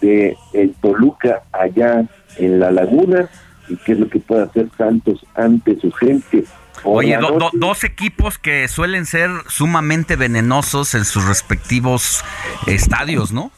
de 0.01 0.37
el 0.53 0.73
Toluca 0.75 1.43
allá 1.53 2.07
en 2.39 2.59
la 2.59 2.71
Laguna 2.71 3.29
y 3.69 3.77
qué 3.77 3.93
es 3.93 4.01
lo 4.01 4.09
que 4.09 4.19
puede 4.19 4.43
hacer 4.43 4.69
Santos 4.77 5.25
ante 5.35 5.79
su 5.79 5.93
gente. 5.93 6.45
Oye, 6.85 7.19
dos 7.53 7.85
equipos 7.85 8.39
que 8.39 8.69
suelen 8.69 9.07
ser 9.07 9.31
sumamente 9.49 10.17
venenosos 10.17 10.95
en 10.95 11.05
sus 11.05 11.27
respectivos 11.27 12.25
estadios, 12.67 13.33
¿no? 13.33 13.51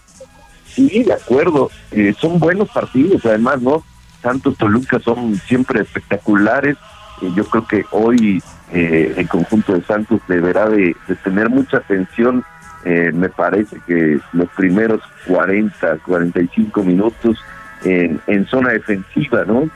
Sí, 0.75 1.05
de 1.05 1.13
acuerdo. 1.13 1.71
Eh, 1.91 2.15
son 2.19 2.39
buenos 2.39 2.69
partidos, 2.71 3.25
además, 3.27 3.61
¿no? 3.61 3.85
Santos 4.23 4.57
Toluca 4.57 4.99
son 5.01 5.37
siempre 5.47 5.83
espectaculares. 5.83 6.77
Eh, 7.21 7.31
yo 7.37 7.45
creo 7.45 7.67
que 7.67 7.85
hoy 7.91 8.43
eh, 8.73 9.15
el 9.17 9.29
conjunto 9.29 9.75
de 9.75 9.83
Santos 9.83 10.21
deberá 10.29 10.69
de, 10.69 10.97
tener 11.23 11.49
mucha 11.51 11.79
atención. 11.79 12.45
me 12.85 13.29
parece 13.29 13.77
que 13.87 14.19
los 14.33 14.49
primeros 14.57 15.01
40, 15.29 15.99
45 15.99 16.83
minutos 16.83 17.39
en, 17.85 18.21
en 18.27 18.45
zona 18.47 18.71
defensiva, 18.71 19.45
¿no? 19.45 19.71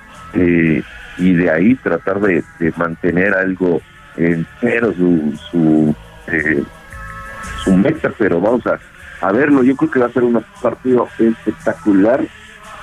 Y 1.18 1.32
de 1.34 1.50
ahí 1.50 1.74
tratar 1.76 2.20
de, 2.20 2.44
mantener 2.76 3.34
algo 3.34 3.80
entero 4.16 4.92
su, 4.94 5.38
su, 5.50 5.94
su 7.64 7.76
meta, 7.76 8.12
pero 8.18 8.40
vamos 8.40 8.66
a 8.66 8.78
a 9.20 9.32
verlo. 9.32 9.62
Yo 9.62 9.76
creo 9.76 9.90
que 9.90 10.00
va 10.00 10.06
a 10.06 10.12
ser 10.12 10.24
un 10.24 10.44
partido 10.62 11.08
espectacular. 11.18 12.24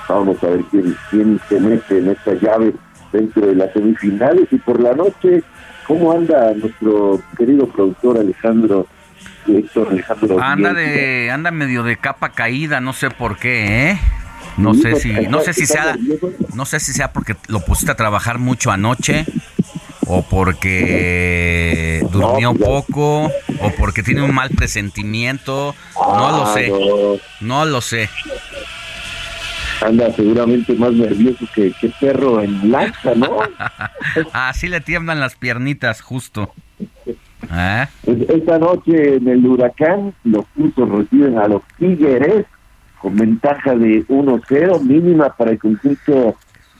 Vamos 0.08 0.42
a 0.42 0.48
ver 0.48 0.60
quién, 0.70 0.96
quién 1.10 1.40
se 1.48 1.60
mete 1.60 1.98
en 1.98 2.10
esta 2.10 2.34
llave 2.34 2.74
dentro 3.12 3.46
de 3.46 3.54
las 3.54 3.72
semifinales. 3.72 4.46
Y 4.50 4.58
por 4.58 4.80
la 4.80 4.94
noche, 4.94 5.42
¿cómo 5.86 6.12
anda 6.12 6.52
nuestro 6.54 7.20
querido 7.36 7.66
productor 7.68 8.18
Alejandro? 8.18 8.86
Alejandro 9.46 10.42
anda 10.42 10.72
de 10.72 11.30
anda 11.30 11.50
medio 11.50 11.82
de 11.82 11.98
capa 11.98 12.30
caída, 12.30 12.80
no 12.80 12.94
sé 12.94 13.10
por 13.10 13.36
qué, 13.36 13.90
¿eh? 13.90 13.98
No 14.56 14.74
sé 14.74 14.96
si 14.96 15.12
no 15.12 15.40
sé 15.40 15.52
si 15.52 15.66
sea 15.66 15.96
no 16.54 16.64
sé 16.64 16.80
si 16.80 16.92
sea 16.92 17.12
porque 17.12 17.36
lo 17.48 17.60
pusiste 17.60 17.92
a 17.92 17.96
trabajar 17.96 18.38
mucho 18.38 18.70
anoche 18.70 19.26
o 20.06 20.22
porque 20.22 22.06
durmió 22.10 22.50
un 22.50 22.58
poco, 22.58 23.24
o 23.26 23.70
porque 23.78 24.02
tiene 24.02 24.22
un 24.22 24.34
mal 24.34 24.50
presentimiento, 24.50 25.74
no 25.96 26.30
lo 26.30 26.46
sé, 26.52 26.72
no 27.40 27.64
lo 27.64 27.80
sé. 27.80 28.08
Anda 29.80 30.12
seguramente 30.12 30.74
más 30.74 30.92
nervioso 30.92 31.46
que, 31.54 31.72
perro 32.00 32.40
en 32.40 32.70
lanza, 32.70 33.14
¿no? 33.14 33.38
Así 34.32 34.68
le 34.68 34.80
tiemblan 34.80 35.20
las 35.20 35.34
piernitas, 35.34 36.00
justo. 36.00 36.52
¿Eh? 37.52 37.86
Pues 38.04 38.18
esta 38.30 38.58
noche 38.58 39.16
en 39.16 39.28
el 39.28 39.44
huracán 39.44 40.14
los 40.24 40.46
puntos 40.56 40.88
reciben 40.88 41.38
a 41.38 41.48
los 41.48 41.62
Tigres 41.78 42.46
con 43.04 43.16
ventaja 43.16 43.76
de 43.76 44.02
1-0 44.06 44.80
mínima 44.80 45.28
para 45.36 45.50
el 45.50 45.58
conjunto 45.58 46.36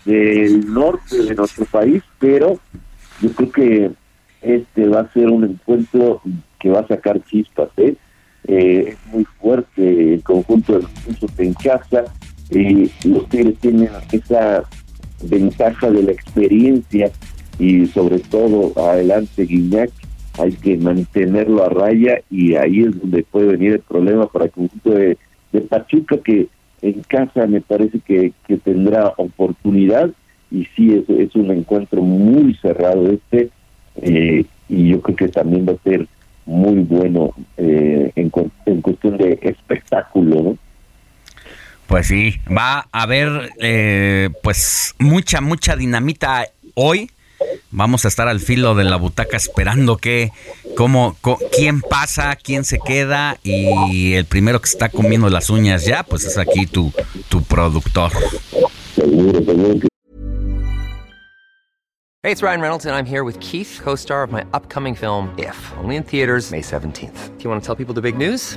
del 0.07 0.73
norte 0.73 1.23
de 1.23 1.35
nuestro 1.35 1.67
país, 1.67 2.03
pero 2.19 2.59
yo 3.21 3.31
creo 3.33 3.53
que 3.53 3.91
este 4.41 4.89
va 4.89 5.01
a 5.01 5.13
ser 5.13 5.29
un 5.29 5.45
encuentro 5.45 6.23
que 6.59 6.71
va 6.71 6.81
a 6.81 6.89
sacar 6.89 7.23
chispas, 7.25 7.69
¿eh? 7.77 7.95
eh 8.49 8.85
es 8.89 9.13
muy 9.13 9.27
fuerte 9.39 10.15
el 10.15 10.23
conjunto 10.23 10.79
de 10.79 10.87
los 11.21 11.39
en 11.39 11.53
casa, 11.53 12.05
y 12.51 12.91
los 13.07 13.29
Tigres 13.29 13.59
tienen 13.59 13.91
esa 14.11 14.65
ventaja 15.25 15.91
de 15.91 16.05
la 16.05 16.13
experiencia 16.13 17.11
y 17.59 17.85
sobre 17.89 18.21
todo 18.21 18.73
adelante 18.89 19.45
Guiñac, 19.45 19.91
hay 20.39 20.53
que 20.53 20.79
mantenerlo 20.79 21.65
a 21.65 21.69
raya 21.69 22.23
y 22.31 22.55
ahí 22.55 22.81
es 22.81 22.99
donde 22.99 23.25
puede 23.25 23.49
venir 23.49 23.73
el 23.75 23.81
problema 23.81 24.27
para 24.27 24.47
el 24.47 24.53
conjunto 24.53 24.91
de, 24.93 25.19
de 25.55 25.61
Pachuca 25.61 26.19
que 26.19 26.49
en 26.83 27.01
casa 27.03 27.47
me 27.47 27.61
parece 27.61 28.01
que, 28.01 28.33
que 28.47 28.59
tendrá 28.59 29.15
oportunidad 29.17 30.11
y 30.51 30.67
sí 30.77 30.93
es, 30.93 31.09
es 31.09 31.35
un 31.35 31.51
encuentro 31.51 32.03
muy 32.03 32.55
cerrado 32.57 33.11
este 33.11 33.51
eh, 34.03 34.45
y 34.69 34.89
yo 34.89 35.01
creo 35.01 35.17
que 35.17 35.29
también 35.29 35.67
va 35.67 35.73
a 35.73 35.83
ser 35.83 36.07
muy 36.47 36.81
bueno 36.81 37.31
eh, 37.57 38.13
en, 38.17 38.31
en, 38.67 38.83
cuestión 38.83 39.17
de 39.17 39.39
espectáculo. 39.43 40.59
Pues 41.87 42.09
sí, 42.09 42.35
va 42.51 42.87
a 42.93 43.03
haber 43.03 43.51
eh, 43.61 44.31
pues 44.43 44.95
mucha, 44.99 45.41
mucha 45.41 45.77
dinamita 45.77 46.47
hoy. 46.75 47.11
Vamos 47.71 48.05
a 48.05 48.09
estar 48.09 48.29
al 48.29 48.41
filo 48.41 48.75
de 48.75 48.85
la 48.85 48.97
butaca 48.97 49.37
esperando 49.37 49.97
que, 49.97 50.31
cómo, 50.77 51.17
quién 51.51 51.81
pasa, 51.81 52.37
quién 52.37 52.65
se 52.65 52.79
queda 52.79 53.39
y 53.43 54.15
el 54.15 54.27
primero 54.27 54.61
que 54.61 54.69
está 54.69 54.89
comiendo 54.89 55.29
las 55.29 55.51
uñas 55.51 55.85
ya, 55.85 56.03
pues 56.05 56.25
es 56.25 56.39
aquí 56.39 56.67
tu, 56.67 56.93
tu 57.29 57.43
productor. 57.43 58.13
Hey, 62.25 62.33
it's 62.33 62.43
Ryan 62.43 62.63
Reynolds, 62.63 62.87
and 62.87 62.95
I'm 62.95 63.05
here 63.05 63.23
with 63.23 63.39
Keith, 63.41 63.81
co 63.85 63.97
star 63.97 64.23
of 64.23 64.33
my 64.33 64.47
upcoming 64.55 64.95
film, 64.95 65.29
If, 65.37 65.73
only 65.77 65.97
in 65.97 66.05
theaters, 66.05 66.51
May 66.51 66.63
17th. 66.63 67.37
Do 67.37 67.45
you 67.45 67.51
want 67.51 67.63
to 67.63 67.67
tell 67.67 67.77
people 67.77 67.93
the 67.93 68.01
big 68.01 68.17
news? 68.17 68.57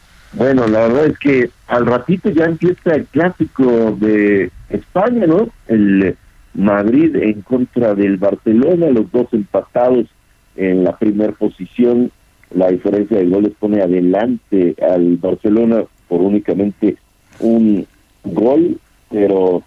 Bueno, 0.33 0.65
la 0.67 0.87
verdad 0.87 1.07
es 1.07 1.19
que 1.19 1.49
al 1.67 1.85
ratito 1.85 2.29
ya 2.29 2.45
empieza 2.45 2.95
el 2.95 3.05
clásico 3.05 3.97
de 3.99 4.49
España, 4.69 5.27
¿no? 5.27 5.49
El 5.67 6.15
Madrid 6.53 7.15
en 7.17 7.41
contra 7.41 7.95
del 7.95 8.17
Barcelona, 8.17 8.89
los 8.89 9.11
dos 9.11 9.27
empatados 9.33 10.07
en 10.55 10.83
la 10.85 10.97
primera 10.97 11.33
posición. 11.33 12.11
La 12.53 12.69
diferencia 12.69 13.17
de 13.17 13.27
goles 13.27 13.53
pone 13.59 13.81
adelante 13.81 14.75
al 14.81 15.17
Barcelona 15.17 15.83
por 16.07 16.21
únicamente 16.21 16.97
un 17.39 17.85
gol, 18.23 18.77
pero 19.09 19.63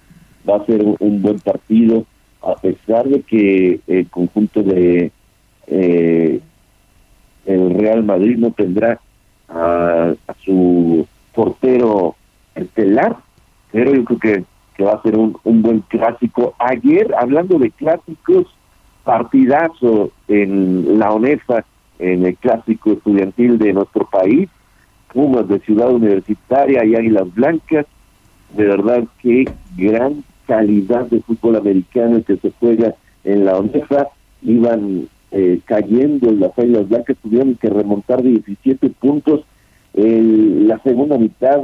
va 0.48 0.56
a 0.56 0.66
ser 0.66 0.82
un 0.82 1.22
buen 1.22 1.40
partido, 1.40 2.06
a 2.42 2.56
pesar 2.56 3.08
de 3.08 3.22
que 3.22 3.80
el 3.86 4.08
conjunto 4.08 4.62
de 4.62 5.10
eh, 5.66 6.40
el 7.46 7.74
Real 7.74 8.04
Madrid 8.04 8.36
no 8.36 8.50
tendrá 8.52 9.00
a, 9.54 10.14
su 10.44 11.06
portero 11.32 12.16
estelar, 12.54 13.16
pero 13.72 13.94
yo 13.94 14.04
creo 14.04 14.18
que 14.18 14.44
que 14.76 14.82
va 14.82 14.94
a 14.94 15.02
ser 15.02 15.16
un, 15.16 15.36
un 15.44 15.62
buen 15.62 15.80
clásico. 15.82 16.54
Ayer, 16.58 17.14
hablando 17.16 17.58
de 17.58 17.70
clásicos, 17.70 18.46
partidazo 19.04 20.10
en 20.26 20.98
la 20.98 21.12
ONEFA, 21.12 21.64
en 21.98 22.26
el 22.26 22.36
clásico 22.36 22.92
estudiantil 22.92 23.58
de 23.58 23.72
nuestro 23.72 24.06
país, 24.06 24.48
Pumas 25.12 25.46
de 25.46 25.60
Ciudad 25.60 25.92
Universitaria 25.92 26.84
y 26.84 26.96
Águilas 26.96 27.32
Blancas, 27.34 27.86
de 28.56 28.64
verdad 28.64 29.04
que 29.22 29.44
gran 29.76 30.24
calidad 30.46 31.06
de 31.06 31.20
fútbol 31.20 31.56
americano 31.56 32.22
que 32.24 32.36
se 32.36 32.52
juega 32.58 32.94
en 33.22 33.44
la 33.44 33.56
ONEFA, 33.56 34.08
iban 34.42 35.08
eh, 35.36 35.58
cayendo 35.64 36.30
las 36.30 36.56
Águilas 36.56 36.88
Blancas, 36.88 37.16
tuvieron 37.20 37.56
que 37.56 37.68
remontar 37.68 38.22
17 38.22 38.88
puntos 38.90 39.40
en 39.92 40.68
la 40.68 40.78
segunda 40.78 41.18
mitad 41.18 41.62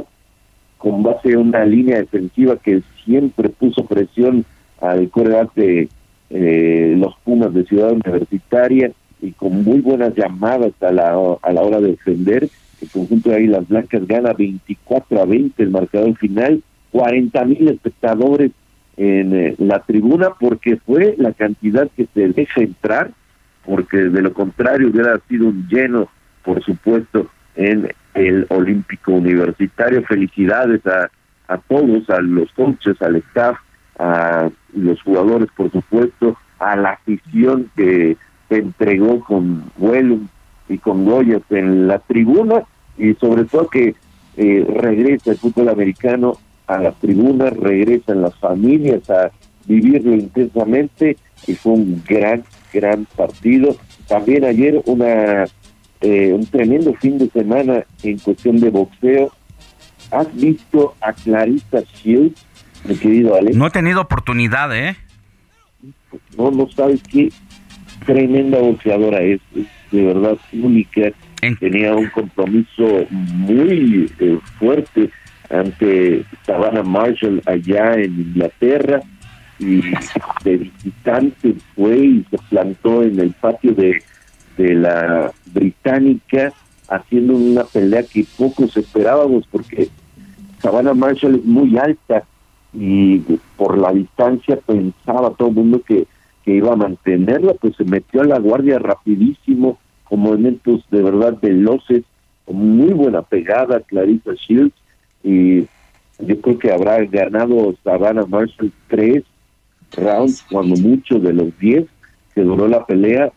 con 0.77 1.03
base 1.03 1.29
en 1.29 1.37
una 1.37 1.65
línea 1.65 1.97
defensiva 1.97 2.57
que 2.57 2.81
siempre 3.05 3.47
puso 3.47 3.85
presión 3.85 4.43
al 4.81 5.09
coreback 5.09 5.53
de 5.53 5.89
eh, 6.31 6.95
los 6.97 7.15
Pumas 7.23 7.53
de 7.53 7.63
Ciudad 7.63 7.93
Universitaria 7.93 8.91
y 9.21 9.31
con 9.31 9.63
muy 9.63 9.79
buenas 9.79 10.15
llamadas 10.15 10.73
a 10.81 10.91
la, 10.91 11.37
a 11.41 11.53
la 11.53 11.61
hora 11.61 11.79
de 11.79 11.91
defender. 11.91 12.49
El 12.81 12.89
conjunto 12.89 13.29
de 13.29 13.37
Águilas 13.37 13.67
Blancas 13.69 14.05
gana 14.05 14.33
24 14.33 15.21
a 15.21 15.25
20 15.25 15.63
el 15.63 15.69
marcador 15.69 16.17
final, 16.17 16.61
40 16.91 17.45
mil 17.45 17.69
espectadores 17.69 18.51
en 18.97 19.33
eh, 19.33 19.55
la 19.59 19.79
tribuna 19.79 20.31
porque 20.39 20.75
fue 20.75 21.15
la 21.17 21.31
cantidad 21.31 21.89
que 21.95 22.07
se 22.13 22.27
deja 22.29 22.61
entrar, 22.61 23.11
porque 23.65 23.97
de 23.97 24.21
lo 24.21 24.33
contrario 24.33 24.89
hubiera 24.89 25.19
sido 25.27 25.47
un 25.47 25.67
lleno, 25.67 26.09
por 26.43 26.63
supuesto, 26.63 27.29
en 27.55 27.91
el 28.13 28.45
Olímpico 28.49 29.13
Universitario. 29.13 30.03
Felicidades 30.03 30.85
a, 30.87 31.09
a 31.47 31.57
todos, 31.57 32.09
a 32.09 32.21
los 32.21 32.51
coaches, 32.53 33.01
al 33.01 33.17
staff, 33.17 33.57
a 33.99 34.49
los 34.73 35.01
jugadores, 35.01 35.49
por 35.55 35.71
supuesto, 35.71 36.37
a 36.59 36.75
la 36.75 36.91
afición 36.91 37.69
que 37.75 38.17
se 38.49 38.57
entregó 38.57 39.19
con 39.21 39.71
vuelo 39.77 40.19
y 40.69 40.77
con 40.77 41.05
Goyas 41.05 41.41
en 41.49 41.87
la 41.87 41.99
tribuna 41.99 42.63
y 42.97 43.13
sobre 43.15 43.45
todo 43.45 43.67
que 43.67 43.95
eh, 44.37 44.65
regresa 44.79 45.31
el 45.31 45.37
fútbol 45.37 45.69
americano 45.69 46.37
a 46.67 46.77
la 46.77 46.91
tribuna, 46.91 47.49
regresan 47.49 48.21
las 48.21 48.35
familias 48.35 49.09
a 49.09 49.31
vivirlo 49.65 50.13
intensamente 50.13 51.17
y 51.47 51.55
fue 51.55 51.73
un 51.73 52.03
gran, 52.07 52.43
gran 52.71 53.05
partido. 53.15 53.75
También 54.07 54.45
ayer 54.45 54.81
una 54.85 55.45
eh, 56.01 56.33
un 56.33 56.45
tremendo 56.47 56.93
fin 56.95 57.17
de 57.19 57.29
semana 57.29 57.85
en 58.03 58.17
cuestión 58.17 58.59
de 58.59 58.69
boxeo. 58.69 59.31
¿Has 60.09 60.35
visto 60.35 60.95
a 60.99 61.13
Clarissa 61.13 61.83
Shields, 61.93 62.45
mi 62.85 62.95
querido 62.95 63.35
Alex? 63.35 63.55
No 63.55 63.67
he 63.67 63.69
tenido 63.69 64.01
oportunidad, 64.01 64.75
¿eh? 64.75 64.95
No, 66.37 66.51
no 66.51 66.67
sabes 66.71 67.01
qué 67.03 67.29
tremenda 68.05 68.59
boxeadora 68.59 69.21
es, 69.21 69.39
es 69.55 69.67
de 69.91 70.05
verdad 70.05 70.37
única. 70.53 71.11
Tenía 71.59 71.95
un 71.95 72.07
compromiso 72.09 73.05
muy 73.09 74.11
eh, 74.19 74.39
fuerte 74.59 75.09
ante 75.49 76.23
Savannah 76.45 76.83
Marshall 76.83 77.41
allá 77.45 77.93
en 77.93 78.19
Inglaterra 78.19 79.01
y 79.61 79.81
de 80.43 80.57
visitante 80.57 81.55
fue 81.75 81.97
y 81.97 82.25
se 82.29 82.37
plantó 82.49 83.03
en 83.03 83.19
el 83.19 83.31
patio 83.31 83.73
de 83.73 84.01
de 84.57 84.75
la 84.75 85.31
británica 85.53 86.53
haciendo 86.89 87.35
una 87.35 87.63
pelea 87.63 88.03
que 88.03 88.25
pocos 88.37 88.75
esperábamos 88.75 89.45
porque 89.49 89.89
Savannah 90.59 90.93
Marshall 90.93 91.35
es 91.35 91.45
muy 91.45 91.77
alta 91.77 92.23
y 92.73 93.19
por 93.57 93.77
la 93.77 93.93
distancia 93.93 94.57
pensaba 94.57 95.31
todo 95.31 95.49
el 95.49 95.55
mundo 95.55 95.81
que, 95.81 96.05
que 96.45 96.55
iba 96.55 96.73
a 96.73 96.77
mantenerla, 96.77 97.53
pues 97.55 97.75
se 97.75 97.83
metió 97.83 98.21
a 98.21 98.25
la 98.25 98.39
guardia 98.39 98.79
rapidísimo, 98.79 99.77
con 100.03 100.19
movimientos 100.19 100.83
de 100.89 101.01
verdad 101.01 101.37
veloces, 101.41 102.03
con 102.45 102.57
muy 102.57 102.93
buena 102.93 103.21
pegada 103.21 103.81
Clarissa 103.81 104.33
Shields 104.33 104.75
y 105.23 105.61
yo 106.19 106.39
creo 106.41 106.59
que 106.59 106.71
habrá 106.71 107.03
ganado 107.05 107.73
Savannah 107.83 108.25
Marshall 108.25 108.71
tres 108.87 109.23
rounds, 109.97 110.45
cuando 110.51 110.75
mucho 110.75 111.19
de 111.19 111.33
los 111.33 111.57
diez 111.59 111.85
que 112.33 112.41
duró 112.41 112.67
la 112.67 112.85
pelea, 112.85 113.31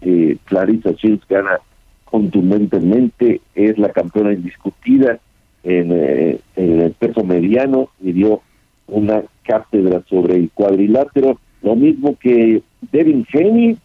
eh, 0.00 0.36
Clarissa 0.44 0.92
Shields 0.92 1.26
gana 1.28 1.58
contundentemente, 2.04 3.40
es 3.54 3.78
la 3.78 3.90
campeona 3.90 4.32
indiscutida 4.32 5.18
en, 5.62 5.92
eh, 5.92 6.40
en, 6.56 6.80
el 6.80 6.92
peso 6.92 7.22
mediano 7.24 7.90
y 8.00 8.12
dio 8.12 8.40
una 8.86 9.22
cátedra 9.44 10.02
sobre 10.08 10.36
el 10.36 10.50
cuadrilátero, 10.50 11.38
lo 11.62 11.76
mismo 11.76 12.16
que 12.18 12.62
Devin 12.92 13.26
Haney 13.32 13.76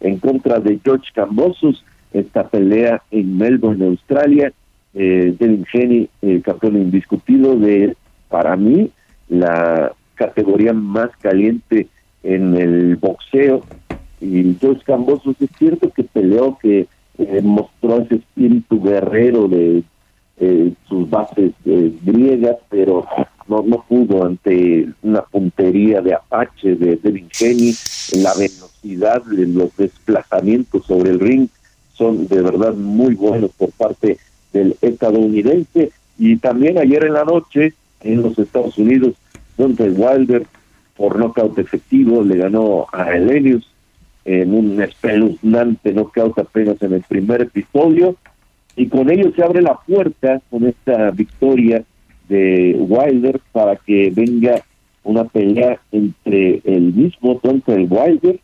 en 0.00 0.18
contra 0.18 0.58
de 0.60 0.78
George 0.82 1.08
Cambosos, 1.14 1.84
esta 2.12 2.48
pelea 2.48 3.02
en 3.10 3.38
Melbourne, 3.38 3.86
Australia, 3.86 4.52
eh, 4.94 5.34
Devin 5.38 5.66
Haney, 5.72 6.08
el 6.22 6.42
campeón 6.42 6.76
indiscutido 6.76 7.56
de, 7.56 7.96
para 8.28 8.56
mí, 8.56 8.90
la 9.28 9.92
categoría 10.20 10.74
más 10.74 11.10
caliente 11.22 11.88
en 12.22 12.54
el 12.54 12.96
boxeo, 12.96 13.62
y 14.20 14.54
George 14.60 14.82
Cambosos 14.84 15.34
es 15.40 15.48
cierto 15.58 15.90
que 15.90 16.04
peleó, 16.04 16.58
que 16.60 16.86
eh, 17.16 17.40
mostró 17.42 18.02
ese 18.02 18.16
espíritu 18.16 18.82
guerrero 18.82 19.48
de 19.48 19.82
eh, 20.38 20.72
sus 20.86 21.08
bases 21.08 21.52
eh, 21.64 21.92
griegas, 22.02 22.56
pero 22.68 23.06
no, 23.48 23.62
no 23.62 23.82
pudo 23.88 24.26
ante 24.26 24.88
una 25.02 25.22
puntería 25.22 26.02
de 26.02 26.12
Apache, 26.12 26.76
de 26.76 26.96
Devin 26.96 27.30
Haney, 27.40 27.74
la 28.22 28.34
velocidad 28.34 29.22
de 29.24 29.46
los 29.46 29.74
desplazamientos 29.74 30.84
sobre 30.84 31.12
el 31.12 31.20
ring. 31.20 31.48
Son 31.94 32.26
de 32.26 32.42
verdad 32.42 32.74
muy 32.74 33.14
buenos 33.14 33.52
por 33.52 33.70
parte 33.72 34.18
del 34.52 34.76
estadounidense. 34.82 35.92
Y 36.18 36.36
también 36.36 36.76
ayer 36.76 37.06
en 37.06 37.14
la 37.14 37.24
noche 37.24 37.72
en 38.02 38.22
los 38.22 38.38
Estados 38.38 38.76
Unidos 38.76 39.14
donde 39.60 39.90
Wilder 39.90 40.46
por 40.96 41.18
nocaut 41.18 41.58
efectivo 41.58 42.22
le 42.22 42.38
ganó 42.38 42.86
a 42.92 43.12
Elenius 43.12 43.66
en 44.24 44.54
un 44.54 44.82
espeluznante 44.82 45.92
knockout 45.92 46.38
apenas 46.38 46.80
en 46.82 46.94
el 46.94 47.02
primer 47.02 47.42
episodio. 47.42 48.16
Y 48.76 48.88
con 48.88 49.10
ello 49.10 49.32
se 49.34 49.42
abre 49.42 49.62
la 49.62 49.74
puerta 49.74 50.40
con 50.50 50.66
esta 50.66 51.10
victoria 51.10 51.84
de 52.28 52.76
Wilder 52.78 53.40
para 53.52 53.76
que 53.76 54.10
venga 54.14 54.62
una 55.02 55.24
pelea 55.24 55.80
entre 55.90 56.60
el 56.64 56.92
mismo 56.92 57.40
el 57.42 57.88
Wilder 57.90 58.38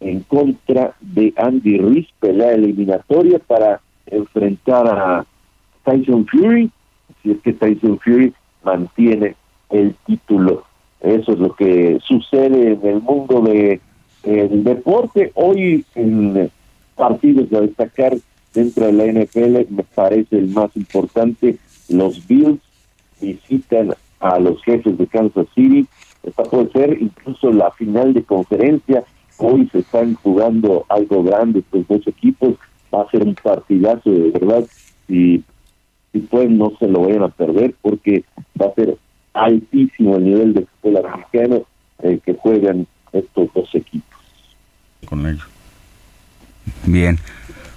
en 0.00 0.20
contra 0.20 0.94
de 1.00 1.32
Andy 1.36 1.78
Ruiz, 1.78 2.08
pelea 2.18 2.52
eliminatoria 2.52 3.38
para 3.38 3.80
enfrentar 4.06 4.86
a 4.86 5.26
Tyson 5.84 6.26
Fury, 6.26 6.70
si 7.22 7.32
es 7.32 7.38
que 7.40 7.52
Tyson 7.52 7.98
Fury 8.00 8.32
mantiene 8.64 9.36
el 9.70 9.94
título. 10.06 10.64
Eso 11.00 11.32
es 11.32 11.38
lo 11.38 11.54
que 11.54 11.98
sucede 12.04 12.72
en 12.72 12.86
el 12.86 13.00
mundo 13.00 13.40
de 13.40 13.80
el 14.22 14.64
deporte. 14.64 15.32
Hoy 15.34 15.84
en 15.94 16.50
partidos 16.94 17.52
a 17.52 17.62
destacar 17.62 18.16
dentro 18.52 18.86
de 18.86 18.92
la 18.92 19.06
NFL 19.06 19.74
me 19.74 19.82
parece 19.94 20.38
el 20.38 20.48
más 20.48 20.76
importante. 20.76 21.56
Los 21.88 22.26
Bills 22.26 22.60
visitan 23.20 23.94
a 24.20 24.38
los 24.38 24.62
jefes 24.62 24.98
de 24.98 25.06
Kansas 25.06 25.46
City. 25.54 25.86
Esta 26.22 26.42
puede 26.42 26.70
ser 26.72 27.00
incluso 27.00 27.50
la 27.50 27.70
final 27.72 28.12
de 28.12 28.22
conferencia. 28.22 29.04
Hoy 29.38 29.68
se 29.72 29.78
están 29.78 30.14
jugando 30.14 30.84
algo 30.88 31.22
grande 31.22 31.60
estos 31.60 31.88
dos 31.88 32.06
equipos. 32.06 32.56
Va 32.94 33.02
a 33.02 33.10
ser 33.10 33.22
un 33.22 33.34
partidazo 33.34 34.10
de 34.10 34.30
verdad. 34.30 34.64
Si, 35.06 35.42
si 36.12 36.18
pueden, 36.18 36.58
no 36.58 36.72
se 36.78 36.86
lo 36.86 37.02
vayan 37.02 37.22
a 37.22 37.28
perder 37.28 37.74
porque 37.80 38.24
va 38.60 38.66
a 38.66 38.74
ser 38.74 38.98
altísimo 39.32 40.16
el 40.16 40.24
nivel 40.24 40.54
de 40.54 40.66
fútbol 40.66 41.04
americano 41.04 41.66
eh, 42.02 42.18
que 42.24 42.34
juegan 42.34 42.86
estos 43.12 43.48
dos 43.54 43.74
equipos 43.74 44.10
con 45.06 45.26
ello. 45.26 45.44
Bien. 46.84 47.18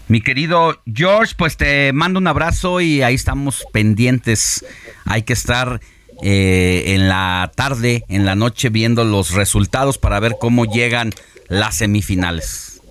Mi 0.08 0.22
querido 0.22 0.76
George, 0.86 1.34
pues 1.38 1.58
te 1.58 1.92
mando 1.94 2.20
un 2.20 2.28
abrazo 2.28 2.82
y 2.82 3.02
ahí 3.02 3.16
estamos 3.16 3.66
pendientes. 3.72 4.66
Hay 5.06 5.24
que 5.24 5.34
estar 5.34 5.80
eh, 6.22 6.84
en 6.88 7.08
la 7.08 7.52
tarde, 7.56 8.04
en 8.10 8.26
la 8.26 8.36
noche, 8.36 8.70
viendo 8.70 9.04
los 9.04 9.34
resultados 9.34 9.98
para 9.98 10.20
ver 10.20 10.36
cómo 10.40 10.66
llegan 10.66 11.12
las 11.48 11.78
semifinales. 11.78 12.82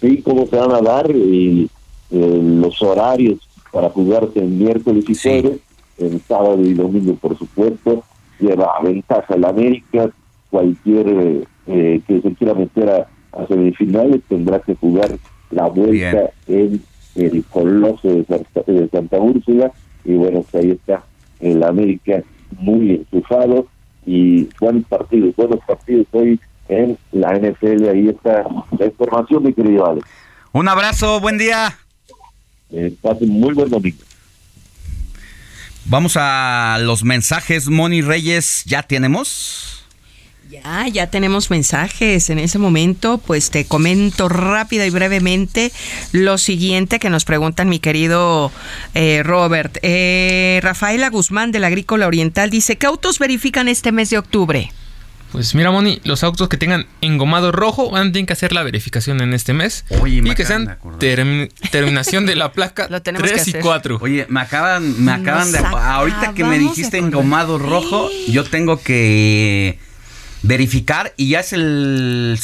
Sí, 0.00 0.20
cómo 0.22 0.46
se 0.46 0.56
van 0.56 0.72
a 0.72 0.80
dar 0.80 1.10
y 1.10 1.70
eh, 2.10 2.40
los 2.42 2.82
horarios 2.82 3.38
para 3.72 3.88
jugarse 3.90 4.40
el 4.40 4.48
miércoles 4.48 5.04
y 5.08 5.14
jueves, 5.14 5.60
el 5.98 6.20
sábado 6.22 6.60
y 6.60 6.74
domingo, 6.74 7.14
por 7.14 7.36
supuesto. 7.38 8.04
Lleva 8.40 8.80
ventaja 8.82 9.36
la 9.36 9.48
América, 9.48 10.10
cualquier 10.50 11.46
eh, 11.66 12.00
que 12.06 12.20
se 12.20 12.34
quiera 12.34 12.54
meter 12.54 12.88
a 12.88 13.08
a 13.32 13.46
semifinales 13.46 14.22
tendrá 14.28 14.60
que 14.60 14.74
jugar 14.74 15.18
la 15.50 15.66
vuelta 15.66 16.30
en 16.46 16.82
el 17.14 17.44
Coloso 17.44 18.08
de 18.08 18.24
Santa, 18.90 19.18
Úrsula 19.18 19.72
y 20.04 20.14
bueno, 20.14 20.42
pues 20.42 20.64
ahí 20.64 20.70
está 20.72 21.04
el 21.40 21.62
América 21.62 22.22
muy 22.58 22.92
enchufado 22.92 23.66
y 24.06 24.48
buenos 24.60 24.84
partidos, 24.86 25.36
buenos 25.36 25.60
partidos 25.66 26.06
hoy 26.12 26.40
en 26.68 26.96
la 27.12 27.38
NFL. 27.38 27.88
Ahí 27.88 28.08
está 28.08 28.44
la 28.78 28.86
información, 28.86 29.42
mi 29.42 29.52
querido 29.52 29.86
Alex. 29.86 30.06
Un 30.52 30.68
abrazo, 30.68 31.20
buen 31.20 31.36
día. 31.36 31.76
Eh, 32.70 32.94
pasen 33.02 33.28
muy 33.28 33.54
buen 33.54 33.68
domingo. 33.68 34.07
Vamos 35.88 36.18
a 36.18 36.76
los 36.82 37.02
mensajes, 37.02 37.68
Moni 37.68 38.02
Reyes, 38.02 38.62
¿ya 38.66 38.82
tenemos? 38.82 39.86
Ya, 40.50 40.86
ya 40.86 41.06
tenemos 41.06 41.50
mensajes 41.50 42.28
en 42.28 42.38
ese 42.38 42.58
momento. 42.58 43.16
Pues 43.16 43.50
te 43.50 43.64
comento 43.64 44.28
rápida 44.28 44.84
y 44.84 44.90
brevemente 44.90 45.72
lo 46.12 46.36
siguiente 46.36 46.98
que 46.98 47.08
nos 47.08 47.24
preguntan 47.24 47.70
mi 47.70 47.78
querido 47.78 48.52
eh, 48.94 49.22
Robert. 49.24 49.78
Eh, 49.80 50.60
Rafaela 50.62 51.08
Guzmán 51.08 51.52
del 51.52 51.64
Agrícola 51.64 52.06
Oriental 52.06 52.50
dice, 52.50 52.76
¿qué 52.76 52.86
autos 52.86 53.18
verifican 53.18 53.66
este 53.66 53.90
mes 53.90 54.10
de 54.10 54.18
octubre? 54.18 54.70
Pues 55.32 55.54
mira, 55.54 55.70
Moni, 55.70 56.00
los 56.04 56.22
autos 56.24 56.48
que 56.48 56.56
tengan 56.56 56.86
engomado 57.02 57.52
rojo 57.52 57.90
van 57.90 58.08
a 58.08 58.12
tener 58.12 58.26
que 58.26 58.32
hacer 58.32 58.52
la 58.52 58.62
verificación 58.62 59.20
en 59.20 59.34
este 59.34 59.52
mes. 59.52 59.84
Oye, 60.00 60.22
me 60.22 60.30
y 60.30 60.34
que 60.34 60.44
acaban 60.44 60.78
sean 60.98 60.98
terminación 61.70 62.24
de 62.24 62.34
la 62.34 62.52
placa 62.52 62.86
Lo 62.88 63.02
tenemos 63.02 63.28
3 63.28 63.42
que 63.44 63.50
y 63.50 63.52
hacer. 63.52 63.62
4. 63.62 63.98
Oye, 64.00 64.26
me 64.30 64.40
acaban, 64.40 65.04
me 65.04 65.12
acaban 65.12 65.52
de... 65.52 65.58
Ahorita 65.58 66.32
que 66.34 66.44
me 66.44 66.58
dijiste 66.58 66.96
engomado 66.98 67.58
rojo, 67.58 68.08
yo 68.28 68.44
tengo 68.44 68.80
que 68.80 69.78
verificar 70.42 71.12
y 71.16 71.28
ya 71.30 71.40
es 71.40 71.52
el... 71.52 72.38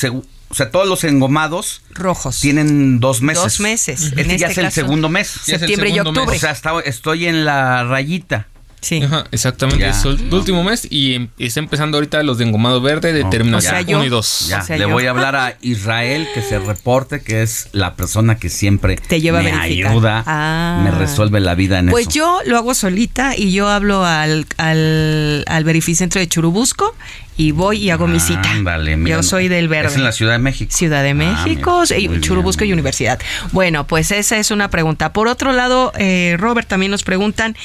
O 0.51 0.55
sea, 0.57 0.71
todos 0.71 0.87
los 0.87 1.03
engomados 1.03 1.83
Rojos. 1.91 2.39
tienen 2.41 3.01
dos 3.01 3.23
meses. 3.23 3.43
Dos 3.43 3.61
meses. 3.61 4.03
Este 4.03 4.21
En 4.21 4.29
ya 4.29 4.35
este 4.35 4.47
es 4.53 4.59
el 4.59 4.65
caso, 4.67 4.75
segundo 4.75 5.09
mes. 5.09 5.27
Septiembre 5.27 5.89
y 5.89 5.95
mes. 5.95 6.01
octubre. 6.07 6.37
O 6.37 6.39
sea, 6.41 6.53
está- 6.53 6.79
estoy 6.85 7.27
en 7.27 7.45
la 7.45 7.83
rayita. 7.85 8.47
Sí. 8.85 9.03
Ajá, 9.03 9.25
exactamente, 9.33 9.81
Ya. 9.83 9.91
es 9.91 10.05
el 10.05 10.33
último 10.33 10.63
mes 10.63 10.87
y, 10.91 11.15
em- 11.15 11.29
está 11.39 11.61
empezando 11.61 11.97
ahorita 11.97 12.23
los 12.23 12.39
de 12.39 12.45
engomado 12.45 12.81
verde 12.83 13.13
de 13.13 13.25
No, 13.25 13.31
terminación 13.31 13.75
o 13.75 13.79
sea, 13.79 13.87
1 13.89 14.01
yo- 14.03 14.05
y 14.05 14.09
2. 14.11 14.47
Ya, 14.49 14.61
O 14.61 14.65
sea, 14.67 14.77
le 14.77 14.83
yo- 14.85 14.91
voy 14.91 15.07
a 15.07 15.11
hablar 15.11 15.37
a 15.37 15.57
Israel 15.63 16.29
que 16.35 16.43
se 16.43 16.59
reporte, 16.59 17.23
que 17.23 17.43
es 17.43 17.69
la 17.73 17.95
persona 17.95 18.37
que 18.37 18.51
siempre 18.51 18.97
Te 18.97 19.21
lleva 19.21 19.39
a 19.41 19.43
me 19.43 19.53
ayuda, 19.53 20.23
Ah. 20.27 20.81
me 20.85 20.91
resuelve 20.91 21.41
la 21.41 21.55
vida 21.55 21.79
en 21.79 21.89
Pues 21.89 22.09
eso. 22.09 22.17
yo 22.17 22.39
lo 22.47 22.59
hago 22.59 22.75
solita 22.75 23.35
y 23.37 23.53
yo 23.53 23.69
hablo 23.69 24.05
al, 24.05 24.47
al, 24.59 25.45
al 25.49 25.65
verificentro 25.65 26.21
de 26.21 26.29
Churubusco 26.29 26.95
y 27.37 27.51
voy 27.53 27.79
y 27.79 27.91
hago 27.91 28.07
mi 28.07 28.21
cita. 28.21 28.51
Ándale, 28.51 28.97
mira, 28.97 29.17
yo 29.17 29.23
soy 29.23 29.49
del 29.49 29.69
verde. 29.69 29.89
Es 29.89 29.97
en 29.97 30.05
la 30.05 30.13
Ciudad 30.13 30.33
de 30.33 30.39
México. 30.39 30.71
Ciudad 30.77 31.03
de 31.03 31.15
México, 31.15 31.81
Ah, 31.81 31.85
mira, 31.89 31.99
y 31.99 32.09
muy 32.09 32.21
Churubusco 32.21 32.61
bien. 32.61 32.71
y 32.71 32.73
Universidad. 32.75 33.19
Bueno, 33.53 33.87
pues 33.87 34.11
esa 34.13 34.37
es 34.39 34.51
una 34.51 34.69
pregunta. 34.69 35.13
Por 35.13 35.27
otro 35.29 35.53
lado, 35.53 35.93
eh, 35.97 36.37
Robert, 36.39 36.69
también 36.69 36.91
nos 36.93 37.03
preguntan, 37.03 37.57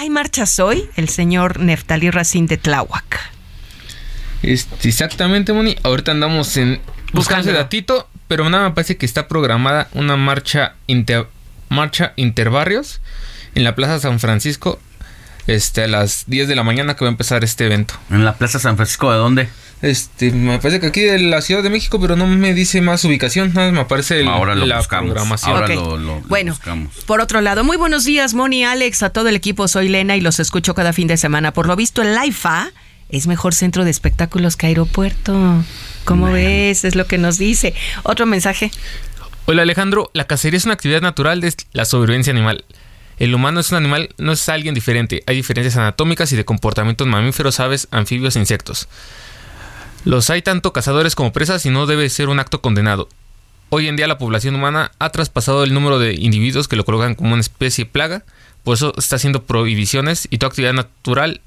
¿hay 0.00 0.08
marchas 0.08 0.58
hoy? 0.60 0.88
El 0.96 1.10
señor 1.10 1.60
Neftalí 1.60 2.08
Racín 2.08 2.46
de 2.46 2.56
Tláhuac. 2.56 3.20
Este, 4.42 4.88
exactamente, 4.88 5.52
Moni. 5.52 5.76
Ahorita 5.82 6.10
andamos 6.10 6.56
en 6.56 6.80
buscando 7.12 7.50
ese 7.50 7.58
datito, 7.58 8.08
pero 8.26 8.48
nada 8.48 8.70
me 8.70 8.74
parece 8.74 8.96
que 8.96 9.04
está 9.04 9.28
programada 9.28 9.88
una 9.92 10.16
marcha 10.16 10.74
inter, 10.86 11.26
marcha 11.68 12.14
interbarrios 12.16 13.02
en 13.54 13.62
la 13.62 13.74
Plaza 13.74 14.00
San 14.00 14.20
Francisco 14.20 14.80
este, 15.46 15.82
a 15.84 15.86
las 15.86 16.24
10 16.28 16.48
de 16.48 16.56
la 16.56 16.62
mañana 16.62 16.96
que 16.96 17.04
va 17.04 17.10
a 17.10 17.12
empezar 17.12 17.44
este 17.44 17.66
evento. 17.66 17.92
En 18.08 18.24
la 18.24 18.36
Plaza 18.36 18.58
San 18.58 18.76
Francisco, 18.76 19.12
¿de 19.12 19.18
dónde? 19.18 19.48
Este, 19.82 20.30
me 20.32 20.58
parece 20.58 20.78
que 20.80 20.86
aquí 20.88 21.00
de 21.00 21.18
la 21.18 21.40
Ciudad 21.40 21.62
de 21.62 21.70
México, 21.70 21.98
pero 22.00 22.14
no 22.14 22.26
me 22.26 22.52
dice 22.52 22.82
más 22.82 23.02
ubicación, 23.04 23.54
nada 23.54 23.68
más 23.68 23.72
me 23.74 23.80
aparece 23.80 24.20
el- 24.20 24.28
Ahora 24.28 24.54
lo 24.54 24.66
la 24.66 24.76
buscamos. 24.78 25.06
programación. 25.12 25.52
Ahora 25.56 25.68
lo, 25.68 25.96
lo- 25.96 26.16
lo 26.16 26.20
Bueno, 26.28 26.52
buscamos. 26.52 26.94
Por 27.06 27.20
otro 27.22 27.40
lado, 27.40 27.64
muy 27.64 27.78
buenos 27.78 28.04
días, 28.04 28.34
Moni, 28.34 28.62
Alex, 28.64 29.02
a 29.02 29.10
todo 29.10 29.28
el 29.28 29.36
equipo. 29.36 29.68
Soy 29.68 29.88
Lena 29.88 30.16
y 30.16 30.20
los 30.20 30.38
escucho 30.38 30.74
cada 30.74 30.92
fin 30.92 31.06
de 31.08 31.16
semana. 31.16 31.52
Por 31.54 31.66
lo 31.66 31.76
visto, 31.76 32.02
el 32.02 32.14
LIFA 32.14 32.70
es 33.08 33.26
mejor 33.26 33.54
centro 33.54 33.84
de 33.84 33.90
espectáculos 33.90 34.56
que 34.56 34.66
aeropuerto. 34.66 35.64
¿Cómo 36.04 36.30
ves? 36.30 36.84
Es 36.84 36.94
lo 36.94 37.06
que 37.06 37.16
nos 37.18 37.38
dice. 37.38 37.74
Otro 38.02 38.26
mensaje. 38.26 38.70
Hola 39.46 39.62
Alejandro, 39.62 40.10
la 40.12 40.26
cacería 40.26 40.58
es 40.58 40.64
una 40.66 40.74
actividad 40.74 41.00
natural 41.00 41.40
de 41.40 41.52
la 41.72 41.86
sobrevivencia 41.86 42.32
animal. 42.32 42.64
El 43.18 43.34
humano 43.34 43.60
es 43.60 43.70
un 43.70 43.78
animal, 43.78 44.10
no 44.18 44.32
es 44.32 44.48
alguien 44.48 44.74
diferente. 44.74 45.22
Hay 45.26 45.36
diferencias 45.36 45.76
anatómicas 45.76 46.30
y 46.32 46.36
de 46.36 46.44
comportamiento 46.44 47.04
en 47.04 47.10
mamíferos, 47.10 47.60
aves, 47.60 47.88
anfibios 47.90 48.36
e 48.36 48.40
insectos. 48.40 48.88
Los 50.04 50.30
hay 50.30 50.42
tanto 50.42 50.72
cazadores 50.72 51.14
como 51.14 51.32
presas 51.32 51.64
y 51.66 51.70
no 51.70 51.86
debe 51.86 52.08
ser 52.08 52.28
un 52.28 52.40
acto 52.40 52.60
condenado. 52.60 53.08
Hoy 53.68 53.86
en 53.86 53.96
día 53.96 54.06
la 54.08 54.18
población 54.18 54.54
humana 54.54 54.92
ha 54.98 55.10
traspasado 55.10 55.62
el 55.62 55.72
número 55.74 55.98
de 55.98 56.14
individuos 56.14 56.66
que 56.68 56.76
lo 56.76 56.84
colocan 56.84 57.14
como 57.14 57.32
una 57.32 57.40
especie 57.40 57.86
plaga, 57.86 58.24
por 58.64 58.74
eso 58.74 58.92
está 58.98 59.16
haciendo 59.16 59.44
prohibiciones 59.44 60.26
y 60.30 60.38
toda 60.38 60.48
actividad 60.48 60.72
natural 60.72 61.40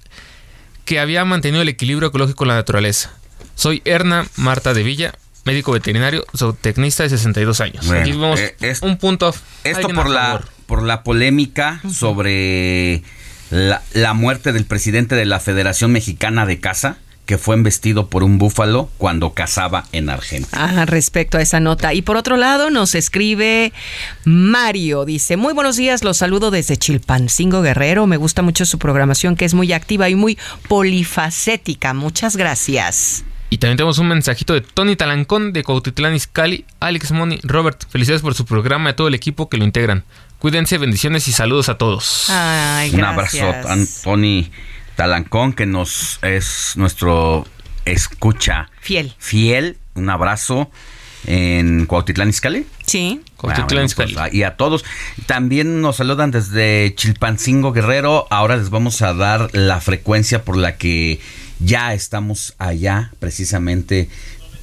que 0.85 0.99
había 0.99 1.25
mantenido 1.25 1.61
el 1.61 1.69
equilibrio 1.69 2.09
ecológico 2.09 2.43
en 2.45 2.49
la 2.49 2.55
naturaleza. 2.55 3.11
Soy 3.55 3.81
Erna 3.85 4.25
Marta 4.37 4.73
de 4.73 4.83
Villa, 4.83 5.13
médico 5.45 5.71
veterinario, 5.73 6.25
zootecnista 6.35 7.03
de 7.03 7.09
62 7.09 7.59
años. 7.61 7.85
Bueno, 7.85 8.01
Aquí 8.01 8.11
vemos 8.11 8.39
eh, 8.39 8.55
es- 8.61 8.81
un 8.81 8.97
punto. 8.97 9.33
Esto 9.63 9.89
por 9.89 10.09
la, 10.09 10.41
por 10.65 10.83
la 10.83 11.03
polémica 11.03 11.81
sobre 11.91 13.03
la, 13.49 13.81
la 13.93 14.13
muerte 14.13 14.53
del 14.53 14.65
presidente 14.65 15.15
de 15.15 15.25
la 15.25 15.39
Federación 15.39 15.91
Mexicana 15.91 16.45
de 16.45 16.59
Caza, 16.59 16.97
que 17.25 17.37
fue 17.37 17.55
embestido 17.55 18.07
por 18.07 18.23
un 18.23 18.37
búfalo 18.37 18.89
cuando 18.97 19.33
cazaba 19.33 19.85
en 19.91 20.09
Argentina. 20.09 20.49
Ah, 20.51 20.85
respecto 20.85 21.37
a 21.37 21.41
esa 21.41 21.59
nota. 21.59 21.93
Y 21.93 22.01
por 22.01 22.17
otro 22.17 22.35
lado, 22.37 22.69
nos 22.69 22.95
escribe 22.95 23.71
Mario. 24.25 25.05
Dice: 25.05 25.37
Muy 25.37 25.53
buenos 25.53 25.77
días, 25.77 26.03
los 26.03 26.17
saludo 26.17 26.51
desde 26.51 26.77
Chilpancingo 26.77 27.61
Guerrero. 27.61 28.07
Me 28.07 28.17
gusta 28.17 28.41
mucho 28.41 28.65
su 28.65 28.77
programación, 28.79 29.35
que 29.35 29.45
es 29.45 29.53
muy 29.53 29.71
activa 29.71 30.09
y 30.09 30.15
muy 30.15 30.37
polifacética. 30.67 31.93
Muchas 31.93 32.35
gracias. 32.35 33.23
Y 33.49 33.59
también 33.59 33.77
tenemos 33.77 33.99
un 33.99 34.07
mensajito 34.07 34.53
de 34.53 34.61
Tony 34.61 34.95
Talancón 34.95 35.53
de 35.53 35.63
Cuautitlán 35.63 36.15
Izcalli, 36.15 36.65
Alex 36.79 37.11
Moni, 37.11 37.39
Robert. 37.43 37.83
Felicidades 37.87 38.23
por 38.23 38.33
su 38.33 38.45
programa 38.45 38.89
y 38.89 38.93
a 38.93 38.95
todo 38.95 39.07
el 39.07 39.13
equipo 39.13 39.47
que 39.47 39.57
lo 39.57 39.63
integran. 39.63 40.03
Cuídense, 40.39 40.77
bendiciones 40.79 41.27
y 41.27 41.31
saludos 41.31 41.69
a 41.69 41.77
todos. 41.77 42.25
Ay, 42.29 42.89
Un 42.91 42.97
gracias. 42.97 43.43
abrazo 43.43 43.69
a 43.69 44.03
Tony 44.03 44.51
Talancón, 44.95 45.53
que 45.53 45.65
nos 45.65 46.19
es 46.21 46.73
nuestro 46.75 47.47
escucha 47.85 48.69
Fiel. 48.81 49.13
fiel. 49.17 49.77
Un 49.95 50.09
abrazo 50.09 50.71
en 51.25 51.85
Cuautitlán 51.85 52.29
Izcalli. 52.29 52.65
Sí. 52.85 53.21
Cuautitlán 53.37 53.85
Ah, 53.85 53.93
bueno, 53.95 54.13
pues, 54.15 54.33
y 54.33 54.43
a 54.43 54.55
todos. 54.57 54.83
También 55.25 55.81
nos 55.81 55.97
saludan 55.97 56.31
desde 56.31 56.93
Chilpancingo 56.95 57.71
Guerrero. 57.71 58.27
Ahora 58.29 58.57
les 58.57 58.69
vamos 58.69 59.01
a 59.01 59.13
dar 59.13 59.49
la 59.53 59.81
frecuencia 59.81 60.43
por 60.43 60.57
la 60.57 60.77
que 60.77 61.19
ya 61.59 61.93
estamos 61.93 62.55
allá, 62.57 63.11
precisamente 63.19 64.09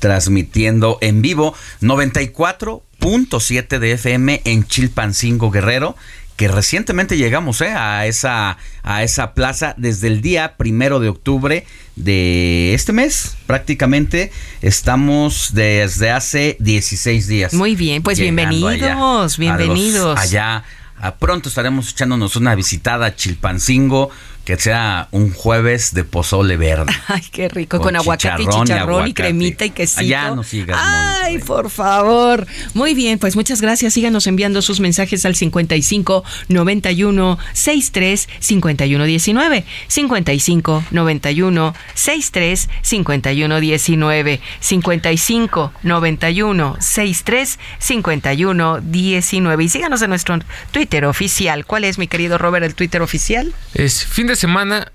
transmitiendo 0.01 0.99
en 1.03 1.23
vivo 1.23 1.55
94.7 1.83 3.79
de 3.79 3.93
FM 3.93 4.43
en 4.45 4.65
Chilpancingo 4.65 5.51
Guerrero. 5.51 5.97
Que 6.41 6.49
recientemente 6.49 7.19
llegamos 7.19 7.61
eh, 7.61 7.69
a, 7.69 8.07
esa, 8.07 8.57
a 8.83 9.03
esa 9.03 9.35
plaza 9.35 9.75
desde 9.77 10.07
el 10.09 10.23
día 10.23 10.57
primero 10.57 10.99
de 10.99 11.11
octubre 11.11 11.67
de 11.97 12.73
este 12.73 12.95
mes. 12.95 13.37
Prácticamente 13.47 14.33
estamos 14.63 15.51
desde 15.53 16.11
hace 16.11 16.57
16 16.61 17.27
días. 17.27 17.53
Muy 17.53 17.77
bien, 17.77 18.03
pues 18.03 18.17
allá. 18.17 18.23
bienvenidos, 18.23 18.81
A 18.83 18.95
los- 18.95 19.37
bienvenidos. 19.37 20.19
allá. 20.19 20.65
A 20.99 21.17
pronto 21.17 21.51
estaremos 21.51 21.91
echándonos 21.91 22.37
una 22.37 22.55
visitada 22.55 23.05
a 23.05 23.15
Chilpancingo, 23.15 24.09
que 24.57 24.61
sea 24.61 25.07
un 25.13 25.33
jueves 25.33 25.95
de 25.95 26.03
pozole 26.03 26.57
verde. 26.57 26.93
Ay, 27.07 27.23
qué 27.31 27.49
rico, 27.49 27.77
con, 27.77 27.87
Con 27.87 27.97
aguacate 27.97 28.43
y 28.43 28.47
chicharrón 28.47 28.63
y 28.63 28.67
chicharrón 28.67 28.91
y, 28.91 28.97
aguacate. 28.97 29.15
cremita 29.15 29.65
y 29.65 29.71
quesito. 29.71 30.01
Allá 30.01 30.35
no 30.35 30.43
sigas, 30.43 30.77
Ay, 30.83 31.39
por 31.39 31.71
favor. 31.71 32.49
Muy 32.75 32.95
bien, 32.95 33.21
pues 33.21 33.37
muchas 33.37 33.61
gracias. 33.61 33.95
Síganos 33.95 34.27
enviando 34.27 34.61
sus 34.61 34.81
mensajes 34.81 35.25
al 35.25 35.37
55 35.37 36.25
91 36.49 37.39
63 37.53 38.29
51 38.41 39.05
19. 39.05 39.65
55 39.87 40.85
91 40.91 41.75
63 41.95 42.69
51 42.83 43.61
19. 43.61 44.41
55 44.59 45.73
91 45.85 46.77
63 46.81 47.59
51 47.79 48.81
19. 48.81 49.65
Y 49.65 49.69
síganos 49.69 50.03
en 50.03 50.11
nuestro 50.11 50.41
Twitter 50.73 51.05
oficial. 51.05 51.65
¿Cuál 51.67 51.85
es, 51.85 51.99
mi 51.99 52.09
querido 52.09 52.37
Robert, 52.37 52.67
el 52.67 52.75
Twitter 52.75 53.01
oficial? 53.01 53.55
Es 53.75 54.05
fin 54.05 54.27
de 54.27 54.40
semana 54.41 54.91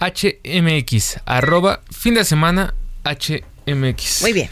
HMX, 0.00 1.20
arroba 1.26 1.82
fin 1.90 2.14
de 2.14 2.24
semana 2.24 2.72
HMX. 3.04 4.22
Muy 4.22 4.32
bien. 4.32 4.48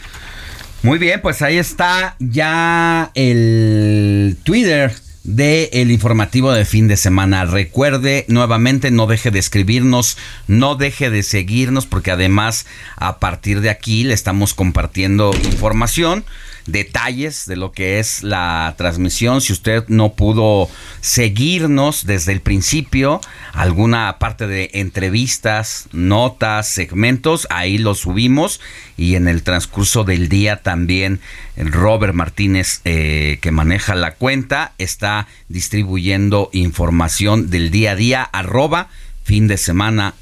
Muy 0.83 0.99
bien, 0.99 1.19
pues 1.19 1.41
ahí 1.41 1.57
está 1.57 2.15
ya 2.19 3.09
el 3.15 4.37
Twitter 4.43 4.93
de 5.23 5.71
el 5.73 5.89
informativo 5.89 6.51
de 6.51 6.63
fin 6.63 6.87
de 6.87 6.95
semana. 6.95 7.45
Recuerde 7.45 8.25
nuevamente, 8.27 8.91
no 8.91 9.07
deje 9.07 9.31
de 9.31 9.39
escribirnos, 9.39 10.15
no 10.45 10.75
deje 10.75 11.09
de 11.09 11.23
seguirnos, 11.23 11.87
porque 11.87 12.11
además 12.11 12.67
a 12.97 13.17
partir 13.17 13.61
de 13.61 13.71
aquí 13.71 14.03
le 14.03 14.13
estamos 14.13 14.53
compartiendo 14.53 15.31
información 15.43 16.23
detalles 16.65 17.45
de 17.45 17.55
lo 17.55 17.71
que 17.71 17.99
es 17.99 18.23
la 18.23 18.73
transmisión. 18.77 19.41
Si 19.41 19.53
usted 19.53 19.85
no 19.87 20.13
pudo 20.13 20.69
seguirnos 21.01 22.05
desde 22.05 22.31
el 22.31 22.41
principio, 22.41 23.21
alguna 23.53 24.17
parte 24.19 24.47
de 24.47 24.71
entrevistas, 24.73 25.87
notas, 25.91 26.67
segmentos, 26.69 27.47
ahí 27.49 27.77
lo 27.77 27.95
subimos 27.95 28.61
y 28.97 29.15
en 29.15 29.27
el 29.27 29.43
transcurso 29.43 30.03
del 30.03 30.29
día 30.29 30.63
también 30.63 31.19
Robert 31.57 32.13
Martínez, 32.13 32.81
eh, 32.85 33.39
que 33.41 33.51
maneja 33.51 33.95
la 33.95 34.15
cuenta, 34.15 34.73
está 34.77 35.27
distribuyendo 35.47 36.49
información 36.53 37.49
del 37.49 37.71
día 37.71 37.91
a 37.91 37.95
día, 37.95 38.23
arroba 38.23 38.89
fin 39.23 39.47
de 39.47 39.57
semana 39.57 40.13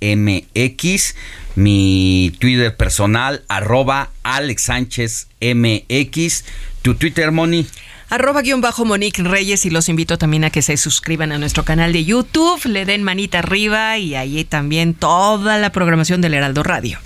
HMX, 0.00 1.14
mi 1.56 2.32
Twitter 2.38 2.76
personal, 2.76 3.42
arroba 3.48 4.10
Alex 4.22 4.62
Sánchez 4.64 5.28
MX, 5.40 6.44
tu 6.82 6.94
Twitter, 6.94 7.32
Moni. 7.32 7.66
Arroba 8.10 8.40
guion 8.40 8.62
bajo 8.62 8.86
Monique 8.86 9.22
Reyes 9.22 9.66
y 9.66 9.70
los 9.70 9.88
invito 9.90 10.16
también 10.16 10.44
a 10.44 10.50
que 10.50 10.62
se 10.62 10.76
suscriban 10.78 11.30
a 11.30 11.38
nuestro 11.38 11.64
canal 11.64 11.92
de 11.92 12.04
YouTube, 12.06 12.64
le 12.64 12.86
den 12.86 13.02
manita 13.02 13.40
arriba 13.40 13.98
y 13.98 14.14
ahí 14.14 14.44
también 14.44 14.94
toda 14.94 15.58
la 15.58 15.72
programación 15.72 16.22
del 16.22 16.32
Heraldo 16.34 16.62
Radio. 16.62 16.98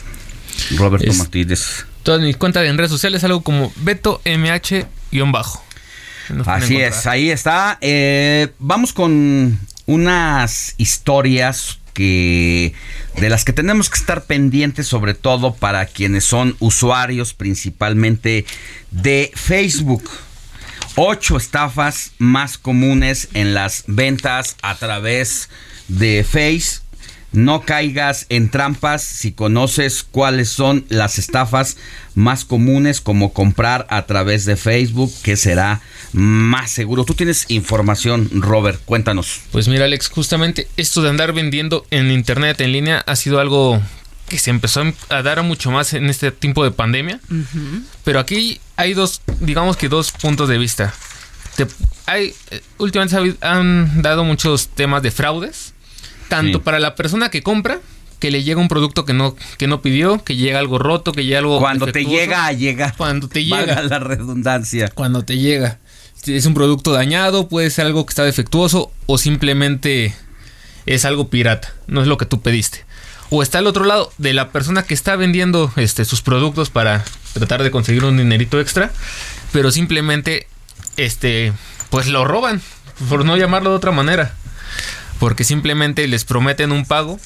Roberto 0.77 1.11
Es- 1.11 1.19
Martínez. 1.19 1.87
Toda 2.05 2.19
mi 2.19 2.35
cuenta 2.35 2.65
en 2.65 2.77
redes 2.79 2.91
sociales, 2.91 3.23
algo 3.25 3.43
como 3.43 3.73
Beto 3.77 4.21
MH-bajo. 4.25 5.65
Nos 6.31 6.45
pueden 6.47 6.63
Así 6.63 6.77
es, 6.81 7.07
ahí 7.07 7.31
está. 7.31 7.79
Eh, 7.81 8.49
vamos 8.59 8.93
con 8.93 9.59
unas 9.87 10.75
historias 10.79 11.79
que 11.93 12.75
de 13.17 13.29
las 13.29 13.45
que 13.45 13.53
tenemos 13.53 13.91
que 13.91 13.99
estar 13.99 14.25
pendientes, 14.25 14.87
sobre 14.87 15.15
todo 15.15 15.55
para 15.55 15.87
quienes 15.87 16.25
son 16.25 16.57
usuarios 16.59 17.35
principalmente 17.35 18.45
de 18.91 19.31
Facebook. 19.35 20.09
Ocho 20.97 21.37
estafas 21.37 22.13
más 22.19 22.59
comunes 22.59 23.29
en 23.33 23.55
las 23.55 23.85
ventas 23.87 24.57
a 24.63 24.75
través 24.75 25.49
de 25.89 26.23
Face. 26.23 26.83
No 27.33 27.63
caigas 27.63 28.27
en 28.29 28.51
trampas 28.51 29.03
si 29.03 29.33
conoces 29.33 30.03
cuáles 30.03 30.51
son 30.51 30.85
las 30.91 31.19
estafas 31.19 31.79
más 32.15 32.45
comunes 32.45 33.01
como 33.01 33.33
comprar 33.33 33.87
a 33.89 34.05
través 34.05 34.45
de 34.45 34.57
Facebook, 34.57 35.11
que 35.23 35.37
será 35.39 35.81
más 36.13 36.71
seguro. 36.71 37.05
Tú 37.05 37.15
tienes 37.15 37.47
información, 37.49 38.29
Robert, 38.33 38.81
cuéntanos. 38.85 39.41
Pues 39.51 39.69
mira, 39.69 39.85
Alex, 39.87 40.09
justamente 40.09 40.69
esto 40.77 41.03
de 41.03 41.11
andar 41.11 41.33
vendiendo 41.33 41.87
en 41.91 42.11
internet, 42.11 42.61
en 42.61 42.73
línea, 42.73 42.99
ha 43.07 43.17
sido 43.17 43.41
algo 43.41 43.81
que 44.29 44.39
se 44.39 44.51
empezó 44.51 44.83
a 45.11 45.23
dar 45.23 45.43
mucho 45.43 45.71
más 45.71 45.93
en 45.95 46.09
este 46.09 46.31
tiempo 46.33 46.65
de 46.65 46.71
pandemia. 46.71 47.21
Pero 48.05 48.19
aquí 48.19 48.61
hay 48.77 48.95
dos, 48.95 49.21
digamos 49.41 49.77
que 49.77 49.89
dos 49.89 50.11
puntos 50.13 50.49
de 50.49 50.59
vista. 50.59 50.95
Te- 51.57 51.67
hay, 52.07 52.35
eh, 52.51 52.63
últimamente 52.79 53.37
han 53.47 54.01
dado 54.03 54.25
muchos 54.25 54.69
temas 54.69 55.03
de 55.03 55.11
fraudes, 55.11 55.75
tanto 56.29 56.59
Sí. 56.59 56.65
para 56.65 56.79
la 56.81 56.95
persona 56.95 57.31
que 57.31 57.43
compra, 57.43 57.79
que 58.19 58.31
le 58.31 58.43
llega 58.43 58.61
un 58.61 58.69
producto 58.69 59.05
que 59.05 59.13
no, 59.13 59.37
que 59.59 59.67
no 59.67 59.83
pidió, 59.83 60.23
que 60.25 60.37
llega 60.37 60.59
algo 60.61 60.79
roto, 60.79 61.13
que 61.13 61.25
llega 61.25 61.41
algo... 61.41 61.59
Cuando 61.59 61.87
te 61.93 62.05
llega 62.05 62.47
a 62.47 62.53
llegar. 62.53 62.95
Cuando 62.97 63.29
te 63.29 63.47
Valga 63.49 63.75
llega. 63.75 63.83
la 63.89 63.99
redundancia. 63.99 64.89
Cuando 64.95 65.25
te 65.25 65.37
llega. 65.39 65.79
Es 66.27 66.47
un 66.47 66.55
producto 66.55 66.93
dañado, 66.93 67.49
puede 67.49 67.71
ser 67.71 67.87
algo 67.87 68.07
que 68.07 68.11
está 68.11 68.25
defectuoso 68.25 68.93
o 69.07 69.19
simplemente 69.19 70.15
es 70.87 71.05
algo 71.05 71.29
pirata, 71.29 71.73
no 71.87 72.01
es 72.01 72.07
lo 72.07 72.17
que 72.17 72.27
tú 72.27 72.41
pediste. 72.41 72.85
O 73.31 73.43
está 73.43 73.59
al 73.59 73.67
otro 73.67 73.85
lado 73.85 74.13
de 74.19 74.33
la 74.33 74.51
persona 74.51 74.85
que 74.85 74.95
está 74.95 75.17
vendiendo 75.17 75.73
este, 75.77 76.05
sus 76.05 76.23
productos 76.23 76.71
para 76.71 77.05
tratar 77.33 77.63
de 77.63 77.71
conseguir 77.71 78.05
un 78.05 78.19
dinerito 78.19 78.61
extra, 78.61 78.93
pero 79.53 79.71
simplemente 79.71 80.47
este, 80.97 81.53
pues 81.91 82.07
lo 82.09 82.25
roban, 82.25 82.61
por 83.09 83.25
no 83.25 83.37
llamarlo 83.37 83.71
de 83.71 83.77
otra 83.77 83.91
manera. 83.91 84.35
Porque 85.19 85.45
simplemente 85.45 86.07
les 86.09 86.25
prometen 86.25 86.73
un 86.73 86.85
pago 86.85 87.19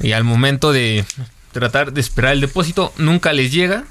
y 0.00 0.12
al 0.12 0.24
momento 0.24 0.72
de 0.72 1.04
tratar 1.52 1.92
de 1.92 2.00
esperar 2.00 2.32
el 2.32 2.40
depósito 2.40 2.92
nunca 2.96 3.32
les 3.32 3.52
llega. 3.52 3.84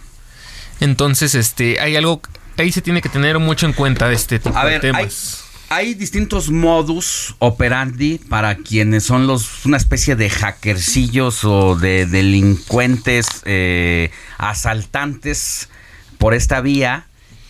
Entonces, 0.80 1.36
este, 1.36 1.80
hay 1.80 1.95
algo 1.95 2.22
ahí 2.58 2.72
se 2.72 2.82
tiene 2.82 3.02
que 3.02 3.10
tener 3.10 3.40
mucho 3.40 3.66
en 3.66 3.74
cuenta 3.74 4.12
este 4.12 4.40
tipo 4.40 4.58
A 4.58 4.66
de 4.66 4.72
ver, 4.72 4.82
temas. 4.82 5.44
hay 5.70 5.94
distintos 5.94 6.50
modus 6.50 7.36
operandi 7.40 8.20
para 8.30 8.56
quienes 8.56 9.04
son 9.04 9.28
los 9.28 9.66
una 9.66 9.78
especie 9.78 10.16
de 10.16 10.30
hackercillos 10.30 11.44
o 11.44 11.76
de 11.76 12.06
delincuentes 12.06 13.28
eh, 13.46 14.12
asaltantes 14.38 15.70
por 16.18 16.34
esta 16.34 16.62
vía 16.62 17.06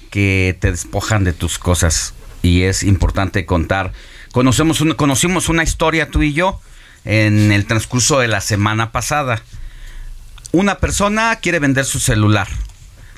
que 0.10 0.58
te 0.60 0.72
despojan 0.72 1.24
de 1.24 1.34
tus 1.34 1.58
cosas 1.60 2.14
y 2.42 2.64
es 2.64 2.84
importante 2.84 3.46
contar. 3.46 3.94
Conocemos 4.32 4.84
conocimos 4.96 5.50
una 5.50 5.64
historia 5.64 6.10
tú 6.10 6.22
y 6.22 6.34
yo 6.34 6.62
en 7.06 7.52
el 7.52 7.66
transcurso 7.66 8.20
de 8.20 8.28
la 8.28 8.42
semana 8.42 8.92
pasada. 8.92 9.42
Una 10.52 10.78
persona 10.80 11.36
quiere 11.42 11.60
vender 11.60 11.86
su 11.86 12.00
celular. 12.00 12.48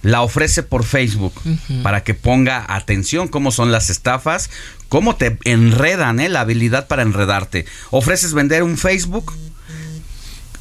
La 0.02 0.22
ofrece 0.22 0.64
por 0.64 0.84
Facebook 0.84 1.34
para 1.84 2.04
que 2.04 2.14
ponga 2.14 2.66
atención 2.68 3.28
cómo 3.28 3.52
son 3.52 3.72
las 3.72 3.90
estafas, 3.90 4.50
cómo 4.88 5.16
te 5.16 5.38
enredan, 5.44 6.20
¿eh? 6.20 6.30
la 6.30 6.42
habilidad 6.42 6.88
para 6.88 7.02
enredarte. 7.02 7.66
Ofreces 7.92 8.34
vender 8.34 8.64
un 8.64 8.78
Facebook, 8.78 9.34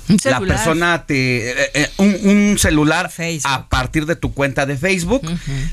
la 0.08 0.18
celular. 0.18 0.56
persona 0.56 1.04
te 1.06 1.50
eh, 1.50 1.70
eh, 1.74 1.90
un, 1.98 2.16
un 2.24 2.58
celular 2.58 3.10
a 3.44 3.68
partir 3.68 4.06
de 4.06 4.16
tu 4.16 4.32
cuenta 4.32 4.66
de 4.66 4.76
Facebook. 4.76 5.22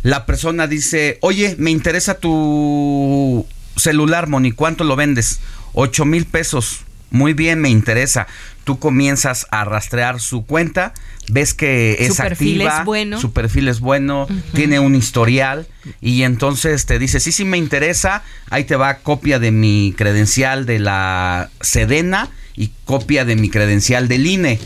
La 0.04 0.26
persona 0.26 0.68
dice, 0.68 1.18
oye, 1.22 1.56
me 1.58 1.72
interesa 1.72 2.20
tu 2.20 3.46
celular, 3.76 4.28
Moni, 4.28 4.52
¿cuánto 4.52 4.84
lo 4.84 4.96
vendes? 4.96 5.40
Ocho 5.74 6.06
mil 6.06 6.26
pesos. 6.26 6.82
Muy 7.12 7.34
bien, 7.34 7.62
me 7.62 7.70
interesa. 7.70 8.28
Tú 8.64 8.80
comienzas 8.80 9.48
a 9.52 9.64
rastrear 9.64 10.20
su 10.20 10.46
cuenta, 10.46 10.94
ves 11.30 11.54
que 11.54 11.96
Su 12.00 12.14
es 12.14 12.18
perfil 12.18 12.62
activa, 12.62 12.80
es 12.80 12.86
bueno. 12.86 13.22
su 13.22 13.32
perfil 13.32 13.68
es 13.68 13.80
bueno, 13.80 14.28
tiene 14.54 14.80
un 14.80 14.96
historial 14.96 15.68
y 16.02 16.24
entonces 16.24 16.86
te 16.88 16.98
dice, 16.98 17.20
sí, 17.20 17.32
sí 17.32 17.46
me 17.46 17.58
interesa, 17.58 18.24
ahí 18.50 18.64
te 18.64 18.76
va 18.76 18.96
copia 18.98 19.38
de 19.38 19.52
mi 19.52 19.94
credencial 19.96 20.66
de 20.66 20.80
la 20.80 21.52
Sedena 21.62 22.30
y 22.56 22.72
copia 22.86 23.24
de 23.24 23.36
mi 23.36 23.50
credencial 23.50 24.08
del 24.08 24.26
INE. 24.26 24.60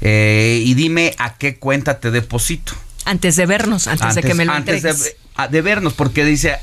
Eh, 0.00 0.62
y 0.64 0.74
dime 0.74 1.14
a 1.18 1.36
qué 1.36 1.56
cuenta 1.56 2.00
te 2.00 2.10
deposito. 2.10 2.72
Antes 3.04 3.36
de 3.36 3.46
vernos, 3.46 3.86
antes, 3.86 4.14
de 4.14 4.22
que 4.22 4.34
me 4.34 4.44
lo 4.44 4.52
antes 4.52 4.82
de, 4.82 4.94
de 5.50 5.62
vernos, 5.62 5.94
porque 5.94 6.24
dice, 6.24 6.58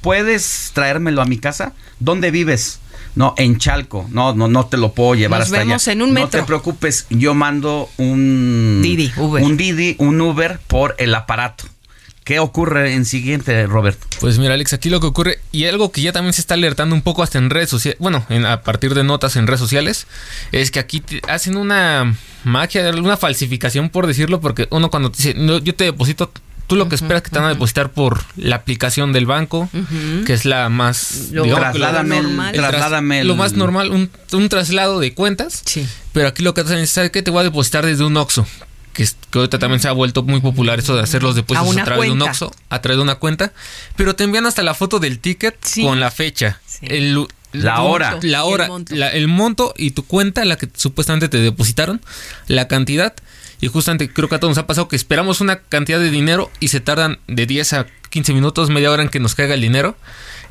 ¿puedes 0.00 0.70
traérmelo 0.74 1.22
a 1.22 1.24
mi 1.24 1.38
casa? 1.38 1.72
¿Dónde 2.00 2.30
vives? 2.30 2.80
No, 3.16 3.34
en 3.38 3.58
Chalco. 3.58 4.06
No, 4.10 4.34
no, 4.34 4.48
no 4.48 4.66
te 4.66 4.76
lo 4.76 4.92
puedo 4.92 5.14
llevar 5.14 5.40
Nos 5.40 5.46
hasta 5.48 5.58
allá. 5.58 5.66
vemos 5.66 5.88
en 5.88 6.02
un 6.02 6.08
No 6.14 6.20
metro. 6.22 6.40
te 6.40 6.46
preocupes, 6.46 7.06
yo 7.10 7.34
mando 7.34 7.88
un 7.96 8.80
Didi, 8.82 9.12
Uber. 9.16 9.42
un 9.42 9.56
Didi, 9.56 9.94
un 9.98 10.20
Uber 10.20 10.58
por 10.66 10.94
el 10.98 11.14
aparato. 11.14 11.64
¿Qué 12.24 12.38
ocurre 12.38 12.94
en 12.94 13.04
siguiente, 13.04 13.66
Roberto? 13.66 14.06
Pues 14.18 14.38
mira, 14.38 14.54
Alex, 14.54 14.72
aquí 14.72 14.88
lo 14.88 14.98
que 14.98 15.06
ocurre, 15.06 15.40
y 15.52 15.66
algo 15.66 15.92
que 15.92 16.00
ya 16.00 16.10
también 16.10 16.32
se 16.32 16.40
está 16.40 16.54
alertando 16.54 16.94
un 16.94 17.02
poco 17.02 17.22
hasta 17.22 17.36
en 17.36 17.50
redes 17.50 17.68
sociales, 17.68 17.98
bueno, 18.00 18.24
en- 18.30 18.46
a 18.46 18.62
partir 18.62 18.94
de 18.94 19.04
notas 19.04 19.36
en 19.36 19.46
redes 19.46 19.60
sociales, 19.60 20.06
es 20.50 20.70
que 20.70 20.78
aquí 20.80 21.00
te- 21.00 21.20
hacen 21.28 21.58
una 21.58 22.16
magia, 22.42 22.90
una 22.96 23.18
falsificación, 23.18 23.90
por 23.90 24.06
decirlo, 24.06 24.40
porque 24.40 24.66
uno 24.70 24.88
cuando 24.90 25.10
te 25.10 25.18
dice, 25.18 25.34
"No, 25.34 25.58
yo 25.58 25.74
te 25.74 25.84
deposito, 25.84 26.32
tú 26.66 26.76
lo 26.76 26.88
que 26.88 26.94
esperas 26.94 27.22
que 27.22 27.30
te 27.30 27.36
van 27.38 27.46
a 27.46 27.50
depositar 27.50 27.90
por 27.92 28.22
la 28.36 28.56
aplicación 28.56 29.12
del 29.12 29.26
banco, 29.26 29.68
que 30.26 30.32
es 30.32 30.44
la 30.44 30.68
más... 30.68 31.28
Lo- 31.32 31.44
digamos 31.44 31.72
que 31.72 31.78
Trasládame 31.78 32.18
el- 32.18 32.26
el 32.26 32.54
tras- 32.54 32.70
trasládame 32.70 33.20
el- 33.20 33.28
Lo 33.28 33.36
más 33.36 33.52
normal, 33.54 33.90
un, 33.90 34.10
un 34.32 34.48
traslado 34.48 35.00
de 35.00 35.14
cuentas, 35.14 35.62
pero 36.12 36.28
aquí 36.28 36.42
lo 36.42 36.54
que 36.54 36.62
hacen 36.62 36.78
es, 36.78 36.90
¿sabes 36.90 37.10
qué? 37.10 37.22
Te 37.22 37.30
voy 37.30 37.40
a 37.40 37.44
depositar 37.44 37.84
desde 37.84 38.04
un 38.04 38.16
OXXO. 38.16 38.46
Que, 38.92 39.02
es- 39.02 39.16
que 39.30 39.38
ahorita 39.40 39.58
también 39.58 39.80
se 39.80 39.88
ha 39.88 39.92
vuelto 39.92 40.22
muy 40.22 40.40
popular 40.40 40.78
eso 40.78 40.94
de 40.94 41.02
hacer 41.02 41.22
los 41.22 41.34
depósitos 41.34 41.76
A 41.78 41.84
través 41.84 42.04
de 42.06 42.12
un. 42.12 42.22
OXXO 42.22 42.52
a 42.70 42.80
través 42.80 42.96
de 42.98 43.02
una 43.02 43.16
cuenta, 43.16 43.52
pero 43.96 44.14
te 44.14 44.22
envían 44.24 44.46
hasta 44.46 44.62
la 44.62 44.72
foto 44.74 45.00
del 45.00 45.18
ticket 45.18 45.56
con 45.82 45.98
la 46.00 46.10
fecha, 46.12 46.60
el, 46.80 47.26
La 47.52 47.82
hora. 47.82 48.12
monto, 48.12 48.26
la 48.28 48.38
Y 48.38 48.40
el 48.40 48.52
hora, 48.52 48.68
monto. 48.68 48.94
la- 48.94 49.10
el 49.12 49.26
monto 49.28 49.74
y 49.76 49.90
tu 49.90 50.04
cuenta, 50.04 50.44
la 50.44 50.56
que 50.56 50.68
supuestamente 50.76 51.28
te 51.28 51.38
depositaron, 51.38 52.00
la 52.46 52.68
cantidad. 52.68 53.14
Y 53.64 53.68
justamente 53.68 54.12
creo 54.12 54.28
que 54.28 54.34
a 54.34 54.40
todos 54.40 54.50
nos 54.50 54.58
ha 54.62 54.66
pasado 54.66 54.88
que 54.88 54.96
esperamos 54.96 55.40
una 55.40 55.56
cantidad 55.60 55.98
de 55.98 56.10
dinero 56.10 56.50
y 56.60 56.68
se 56.68 56.80
tardan 56.80 57.18
de 57.28 57.46
10 57.46 57.72
a 57.72 57.86
15 58.10 58.34
minutos, 58.34 58.68
media 58.68 58.90
hora 58.90 59.02
en 59.02 59.08
que 59.08 59.20
nos 59.20 59.34
caiga 59.34 59.54
el 59.54 59.62
dinero. 59.62 59.96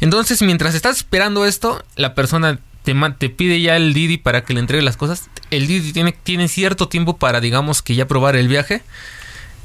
Entonces, 0.02 0.42
mientras 0.42 0.74
estás 0.74 0.98
esperando 0.98 1.46
esto, 1.46 1.86
la 1.96 2.16
persona 2.16 2.58
te, 2.82 2.96
te 3.20 3.30
pide 3.30 3.62
ya 3.62 3.76
el 3.78 3.94
Didi 3.94 4.18
para 4.18 4.44
que 4.44 4.56
le 4.56 4.62
entregue 4.62 4.82
las 4.82 4.98
cosas. 4.98 5.30
El 5.52 5.68
Didi 5.68 5.94
tiene, 5.94 6.12
tiene 6.14 6.48
cierto 6.48 6.88
tiempo 6.88 7.18
para, 7.18 7.40
digamos, 7.40 7.84
que 7.84 7.94
ya 7.94 8.08
probar 8.08 8.36
el 8.36 8.48
viaje. 8.48 8.82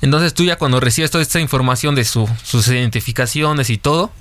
Entonces 0.03 0.35
tú 0.35 0.45
ya 0.45 0.57
cuando 0.57 0.79
recibes 0.79 1.11
toda 1.11 1.23
esta 1.23 1.41
información 1.41 1.95
de 1.95 2.05
su- 2.05 2.29
sus 2.45 2.69
identificaciones 2.69 3.70
y 3.70 3.79
todo, 3.79 4.12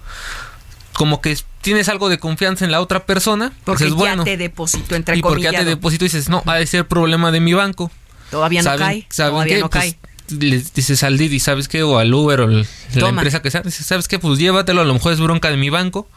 como 0.94 1.20
que 1.22 1.38
tienes 1.62 1.90
algo 1.90 2.08
de 2.08 2.18
confianza 2.18 2.64
en 2.64 2.72
la 2.72 2.80
otra 2.80 3.06
persona. 3.06 3.52
Porque 3.66 3.84
dices, 3.84 3.98
ya 4.00 4.00
bueno, 4.00 4.24
te 4.24 4.38
deposito 4.38 4.96
entre 4.96 5.18
y 5.18 5.22
porque 5.22 5.44
ya 5.44 5.52
te 5.52 5.66
deposito 5.66 6.06
y 6.06 6.08
dices, 6.08 6.30
no, 6.30 6.44
ha 6.46 6.56
de 6.56 6.66
ser 6.66 6.88
problema 6.88 7.32
de 7.32 7.42
mi 7.42 7.54
banco. 7.54 7.92
Todavía 8.32 8.62
no 8.62 8.70
¿Saben- 8.72 8.80
cae. 8.88 9.08
saben 9.10 9.34
Todavía 9.34 9.56
qué? 9.56 9.62
no 9.62 9.70
Pues, 9.70 9.84
cae. 9.84 10.38
le 10.40 10.64
dices 10.76 11.04
al 11.04 11.18
Didi, 11.18 11.40
¿sabes 11.40 11.68
qué? 11.68 11.84
O 11.84 11.98
al 12.00 12.14
Uber 12.14 12.42
o 12.42 12.44
el- 12.46 12.62
la 12.94 13.00
Toma. 13.00 13.10
empresa 13.22 13.42
que 13.42 13.50
sea, 13.52 13.62
dices, 13.62 13.86
¿sabes 13.86 14.08
qué? 14.08 14.20
Pues 14.20 14.38
llévatelo, 14.40 14.82
a 14.82 14.86
lo 14.86 14.94
mejor 14.94 15.14
es 15.14 15.20
bronca 15.20 15.50
de 15.50 15.58
mi 15.58 15.70
banco. 15.70 16.10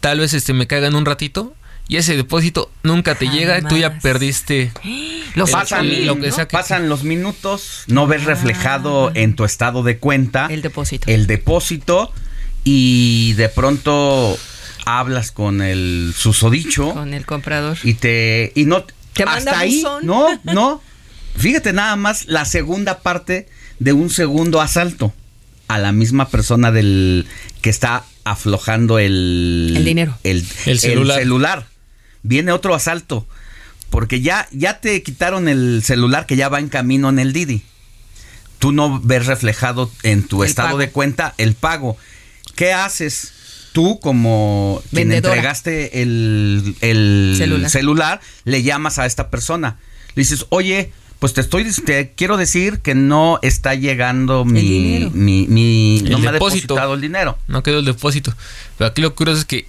Tal 0.00 0.20
vez 0.20 0.32
este 0.34 0.52
me 0.52 0.66
caiga 0.66 0.86
en 0.88 0.94
un 0.94 1.04
ratito. 1.06 1.54
Y 1.88 1.96
ese 1.96 2.16
depósito 2.16 2.70
nunca 2.84 3.16
te 3.16 3.28
llega 3.28 3.58
y 3.58 3.62
tú 3.62 3.76
ya 3.76 3.98
perdiste 3.98 4.72
Los 5.34 5.48
el- 5.50 5.52
pasan, 5.54 5.84
el- 5.86 6.06
lo 6.06 6.16
que 6.18 6.30
sea 6.30 6.46
que- 6.46 6.56
pasan 6.56 6.88
los 6.88 7.02
minutos, 7.02 7.82
no 7.88 8.06
ves 8.06 8.24
reflejado 8.24 9.10
en 9.14 9.34
tu 9.34 9.44
estado 9.44 9.82
de 9.82 9.98
cuenta 9.98 10.46
El 10.48 10.62
depósito. 10.62 11.10
el 11.10 11.26
depósito 11.26 12.12
y 12.64 13.32
de 13.34 13.48
pronto 13.48 14.38
hablas 14.84 15.32
con 15.32 15.60
el 15.60 16.14
susodicho 16.16 16.92
Con 16.94 17.14
el 17.14 17.26
comprador. 17.26 17.76
y 17.82 17.94
te 17.94 18.52
y 18.54 18.64
no 18.64 18.84
Te 19.12 19.24
manda 19.26 19.50
hasta 19.50 19.58
ahí 19.58 19.82
buzón. 19.82 20.06
no 20.06 20.40
no 20.44 20.80
fíjate 21.36 21.72
nada 21.72 21.96
más 21.96 22.26
la 22.26 22.44
segunda 22.44 23.00
parte 23.00 23.48
de 23.78 23.92
un 23.92 24.10
segundo 24.10 24.60
asalto 24.60 25.12
a 25.68 25.78
la 25.78 25.92
misma 25.92 26.28
persona 26.28 26.70
del 26.70 27.26
que 27.60 27.70
está 27.70 28.04
aflojando 28.24 28.98
el 28.98 29.74
El 29.76 29.84
dinero. 29.84 30.16
el, 30.22 30.46
El 30.66 30.78
celular. 30.78 31.18
celular. 31.18 31.66
viene 32.22 32.52
otro 32.52 32.74
asalto 32.74 33.26
porque 33.90 34.20
ya 34.20 34.48
ya 34.52 34.80
te 34.80 35.02
quitaron 35.02 35.48
el 35.48 35.82
celular 35.84 36.26
que 36.26 36.36
ya 36.36 36.48
va 36.48 36.58
en 36.60 36.68
camino 36.68 37.08
en 37.08 37.18
el 37.18 37.32
Didi 37.32 37.62
tú 38.58 38.72
no 38.72 39.00
ves 39.00 39.26
reflejado 39.26 39.90
en 40.02 40.22
tu 40.22 40.42
El 40.44 40.50
estado 40.50 40.68
pago. 40.68 40.78
de 40.78 40.90
cuenta 40.90 41.34
el 41.38 41.54
pago 41.54 41.96
¿qué 42.54 42.72
haces? 42.72 43.32
Tú 43.72 43.98
como 44.00 44.82
quien 44.90 45.08
Vendedora. 45.08 45.34
entregaste 45.34 46.02
el, 46.02 46.76
el 46.82 47.34
Celular. 47.38 47.70
celular. 47.70 48.20
le 48.44 48.62
llamas 48.62 48.98
a 48.98 49.06
esta 49.06 49.30
persona. 49.30 49.78
Le 50.14 50.20
dices, 50.20 50.44
oye, 50.50 50.92
pues 51.22 51.34
te 51.34 51.40
estoy, 51.40 51.70
te 51.86 52.14
quiero 52.16 52.36
decir 52.36 52.80
que 52.80 52.96
no 52.96 53.38
está 53.42 53.76
llegando 53.76 54.44
mi, 54.44 55.08
mi, 55.14 55.46
mi- 55.46 55.98
El 56.04 56.10
no 56.10 56.18
me 56.18 56.26
ha 56.26 56.32
depósito. 56.32 56.74
depositado 56.74 56.94
el 56.94 57.00
dinero. 57.00 57.38
no 57.46 57.62
quedó 57.62 57.78
el 57.78 57.84
depósito. 57.84 58.34
Pero 58.76 58.88
aquí 58.90 59.00
lo 59.02 59.14
curioso 59.14 59.38
es 59.38 59.44
que, 59.44 59.66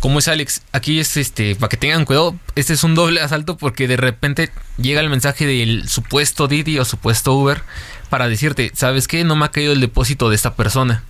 como 0.00 0.18
es 0.18 0.26
Alex, 0.26 0.62
aquí 0.72 0.98
es 0.98 1.16
este, 1.16 1.54
para 1.54 1.68
que 1.68 1.76
tengan 1.76 2.04
cuidado, 2.04 2.34
este 2.56 2.72
es 2.72 2.82
un 2.82 2.96
doble 2.96 3.20
asalto 3.20 3.56
porque 3.56 3.86
de 3.86 3.96
repente 3.96 4.50
llega 4.78 5.00
el 5.00 5.08
mensaje 5.10 5.46
del 5.46 5.88
supuesto 5.88 6.48
Didi 6.48 6.76
o 6.80 6.84
supuesto 6.84 7.34
Uber 7.34 7.62
para 8.08 8.28
decirte, 8.28 8.72
¿sabes 8.74 9.06
qué? 9.06 9.22
No 9.22 9.36
me 9.36 9.44
ha 9.44 9.50
caído 9.52 9.72
el 9.72 9.80
depósito 9.80 10.28
de 10.28 10.34
esta 10.34 10.54
persona. 10.56 11.04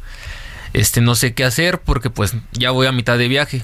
Este, 0.75 1.01
no 1.01 1.15
sé 1.15 1.33
qué 1.33 1.45
hacer 1.45 1.81
porque 1.81 2.11
pues 2.11 2.35
ya 2.53 2.71
voy 2.71 2.87
a 2.87 2.93
mitad 2.93 3.17
de 3.17 3.29
viaje. 3.29 3.63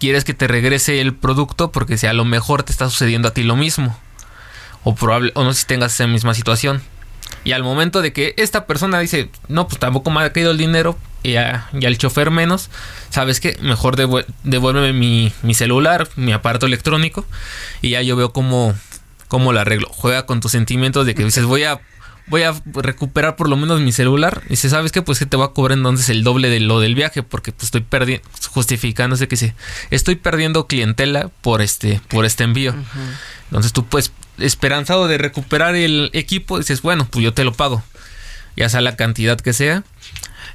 ¿Quieres 0.00 0.24
que 0.24 0.32
te 0.32 0.48
regrese 0.48 1.00
el 1.02 1.14
producto? 1.14 1.72
Porque 1.72 1.98
si 1.98 2.06
a 2.06 2.14
lo 2.14 2.24
mejor 2.24 2.62
te 2.62 2.72
está 2.72 2.88
sucediendo 2.88 3.28
a 3.28 3.34
ti 3.34 3.42
lo 3.42 3.54
mismo. 3.54 3.98
O 4.84 4.94
probable, 4.94 5.32
o 5.34 5.44
no 5.44 5.52
sé 5.52 5.60
si 5.62 5.66
tengas 5.66 5.92
esa 5.94 6.06
misma 6.06 6.34
situación. 6.34 6.82
Y 7.44 7.52
al 7.52 7.62
momento 7.62 8.00
de 8.02 8.12
que 8.12 8.34
esta 8.36 8.66
persona 8.66 8.98
dice, 9.00 9.30
no, 9.48 9.68
pues 9.68 9.78
tampoco 9.78 10.10
me 10.10 10.20
ha 10.22 10.32
caído 10.32 10.50
el 10.50 10.58
dinero, 10.58 10.98
y, 11.22 11.36
a- 11.36 11.68
y 11.78 11.84
al 11.86 11.98
chofer 11.98 12.30
menos, 12.30 12.70
¿sabes 13.10 13.40
qué? 13.40 13.58
Mejor 13.60 13.96
devuel- 13.96 14.26
devuélveme 14.44 14.92
mi, 14.92 15.32
mi 15.42 15.54
celular, 15.54 16.08
mi 16.16 16.32
aparato 16.32 16.66
electrónico, 16.66 17.26
y 17.82 17.90
ya 17.90 18.02
yo 18.02 18.16
veo 18.16 18.32
cómo, 18.32 18.74
cómo 19.28 19.52
lo 19.52 19.60
arreglo. 19.60 19.88
Juega 19.90 20.26
con 20.26 20.40
tus 20.40 20.52
sentimientos 20.52 21.06
de 21.06 21.14
que 21.14 21.24
dices, 21.24 21.44
voy 21.44 21.64
a, 21.64 21.80
voy 22.28 22.42
a 22.44 22.54
recuperar 22.74 23.36
por 23.36 23.48
lo 23.48 23.56
menos 23.56 23.80
mi 23.80 23.90
celular. 23.92 24.42
Y 24.46 24.50
dice, 24.50 24.68
¿sabes 24.70 24.92
qué? 24.92 25.02
Pues 25.02 25.18
que 25.18 25.26
te 25.26 25.36
va 25.36 25.46
a 25.46 25.52
cobrar 25.52 25.76
entonces 25.76 26.08
el 26.10 26.22
doble 26.24 26.48
de 26.50 26.60
lo 26.60 26.78
del 26.80 26.94
viaje, 26.94 27.22
porque 27.22 27.52
pues 27.52 27.64
estoy 27.64 27.80
perdiendo, 27.82 28.26
justificándose 28.50 29.26
que 29.28 29.36
sí, 29.36 29.52
estoy 29.90 30.16
perdiendo 30.16 30.66
clientela 30.66 31.30
por 31.40 31.62
este, 31.62 32.00
por 32.08 32.24
este 32.24 32.44
envío. 32.44 32.74
Entonces 33.46 33.72
tú 33.72 33.84
pues 33.86 34.12
esperanzado 34.38 35.08
de 35.08 35.18
recuperar 35.18 35.74
el 35.76 36.10
equipo, 36.12 36.58
dices, 36.58 36.82
bueno, 36.82 37.06
pues 37.10 37.24
yo 37.24 37.32
te 37.34 37.44
lo 37.44 37.52
pago. 37.52 37.82
Ya 38.56 38.68
sea 38.68 38.80
la 38.80 38.96
cantidad 38.96 39.38
que 39.38 39.52
sea. 39.52 39.84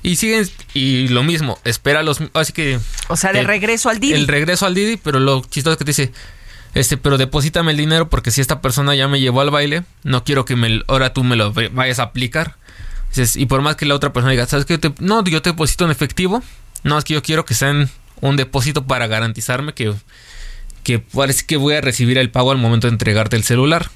Y 0.01 0.17
siguen, 0.17 0.49
y 0.73 1.07
lo 1.07 1.23
mismo, 1.23 1.59
espera 1.63 2.03
los... 2.03 2.19
Así 2.33 2.51
que... 2.51 2.79
O 3.07 3.15
sea, 3.15 3.31
de 3.31 3.39
el- 3.39 3.45
regreso 3.47 3.89
al 3.89 3.99
Didi. 3.99 4.13
El 4.13 4.27
regreso 4.27 4.65
al 4.65 4.75
Didi, 4.75 4.97
pero 4.97 5.19
lo 5.19 5.41
chistoso 5.49 5.73
es 5.73 5.77
que 5.77 5.85
te 5.85 5.91
dice, 5.91 6.11
este, 6.73 6.97
pero 6.97 7.17
deposítame 7.17 7.71
el 7.71 7.77
dinero 7.77 8.09
porque 8.09 8.31
si 8.31 8.41
esta 8.41 8.59
persona 8.61 8.95
ya 8.95 9.07
me 9.07 9.21
llevó 9.21 9.39
al 9.41 9.49
baile, 9.51 9.83
no 10.03 10.25
quiero 10.25 10.43
que 10.43 10.55
me, 10.57 10.81
ahora 10.87 11.13
tú 11.13 11.23
me 11.23 11.35
lo 11.37 11.53
vayas 11.53 11.99
a 11.99 12.03
aplicar. 12.03 12.57
Dices, 13.09 13.35
y 13.37 13.45
por 13.45 13.61
más 13.61 13.75
que 13.77 13.85
la 13.85 13.95
otra 13.95 14.11
persona 14.11 14.31
diga, 14.31 14.45
¿sabes 14.47 14.65
qué? 14.65 14.73
Yo 14.73 14.79
te- 14.79 14.93
no, 15.03 15.23
yo 15.23 15.41
te 15.41 15.51
deposito 15.51 15.85
en 15.85 15.91
efectivo. 15.91 16.43
No, 16.83 16.97
es 16.97 17.05
que 17.05 17.13
yo 17.13 17.21
quiero 17.23 17.45
que 17.45 17.53
sea 17.53 17.69
en 17.69 17.89
un 18.19 18.35
depósito 18.35 18.85
para 18.85 19.07
garantizarme 19.07 19.73
que, 19.73 19.93
que 20.83 20.99
parece 20.99 21.45
que 21.45 21.57
voy 21.57 21.75
a 21.75 21.81
recibir 21.81 22.17
el 22.17 22.29
pago 22.29 22.51
al 22.51 22.57
momento 22.57 22.87
de 22.87 22.93
entregarte 22.93 23.35
el 23.35 23.43
celular. 23.43 23.89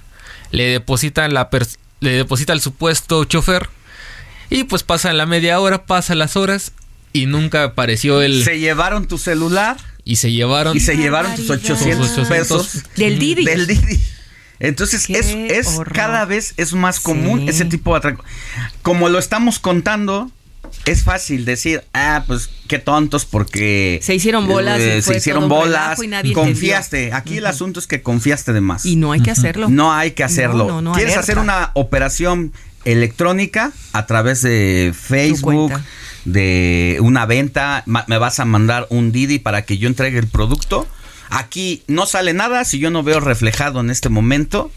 Le 0.51 0.63
deposita 0.69 1.27
la 1.27 1.49
pers- 1.49 1.77
le 1.99 2.11
deposita 2.11 2.53
el 2.53 2.61
supuesto 2.61 3.25
chofer 3.25 3.69
y 4.49 4.63
pues 4.63 4.83
pasa 4.83 5.11
la 5.13 5.25
media 5.25 5.59
hora, 5.59 5.85
pasa 5.85 6.15
las 6.15 6.35
horas 6.37 6.71
y 7.11 7.25
nunca 7.25 7.63
apareció 7.63 8.21
el 8.21 8.43
Se 8.43 8.59
llevaron 8.59 9.07
tu 9.07 9.17
celular 9.17 9.77
y 10.05 10.17
se 10.17 10.31
llevaron 10.31 10.77
y 10.77 10.79
se 10.79 10.95
llevaron 10.95 11.35
tus 11.35 11.49
800 11.49 12.07
Sus 12.07 12.17
800 12.19 12.27
pesos 12.27 12.83
Del 12.95 13.19
Didi. 13.19 13.43
del 13.43 13.67
Didi. 13.67 13.99
Entonces 14.59 15.05
Qué 15.07 15.19
es, 15.19 15.27
es 15.27 15.67
horror. 15.77 15.93
cada 15.93 16.25
vez 16.25 16.53
es 16.57 16.73
más 16.73 16.99
común 16.99 17.41
Sí. 17.41 17.49
ese 17.49 17.65
tipo 17.65 17.91
de 17.93 17.97
atraco. 17.97 18.23
Como 18.81 19.09
lo 19.09 19.19
estamos 19.19 19.59
contando, 19.59 20.31
es 20.87 21.03
fácil 21.03 21.43
decir, 21.43 21.83
ah, 21.93 22.23
pues 22.25 22.49
qué 22.67 22.79
tontos 22.79 23.25
porque 23.25 23.99
Se 24.01 24.15
hicieron 24.15 24.47
bolas 24.47 24.79
eh, 24.79 25.01
se 25.01 25.17
hicieron 25.17 25.49
bolas, 25.49 26.01
y 26.01 26.07
nadie 26.07 26.33
confiaste. 26.33 27.11
Aquí 27.13 27.37
el 27.37 27.45
asunto 27.45 27.79
es 27.79 27.87
que 27.87 28.01
confiaste 28.01 28.53
de 28.53 28.61
más. 28.61 28.85
Y 28.85 28.95
no 28.95 29.11
hay 29.11 29.21
que 29.21 29.29
hacerlo. 29.29 29.67
No 29.69 29.93
hay 29.93 30.11
que 30.11 30.23
hacerlo. 30.23 30.65
No, 30.65 30.75
no, 30.75 30.81
no, 30.81 30.91
¿Quieres 30.93 31.13
alerta. 31.13 31.31
hacer 31.31 31.39
una 31.39 31.71
operación 31.73 32.53
electrónica 32.85 33.73
a 33.91 34.05
través 34.05 34.41
de 34.41 34.93
Facebook, 34.97 35.73
de 36.23 36.97
una 37.01 37.25
venta? 37.25 37.83
¿Me 37.85 38.17
vas 38.17 38.39
a 38.39 38.45
mandar 38.45 38.87
un 38.89 39.11
Didi 39.11 39.39
para 39.39 39.63
que 39.63 39.77
yo 39.77 39.89
entregue 39.89 40.19
el 40.19 40.27
producto? 40.27 40.87
Aquí 41.29 41.83
no 41.87 42.05
sale 42.05 42.33
nada 42.33 42.63
si 42.63 42.79
yo 42.79 42.89
no 42.91 43.03
veo 43.03 43.19
reflejado 43.19 43.81
en 43.81 43.89
este 43.89 44.07
momento 44.07 44.71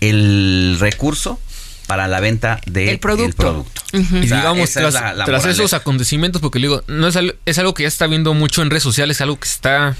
el 0.00 0.76
recurso 0.78 1.40
para 1.86 2.08
la 2.08 2.20
venta 2.20 2.60
del 2.66 2.88
El 2.90 2.98
producto. 2.98 3.66
Y 3.92 3.98
O 3.98 4.02
sea, 4.04 4.20
digamos, 4.38 4.68
es 4.68 4.72
tras, 4.74 4.94
la- 4.94 5.14
la 5.14 5.24
tras 5.24 5.44
esos 5.46 5.72
acontecimientos, 5.72 6.42
porque 6.42 6.58
le 6.58 6.68
digo, 6.68 6.82
no 6.88 7.08
es, 7.08 7.16
al- 7.16 7.36
es 7.46 7.58
algo 7.58 7.74
que 7.74 7.84
ya 7.84 7.88
está 7.88 8.06
viendo 8.06 8.34
mucho 8.34 8.62
en 8.62 8.70
redes 8.70 8.82
sociales, 8.82 9.20
algo 9.20 9.38
que 9.38 9.48
está. 9.48 9.96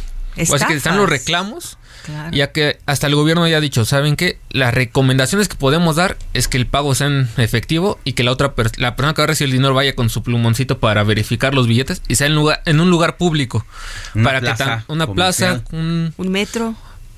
o 0.49 0.59
sea, 0.59 0.67
que 0.67 0.75
están 0.75 0.97
los 0.99 1.09
reclamos, 1.09 1.79
Claro. 2.05 2.31
ya 2.37 2.53
que 2.53 2.79
hasta 2.87 3.07
el 3.09 3.15
gobierno 3.17 3.49
ya 3.49 3.57
ha 3.57 3.61
dicho, 3.61 3.85
¿saben 3.85 4.15
qué? 4.15 4.39
Las 4.51 4.73
recomendaciones 4.75 5.49
que 5.49 5.57
podemos 5.57 5.97
dar 5.97 6.17
es 6.35 6.47
que 6.47 6.57
el 6.57 6.67
pago 6.67 6.95
sea 6.95 7.09
en 7.09 7.29
efectivo 7.37 7.99
y 8.05 8.13
que 8.13 8.23
la 8.23 8.31
otra 8.31 8.55
per- 8.55 8.79
la 8.79 8.95
persona 8.95 9.15
que 9.15 9.23
va 9.23 9.25
a 9.25 9.27
recibir 9.29 9.49
el 9.49 9.59
dinero 9.59 9.75
vaya 9.75 9.95
con 9.97 10.09
su 10.11 10.23
plumoncito 10.23 10.79
para 10.79 11.03
verificar 11.05 11.53
los 11.55 11.67
billetes 11.67 12.03
y 12.07 12.15
sea 12.17 12.29
en, 12.29 12.35
lugar, 12.37 12.63
en 12.65 12.79
un 12.81 12.91
lugar 12.91 13.17
público. 13.17 13.65
Una 14.15 14.25
para 14.25 14.41
plaza 14.41 14.85
que 14.87 14.93
una 14.93 15.07
comercial. 15.07 15.63
plaza, 15.63 15.77
un, 15.77 16.15
Un 16.17 16.29
metro. 16.31 16.75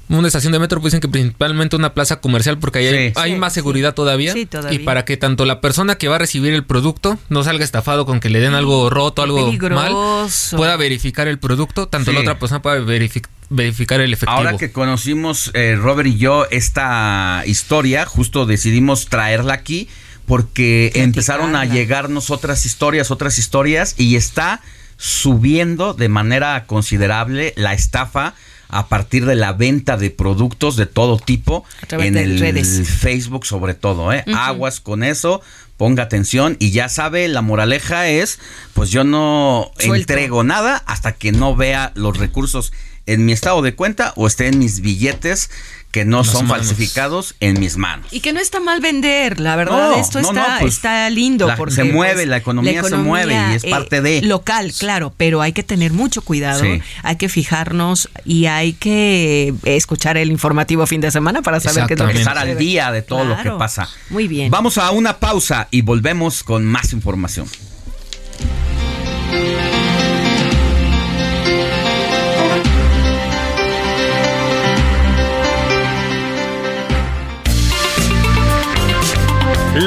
Una 0.09 0.26
estación 0.28 0.52
de 0.52 0.59
metro, 0.59 0.80
pues 0.80 0.93
dicen 0.93 1.01
que 1.01 1.09
principalmente 1.09 1.76
una 1.76 1.93
plaza 1.94 2.20
comercial 2.20 2.59
porque 2.59 2.78
ahí 2.78 2.86
hay, 2.86 3.09
Sí. 3.09 3.12
hay 3.16 3.32
Sí, 3.32 3.39
más 3.39 3.52
sí. 3.52 3.60
seguridad 3.60 3.94
todavía. 3.94 4.32
Sí, 4.32 4.47
todavía. 4.47 4.78
Y 4.80 4.85
para 4.85 5.05
que 5.05 5.16
tanto 5.16 5.44
la 5.44 5.60
persona 5.60 5.97
que 5.97 6.09
va 6.09 6.16
a 6.16 6.18
recibir 6.18 6.55
el 6.55 6.64
producto 6.64 7.18
no 7.28 7.44
salga 7.44 7.64
estafado 7.64 8.06
con 8.06 8.20
que 8.20 8.30
le 8.30 8.40
den 8.40 8.55
algo 8.55 8.89
roto, 8.90 9.22
algo 9.22 9.36
mal, 9.39 9.47
peligroso. 9.47 10.56
pueda 10.56 10.76
verificar 10.76 11.28
el 11.28 11.39
producto, 11.39 11.89
tanto 11.89 12.10
Sí. 12.10 12.14
la 12.14 12.20
otra 12.22 12.39
persona 12.39 12.62
pueda 12.62 12.78
verifi- 12.80 13.26
verificar 13.51 14.01
el 14.01 14.12
efectivo. 14.12 14.36
Ahora 14.39 14.56
que 14.56 14.72
conocimos, 14.72 15.51
eh, 15.55 15.76
Robert 15.80 16.09
y 16.09 16.16
yo, 16.18 16.47
esta 16.51 17.43
historia, 17.47 18.06
justo 18.06 18.47
decidimos 18.47 19.06
traerla 19.06 19.55
aquí 19.55 19.89
porque 20.26 20.93
empezaron 20.94 21.56
a 21.56 21.64
llegarnos 21.64 22.30
otras 22.30 22.66
historias, 22.66 23.10
otras 23.10 23.39
historias 23.39 23.94
y 23.98 24.16
está 24.16 24.60
subiendo 24.98 25.94
de 25.94 26.09
manera 26.09 26.64
considerable 26.66 27.55
la 27.56 27.72
estafa 27.72 28.35
a 28.69 28.89
partir 28.89 29.24
de 29.27 29.35
la 29.35 29.53
venta 29.53 29.97
de 29.97 30.11
productos 30.11 30.77
de 30.77 30.86
todo 30.86 31.19
tipo 31.19 31.65
A 31.82 31.86
través 31.86 32.09
en 32.09 32.15
de 32.15 32.23
el 32.23 32.39
redes. 32.40 32.89
Facebook 32.89 33.47
sobre 33.47 33.74
todo, 33.74 34.12
¿eh? 34.12 34.24
Aguas 34.35 34.81
con 34.81 35.03
eso, 35.03 35.40
ponga 35.77 36.03
atención 36.03 36.57
y 36.59 36.70
ya 36.70 36.89
sabe, 36.89 37.28
la 37.28 37.40
moraleja 37.43 38.09
es, 38.09 38.39
pues 38.74 38.90
yo 38.90 39.05
no 39.05 39.70
Suelto. 39.78 39.95
entrego 39.97 40.45
nada 40.45 40.82
hasta 40.86 41.12
que 41.12 41.32
no 41.32 41.57
vea 41.57 41.93
los 41.95 42.16
recursos 42.19 42.73
en 43.07 43.24
mi 43.24 43.32
estado 43.32 43.62
de 43.62 43.74
cuenta 43.74 44.12
o 44.16 44.27
esté 44.27 44.49
en 44.49 44.59
mis 44.59 44.81
billetes 44.81 45.51
que 45.90 46.05
no 46.05 46.19
Las 46.19 46.27
son 46.27 46.47
manos. 46.47 46.66
falsificados 46.66 47.35
en 47.40 47.59
mis 47.59 47.77
manos. 47.78 48.06
Y 48.12 48.20
que 48.20 48.32
no 48.35 48.40
está 48.40 48.60
mal 48.60 48.81
vender, 48.81 49.40
la 49.40 49.56
verdad, 49.56 49.90
No, 49.93 49.97
esto 49.97 50.20
no, 50.20 50.28
está, 50.28 50.55
no, 50.55 50.60
pues, 50.60 50.74
está 50.74 51.09
lindo. 51.09 51.47
la- 51.47 51.56
porque, 51.56 51.74
se 51.77 51.85
mueve, 51.85 52.15
pues, 52.15 52.28
la 52.28 52.36
economía 52.36 52.82
se 52.82 52.97
mueve 52.97 53.32
y 53.35 53.55
es 53.55 53.65
eh, 53.65 53.70
parte 53.70 54.02
de. 54.02 54.20
Local, 54.23 54.73
claro, 54.78 55.15
pero 55.16 55.40
hay 55.40 55.52
que 55.52 55.62
tener 55.62 55.93
mucho 55.93 56.20
cuidado, 56.23 56.62
Sí. 56.62 56.82
hay 57.02 57.16
que 57.16 57.28
fijarnos 57.31 58.10
y 58.24 58.47
hay 58.47 58.74
que 58.74 59.55
escuchar 59.65 60.19
el 60.19 60.31
informativo 60.31 60.86
fin 60.86 61.01
de 61.01 61.10
semana 61.10 61.40
para 61.43 61.59
saber 61.60 61.86
qué 61.86 61.94
es 61.94 62.01
lo 62.01 62.09
que 62.09 62.19
Estar 62.19 62.36
al 62.39 62.59
día 62.59 62.93
de 62.93 63.01
todo 63.02 63.24
lo 63.24 63.36
que 63.36 63.43
Claro. 63.43 63.59
pasa. 63.59 63.89
Muy 64.10 64.28
bien. 64.28 64.51
Vamos 64.51 64.77
a 64.78 64.90
una 64.90 65.19
pausa 65.19 65.69
y 65.70 65.81
volvemos 65.81 66.43
con 66.44 66.65
más 66.66 66.93
información. 66.93 67.47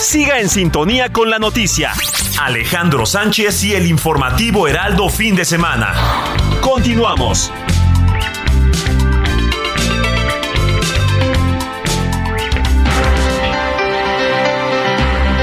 Siga 0.00 0.40
en 0.40 0.48
sintonía 0.48 1.12
con 1.12 1.28
la 1.28 1.38
noticia. 1.38 1.92
Alejandro 2.40 3.04
Sánchez 3.04 3.62
y 3.64 3.74
el 3.74 3.86
informativo 3.86 4.66
Heraldo 4.66 5.10
fin 5.10 5.36
de 5.36 5.44
semana. 5.44 5.92
Continuamos. 6.62 7.52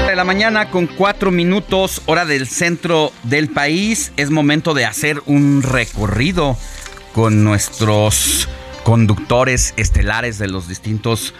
De 0.08 0.16
la 0.16 0.24
mañana 0.24 0.70
con 0.70 0.88
cuatro 0.88 1.30
minutos, 1.30 2.02
hora 2.06 2.24
del 2.24 2.48
centro 2.48 3.12
del 3.22 3.48
país. 3.48 4.12
Es 4.16 4.30
momento 4.30 4.74
de 4.74 4.86
hacer 4.86 5.22
un 5.26 5.62
recorrido 5.62 6.58
con 7.14 7.44
nuestros 7.44 8.48
conductores 8.82 9.72
estelares 9.76 10.38
de 10.38 10.48
los 10.48 10.66
distintos 10.66 11.32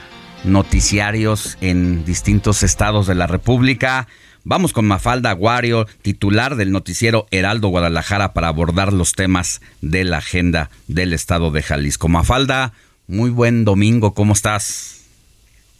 noticiarios 0.44 1.59
en 1.60 2.05
distintos 2.05 2.62
estados 2.62 3.06
de 3.06 3.15
la 3.15 3.27
República. 3.27 4.09
Vamos 4.44 4.73
con 4.73 4.86
Mafalda 4.86 5.31
Aguario, 5.31 5.86
titular 6.02 6.56
del 6.56 6.73
noticiero 6.73 7.27
Heraldo 7.31 7.69
Guadalajara, 7.69 8.32
para 8.32 8.48
abordar 8.48 8.93
los 8.93 9.12
temas 9.12 9.60
de 9.82 10.05
la 10.05 10.19
agenda 10.19 10.70
del 10.86 11.12
estado 11.12 11.51
de 11.51 11.62
Jalisco. 11.62 12.09
Mafalda, 12.09 12.73
muy 13.06 13.31
buen 13.31 13.65
domingo, 13.65 14.15
¿cómo 14.15 14.32
estás? 14.32 14.98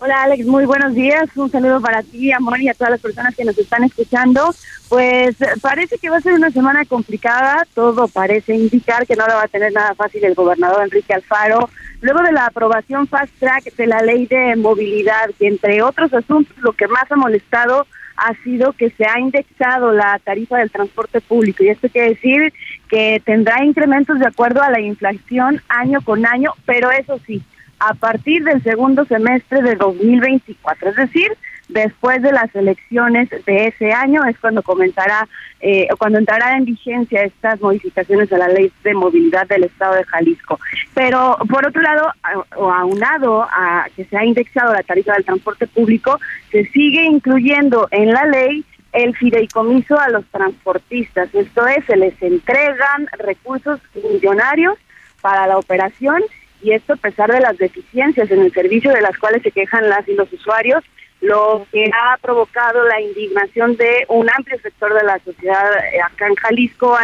Hola 0.01 0.23
Alex, 0.23 0.47
muy 0.47 0.65
buenos 0.65 0.95
días. 0.95 1.29
Un 1.35 1.51
saludo 1.51 1.81
para 1.81 2.05
ti, 2.05 2.31
amor, 2.31 2.61
y 2.61 2.69
a 2.69 2.75
todas 2.75 2.93
las 2.93 3.01
personas 3.01 3.35
que 3.35 3.45
nos 3.45 3.59
están 3.59 3.83
escuchando. 3.83 4.55
Pues 4.89 5.35
parece 5.61 5.99
que 5.99 6.09
va 6.09 6.19
a 6.19 6.21
ser 6.21 6.35
una 6.35 6.53
semana 6.53 6.85
complicada. 6.85 7.67
Todo 7.75 8.07
parece 8.07 8.55
indicar 8.55 9.09
que 9.09 9.17
no 9.17 9.27
la 9.27 9.35
va 9.35 9.43
a 9.43 9.49
tener 9.49 9.73
nada 9.73 9.97
fácil 9.97 10.25
el 10.25 10.35
gobernador 10.35 10.85
Enrique 10.85 11.15
Alfaro. 11.15 11.69
Luego 12.01 12.23
de 12.23 12.33
la 12.33 12.47
aprobación 12.47 13.07
fast 13.09 13.33
track 13.39 13.75
de 13.75 13.87
la 13.87 14.01
ley 14.03 14.27
de 14.27 14.55
movilidad, 14.57 15.31
que 15.39 15.49
entre 15.49 15.83
otros 15.83 16.13
asuntos 16.15 16.57
lo 16.59 16.73
que 16.73 16.87
más 16.87 17.11
ha 17.11 17.17
molestado 17.17 17.87
ha 18.17 18.35
sido 18.43 18.73
que 18.73 18.91
se 18.91 19.05
ha 19.05 19.19
indexado 19.19 19.93
la 19.93 20.19
tarifa 20.23 20.59
del 20.59 20.71
transporte 20.71 21.21
público. 21.21 21.63
Y 21.63 21.69
esto 21.69 21.89
quiere 21.89 22.11
decir 22.11 22.53
que 22.89 23.23
tendrá 23.25 23.65
incrementos 23.65 24.19
de 24.19 24.27
acuerdo 24.27 24.63
a 24.63 24.71
la 24.71 24.81
inflación 24.81 25.61
año 25.69 26.01
con 26.03 26.27
año, 26.27 26.53
pero 26.67 26.91
eso 26.91 27.19
sí, 27.27 27.43
a 27.79 27.95
partir 27.95 28.45
del 28.45 28.63
segundo 28.63 29.05
semestre 29.05 29.63
de 29.63 29.77
2024, 29.77 30.91
es 30.91 30.97
decir, 30.97 31.33
después 31.69 32.23
de 32.23 32.33
las 32.33 32.55
elecciones 32.55 33.29
de 33.47 33.67
ese 33.67 33.93
año 33.93 34.25
es 34.25 34.39
cuando 34.39 34.63
comenzará, 34.63 35.29
eh, 35.61 35.89
cuando 35.99 36.19
entrará 36.19 36.57
en 36.57 36.65
vigencia 36.65 37.23
estas 37.23 37.61
modificaciones 37.61 38.33
a 38.33 38.39
la 38.39 38.49
ley 38.49 38.73
de 38.83 38.95
movilidad 38.95 39.47
del 39.47 39.65
Estado 39.65 39.95
de 39.97 40.05
Jalisco. 40.05 40.59
Pero 40.95 41.37
por 41.49 41.67
otro 41.67 41.83
lado, 41.83 42.13
o 42.57 42.73
aunado 42.73 43.43
a 43.43 43.87
que 43.95 44.05
se 44.05 44.17
ha 44.17 44.25
indexado 44.25 44.73
la 44.73 44.83
tarifa 44.83 45.15
del 45.15 45.25
transporte 45.25 45.67
público, 45.67 46.19
se 46.51 46.65
sigue 46.67 47.05
incluyendo 47.05 47.89
en 47.91 48.13
la 48.13 48.25
ley 48.27 48.65
el 48.93 49.15
fideicomiso 49.17 49.99
a 49.99 50.09
los 50.09 50.25
transportistas. 50.27 51.33
Esto 51.35 51.67
es, 51.67 51.85
se 51.85 51.97
les 51.97 52.21
entregan 52.23 53.07
recursos 53.19 53.81
millonarios 53.95 54.79
para 55.21 55.47
la 55.47 55.59
operación 55.59 56.23
y 56.63 56.73
esto 56.73 56.95
a 56.95 56.97
pesar 56.97 57.31
de 57.31 57.41
las 57.41 57.57
deficiencias 57.59 58.31
en 58.31 58.41
el 58.41 58.53
servicio 58.53 58.93
de 58.93 59.01
las 59.01 59.17
cuales 59.19 59.43
se 59.43 59.53
quejan 59.53 59.89
las 59.89 60.09
y 60.09 60.15
los 60.15 60.33
usuarios, 60.33 60.83
lo 61.21 61.67
que 61.73 61.91
ha 61.93 62.17
provocado 62.19 62.85
la 62.85 63.01
indignación 63.01 63.77
de 63.77 64.05
un 64.09 64.29
amplio 64.31 64.59
sector 64.61 64.95
de 64.95 65.05
la 65.05 65.19
sociedad 65.21 65.73
eh, 65.93 66.01
acá 66.01 66.29
en 66.29 66.35
Jalisco 66.37 66.97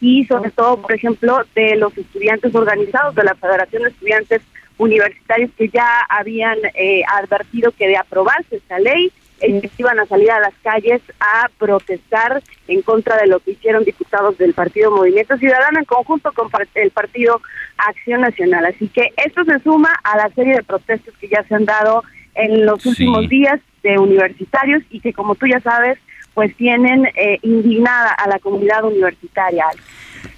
y 0.00 0.24
sobre 0.26 0.50
todo, 0.50 0.80
por 0.80 0.92
ejemplo, 0.92 1.44
de 1.54 1.76
los 1.76 1.96
estudiantes 1.96 2.54
organizados 2.54 3.14
de 3.14 3.24
la 3.24 3.34
Federación 3.34 3.82
de 3.82 3.88
Estudiantes 3.90 4.42
Universitarios 4.76 5.50
que 5.56 5.68
ya 5.68 6.00
habían 6.08 6.58
eh, 6.74 7.02
advertido 7.06 7.70
que 7.72 7.86
de 7.86 7.96
aprobarse 7.96 8.56
esta 8.56 8.78
ley, 8.78 9.12
ellos 9.40 9.70
iban 9.78 9.98
a 10.00 10.06
salir 10.06 10.30
a 10.30 10.40
las 10.40 10.54
calles 10.62 11.02
a 11.20 11.48
protestar 11.58 12.42
en 12.66 12.82
contra 12.82 13.16
de 13.16 13.26
lo 13.26 13.40
que 13.40 13.52
hicieron 13.52 13.84
diputados 13.84 14.38
del 14.38 14.54
Partido 14.54 14.90
Movimiento 14.90 15.36
Ciudadano 15.36 15.78
en 15.78 15.84
conjunto 15.84 16.32
con 16.32 16.48
el 16.74 16.90
Partido 16.90 17.40
Acción 17.76 18.22
Nacional. 18.22 18.66
Así 18.66 18.88
que 18.88 19.12
esto 19.16 19.44
se 19.44 19.58
suma 19.60 19.90
a 20.02 20.16
la 20.16 20.28
serie 20.30 20.54
de 20.54 20.62
protestas 20.62 21.14
que 21.20 21.28
ya 21.28 21.42
se 21.44 21.54
han 21.54 21.64
dado 21.64 22.02
en 22.34 22.66
los 22.66 22.84
últimos 22.86 23.28
días 23.28 23.60
de 23.82 23.98
universitarios 23.98 24.82
y 24.90 25.00
que 25.00 25.12
como 25.12 25.34
tú 25.34 25.46
ya 25.46 25.60
sabes, 25.60 25.98
pues 26.32 26.54
tienen 26.56 27.06
eh, 27.16 27.38
indignada 27.42 28.10
a 28.10 28.28
la 28.28 28.38
comunidad 28.38 28.84
universitaria. 28.84 29.66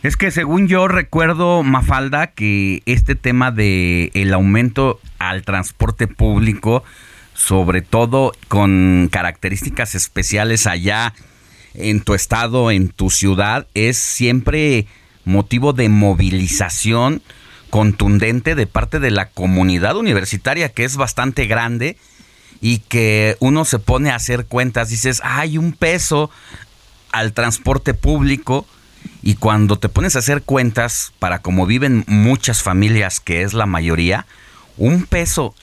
Es 0.02 0.16
que 0.16 0.30
según 0.30 0.68
yo 0.68 0.88
recuerdo, 0.88 1.62
Mafalda, 1.62 2.28
que 2.28 2.82
este 2.86 3.14
tema 3.14 3.50
de 3.50 4.10
el 4.14 4.34
aumento 4.34 5.00
al 5.18 5.42
transporte 5.42 6.06
público 6.06 6.82
sobre 7.36 7.82
todo 7.82 8.32
con 8.48 9.08
características 9.12 9.94
especiales 9.94 10.66
allá 10.66 11.12
en 11.74 12.00
tu 12.00 12.14
estado, 12.14 12.70
en 12.70 12.88
tu 12.88 13.10
ciudad, 13.10 13.66
es 13.74 13.98
siempre 13.98 14.86
motivo 15.24 15.74
de 15.74 15.90
movilización 15.90 17.20
contundente 17.76 18.54
de 18.54 18.66
parte 18.66 19.00
de 19.00 19.10
la 19.10 19.28
comunidad 19.28 19.98
universitaria, 19.98 20.70
que 20.70 20.84
es 20.84 20.96
bastante 20.96 21.44
grande 21.44 21.98
y 22.62 22.78
que 22.78 23.36
uno 23.38 23.66
se 23.66 23.78
pone 23.78 24.08
a 24.08 24.14
hacer 24.14 24.46
cuentas, 24.46 24.88
dices, 24.88 25.20
hay 25.22 25.58
un 25.58 25.74
peso 25.74 26.30
al 27.12 27.34
transporte 27.34 27.92
público 27.92 28.66
y 29.20 29.34
cuando 29.34 29.78
te 29.78 29.90
pones 29.90 30.16
a 30.16 30.20
hacer 30.20 30.40
cuentas 30.40 31.12
para 31.18 31.42
cómo 31.42 31.66
viven 31.66 32.04
muchas 32.06 32.62
familias, 32.62 33.20
que 33.20 33.42
es 33.42 33.52
la 33.52 33.66
mayoría, 33.66 34.24
un 34.78 35.04
peso 35.04 35.54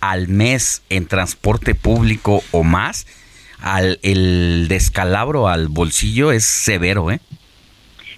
al 0.00 0.26
mes 0.26 0.82
en 0.90 1.06
transporte 1.06 1.76
público 1.76 2.42
o 2.50 2.64
más, 2.64 3.06
al, 3.60 4.00
el 4.02 4.66
descalabro 4.68 5.46
al 5.46 5.68
bolsillo 5.68 6.32
es 6.32 6.44
severo, 6.44 7.12
¿eh? 7.12 7.20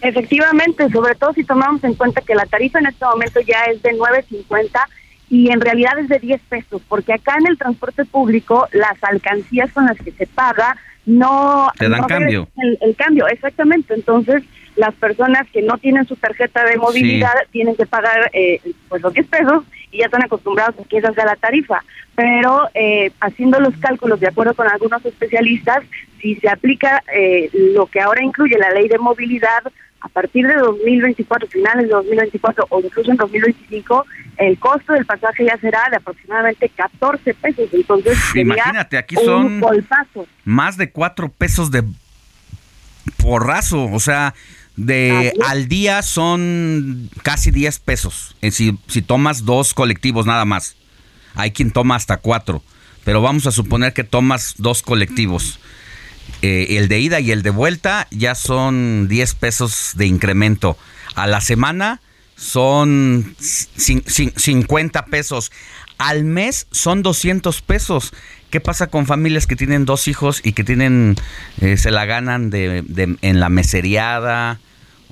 Efectivamente, 0.00 0.88
sobre 0.90 1.14
todo 1.14 1.32
si 1.32 1.44
tomamos 1.44 1.82
en 1.84 1.94
cuenta 1.94 2.20
que 2.20 2.34
la 2.34 2.46
tarifa 2.46 2.78
en 2.78 2.86
este 2.86 3.04
momento 3.04 3.40
ya 3.40 3.64
es 3.64 3.82
de 3.82 3.92
9.50 3.92 4.68
y 5.28 5.50
en 5.50 5.60
realidad 5.60 5.98
es 5.98 6.08
de 6.08 6.18
10 6.18 6.40
pesos, 6.48 6.82
porque 6.88 7.12
acá 7.12 7.36
en 7.38 7.48
el 7.48 7.58
transporte 7.58 8.04
público 8.04 8.68
las 8.72 9.02
alcancías 9.02 9.72
con 9.72 9.86
las 9.86 9.96
que 9.98 10.12
se 10.12 10.26
paga 10.26 10.76
no... 11.06 11.70
Te 11.78 11.88
dan 11.88 12.04
cambio. 12.04 12.48
El, 12.80 12.96
cambio, 12.96 13.28
exactamente. 13.28 13.94
Entonces, 13.94 14.42
las 14.74 14.94
personas 14.94 15.46
que 15.52 15.62
no 15.62 15.78
tienen 15.78 16.06
su 16.06 16.16
tarjeta 16.16 16.64
de 16.64 16.76
movilidad 16.76 17.32
tienen 17.52 17.76
que 17.76 17.86
pagar 17.86 18.30
eh, 18.32 18.60
pues 18.88 19.02
los 19.02 19.12
10 19.14 19.26
pesos 19.28 19.64
y 19.92 19.98
ya 19.98 20.06
están 20.06 20.24
acostumbrados 20.24 20.74
a 20.78 20.88
que 20.88 20.98
esa 20.98 21.12
sea 21.12 21.24
la 21.24 21.36
tarifa. 21.36 21.82
Pero 22.16 22.68
eh, 22.74 23.12
haciendo 23.20 23.60
los 23.60 23.76
cálculos 23.76 24.18
de 24.20 24.28
acuerdo 24.28 24.54
con 24.54 24.68
algunos 24.68 25.04
especialistas, 25.04 25.84
si 26.20 26.34
se 26.36 26.48
aplica 26.48 27.02
eh, 27.14 27.50
lo 27.52 27.86
que 27.86 28.00
ahora 28.00 28.22
incluye 28.22 28.58
la 28.58 28.70
ley 28.70 28.88
de 28.88 28.98
movilidad, 28.98 29.62
a 30.06 30.08
partir 30.08 30.46
de 30.46 30.54
2024, 30.54 31.48
finales 31.48 31.88
de 31.88 31.92
2024 31.92 32.66
o 32.70 32.80
incluso 32.80 33.10
en 33.10 33.16
2025, 33.16 34.06
el 34.38 34.56
costo 34.58 34.92
del 34.92 35.04
pasaje 35.04 35.44
ya 35.44 35.58
será 35.58 35.88
de 35.90 35.96
aproximadamente 35.96 36.68
14 36.68 37.34
pesos. 37.34 37.68
Entonces, 37.72 38.16
imagínate, 38.36 38.98
aquí 38.98 39.16
son 39.16 39.60
más 40.44 40.76
de 40.76 40.90
4 40.90 41.28
pesos 41.30 41.72
de 41.72 41.82
porrazo, 43.16 43.84
o 43.86 43.98
sea, 43.98 44.34
de 44.76 45.32
al 45.44 45.66
día 45.66 46.02
son 46.02 47.10
casi 47.22 47.50
10 47.50 47.80
pesos. 47.80 48.36
Eh, 48.42 48.52
si, 48.52 48.78
si 48.86 49.02
tomas 49.02 49.44
dos 49.44 49.74
colectivos 49.74 50.24
nada 50.24 50.44
más. 50.44 50.76
Hay 51.34 51.50
quien 51.50 51.70
toma 51.72 51.96
hasta 51.96 52.16
cuatro. 52.18 52.62
Pero 53.04 53.20
vamos 53.20 53.46
a 53.46 53.50
suponer 53.50 53.92
que 53.92 54.04
tomas 54.04 54.54
dos 54.58 54.82
colectivos. 54.82 55.58
Eh, 56.42 56.76
el 56.76 56.88
de 56.88 57.00
ida 57.00 57.20
y 57.20 57.30
el 57.30 57.42
de 57.42 57.50
vuelta 57.50 58.06
ya 58.10 58.34
son 58.34 59.08
10 59.08 59.34
pesos 59.34 59.92
de 59.94 60.06
incremento. 60.06 60.76
A 61.14 61.26
la 61.26 61.40
semana 61.40 62.00
son 62.36 63.34
50 63.38 65.06
pesos. 65.06 65.50
Al 65.98 66.24
mes 66.24 66.66
son 66.70 67.02
200 67.02 67.62
pesos. 67.62 68.12
¿Qué 68.50 68.60
pasa 68.60 68.88
con 68.88 69.06
familias 69.06 69.46
que 69.46 69.56
tienen 69.56 69.86
dos 69.86 70.08
hijos 70.08 70.40
y 70.44 70.52
que 70.52 70.62
tienen, 70.62 71.16
eh, 71.60 71.76
se 71.78 71.90
la 71.90 72.04
ganan 72.04 72.50
de, 72.50 72.84
en 73.22 73.40
la 73.40 73.48
meseriada 73.48 74.60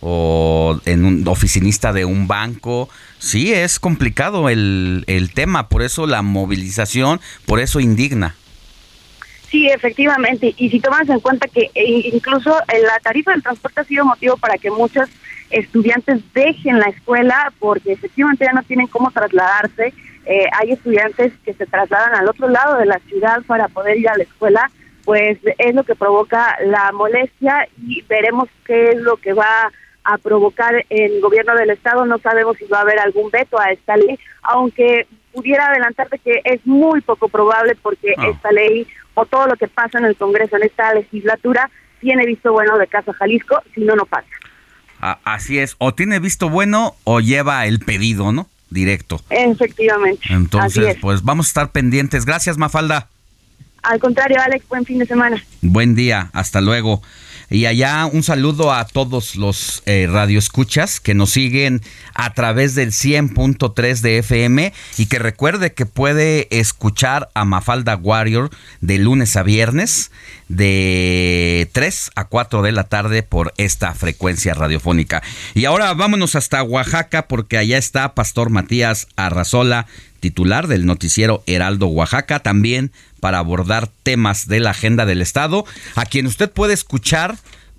o 0.01 0.79
en 0.85 1.05
un 1.05 1.27
oficinista 1.27 1.93
de 1.95 2.05
un 2.05 2.29
banco? 2.29 2.91
Sí, 3.19 3.53
es 3.53 3.81
complicado 3.81 4.51
el, 4.51 5.05
el 5.07 5.33
tema, 5.33 5.69
por 5.69 5.83
eso 5.83 6.07
la 6.07 6.23
movilización, 6.23 7.21
por 7.47 7.61
eso 7.61 7.81
indigna. 7.81 8.35
Sí, 9.55 9.69
efectivamente. 9.69 10.53
Y 10.57 10.69
si 10.69 10.81
tomas 10.81 11.09
en 11.09 11.21
cuenta 11.21 11.47
que 11.47 11.71
eh, 11.77 12.11
incluso 12.13 12.59
eh, 12.63 12.83
la 12.83 12.99
tarifa 13.01 13.31
del 13.31 13.43
transporte 13.45 13.83
ha 13.83 13.85
sido 13.85 14.05
motivo 14.05 14.37
para 14.37 14.59
que 14.59 14.69
muchos 14.69 15.09
estudiantes 15.49 16.23
dejen 16.35 16.81
la 16.81 16.87
escuela 16.87 17.53
porque 17.61 17.93
efectivamente 17.93 18.47
ya 18.47 18.53
no 18.53 18.65
tienen 18.65 18.89
cómo 18.89 19.13
trasladarse. 19.13 19.95
Eh, 20.27 20.47
hay 20.59 20.73
estudiantes 20.73 21.35
que 21.45 21.55
se 21.55 21.67
trasladan 21.67 22.17
al 22.17 22.29
otro 22.29 22.49
lado 22.49 22.79
de 22.79 22.87
la 22.87 22.99
ciudad 23.07 23.43
para 23.47 23.69
poder 23.69 23.97
ir 23.97 24.09
a 24.09 24.17
la 24.17 24.25
escuela, 24.25 24.73
pues 25.05 25.39
es 25.59 25.73
lo 25.73 25.85
que 25.85 25.95
provoca 25.95 26.57
la 26.65 26.91
molestia 26.91 27.69
y 27.87 28.03
veremos 28.09 28.49
qué 28.65 28.91
es 28.91 28.97
lo 28.97 29.19
que 29.19 29.35
va 29.35 29.71
a 30.03 30.19
provocar 30.19 30.85
el 30.91 31.21
gobierno 31.21 31.55
del 31.55 31.71
estado. 31.71 32.07
No 32.07 32.19
sabemos 32.19 32.57
si 32.57 32.65
va 32.65 32.79
a 32.79 32.83
haber 32.83 32.99
algún 32.99 33.31
veto 33.31 33.61
a 33.61 33.71
esta 33.71 33.97
ley, 33.97 34.19
aunque 34.43 35.07
pudiera 35.33 35.67
adelantarte 35.67 36.19
que 36.19 36.41
es 36.45 36.67
muy 36.67 37.01
poco 37.03 37.29
probable 37.29 37.77
porque 37.81 38.15
Ah. 38.17 38.29
esta 38.31 38.51
ley 38.51 38.87
o 39.15 39.27
todo 39.27 39.47
lo 39.47 39.57
que 39.57 39.69
pasa 39.69 39.99
en 39.99 40.05
el 40.05 40.17
Congreso 40.17 40.57
en 40.57 40.65
esta 40.65 40.93
legislatura 40.95 41.71
tiene 42.01 42.27
visto 42.27 42.53
bueno 42.53 42.77
de 42.79 42.87
Casa 42.87 43.13
Jalisco, 43.15 43.63
si 43.75 43.81
no, 43.81 43.95
no 43.97 44.05
pasa. 44.07 44.29
A- 45.01 45.19
así 45.25 45.59
es, 45.59 45.77
o 45.79 45.95
tiene 45.95 46.19
visto 46.19 46.49
bueno 46.51 46.95
o 47.05 47.21
lleva 47.21 47.67
el 47.67 47.81
pedido, 47.81 48.33
¿no? 48.33 48.49
Directo. 48.71 49.21
Efectivamente. 49.31 50.21
Entonces, 50.31 50.97
es. 50.97 50.97
pues 51.01 51.23
vamos 51.23 51.47
a 51.47 51.49
estar 51.49 51.71
pendientes. 51.71 52.25
Gracias, 52.25 52.59
Mafalda. 52.59 53.09
Al 53.83 54.01
contrario, 54.01 54.39
Alex, 54.41 54.67
buen 54.69 54.85
fin 54.85 54.99
de 54.99 55.07
semana. 55.07 55.43
Buen 55.61 55.95
día, 55.95 56.31
hasta 56.33 56.61
luego. 56.61 57.03
Y 57.55 57.67
allá 57.67 58.07
un 58.07 58.25
saludo 58.25 58.73
a 58.73 58.85
todos 58.85 59.37
los 59.37 59.85
eh, 59.87 60.09
radioescuchas 60.11 60.99
que 60.99 61.15
nos 61.15 61.31
siguen 61.31 61.83
a 62.13 62.35
través 62.35 62.75
del 62.75 62.91
100.3 62.91 64.01
de 64.01 64.19
FM 64.19 64.73
y 64.99 65.07
que 65.07 65.21
recuerde 65.21 65.73
que 65.73 65.87
puede 65.87 66.49
escuchar 66.51 67.31
a 67.33 67.45
Mafalda 67.45 67.95
Warrior 67.95 68.51
de 68.81 68.99
lunes 68.99 69.37
a 69.37 69.45
viernes 69.45 70.11
de 70.49 71.71
3 71.73 72.11
a 72.17 72.25
4 72.25 72.63
de 72.63 72.73
la 72.73 72.85
tarde 72.85 73.23
por 73.23 73.55
esta 73.57 73.95
frecuencia 73.95 74.55
radiofónica. 74.55 75.23
Y 75.55 75.67
ahora 75.67 75.95
vámonos 75.95 76.35
hasta 76.35 76.65
Oaxaca 76.65 77.29
porque 77.29 77.57
allá 77.57 77.79
está 77.79 78.17
Pastor 78.17 78.51
Matías 78.51 79.07
Arrazola, 79.15 79.87
titular 80.25 80.69
del 80.69 80.87
noticiero 80.87 81.43
Heraldo 81.47 81.89
Oaxaca, 81.89 82.41
también 82.41 82.93
para 83.21 83.37
abordar 83.37 83.89
temas 83.89 84.49
de 84.49 84.59
la 84.59 84.71
agenda 84.71 85.05
del 85.05 85.21
Estado, 85.21 85.67
a 85.97 86.07
quien 86.07 86.27
usted 86.27 86.51
puede 86.51 86.73
escuchar 86.73 87.37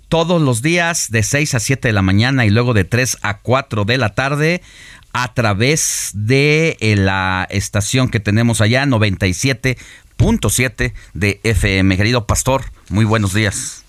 todos 0.08 0.40
los 0.40 0.62
días 0.62 1.10
de 1.10 1.24
6 1.24 1.56
a 1.56 1.60
7 1.60 1.88
de 1.88 1.92
la 1.92 2.02
mañana 2.02 2.46
y 2.46 2.50
luego 2.50 2.72
de 2.72 2.84
3 2.84 3.18
a 3.22 3.38
4 3.38 3.84
de 3.84 3.98
la 3.98 4.14
tarde 4.14 4.62
a 5.12 5.34
través 5.34 6.12
de 6.14 6.76
eh, 6.78 6.94
la 6.94 7.48
estación 7.50 8.10
que 8.10 8.20
tenemos 8.20 8.60
allá, 8.60 8.84
97.7 8.84 10.92
de 11.14 11.40
FM. 11.42 11.96
Querido 11.96 12.28
pastor, 12.28 12.66
muy 12.90 13.04
buenos 13.04 13.34
días. 13.34 13.82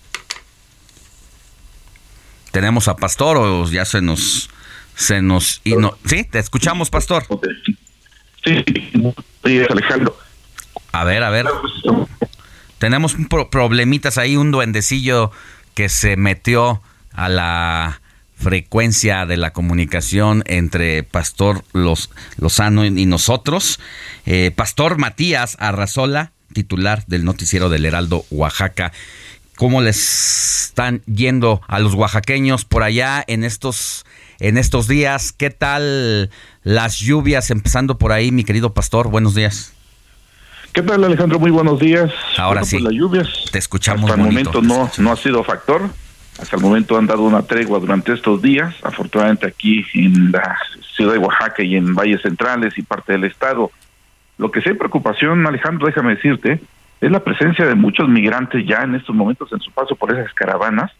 ¿Tenemos 2.50 2.88
a 2.88 2.96
pastor 2.96 3.36
o 3.36 3.70
ya 3.70 3.84
se 3.84 4.02
nos... 4.02 4.50
Se 4.96 5.22
nos 5.22 5.60
y 5.62 5.76
no, 5.76 5.96
sí, 6.06 6.24
te 6.24 6.40
escuchamos, 6.40 6.90
pastor. 6.90 7.24
Sí, 9.44 9.60
Alejandro. 9.68 10.16
A 10.92 11.04
ver, 11.04 11.22
a 11.22 11.30
ver. 11.30 11.46
Tenemos 12.78 13.16
problemitas 13.50 14.18
ahí, 14.18 14.36
un 14.36 14.50
duendecillo 14.50 15.30
que 15.74 15.88
se 15.88 16.16
metió 16.16 16.82
a 17.12 17.28
la 17.28 18.00
frecuencia 18.36 19.26
de 19.26 19.36
la 19.36 19.52
comunicación 19.52 20.44
entre 20.46 21.02
Pastor 21.02 21.64
Los, 21.72 22.10
Lozano 22.36 22.84
y 22.84 23.06
nosotros. 23.06 23.80
Eh, 24.26 24.52
Pastor 24.54 24.98
Matías 24.98 25.56
Arrazola, 25.58 26.32
titular 26.52 27.04
del 27.06 27.24
noticiero 27.24 27.68
del 27.68 27.84
Heraldo 27.84 28.24
Oaxaca. 28.30 28.92
¿Cómo 29.56 29.82
les 29.82 30.66
están 30.66 31.02
yendo 31.06 31.60
a 31.66 31.80
los 31.80 31.94
oaxaqueños 31.94 32.64
por 32.64 32.84
allá 32.84 33.24
en 33.26 33.42
estos, 33.42 34.06
en 34.40 34.56
estos 34.56 34.88
días? 34.88 35.32
¿Qué 35.32 35.50
tal 35.50 36.30
las 36.62 36.98
lluvias 36.98 37.50
empezando 37.50 37.98
por 37.98 38.12
ahí, 38.12 38.32
mi 38.32 38.44
querido 38.44 38.74
pastor? 38.74 39.08
Buenos 39.08 39.34
días. 39.34 39.74
¿Qué 40.72 40.82
tal 40.82 41.02
Alejandro? 41.04 41.38
Muy 41.38 41.50
buenos 41.50 41.78
días. 41.80 42.10
Ahora 42.36 42.60
Bueno, 42.60 42.66
sí. 42.66 42.76
pues 42.76 42.84
las 42.84 42.92
lluvias 42.92 43.28
Te 43.50 43.58
escuchamos 43.58 44.10
hasta 44.10 44.20
el 44.20 44.26
momento 44.26 44.62
no, 44.62 44.90
no 44.98 45.12
ha 45.12 45.16
sido 45.16 45.42
factor. 45.42 45.88
Hasta 46.40 46.56
el 46.56 46.62
momento 46.62 46.96
han 46.96 47.06
dado 47.06 47.22
una 47.22 47.42
tregua 47.42 47.80
durante 47.80 48.12
estos 48.12 48.40
días. 48.40 48.74
Afortunadamente 48.82 49.46
aquí 49.46 49.84
en 49.94 50.30
la 50.30 50.56
ciudad 50.94 51.12
de 51.12 51.18
Oaxaca 51.18 51.62
y 51.62 51.76
en 51.76 51.94
valles 51.94 52.22
centrales 52.22 52.76
y 52.78 52.82
parte 52.82 53.12
del 53.12 53.24
estado. 53.24 53.72
Lo 54.36 54.52
que 54.52 54.60
sí 54.60 54.68
hay 54.68 54.76
preocupación, 54.76 55.44
Alejandro, 55.46 55.86
déjame 55.86 56.14
decirte, 56.14 56.60
es 57.00 57.10
la 57.10 57.24
presencia 57.24 57.66
de 57.66 57.74
muchos 57.74 58.08
migrantes 58.08 58.64
ya 58.66 58.82
en 58.82 58.94
estos 58.94 59.14
momentos 59.16 59.52
en 59.52 59.60
su 59.60 59.72
paso 59.72 59.96
por 59.96 60.12
esas 60.16 60.32
caravanas. 60.34 60.92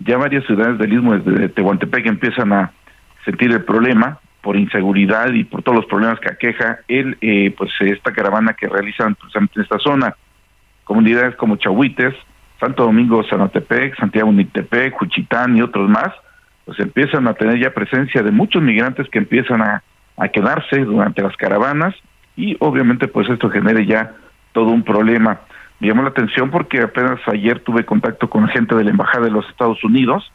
Ya 0.00 0.16
varias 0.16 0.44
ciudades 0.46 0.78
del 0.78 0.92
istmo 0.92 1.16
de 1.16 1.48
Tehuantepec 1.48 2.06
empiezan 2.06 2.52
a 2.52 2.72
sentir 3.24 3.50
el 3.50 3.64
problema 3.64 4.18
por 4.40 4.56
inseguridad 4.56 5.32
y 5.32 5.44
por 5.44 5.62
todos 5.62 5.76
los 5.76 5.86
problemas 5.86 6.20
que 6.20 6.30
aqueja 6.30 6.78
el 6.88 7.18
eh, 7.20 7.52
pues 7.56 7.70
esta 7.80 8.12
caravana 8.12 8.54
que 8.54 8.68
realizan 8.68 9.14
precisamente 9.14 9.54
en 9.56 9.62
esta 9.62 9.78
zona 9.78 10.14
comunidades 10.84 11.36
como 11.36 11.56
Chahuites, 11.56 12.14
Santo 12.58 12.84
Domingo, 12.84 13.22
Sanatepec, 13.22 13.98
Santiago 13.98 14.32
Nitepec, 14.32 14.94
Juchitán 14.94 15.54
y 15.56 15.60
otros 15.60 15.88
más, 15.88 16.08
pues 16.64 16.80
empiezan 16.80 17.28
a 17.28 17.34
tener 17.34 17.60
ya 17.60 17.74
presencia 17.74 18.22
de 18.22 18.30
muchos 18.30 18.62
migrantes 18.62 19.06
que 19.10 19.18
empiezan 19.18 19.60
a, 19.60 19.82
a 20.16 20.28
quedarse 20.28 20.78
durante 20.80 21.22
las 21.22 21.36
caravanas 21.36 21.94
y 22.36 22.56
obviamente 22.60 23.06
pues 23.06 23.28
esto 23.28 23.50
genere 23.50 23.84
ya 23.84 24.14
todo 24.52 24.70
un 24.70 24.82
problema. 24.82 25.40
Me 25.80 25.88
llamó 25.88 26.02
la 26.02 26.08
atención 26.08 26.50
porque 26.50 26.82
apenas 26.82 27.20
ayer 27.26 27.60
tuve 27.60 27.84
contacto 27.84 28.28
con 28.28 28.48
gente 28.48 28.74
de 28.74 28.84
la 28.84 28.90
Embajada 28.90 29.26
de 29.26 29.30
los 29.30 29.48
Estados 29.48 29.82
Unidos, 29.84 30.30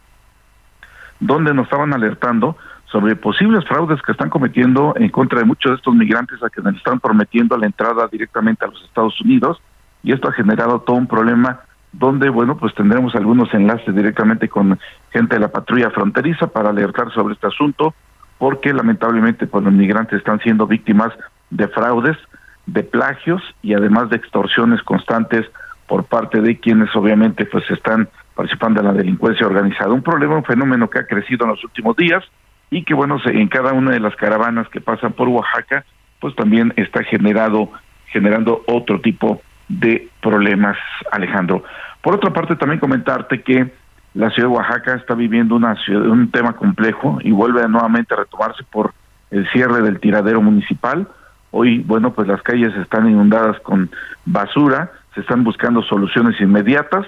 donde 1.19 1.53
nos 1.53 1.65
estaban 1.65 1.93
alertando 1.93 2.57
sobre 2.85 3.15
posibles 3.15 3.65
fraudes 3.65 4.01
que 4.01 4.11
están 4.11 4.29
cometiendo 4.29 4.93
en 4.95 5.09
contra 5.09 5.39
de 5.39 5.45
muchos 5.45 5.71
de 5.71 5.75
estos 5.77 5.95
migrantes 5.95 6.41
a 6.43 6.49
quienes 6.49 6.75
están 6.75 6.99
prometiendo 6.99 7.57
la 7.57 7.65
entrada 7.65 8.07
directamente 8.11 8.63
a 8.65 8.67
los 8.67 8.81
Estados 8.83 9.19
Unidos 9.21 9.59
y 10.03 10.11
esto 10.11 10.29
ha 10.29 10.33
generado 10.33 10.81
todo 10.81 10.97
un 10.97 11.07
problema 11.07 11.61
donde, 11.93 12.29
bueno, 12.29 12.57
pues 12.57 12.73
tendremos 12.75 13.15
algunos 13.15 13.53
enlaces 13.53 13.95
directamente 13.95 14.49
con 14.49 14.79
gente 15.11 15.35
de 15.35 15.41
la 15.41 15.51
patrulla 15.51 15.91
fronteriza 15.91 16.47
para 16.47 16.69
alertar 16.69 17.11
sobre 17.13 17.35
este 17.35 17.47
asunto, 17.47 17.93
porque 18.37 18.73
lamentablemente 18.73 19.47
pues 19.47 19.63
los 19.63 19.73
migrantes 19.73 20.17
están 20.17 20.39
siendo 20.39 20.67
víctimas 20.67 21.13
de 21.49 21.67
fraudes, 21.67 22.17
de 22.65 22.83
plagios 22.83 23.41
y 23.61 23.73
además 23.73 24.09
de 24.09 24.17
extorsiones 24.17 24.81
constantes 24.83 25.45
por 25.87 26.05
parte 26.05 26.41
de 26.41 26.59
quienes 26.59 26.95
obviamente 26.95 27.45
pues 27.45 27.69
están 27.69 28.07
participando 28.35 28.79
en 28.79 28.87
la 28.87 28.93
delincuencia 28.93 29.45
organizada. 29.45 29.93
Un 29.93 30.01
problema, 30.01 30.35
un 30.35 30.43
fenómeno 30.43 30.89
que 30.89 30.99
ha 30.99 31.05
crecido 31.07 31.45
en 31.45 31.51
los 31.51 31.63
últimos 31.63 31.95
días 31.95 32.23
y 32.69 32.83
que 32.83 32.93
bueno, 32.93 33.17
en 33.25 33.47
cada 33.47 33.73
una 33.73 33.91
de 33.91 33.99
las 33.99 34.15
caravanas 34.15 34.67
que 34.69 34.81
pasan 34.81 35.13
por 35.13 35.27
Oaxaca, 35.27 35.85
pues 36.19 36.35
también 36.35 36.73
está 36.77 37.03
generado 37.03 37.69
generando 38.07 38.63
otro 38.67 39.01
tipo 39.01 39.41
de 39.67 40.07
problemas, 40.21 40.77
Alejandro. 41.11 41.63
Por 42.01 42.15
otra 42.15 42.31
parte, 42.31 42.55
también 42.55 42.79
comentarte 42.79 43.41
que 43.41 43.71
la 44.13 44.29
ciudad 44.29 44.49
de 44.49 44.55
Oaxaca 44.55 44.93
está 44.95 45.15
viviendo 45.15 45.55
una 45.55 45.75
ciudad- 45.83 46.07
un 46.07 46.29
tema 46.29 46.53
complejo 46.53 47.17
y 47.21 47.31
vuelve 47.31 47.67
nuevamente 47.67 48.13
a 48.13 48.17
retomarse 48.17 48.63
por 48.71 48.93
el 49.31 49.49
cierre 49.49 49.81
del 49.81 49.99
tiradero 49.99 50.41
municipal. 50.41 51.07
Hoy, 51.55 51.83
bueno, 51.85 52.13
pues 52.13 52.27
las 52.27 52.41
calles 52.41 52.75
están 52.77 53.07
inundadas 53.07 53.59
con 53.59 53.91
basura, 54.25 54.91
se 55.13 55.21
están 55.21 55.43
buscando 55.43 55.83
soluciones 55.83 56.41
inmediatas. 56.41 57.05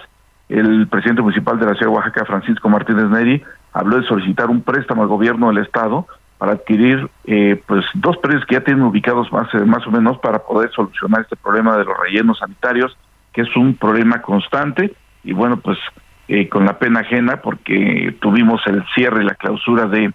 El 0.50 0.88
presidente 0.88 1.24
municipal 1.24 1.58
de 1.58 1.66
la 1.66 1.74
ciudad 1.74 1.92
de 1.92 1.96
Oaxaca, 1.98 2.26
Francisco 2.26 2.70
Martínez 2.70 3.06
Neri, 3.06 3.44
habló 3.74 4.00
de 4.00 4.08
solicitar 4.08 4.52
un 4.52 4.62
préstamo 4.62 5.02
al 5.02 5.08
gobierno 5.08 5.48
del 5.48 5.66
estado 5.66 6.06
para 6.38 6.52
adquirir 6.52 7.10
eh, 7.24 7.60
pues 7.66 7.86
dos 7.96 8.18
predios 8.18 8.46
que 8.46 8.54
ya 8.54 8.64
tienen 8.64 8.84
ubicados 8.84 9.32
más, 9.32 9.52
eh, 9.56 9.66
más 9.66 9.88
o 9.88 9.90
menos 9.90 10.20
para 10.20 10.38
poder 10.38 10.70
solucionar 10.76 11.22
este 11.22 11.38
problema 11.38 11.76
de 11.76 11.86
los 11.86 11.98
rellenos 11.98 12.38
sanitarios, 12.38 12.96
que 13.34 13.42
es 13.42 13.56
un 13.56 13.74
problema 13.74 14.22
constante 14.22 14.94
y 15.24 15.34
bueno, 15.34 15.58
pues 15.58 15.80
eh, 16.28 16.48
con 16.50 16.66
la 16.66 16.78
pena 16.78 17.00
ajena 17.00 17.42
porque 17.42 18.16
tuvimos 18.22 18.62
el 18.68 18.86
cierre 18.94 19.24
y 19.24 19.26
la 19.26 19.34
clausura 19.34 19.88
de 19.88 20.14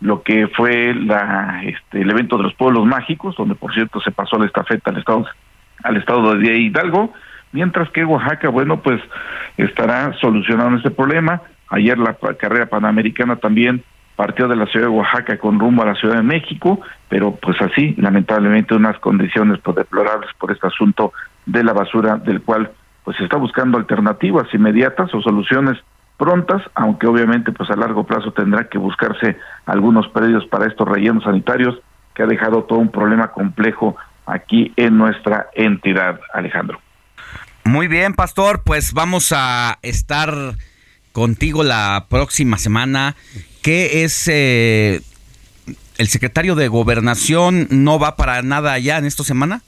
lo 0.00 0.22
que 0.22 0.48
fue 0.48 0.94
la 0.94 1.62
este, 1.64 2.00
el 2.00 2.10
evento 2.10 2.36
de 2.36 2.44
los 2.44 2.54
pueblos 2.54 2.86
mágicos, 2.86 3.36
donde 3.36 3.54
por 3.54 3.72
cierto 3.74 4.00
se 4.00 4.10
pasó 4.10 4.38
la 4.38 4.46
estafeta 4.46 4.90
al 4.90 4.98
estado 4.98 5.26
al 5.82 5.96
estado 5.96 6.34
de 6.34 6.58
Hidalgo, 6.58 7.12
mientras 7.52 7.90
que 7.90 8.04
Oaxaca, 8.04 8.48
bueno, 8.48 8.80
pues 8.80 9.00
estará 9.56 10.12
solucionando 10.20 10.76
este 10.76 10.90
problema. 10.90 11.42
Ayer 11.68 11.98
la 11.98 12.14
carrera 12.36 12.66
panamericana 12.66 13.36
también 13.36 13.82
partió 14.16 14.48
de 14.48 14.56
la 14.56 14.66
ciudad 14.66 14.86
de 14.86 14.92
Oaxaca 14.92 15.38
con 15.38 15.58
rumbo 15.58 15.82
a 15.82 15.86
la 15.86 15.94
Ciudad 15.94 16.16
de 16.16 16.22
México, 16.22 16.80
pero 17.08 17.36
pues 17.36 17.60
así, 17.62 17.94
lamentablemente, 17.96 18.74
unas 18.74 18.98
condiciones 18.98 19.58
pues, 19.60 19.76
deplorables 19.76 20.30
por 20.38 20.52
este 20.52 20.66
asunto 20.66 21.14
de 21.46 21.64
la 21.64 21.72
basura, 21.72 22.16
del 22.16 22.42
cual 22.42 22.70
pues 23.04 23.16
se 23.16 23.24
está 23.24 23.38
buscando 23.38 23.78
alternativas 23.78 24.52
inmediatas 24.52 25.14
o 25.14 25.22
soluciones 25.22 25.78
prontas, 26.20 26.60
aunque 26.74 27.06
obviamente 27.06 27.50
pues 27.50 27.70
a 27.70 27.76
largo 27.76 28.04
plazo 28.04 28.30
tendrá 28.32 28.68
que 28.68 28.76
buscarse 28.76 29.38
algunos 29.64 30.06
predios 30.08 30.44
para 30.48 30.66
estos 30.66 30.86
rellenos 30.86 31.24
sanitarios 31.24 31.76
que 32.14 32.22
ha 32.22 32.26
dejado 32.26 32.64
todo 32.64 32.78
un 32.78 32.90
problema 32.90 33.28
complejo 33.28 33.96
aquí 34.26 34.70
en 34.76 34.98
nuestra 34.98 35.48
entidad, 35.54 36.20
Alejandro. 36.34 36.78
Muy 37.64 37.88
bien, 37.88 38.12
pastor, 38.12 38.62
pues 38.64 38.92
vamos 38.92 39.32
a 39.34 39.78
estar 39.80 40.34
contigo 41.12 41.64
la 41.64 42.04
próxima 42.10 42.58
semana. 42.58 43.16
¿Qué 43.62 44.04
es 44.04 44.28
eh, 44.28 45.00
el 45.96 46.08
secretario 46.08 46.54
de 46.54 46.68
Gobernación? 46.68 47.66
¿No 47.70 47.98
va 47.98 48.16
para 48.16 48.42
nada 48.42 48.74
allá 48.74 48.98
en 48.98 49.06
esta 49.06 49.24
semana? 49.24 49.62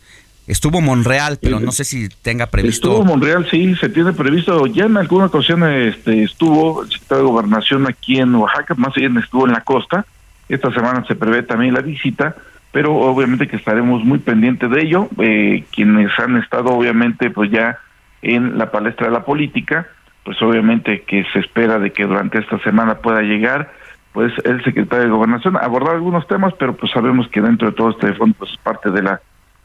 Estuvo 0.53 0.83
Monreal, 0.83 1.39
pero 1.41 1.61
no 1.61 1.73
sé 1.73 1.83
si 1.83 2.11
tenga 2.11 2.47
previsto. 2.47 2.91
Estuvo 2.91 3.07
Monreal, 3.07 3.49
sí, 3.51 3.75
se 3.77 3.89
tiene 3.89 4.13
previsto. 4.13 4.67
Ya 4.67 4.85
en 4.85 4.99
alguna 4.99 5.25
ocasión 5.25 5.65
este, 5.65 6.25
estuvo 6.25 6.83
el 6.83 6.91
secretario 6.91 7.25
de 7.25 7.31
Gobernación 7.31 7.87
aquí 7.89 8.19
en 8.19 8.35
Oaxaca, 8.35 8.75
más 8.75 8.93
bien 8.93 9.17
estuvo 9.17 9.47
en 9.47 9.55
la 9.55 9.63
costa. 9.63 10.05
Esta 10.51 10.71
semana 10.75 11.07
se 11.09 11.15
prevé 11.15 11.43
también 11.43 11.73
la 11.73 11.81
visita, 11.81 12.37
pero 12.71 12.95
obviamente 12.95 13.49
que 13.49 13.57
estaremos 13.57 14.05
muy 14.05 14.19
pendientes 14.19 14.69
de 14.71 14.83
ello. 14.83 15.09
Eh, 15.21 15.65
quienes 15.73 16.11
han 16.19 16.37
estado, 16.37 16.67
obviamente, 16.67 17.31
pues 17.31 17.51
ya 17.51 17.79
en 18.21 18.59
la 18.59 18.71
palestra 18.71 19.07
de 19.07 19.15
la 19.15 19.25
política, 19.25 19.87
pues 20.23 20.37
obviamente 20.43 21.01
que 21.07 21.25
se 21.33 21.39
espera 21.39 21.79
de 21.79 21.95
que 21.95 22.05
durante 22.05 22.39
esta 22.39 22.59
semana 22.59 22.97
pueda 22.97 23.23
llegar 23.23 23.73
pues 24.13 24.31
el 24.45 24.63
secretario 24.65 25.07
de 25.07 25.11
Gobernación 25.13 25.57
a 25.57 25.61
abordar 25.61 25.95
algunos 25.95 26.27
temas, 26.29 26.53
pero 26.59 26.77
pues 26.77 26.93
sabemos 26.93 27.27
que 27.29 27.41
dentro 27.41 27.71
de 27.71 27.75
todo 27.75 27.89
este 27.89 28.13
fondo 28.13 28.37
pues 28.39 28.51
es 28.51 28.59
parte 28.59 28.91
de 28.91 29.03
la 29.03 29.19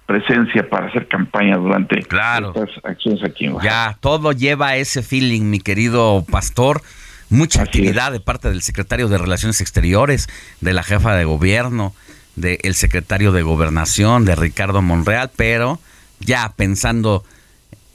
presencia 0.08 0.68
para 0.68 0.88
hacer 0.88 1.08
campaña 1.08 1.58
durante 1.58 2.02
claro. 2.02 2.54
estas 2.56 2.84
acciones 2.84 3.24
aquí 3.24 3.46
en 3.46 3.60
Ya, 3.60 3.98
todo 4.00 4.32
lleva 4.32 4.78
ese 4.78 5.04
feeling, 5.04 5.44
mi 5.44 5.60
querido 5.60 6.26
pastor. 6.32 6.82
Mucha 7.30 7.62
actividad 7.62 8.14
de 8.14 8.22
parte 8.22 8.48
del 8.48 8.62
secretario 8.62 9.10
de 9.10 9.18
Relaciones 9.18 9.60
Exteriores, 9.60 10.30
de 10.62 10.72
la 10.72 10.82
jefa 10.82 11.14
de 11.16 11.26
gobierno, 11.26 11.94
del 12.38 12.74
secretario 12.74 13.34
de 13.34 13.42
Gobernación, 13.42 14.24
de 14.24 14.38
Ricardo 14.38 14.82
Monreal, 14.82 15.30
pero 15.36 15.78
ya 16.22 16.54
pensando 16.56 17.26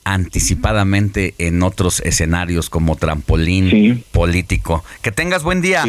anticipadamente 0.05 1.35
en 1.39 1.63
otros 1.63 2.01
escenarios 2.01 2.69
como 2.69 2.97
trampolín 2.97 4.05
político. 4.13 4.85
Que 5.01 5.13
tengas 5.13 5.45
buen 5.45 5.63
día. 5.63 5.85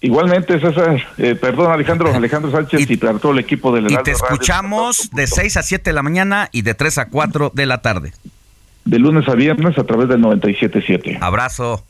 Igualmente, 0.00 0.60
César, 0.60 1.02
eh, 1.18 1.34
perdón 1.34 1.72
Alejandro, 1.72 2.12
Alejandro 2.14 2.50
Sánchez 2.50 2.88
y, 2.88 2.96
para 2.96 3.18
todo 3.18 3.32
el 3.32 3.38
equipo 3.38 3.74
del 3.74 3.90
Y 3.90 3.96
te 4.02 4.12
escuchamos 4.12 5.10
de 5.12 5.26
6 5.26 5.56
a 5.56 5.62
7 5.62 5.90
de 5.90 5.94
la 5.94 6.02
mañana 6.02 6.48
y 6.52 6.62
de 6.62 6.74
3 6.74 6.98
a 6.98 7.08
4 7.08 7.52
de 7.54 7.66
la 7.66 7.82
tarde. 7.82 8.12
De 8.84 8.98
lunes 8.98 9.28
a 9.28 9.34
viernes 9.34 9.78
a 9.78 9.84
través 9.84 10.08
del 10.08 10.20
97.7. 10.20 11.18
Abrazo. 11.20 11.84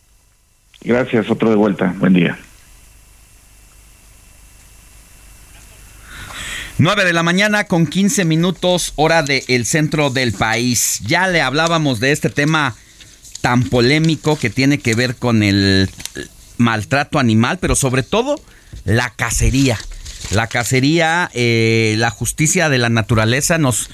Gracias, 0.82 1.28
otro 1.30 1.50
de 1.50 1.56
vuelta. 1.56 1.94
Buen 1.98 2.14
día. 2.14 2.38
9 6.78 7.04
de 7.04 7.12
la 7.12 7.22
mañana 7.22 7.64
con 7.64 7.86
15 7.86 8.24
minutos 8.26 8.92
hora 8.96 9.22
del 9.22 9.64
centro 9.64 10.10
del 10.10 10.32
país. 10.32 11.00
Ya 11.06 11.26
le 11.26 11.40
hablábamos 11.40 12.00
de 12.00 12.12
este 12.12 12.28
tema 12.28 12.74
tan 13.40 13.62
polémico 13.62 14.38
que 14.38 14.50
tiene 14.50 14.78
que 14.78 14.94
ver 14.94 15.16
con 15.16 15.42
el 15.42 15.88
maltrato 16.58 17.18
animal, 17.18 17.58
pero 17.60 17.74
sobre 17.74 18.02
todo 18.02 18.40
la 18.84 19.10
cacería. 19.10 19.78
La 20.30 20.46
cacería, 20.48 21.30
eh, 21.34 21.94
la 21.98 22.10
justicia 22.10 22.68
de 22.68 22.78
la 22.78 22.88
naturaleza, 22.88 23.58
nos, 23.58 23.90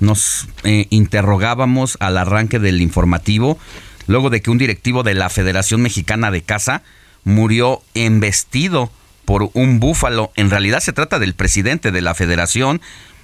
nos 0.00 0.48
eh, 0.64 0.86
interrogábamos 0.90 1.96
al 2.00 2.16
arranque 2.16 2.58
del 2.58 2.82
informativo, 2.82 3.58
luego 4.06 4.30
de 4.30 4.40
que 4.40 4.50
un 4.50 4.58
directivo 4.58 5.02
de 5.02 5.14
la 5.14 5.28
Federación 5.28 5.82
Mexicana 5.82 6.30
de 6.30 6.42
Caza 6.42 6.82
murió 7.24 7.82
embestido 7.94 8.90
por 9.24 9.50
un 9.52 9.80
búfalo. 9.80 10.32
En 10.36 10.50
realidad 10.50 10.80
se 10.80 10.92
trata 10.92 11.18
del 11.18 11.34
presidente 11.34 11.90
de 11.90 12.00
la 12.00 12.14
federación, 12.14 12.80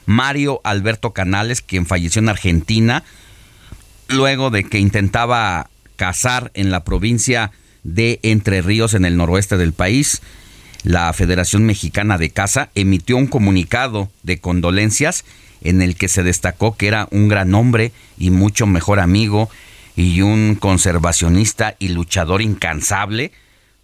Mario 0.06 0.60
Alberto 0.64 1.12
Canales, 1.12 1.62
quien 1.62 1.86
falleció 1.86 2.20
en 2.20 2.28
Argentina, 2.28 3.05
luego 4.09 4.51
de 4.51 4.64
que 4.64 4.78
intentaba 4.78 5.70
cazar 5.97 6.51
en 6.55 6.70
la 6.70 6.85
provincia 6.85 7.52
de 7.85 8.21
Entre 8.23 8.63
Ríos, 8.63 8.95
en 8.95 9.05
el 9.05 9.17
noroeste 9.17 9.57
del 9.57 9.73
país. 9.73 10.23
La 10.83 11.13
Federación 11.13 11.65
Mexicana 11.65 12.19
de 12.19 12.31
Caza 12.31 12.71
emitió 12.75 13.17
un 13.17 13.27
comunicado 13.27 14.11
de 14.23 14.39
condolencias 14.39 15.25
en 15.63 15.81
el 15.81 15.97
que 15.97 16.09
se 16.09 16.23
destacó 16.23 16.77
que 16.77 16.89
era 16.89 17.09
un 17.11 17.29
gran 17.29 17.55
hombre 17.55 17.93
y 18.19 18.31
mucho 18.31 18.67
mejor 18.67 18.99
amigo 18.99 19.49
y 19.95 20.23
un 20.23 20.57
conservacionista 20.57 21.77
y 21.79 21.89
luchador 21.89 22.43
incansable 22.43 23.33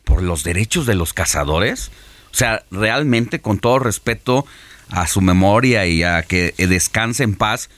por 0.05 0.23
los 0.23 0.43
derechos 0.43 0.87
de 0.87 0.95
los 0.95 1.13
cazadores. 1.13 1.91
O 2.33 2.35
sea, 2.35 2.65
realmente 2.71 3.41
con 3.41 3.59
todo 3.59 3.79
respeto 3.79 4.47
a 4.91 5.07
su 5.07 5.21
memoria 5.21 5.87
y 5.87 6.03
a 6.03 6.23
que 6.23 6.55
descanse 6.57 7.23
en 7.23 7.35
paz, 7.35 7.69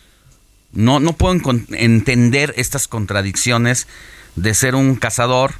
no, 0.72 1.00
no 1.00 1.12
puedo 1.12 1.36
entender 1.70 2.54
estas 2.56 2.86
contradicciones 2.86 3.88
de 4.36 4.54
ser 4.54 4.76
un 4.76 4.94
cazador, 4.94 5.54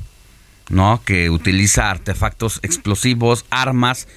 ¿no? 0.71 1.03
Que 1.05 1.29
utiliza 1.29 1.91
artefactos 1.91 2.61
explosivos, 2.63 3.45
armas 3.51 4.09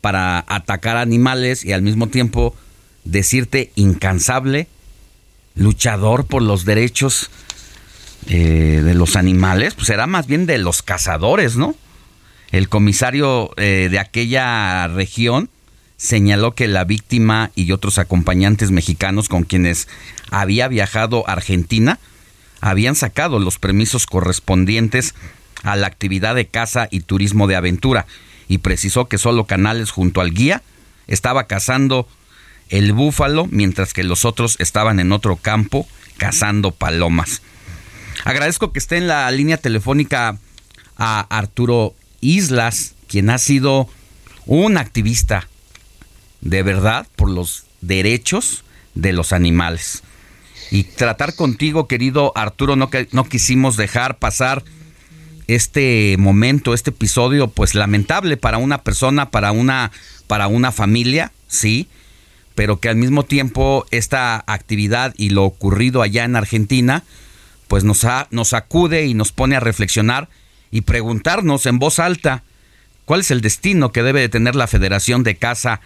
para 0.00 0.44
atacar 0.46 0.96
animales 0.96 1.64
y 1.64 1.72
al 1.72 1.82
mismo 1.82 2.06
tiempo 2.06 2.54
decirte 3.04 3.72
incansable, 3.74 4.68
luchador 5.54 6.26
por 6.26 6.42
los 6.42 6.64
derechos 6.64 7.30
eh, 8.28 8.82
de 8.84 8.94
los 8.94 9.16
animales, 9.16 9.74
pues 9.74 9.88
será 9.88 10.06
más 10.06 10.26
bien 10.26 10.46
de 10.46 10.58
los 10.58 10.82
cazadores, 10.82 11.56
¿no? 11.56 11.74
El 12.52 12.68
comisario 12.68 13.50
eh, 13.56 13.88
de 13.90 13.98
aquella 13.98 14.86
región 14.88 15.48
señaló 15.96 16.54
que 16.54 16.68
la 16.68 16.84
víctima 16.84 17.50
y 17.54 17.72
otros 17.72 17.98
acompañantes 17.98 18.70
mexicanos 18.70 19.28
con 19.28 19.44
quienes 19.44 19.88
había 20.30 20.68
viajado 20.68 21.28
a 21.28 21.32
Argentina 21.32 21.98
habían 22.60 22.94
sacado 22.94 23.38
los 23.38 23.58
permisos 23.58 24.06
correspondientes 24.06 25.14
a 25.62 25.76
la 25.76 25.86
actividad 25.86 26.34
de 26.34 26.46
caza 26.46 26.88
y 26.90 27.00
turismo 27.00 27.46
de 27.46 27.56
aventura 27.56 28.06
y 28.48 28.58
precisó 28.58 29.06
que 29.06 29.18
solo 29.18 29.46
Canales 29.46 29.90
junto 29.90 30.20
al 30.20 30.32
guía 30.32 30.62
estaba 31.06 31.46
cazando 31.46 32.08
el 32.68 32.92
búfalo 32.92 33.46
mientras 33.50 33.92
que 33.92 34.04
los 34.04 34.24
otros 34.24 34.56
estaban 34.58 35.00
en 35.00 35.12
otro 35.12 35.36
campo 35.36 35.86
cazando 36.16 36.70
palomas. 36.70 37.42
Agradezco 38.24 38.72
que 38.72 38.78
esté 38.78 38.96
en 38.96 39.08
la 39.08 39.30
línea 39.30 39.56
telefónica 39.56 40.38
a 40.96 41.20
Arturo 41.36 41.94
Islas, 42.20 42.94
quien 43.08 43.30
ha 43.30 43.38
sido 43.38 43.88
un 44.46 44.76
activista 44.76 45.48
de 46.40 46.62
verdad 46.62 47.06
por 47.16 47.30
los 47.30 47.64
derechos 47.80 48.64
de 48.94 49.12
los 49.12 49.32
animales. 49.32 50.02
Y 50.70 50.84
tratar 50.84 51.34
contigo, 51.34 51.88
querido 51.88 52.32
Arturo, 52.36 52.76
no, 52.76 52.90
no 53.12 53.24
quisimos 53.24 53.76
dejar 53.76 54.18
pasar 54.18 54.64
este 55.52 56.16
momento, 56.18 56.74
este 56.74 56.90
episodio, 56.90 57.48
pues 57.48 57.74
lamentable 57.74 58.36
para 58.36 58.58
una 58.58 58.82
persona, 58.82 59.30
para 59.30 59.52
una, 59.52 59.90
para 60.26 60.46
una 60.46 60.72
familia, 60.72 61.32
sí, 61.48 61.88
pero 62.54 62.80
que 62.80 62.88
al 62.88 62.96
mismo 62.96 63.24
tiempo 63.24 63.86
esta 63.90 64.42
actividad 64.46 65.14
y 65.16 65.30
lo 65.30 65.44
ocurrido 65.44 66.02
allá 66.02 66.24
en 66.24 66.36
Argentina, 66.36 67.04
pues 67.68 67.84
nos, 67.84 68.06
nos 68.30 68.52
acude 68.52 69.06
y 69.06 69.14
nos 69.14 69.32
pone 69.32 69.56
a 69.56 69.60
reflexionar 69.60 70.28
y 70.70 70.82
preguntarnos 70.82 71.66
en 71.66 71.78
voz 71.78 71.98
alta 71.98 72.42
cuál 73.04 73.20
es 73.20 73.30
el 73.30 73.40
destino 73.40 73.92
que 73.92 74.02
debe 74.02 74.20
de 74.20 74.28
tener 74.28 74.54
la 74.54 74.66
Federación 74.66 75.22
de 75.22 75.36
Caza 75.36 75.80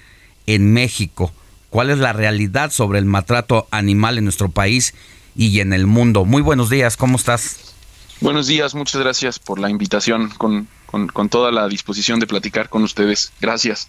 en 0.47 0.73
México, 0.73 1.33
cuál 1.71 1.91
es 1.91 1.99
la 1.99 2.13
realidad 2.13 2.71
sobre 2.71 2.99
el 2.99 3.05
maltrato 3.05 3.69
animal 3.71 4.19
en 4.19 4.25
nuestro 4.25 4.49
país 4.49 4.95
y 5.37 5.61
en 5.61 5.73
el 5.73 5.87
mundo. 5.87 6.25
Muy 6.25 6.43
buenos 6.43 6.71
días, 6.71 6.97
¿cómo 6.97 7.17
estás? 7.17 7.76
Buenos 8.21 8.47
días, 8.47 8.75
muchas 8.75 9.01
gracias 9.01 9.39
por 9.39 9.59
la 9.59 9.69
invitación, 9.69 10.31
con, 10.31 10.67
con, 10.87 11.29
toda 11.29 11.53
la 11.53 11.69
disposición 11.69 12.19
de 12.19 12.27
platicar 12.27 12.69
con 12.69 12.83
ustedes. 12.83 13.33
Gracias. 13.41 13.89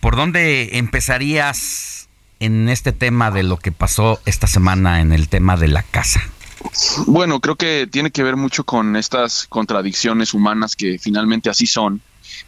¿Por 0.00 0.16
dónde 0.16 0.78
empezarías 0.78 2.08
en 2.40 2.68
este 2.68 2.92
tema 2.92 3.30
de 3.30 3.42
lo 3.42 3.58
que 3.58 3.70
pasó 3.70 4.20
esta 4.24 4.46
semana 4.46 5.00
en 5.00 5.12
el 5.12 5.28
tema 5.28 5.56
de 5.56 5.68
la 5.68 5.82
casa? 5.82 6.22
Bueno, 7.06 7.40
creo 7.40 7.56
que 7.56 7.86
tiene 7.86 8.10
que 8.10 8.22
ver 8.22 8.36
mucho 8.36 8.64
con 8.64 8.96
estas 8.96 9.46
contradicciones 9.48 10.32
humanas 10.32 10.74
que 10.74 10.98
finalmente 10.98 11.50
así 11.50 11.66
son 11.66 12.00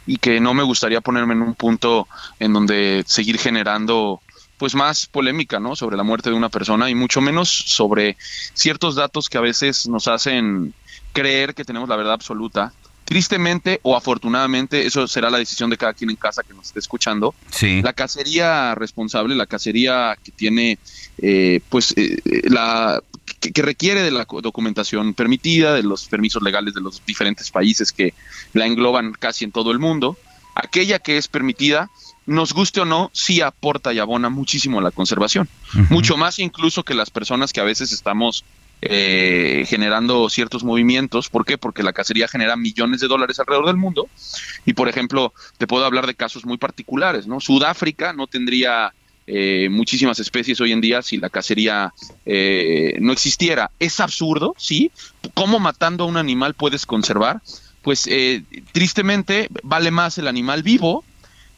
y 0.07 0.17
que 0.17 0.39
no 0.39 0.53
me 0.53 0.63
gustaría 0.63 1.01
ponerme 1.01 1.33
en 1.33 1.41
un 1.43 1.53
punto 1.53 2.07
en 2.39 2.53
donde 2.53 3.03
seguir 3.05 3.37
generando 3.37 4.21
pues 4.61 4.75
más 4.75 5.07
polémica, 5.07 5.59
¿no? 5.59 5.75
Sobre 5.75 5.97
la 5.97 6.03
muerte 6.03 6.29
de 6.29 6.35
una 6.35 6.49
persona 6.49 6.87
y 6.87 6.93
mucho 6.93 7.19
menos 7.19 7.49
sobre 7.49 8.15
ciertos 8.53 8.93
datos 8.93 9.27
que 9.27 9.39
a 9.39 9.41
veces 9.41 9.87
nos 9.87 10.07
hacen 10.07 10.75
creer 11.13 11.55
que 11.55 11.65
tenemos 11.65 11.89
la 11.89 11.95
verdad 11.95 12.13
absoluta. 12.13 12.71
Tristemente 13.03 13.79
o 13.81 13.97
afortunadamente, 13.97 14.85
eso 14.85 15.07
será 15.07 15.31
la 15.31 15.39
decisión 15.39 15.71
de 15.71 15.77
cada 15.77 15.95
quien 15.95 16.11
en 16.11 16.15
casa 16.15 16.43
que 16.43 16.53
nos 16.53 16.67
esté 16.67 16.77
escuchando. 16.77 17.33
Sí. 17.49 17.81
La 17.81 17.93
cacería 17.93 18.75
responsable, 18.75 19.33
la 19.33 19.47
cacería 19.47 20.15
que 20.23 20.29
tiene, 20.29 20.77
eh, 21.17 21.61
pues, 21.67 21.95
eh, 21.97 22.21
la 22.43 23.01
que, 23.39 23.63
requiere 23.63 24.03
de 24.03 24.11
la 24.11 24.27
documentación 24.43 25.15
permitida, 25.15 25.73
de 25.73 25.81
los 25.81 26.05
permisos 26.05 26.43
legales 26.43 26.75
de 26.75 26.81
los 26.81 27.03
diferentes 27.03 27.49
países 27.49 27.91
que 27.91 28.13
la 28.53 28.67
engloban 28.67 29.13
casi 29.13 29.43
en 29.43 29.51
todo 29.51 29.71
el 29.71 29.79
mundo. 29.79 30.19
Aquella 30.53 30.99
que 30.99 31.17
es 31.17 31.27
permitida, 31.27 31.89
nos 32.25 32.53
guste 32.53 32.81
o 32.81 32.85
no, 32.85 33.09
sí 33.13 33.41
aporta 33.41 33.93
y 33.93 33.99
abona 33.99 34.29
muchísimo 34.29 34.79
a 34.79 34.83
la 34.83 34.91
conservación. 34.91 35.47
Mucho 35.89 36.17
más 36.17 36.39
incluso 36.39 36.83
que 36.83 36.93
las 36.93 37.09
personas 37.09 37.51
que 37.51 37.59
a 37.59 37.65
veces 37.65 37.91
estamos 37.91 38.43
eh, 38.81 39.65
generando 39.67 40.29
ciertos 40.29 40.63
movimientos. 40.63 41.29
¿Por 41.29 41.45
qué? 41.45 41.57
Porque 41.57 41.83
la 41.83 41.93
cacería 41.93 42.27
genera 42.27 42.55
millones 42.55 43.01
de 43.01 43.07
dólares 43.07 43.39
alrededor 43.39 43.67
del 43.67 43.77
mundo. 43.77 44.07
Y, 44.65 44.73
por 44.73 44.89
ejemplo, 44.89 45.33
te 45.57 45.67
puedo 45.67 45.85
hablar 45.85 46.07
de 46.07 46.15
casos 46.15 46.45
muy 46.45 46.57
particulares, 46.57 47.27
¿no? 47.27 47.39
Sudáfrica 47.39 48.13
no 48.13 48.27
tendría 48.27 48.93
eh, 49.27 49.69
muchísimas 49.69 50.19
especies 50.19 50.59
hoy 50.61 50.71
en 50.71 50.81
día 50.81 51.01
si 51.01 51.17
la 51.17 51.29
cacería 51.29 51.93
eh, 52.25 52.97
no 52.99 53.13
existiera. 53.13 53.71
Es 53.79 53.99
absurdo, 53.99 54.55
¿sí? 54.57 54.91
¿Cómo 55.33 55.59
matando 55.59 56.03
a 56.03 56.07
un 56.07 56.17
animal 56.17 56.53
puedes 56.53 56.85
conservar? 56.85 57.41
Pues 57.81 58.07
eh, 58.07 58.43
tristemente 58.71 59.47
vale 59.63 59.91
más 59.91 60.17
el 60.17 60.27
animal 60.27 60.63
vivo, 60.63 61.03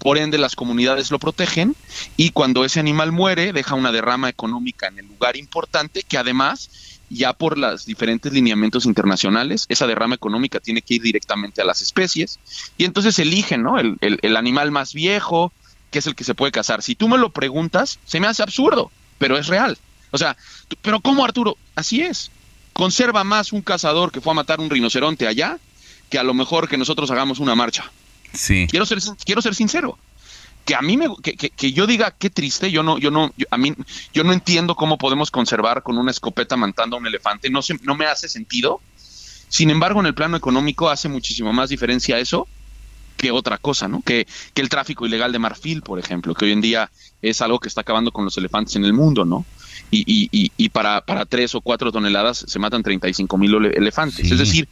por 0.04 0.18
ende 0.18 0.38
las 0.38 0.58
comunidades 0.58 1.12
lo 1.12 1.18
protegen 1.18 1.78
y 2.18 2.32
cuando 2.32 2.66
ese 2.66 2.82
animal 2.82 3.14
muere 3.14 3.54
deja 3.54 3.76
una 3.76 3.94
derrama 3.94 4.28
económica 4.28 4.88
en 4.88 5.00
el 5.00 5.08
lugar 5.08 5.38
importante 5.38 6.04
que 6.04 6.18
además 6.18 7.00
ya 7.10 7.32
por 7.32 7.58
los 7.58 7.86
diferentes 7.86 8.34
lineamientos 8.34 8.86
internacionales, 8.86 9.66
esa 9.70 9.88
derrama 9.88 10.16
económica 10.16 10.60
tiene 10.60 10.82
que 10.82 10.96
ir 10.96 11.02
directamente 11.04 11.62
a 11.62 11.66
las 11.66 11.82
especies 11.82 12.40
y 12.78 12.84
entonces 12.84 13.18
eligen 13.18 13.64
¿no? 13.64 13.80
el, 13.80 13.98
el 14.02 14.36
animal 14.36 14.72
más 14.72 14.94
viejo, 14.94 15.54
que 15.90 16.00
es 16.00 16.08
el 16.08 16.16
que 16.16 16.26
se 16.26 16.36
puede 16.36 16.52
cazar. 16.52 16.82
Si 16.82 16.96
tú 16.96 17.08
me 17.08 17.18
lo 17.18 17.30
preguntas, 17.30 17.98
se 18.06 18.20
me 18.20 18.28
hace 18.28 18.44
absurdo, 18.44 18.92
pero 19.20 19.38
es 19.38 19.48
real. 19.48 19.78
O 20.12 20.18
sea, 20.18 20.36
pero 20.82 21.00
¿cómo 21.00 21.24
Arturo? 21.24 21.56
Así 21.76 22.02
es. 22.02 22.30
Conserva 22.74 23.24
más 23.24 23.54
un 23.54 23.62
cazador 23.62 24.12
que 24.12 24.20
fue 24.20 24.32
a 24.32 24.36
matar 24.36 24.60
un 24.60 24.70
rinoceronte 24.70 25.28
allá 25.28 25.60
que 26.10 26.20
a 26.20 26.24
lo 26.24 26.34
mejor 26.34 26.68
que 26.68 26.78
nosotros 26.78 27.10
hagamos 27.10 27.40
una 27.40 27.56
marcha. 27.56 27.90
Sí. 28.34 28.68
Quiero 28.70 28.86
ser, 28.86 29.00
quiero 29.26 29.42
ser 29.42 29.56
sincero. 29.56 29.98
Que 30.66 30.76
a 30.76 30.82
mí 30.82 30.96
me, 30.96 31.08
que, 31.22 31.36
que, 31.36 31.74
yo 31.74 31.86
diga 31.86 32.12
qué 32.12 32.30
triste, 32.30 32.72
yo 32.72 32.84
no, 32.84 32.98
yo 32.98 33.12
no, 33.12 33.34
a 33.52 33.58
mí, 33.58 33.74
yo 34.14 34.24
no 34.24 34.32
entiendo 34.32 34.76
cómo 34.76 34.98
podemos 34.98 35.30
conservar 35.30 35.84
con 35.84 35.98
una 35.98 36.12
escopeta 36.12 36.56
matando 36.56 36.96
a 36.96 37.00
un 37.00 37.08
elefante, 37.08 37.50
no, 37.50 37.62
se, 37.62 37.76
no 37.84 37.96
me 37.96 38.06
hace 38.06 38.30
sentido. 38.30 38.80
Sin 39.50 39.70
embargo, 39.70 40.00
en 40.00 40.06
el 40.06 40.16
plano 40.16 40.38
económico 40.38 40.90
hace 40.90 41.10
muchísimo 41.10 41.52
más 41.52 41.70
diferencia 41.70 42.18
eso 42.18 42.48
que 43.18 43.32
otra 43.32 43.58
cosa, 43.58 43.88
¿no? 43.88 44.02
Que, 44.02 44.26
que 44.54 44.62
el 44.62 44.70
tráfico 44.70 45.06
ilegal 45.06 45.32
de 45.32 45.40
marfil, 45.40 45.82
por 45.82 46.00
ejemplo, 46.00 46.34
que 46.34 46.46
hoy 46.46 46.52
en 46.52 46.62
día 46.62 46.92
es 47.22 47.42
algo 47.42 47.60
que 47.60 47.68
está 47.68 47.82
acabando 47.82 48.12
con 48.12 48.26
los 48.26 48.38
elefantes 48.38 48.76
en 48.76 48.86
el 48.86 48.94
mundo, 48.94 49.26
¿no? 49.26 49.46
Y, 49.92 50.30
y, 50.32 50.52
y, 50.58 50.70
para, 50.70 51.06
para 51.06 51.26
tres 51.26 51.54
o 51.54 51.62
cuatro 51.62 51.92
toneladas 51.92 52.46
se 52.48 52.58
matan 52.58 52.82
35 52.82 53.38
mil 53.38 53.54
elefantes. 53.66 54.32
Es 54.32 54.40
decir, 54.40 54.68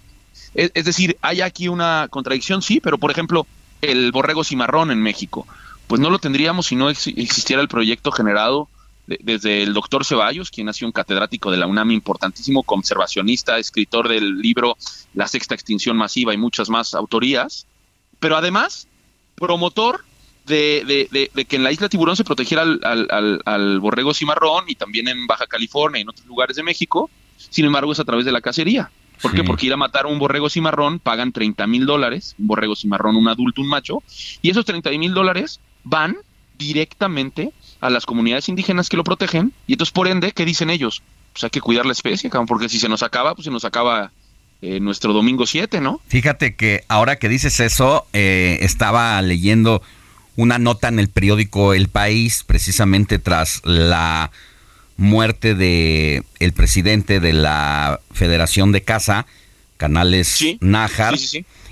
es, 0.53 0.85
decir, 0.85 1.17
hay 1.21 1.41
aquí 1.41 1.67
una 1.67 2.07
contradicción, 2.09 2.61
sí, 2.61 2.79
pero 2.79 2.97
por 2.97 3.11
ejemplo, 3.11 3.47
el 3.81 4.11
borrego 4.11 4.43
cimarrón 4.43 4.91
en 4.91 5.01
México, 5.01 5.47
pues 5.87 6.01
no 6.01 6.09
lo 6.09 6.19
tendríamos 6.19 6.67
si 6.67 6.75
no 6.75 6.89
existiera 6.89 7.61
el 7.61 7.67
proyecto 7.67 8.11
generado 8.11 8.67
desde 9.07 9.63
el 9.63 9.73
doctor 9.73 10.05
Ceballos, 10.05 10.51
quien 10.51 10.69
ha 10.69 10.73
sido 10.73 10.87
un 10.87 10.93
catedrático 10.93 11.51
de 11.51 11.57
la 11.57 11.67
UNAM 11.67 11.91
importantísimo, 11.91 12.63
conservacionista, 12.63 13.57
escritor 13.57 14.07
del 14.07 14.39
libro 14.39 14.77
La 15.13 15.27
Sexta 15.27 15.55
Extinción 15.55 15.97
Masiva 15.97 16.33
y 16.33 16.37
muchas 16.37 16.69
más 16.69 16.93
autorías, 16.93 17.65
pero 18.19 18.37
además 18.37 18.87
promotor 19.35 20.05
de, 20.45 21.29
que 21.47 21.55
en 21.55 21.63
la 21.63 21.71
isla 21.71 21.89
Tiburón 21.89 22.15
se 22.15 22.23
protegiera 22.23 22.61
al, 22.63 23.79
borrego 23.79 24.13
cimarrón 24.13 24.65
y 24.67 24.75
también 24.75 25.07
en 25.07 25.27
Baja 25.27 25.47
California 25.47 25.99
y 25.99 26.01
en 26.03 26.09
otros 26.09 26.25
lugares 26.27 26.55
de 26.55 26.63
México. 26.63 27.09
Sin 27.37 27.65
embargo, 27.65 27.91
es 27.91 27.99
a 27.99 28.05
través 28.05 28.25
de 28.25 28.31
la 28.31 28.41
cacería. 28.41 28.91
¿Por 29.21 29.33
qué? 29.33 29.43
Porque 29.43 29.67
ir 29.67 29.73
a 29.73 29.77
matar 29.77 30.05
un 30.05 30.19
borrego 30.19 30.49
cimarrón 30.49 30.99
pagan 30.99 31.31
30 31.31 31.67
mil 31.67 31.85
dólares, 31.85 32.35
un 32.39 32.47
borrego 32.47 32.75
cimarrón, 32.75 33.15
un 33.15 33.27
adulto, 33.27 33.61
un 33.61 33.67
macho, 33.67 34.03
y 34.41 34.49
esos 34.49 34.65
30 34.65 34.89
mil 34.91 35.13
dólares 35.13 35.59
van 35.83 36.17
directamente 36.57 37.51
a 37.79 37.89
las 37.89 38.05
comunidades 38.05 38.49
indígenas 38.49 38.89
que 38.89 38.97
lo 38.97 39.03
protegen, 39.03 39.53
y 39.67 39.73
entonces 39.73 39.91
por 39.91 40.07
ende, 40.07 40.31
¿qué 40.31 40.45
dicen 40.45 40.69
ellos? 40.69 41.01
Pues 41.33 41.43
hay 41.43 41.49
que 41.49 41.61
cuidar 41.61 41.85
la 41.85 41.93
especie, 41.93 42.29
porque 42.47 42.69
si 42.69 42.79
se 42.79 42.89
nos 42.89 43.03
acaba, 43.03 43.33
pues 43.35 43.45
se 43.45 43.51
nos 43.51 43.65
acaba 43.65 44.11
eh, 44.61 44.79
nuestro 44.79 45.13
domingo 45.13 45.47
7, 45.47 45.81
¿no? 45.81 46.01
Fíjate 46.07 46.55
que 46.55 46.83
ahora 46.87 47.15
que 47.15 47.29
dices 47.29 47.59
eso, 47.59 48.05
eh, 48.13 48.59
estaba 48.61 49.19
leyendo 49.21 49.81
una 50.35 50.59
nota 50.59 50.87
en 50.87 50.99
el 50.99 51.09
periódico 51.09 51.73
El 51.73 51.87
País, 51.87 52.43
precisamente 52.45 53.17
tras 53.17 53.61
la 53.63 54.31
muerte 55.01 55.55
de 55.55 56.23
el 56.39 56.53
presidente 56.53 57.19
de 57.19 57.33
la 57.33 57.99
Federación 58.13 58.71
de 58.71 58.83
Caza, 58.83 59.25
Canales 59.77 60.39
Nájar, 60.59 61.15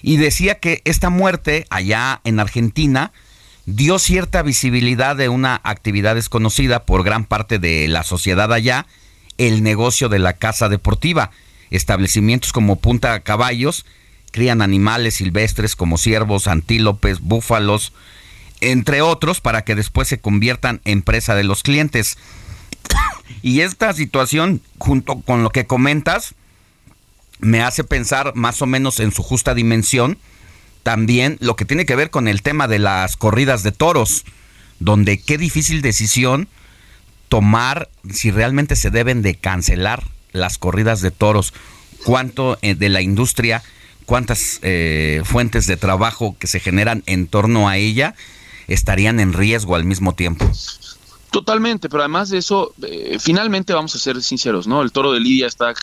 y 0.02 0.18
decía 0.18 0.56
que 0.56 0.82
esta 0.84 1.12
muerte 1.12 1.68
allá 1.70 2.22
en 2.24 2.40
Argentina 2.40 3.12
dio 3.68 4.00
cierta 4.00 4.42
visibilidad 4.42 5.16
de 5.16 5.30
una 5.30 5.62
actividad 5.64 6.16
desconocida 6.16 6.86
por 6.86 7.04
gran 7.04 7.24
parte 7.24 7.60
de 7.60 7.88
la 7.88 8.04
sociedad 8.04 8.52
allá, 8.52 8.88
el 9.38 9.62
negocio 9.62 10.10
de 10.10 10.18
la 10.18 10.34
caza 10.34 10.68
deportiva. 10.68 11.30
Establecimientos 11.70 12.52
como 12.52 12.78
Punta 12.78 13.20
Caballos 13.20 13.86
crían 14.32 14.64
animales 14.64 15.16
silvestres 15.16 15.76
como 15.76 16.00
ciervos, 16.00 16.48
antílopes, 16.48 17.20
búfalos, 17.22 17.94
entre 18.60 19.04
otros, 19.04 19.40
para 19.40 19.64
que 19.64 19.76
después 19.76 20.08
se 20.08 20.20
conviertan 20.20 20.82
en 20.84 21.04
presa 21.04 21.36
de 21.36 21.44
los 21.44 21.62
clientes. 21.62 22.18
Y 23.42 23.62
esta 23.62 23.94
situación, 23.94 24.62
junto 24.78 25.22
con 25.22 25.44
lo 25.44 25.50
que 25.50 25.66
comentas, 25.66 26.36
me 27.40 27.62
hace 27.62 27.84
pensar 27.84 28.34
más 28.36 28.62
o 28.62 28.66
menos 28.66 29.00
en 29.00 29.12
su 29.12 29.24
justa 29.24 29.54
dimensión 29.54 30.18
también 30.84 31.38
lo 31.40 31.56
que 31.56 31.66
tiene 31.66 31.86
que 31.86 31.96
ver 31.96 32.10
con 32.10 32.28
el 32.28 32.42
tema 32.42 32.68
de 32.68 32.80
las 32.80 33.18
corridas 33.18 33.64
de 33.64 33.72
toros, 33.72 34.26
donde 34.80 35.20
qué 35.20 35.38
difícil 35.38 35.82
decisión 35.82 36.48
tomar 37.28 37.90
si 38.10 38.32
realmente 38.32 38.76
se 38.76 38.90
deben 38.90 39.22
de 39.22 39.36
cancelar 39.36 40.04
las 40.32 40.58
corridas 40.58 41.02
de 41.02 41.12
toros, 41.12 41.54
cuánto 42.06 42.58
eh, 42.62 42.76
de 42.76 42.90
la 42.90 43.02
industria, 43.02 43.62
cuántas 44.06 44.60
eh, 44.62 45.22
fuentes 45.26 45.68
de 45.68 45.78
trabajo 45.78 46.36
que 46.40 46.48
se 46.48 46.60
generan 46.60 47.04
en 47.06 47.28
torno 47.28 47.70
a 47.70 47.78
ella 47.78 48.16
estarían 48.68 49.20
en 49.20 49.34
riesgo 49.34 49.76
al 49.76 49.84
mismo 49.84 50.14
tiempo. 50.14 50.50
Totalmente, 51.32 51.90
pero 51.90 52.02
además 52.02 52.30
de 52.30 52.40
eso, 52.40 52.74
eh, 52.82 53.18
finalmente 53.20 53.74
vamos 53.74 53.96
a 53.96 54.00
ser 54.00 54.22
sinceros, 54.24 54.68
¿no? 54.68 54.82
El 54.82 54.92
toro 54.92 55.12
de 55.12 55.20
Lidia 55.20 55.48
está 55.48 55.74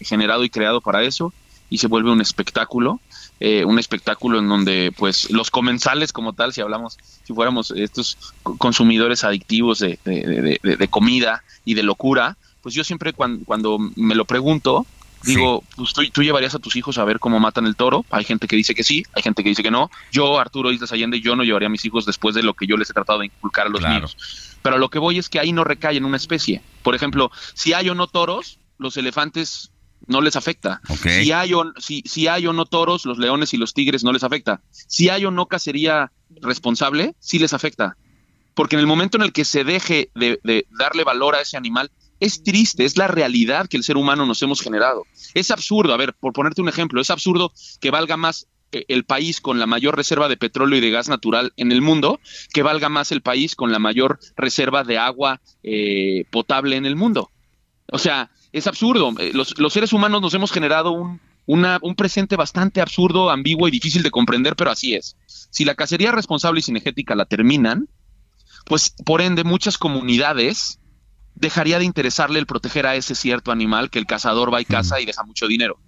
generado 0.00 0.44
y 0.44 0.50
creado 0.50 0.80
para 0.80 1.02
eso 1.02 1.32
y 1.70 1.78
se 1.78 1.86
vuelve 1.86 2.10
un 2.10 2.20
espectáculo, 2.20 3.00
un 3.40 3.78
espectáculo 3.80 4.38
en 4.38 4.48
donde 4.48 4.92
pues 4.96 5.28
los 5.30 5.50
comensales 5.50 6.12
como 6.12 6.32
tal, 6.32 6.52
si 6.52 6.60
hablamos, 6.60 6.96
si 7.24 7.32
fuéramos 7.32 7.72
estos 7.72 8.16
consumidores 8.42 9.24
adictivos 9.24 9.80
de, 9.80 9.98
de 10.04 10.88
comida 10.88 11.42
y 11.64 11.74
de 11.74 11.82
locura, 11.82 12.36
pues 12.62 12.74
yo 12.74 12.84
siempre 12.84 13.12
cuando, 13.12 13.78
me 13.96 14.14
lo 14.14 14.24
pregunto, 14.24 14.86
digo, 15.24 15.64
pues 15.76 15.92
tú, 15.92 16.22
llevarías 16.22 16.54
a 16.54 16.58
tus 16.58 16.76
hijos 16.76 16.98
a 16.98 17.04
ver 17.04 17.18
cómo 17.18 17.40
matan 17.40 17.66
el 17.66 17.76
toro. 17.76 18.04
Hay 18.10 18.24
gente 18.24 18.46
que 18.46 18.56
dice 18.56 18.74
que 18.74 18.84
sí, 18.84 19.04
hay 19.14 19.22
gente 19.22 19.42
que 19.42 19.48
dice 19.48 19.62
que 19.62 19.70
no. 19.70 19.90
Yo, 20.10 20.38
Arturo 20.38 20.72
Islas 20.72 20.92
Allende, 20.92 21.20
yo 21.20 21.36
no 21.36 21.44
llevaría 21.44 21.66
a 21.66 21.70
mis 21.70 21.84
hijos 21.84 22.06
después 22.06 22.34
de 22.34 22.42
lo 22.42 22.54
que 22.54 22.66
yo 22.66 22.76
les 22.76 22.90
he 22.90 22.92
tratado 22.92 23.20
de 23.20 23.26
inculcar 23.26 23.66
a 23.66 23.70
los 23.70 23.82
niños. 23.82 24.16
Pero 24.62 24.78
lo 24.78 24.90
que 24.90 24.98
voy 24.98 25.18
es 25.18 25.28
que 25.28 25.40
ahí 25.40 25.52
no 25.52 25.64
recae 25.64 25.96
en 25.96 26.04
una 26.04 26.16
especie. 26.16 26.62
Por 26.82 26.94
ejemplo, 26.94 27.30
si 27.54 27.72
hay 27.72 27.88
o 27.88 27.94
no 27.94 28.06
toros, 28.06 28.58
los 28.78 28.96
elefantes 28.96 29.72
no 30.06 30.20
les 30.20 30.36
afecta. 30.36 30.80
Si, 31.00 31.32
hay 31.32 31.54
o, 31.54 31.72
si, 31.78 32.02
si 32.06 32.28
hay 32.28 32.46
o 32.46 32.52
no 32.52 32.66
toros, 32.66 33.04
los 33.04 33.18
leones 33.18 33.54
y 33.54 33.56
los 33.56 33.74
tigres 33.74 34.04
no 34.04 34.12
les 34.12 34.24
afecta. 34.24 34.60
Si 34.70 35.08
hay 35.08 35.24
o 35.24 35.30
no 35.30 35.46
cacería 35.46 36.12
responsable, 36.40 37.14
sí 37.18 37.38
les 37.38 37.52
afecta. 37.52 37.96
Porque 38.54 38.76
en 38.76 38.80
el 38.80 38.86
momento 38.86 39.16
en 39.16 39.22
el 39.22 39.32
que 39.32 39.44
se 39.44 39.64
deje 39.64 40.10
de 40.14 40.66
darle 40.70 41.04
valor 41.04 41.34
a 41.34 41.40
ese 41.40 41.56
animal, 41.56 41.90
es 42.22 42.44
triste, 42.44 42.84
es 42.84 42.96
la 42.96 43.08
realidad 43.08 43.66
que 43.66 43.76
el 43.76 43.82
ser 43.82 43.96
humano 43.96 44.24
nos 44.26 44.40
hemos 44.42 44.60
generado. 44.60 45.06
Es 45.34 45.50
absurdo, 45.50 45.92
a 45.92 45.96
ver, 45.96 46.14
por 46.14 46.32
ponerte 46.32 46.62
un 46.62 46.68
ejemplo, 46.68 47.00
es 47.00 47.10
absurdo 47.10 47.52
que 47.80 47.90
valga 47.90 48.16
más 48.16 48.46
eh, 48.70 48.84
el 48.86 49.02
país 49.02 49.40
con 49.40 49.58
la 49.58 49.66
mayor 49.66 49.96
reserva 49.96 50.28
de 50.28 50.36
petróleo 50.36 50.78
y 50.78 50.80
de 50.80 50.92
gas 50.92 51.08
natural 51.08 51.52
en 51.56 51.72
el 51.72 51.82
mundo 51.82 52.20
que 52.54 52.62
valga 52.62 52.88
más 52.88 53.10
el 53.10 53.22
país 53.22 53.56
con 53.56 53.72
la 53.72 53.80
mayor 53.80 54.20
reserva 54.36 54.84
de 54.84 54.98
agua 54.98 55.40
eh, 55.64 56.24
potable 56.30 56.76
en 56.76 56.86
el 56.86 56.94
mundo. 56.94 57.28
O 57.90 57.98
sea, 57.98 58.30
es 58.52 58.68
absurdo. 58.68 59.12
Eh, 59.18 59.32
los, 59.34 59.72
seres 59.72 59.92
humanos 59.92 60.22
nos 60.22 60.32
hemos 60.34 60.52
generado 60.52 60.92
un, 60.92 61.20
un 61.46 61.94
presente 61.96 62.36
bastante 62.36 62.80
absurdo, 62.80 63.30
ambiguo 63.30 63.66
y 63.66 63.72
difícil 63.72 64.04
de 64.04 64.12
comprender, 64.12 64.54
pero 64.54 64.70
así 64.70 64.94
es. 64.94 65.16
Si 65.26 65.64
la 65.64 65.74
cacería 65.74 66.12
responsable 66.12 66.60
y 66.60 66.62
cinegética 66.62 67.16
la 67.16 67.24
terminan, 67.24 67.88
pues 68.64 68.94
por 69.04 69.22
ende 69.22 69.42
muchas 69.42 69.76
comunidades 69.76 70.78
dejaría 71.42 71.78
de 71.78 71.84
interesarle 71.84 72.38
el 72.38 72.46
proteger 72.46 72.86
a 72.86 72.94
ese 72.94 73.14
cierto 73.14 73.52
animal 73.52 73.90
que 73.90 73.98
el 73.98 74.06
cazador 74.06 74.54
va 74.54 74.62
y 74.62 74.64
caza 74.64 75.00
y 75.00 75.04
deja 75.04 75.24
mucho 75.24 75.46
dinero. 75.48 75.78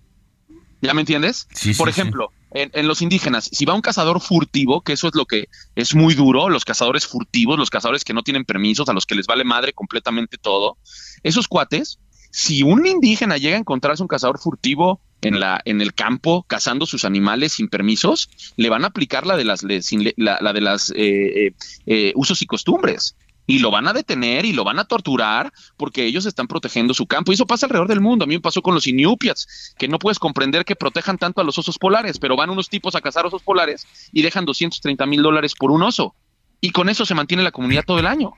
¿Ya 0.83 0.93
me 0.93 1.01
entiendes? 1.01 1.47
Por 1.79 1.89
ejemplo, 1.89 2.31
En, 2.51 2.87
los 2.87 3.01
indígenas, 3.01 3.49
si 3.51 3.65
va 3.65 3.73
un 3.73 3.81
cazador 3.81 4.21
furtivo, 4.21 4.83
que 4.83 4.93
eso 4.93 5.09
es 5.09 5.15
lo 5.15 5.25
que 5.27 5.49
es 5.77 5.95
muy 5.95 6.15
duro, 6.15 6.51
los 6.51 6.65
cazadores 6.65 7.07
furtivos, 7.07 7.59
los 7.59 7.71
cazadores 7.71 8.05
que 8.05 8.13
no 8.13 8.23
tienen 8.23 8.45
permisos, 8.45 8.89
a 8.89 8.93
los 8.93 9.07
que 9.07 9.15
les 9.15 9.27
vale 9.27 9.45
madre 9.45 9.73
completamente 9.73 10.39
todo, 10.39 10.77
esos 11.23 11.49
cuates, 11.49 11.99
si 12.31 12.63
un 12.65 12.87
indígena 12.87 13.39
llega 13.39 13.57
a 13.57 13.61
encontrarse 13.61 14.03
un 14.03 14.09
cazador 14.09 14.41
furtivo 14.41 15.01
en, 15.23 15.41
la, 15.41 15.61
en 15.65 15.81
el 15.81 15.95
campo 15.95 16.45
cazando 16.47 16.85
sus 16.85 17.05
animales 17.05 17.53
sin 17.53 17.69
permisos, 17.69 18.29
le 18.57 18.69
van 18.69 18.85
a 18.85 18.89
aplicar 18.89 19.25
la 19.25 19.37
de 19.37 19.45
las, 19.45 19.63
la, 19.63 20.53
de 20.53 20.61
las 20.61 20.91
eh, 20.91 21.47
eh, 21.47 21.55
eh, 21.87 22.13
usos 22.17 22.43
y 22.43 22.47
costumbres 22.47 23.17
y 23.47 23.59
lo 23.59 23.71
van 23.71 23.87
a 23.89 23.93
detener 23.93 24.45
y 24.45 24.53
lo 24.53 24.65
van 24.65 24.79
a 24.79 24.85
torturar 24.85 25.53
porque 25.77 26.05
ellos 26.05 26.27
están 26.27 26.47
protegiendo 26.47 26.95
su 26.95 27.07
campo. 27.07 27.33
Y 27.33 27.35
eso 27.35 27.47
pasa 27.47 27.67
alrededor 27.67 27.89
del 27.89 28.01
mundo. 28.01 28.25
A 28.25 28.27
mí 28.27 28.35
me 28.35 28.41
pasó 28.41 28.63
con 28.63 28.75
los 28.75 28.87
inupiats, 28.87 29.75
que 29.79 29.89
no 29.89 29.99
puedes 29.99 30.19
comprender 30.19 30.65
que 30.65 30.77
protejan 30.77 31.19
tanto 31.19 31.41
a 31.41 31.45
los 31.45 31.59
osos 31.59 31.79
polares, 31.79 32.19
pero 32.19 32.37
van 32.37 32.51
unos 32.51 32.69
tipos 32.69 32.95
a 32.95 33.01
cazar 33.01 33.27
osos 33.27 33.43
polares 33.43 33.87
y 34.13 34.23
dejan 34.23 34.45
230 34.45 35.07
mil 35.07 35.23
dólares 35.23 35.55
por 35.59 35.71
un 35.71 35.83
oso. 35.83 36.15
Y 36.61 36.71
con 36.71 36.89
eso 36.89 37.05
se 37.05 37.15
mantiene 37.15 37.43
la 37.43 37.53
comunidad 37.53 37.85
todo 37.87 37.99
el 37.99 38.07
año. 38.07 38.33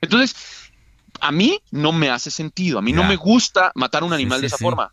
Entonces, 0.00 0.34
a 1.20 1.30
mí 1.32 1.60
no 1.70 1.92
me 1.92 2.08
hace 2.08 2.30
sentido. 2.30 2.78
A 2.78 2.82
mí 2.82 2.92
no 2.92 3.04
me 3.04 3.16
gusta 3.16 3.72
matar 3.74 4.04
un 4.04 4.12
animal 4.12 4.40
de 4.40 4.46
esa 4.46 4.56
forma. 4.56 4.92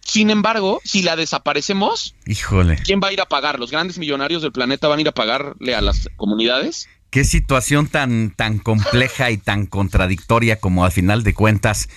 Sin 0.00 0.30
embargo, 0.30 0.80
si 0.84 1.02
la 1.02 1.16
desaparecemos, 1.16 2.14
Híjole. 2.26 2.76
¿quién 2.84 3.00
va 3.02 3.08
a 3.08 3.12
ir 3.12 3.20
a 3.20 3.26
pagar? 3.26 3.58
¿Los 3.58 3.72
grandes 3.72 3.98
millonarios 3.98 4.40
del 4.40 4.52
planeta 4.52 4.86
van 4.86 4.98
a 4.98 5.00
ir 5.02 5.08
a 5.08 5.12
pagarle 5.12 5.74
a 5.74 5.80
las 5.80 6.08
comunidades? 6.16 6.88
Qué 7.16 7.24
situación 7.24 7.86
tan, 7.86 8.30
tan 8.30 8.58
compleja 8.58 9.30
y 9.30 9.38
tan 9.38 9.64
contradictoria 9.64 10.60
como 10.60 10.84
al 10.84 10.92
final 10.92 11.22
de 11.22 11.32
cuentas 11.32 11.88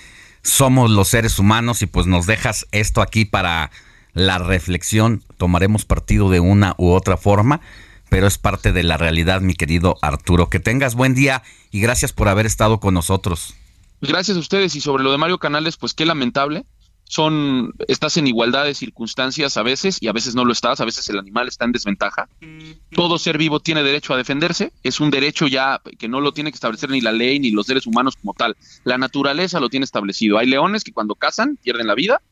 somos 0.42 0.90
los 0.90 1.08
seres 1.08 1.38
humanos 1.38 1.82
y 1.82 1.86
pues 1.86 2.06
nos 2.06 2.24
dejas 2.24 2.66
esto 2.72 3.02
aquí 3.02 3.26
para 3.26 3.70
la 4.14 4.38
reflexión. 4.38 5.22
Tomaremos 5.36 5.84
partido 5.84 6.30
de 6.30 6.40
una 6.40 6.74
u 6.78 6.92
otra 6.92 7.18
forma, 7.18 7.60
pero 8.08 8.26
es 8.26 8.38
parte 8.38 8.72
de 8.72 8.82
la 8.82 8.96
realidad, 8.96 9.42
mi 9.42 9.52
querido 9.52 9.98
Arturo. 10.00 10.48
Que 10.48 10.58
tengas 10.58 10.94
buen 10.94 11.14
día 11.14 11.42
y 11.70 11.82
gracias 11.82 12.14
por 12.14 12.28
haber 12.28 12.46
estado 12.46 12.80
con 12.80 12.94
nosotros. 12.94 13.52
Gracias 14.00 14.38
a 14.38 14.40
ustedes 14.40 14.74
y 14.74 14.80
sobre 14.80 15.04
lo 15.04 15.12
de 15.12 15.18
Mario 15.18 15.36
Canales, 15.36 15.76
pues 15.76 15.92
qué 15.92 16.06
lamentable 16.06 16.64
son, 17.10 17.74
estás 17.88 18.16
en 18.18 18.28
igualdad 18.28 18.66
de 18.66 18.72
circunstancias 18.72 19.56
a 19.56 19.64
veces 19.64 19.98
y 20.00 20.06
a 20.06 20.12
veces 20.12 20.36
no 20.36 20.44
lo 20.44 20.52
estás, 20.52 20.80
a 20.80 20.84
veces 20.84 21.08
el 21.08 21.18
animal 21.18 21.48
está 21.48 21.64
en 21.64 21.72
desventaja. 21.72 22.28
Todo 22.92 23.18
ser 23.18 23.36
vivo 23.36 23.58
tiene 23.58 23.82
derecho 23.82 24.14
a 24.14 24.16
defenderse, 24.16 24.72
es 24.84 25.00
un 25.00 25.10
derecho 25.10 25.48
ya 25.48 25.80
que 25.98 26.06
no 26.06 26.20
lo 26.20 26.30
tiene 26.30 26.52
que 26.52 26.54
establecer 26.54 26.88
ni 26.88 27.00
la 27.00 27.10
ley 27.10 27.40
ni 27.40 27.50
los 27.50 27.66
seres 27.66 27.88
humanos 27.88 28.14
como 28.14 28.32
tal. 28.32 28.56
La 28.84 28.96
naturaleza 28.96 29.58
lo 29.58 29.68
tiene 29.68 29.82
establecido. 29.82 30.38
Hay 30.38 30.46
leones 30.46 30.84
que 30.84 30.92
cuando 30.92 31.16
cazan 31.16 31.58
pierden 31.60 31.88
la 31.88 31.96
vida. 31.96 32.22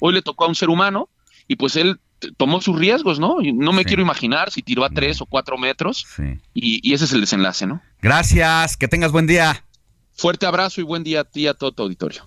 Hoy 0.00 0.12
le 0.12 0.20
tocó 0.20 0.44
a 0.44 0.48
un 0.48 0.54
ser 0.54 0.68
humano 0.68 1.08
y 1.48 1.56
pues 1.56 1.76
él 1.76 1.98
tomó 2.36 2.60
sus 2.60 2.78
riesgos, 2.78 3.18
¿no? 3.18 3.38
No 3.40 3.72
me 3.72 3.86
quiero 3.86 4.02
imaginar 4.02 4.50
si 4.50 4.60
tiró 4.60 4.84
a 4.84 4.90
tres 4.90 5.22
o 5.22 5.24
cuatro 5.24 5.56
metros 5.56 6.06
y, 6.52 6.86
y 6.86 6.92
ese 6.92 7.06
es 7.06 7.12
el 7.14 7.22
desenlace, 7.22 7.66
¿no? 7.66 7.80
Gracias, 8.02 8.76
que 8.76 8.86
tengas 8.86 9.12
buen 9.12 9.26
día. 9.26 9.64
Fuerte 10.12 10.44
abrazo 10.44 10.82
y 10.82 10.84
buen 10.84 11.04
día 11.04 11.20
a 11.20 11.24
ti 11.24 11.44
y 11.44 11.46
a 11.46 11.54
todo 11.54 11.72
tu 11.72 11.84
auditorio. 11.84 12.26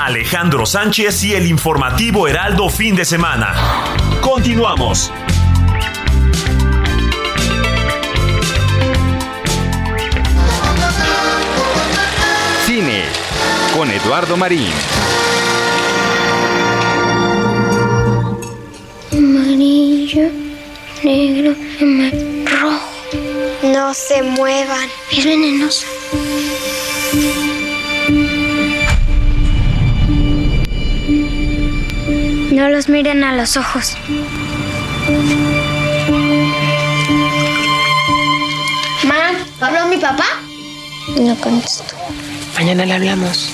Alejandro 0.00 0.64
Sánchez 0.64 1.24
y 1.24 1.34
el 1.34 1.46
informativo 1.46 2.28
Heraldo 2.28 2.68
fin 2.68 2.94
de 2.94 3.04
semana. 3.04 3.52
Continuamos. 4.20 5.12
Cine 12.64 13.02
con 13.76 13.90
Eduardo 13.90 14.36
Marín. 14.36 14.70
Amarillo, 19.12 20.30
negro, 21.02 21.56
rojo. 22.46 22.80
No 23.64 23.92
se 23.94 24.22
muevan. 24.22 24.88
Es 25.10 25.24
venenoso. 25.24 25.86
No 32.58 32.68
los 32.68 32.88
miren 32.88 33.22
a 33.22 33.36
los 33.36 33.56
ojos. 33.56 33.96
Ma, 39.04 39.30
¿habló 39.60 39.86
mi 39.86 39.96
papá? 39.96 40.24
No 41.16 41.36
contesto. 41.36 41.94
Mañana 42.56 42.84
le 42.84 42.94
hablamos. 42.94 43.50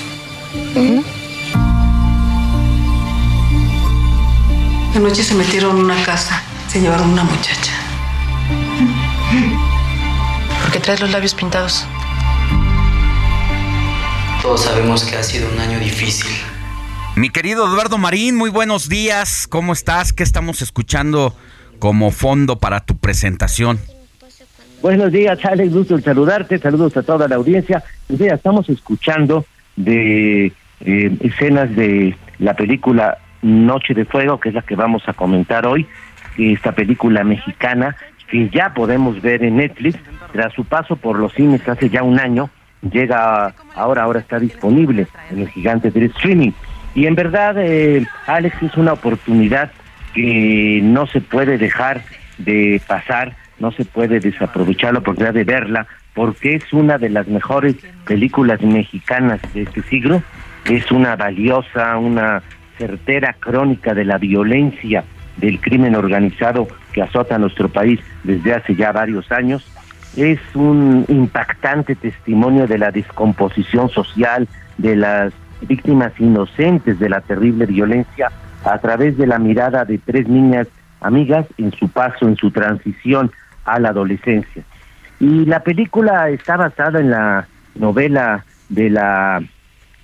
Anoche 4.96 5.22
se 5.22 5.34
metieron 5.34 5.76
en 5.76 5.84
una 5.84 6.02
casa, 6.02 6.42
se 6.68 6.80
llevaron 6.80 7.10
una 7.10 7.24
muchacha. 7.24 7.72
¿Por 10.62 10.72
qué 10.72 10.80
traes 10.80 11.00
los 11.00 11.10
labios 11.10 11.34
pintados? 11.34 11.84
Todos 14.40 14.64
sabemos 14.64 15.04
que 15.04 15.18
ha 15.18 15.22
sido 15.22 15.50
un 15.50 15.60
año 15.60 15.78
difícil. 15.78 16.53
Mi 17.16 17.30
querido 17.30 17.68
Eduardo 17.68 17.96
Marín, 17.96 18.34
muy 18.34 18.50
buenos 18.50 18.88
días. 18.88 19.46
¿Cómo 19.46 19.72
estás? 19.72 20.12
¿Qué 20.12 20.24
estamos 20.24 20.62
escuchando 20.62 21.32
como 21.78 22.10
fondo 22.10 22.58
para 22.58 22.80
tu 22.80 22.96
presentación? 22.96 23.78
Buenos 24.82 25.12
días, 25.12 25.38
Alex. 25.44 25.72
Gusto 25.72 25.94
en 25.94 26.02
saludarte. 26.02 26.58
Saludos 26.58 26.96
a 26.96 27.04
toda 27.04 27.28
la 27.28 27.36
audiencia. 27.36 27.84
Pues 28.08 28.18
mira, 28.18 28.34
estamos 28.34 28.68
escuchando 28.68 29.46
de 29.76 30.46
eh, 30.80 31.16
escenas 31.20 31.74
de 31.76 32.16
la 32.40 32.54
película 32.54 33.18
Noche 33.42 33.94
de 33.94 34.06
Fuego, 34.06 34.40
que 34.40 34.48
es 34.48 34.54
la 34.56 34.62
que 34.62 34.74
vamos 34.74 35.08
a 35.08 35.12
comentar 35.12 35.68
hoy. 35.68 35.86
Esta 36.36 36.72
película 36.72 37.22
mexicana 37.22 37.94
que 38.28 38.48
ya 38.48 38.74
podemos 38.74 39.22
ver 39.22 39.44
en 39.44 39.58
Netflix 39.58 40.00
tras 40.32 40.52
su 40.52 40.64
paso 40.64 40.96
por 40.96 41.16
los 41.16 41.32
cines 41.32 41.66
hace 41.68 41.88
ya 41.88 42.02
un 42.02 42.18
año. 42.18 42.50
Llega 42.82 43.54
ahora, 43.76 44.02
ahora 44.02 44.18
está 44.18 44.40
disponible 44.40 45.06
en 45.30 45.42
el 45.42 45.48
gigante 45.48 45.92
del 45.92 46.04
streaming. 46.06 46.50
Y 46.94 47.06
en 47.06 47.14
verdad, 47.14 47.56
eh, 47.58 48.06
Alex, 48.26 48.62
es 48.62 48.76
una 48.76 48.92
oportunidad 48.92 49.72
que 50.14 50.80
no 50.82 51.06
se 51.06 51.20
puede 51.20 51.58
dejar 51.58 52.02
de 52.38 52.80
pasar, 52.86 53.36
no 53.58 53.72
se 53.72 53.84
puede 53.84 54.20
desaprovechar 54.20 54.92
la 54.92 55.00
oportunidad 55.00 55.34
de 55.34 55.44
verla, 55.44 55.86
porque 56.14 56.54
es 56.54 56.72
una 56.72 56.98
de 56.98 57.10
las 57.10 57.26
mejores 57.26 57.76
películas 58.06 58.62
mexicanas 58.62 59.40
de 59.52 59.62
este 59.62 59.82
siglo. 59.82 60.22
Es 60.70 60.90
una 60.92 61.16
valiosa, 61.16 61.98
una 61.98 62.42
certera 62.78 63.34
crónica 63.38 63.92
de 63.92 64.04
la 64.04 64.18
violencia 64.18 65.04
del 65.36 65.60
crimen 65.60 65.96
organizado 65.96 66.68
que 66.92 67.02
azota 67.02 67.34
a 67.34 67.38
nuestro 67.38 67.68
país 67.68 68.00
desde 68.22 68.54
hace 68.54 68.76
ya 68.76 68.92
varios 68.92 69.30
años. 69.32 69.66
Es 70.16 70.38
un 70.54 71.04
impactante 71.08 71.96
testimonio 71.96 72.68
de 72.68 72.78
la 72.78 72.92
descomposición 72.92 73.90
social, 73.90 74.48
de 74.78 74.94
las 74.94 75.32
víctimas 75.64 76.12
inocentes 76.18 76.98
de 76.98 77.08
la 77.08 77.20
terrible 77.20 77.66
violencia 77.66 78.30
a 78.64 78.78
través 78.78 79.16
de 79.16 79.26
la 79.26 79.38
mirada 79.38 79.84
de 79.84 79.98
tres 79.98 80.28
niñas 80.28 80.68
amigas 81.00 81.46
en 81.58 81.72
su 81.72 81.88
paso, 81.88 82.26
en 82.26 82.36
su 82.36 82.50
transición 82.50 83.30
a 83.64 83.78
la 83.78 83.90
adolescencia. 83.90 84.62
Y 85.20 85.44
la 85.46 85.60
película 85.60 86.28
está 86.30 86.56
basada 86.56 87.00
en 87.00 87.10
la 87.10 87.46
novela 87.74 88.44
de 88.68 88.90
la 88.90 89.42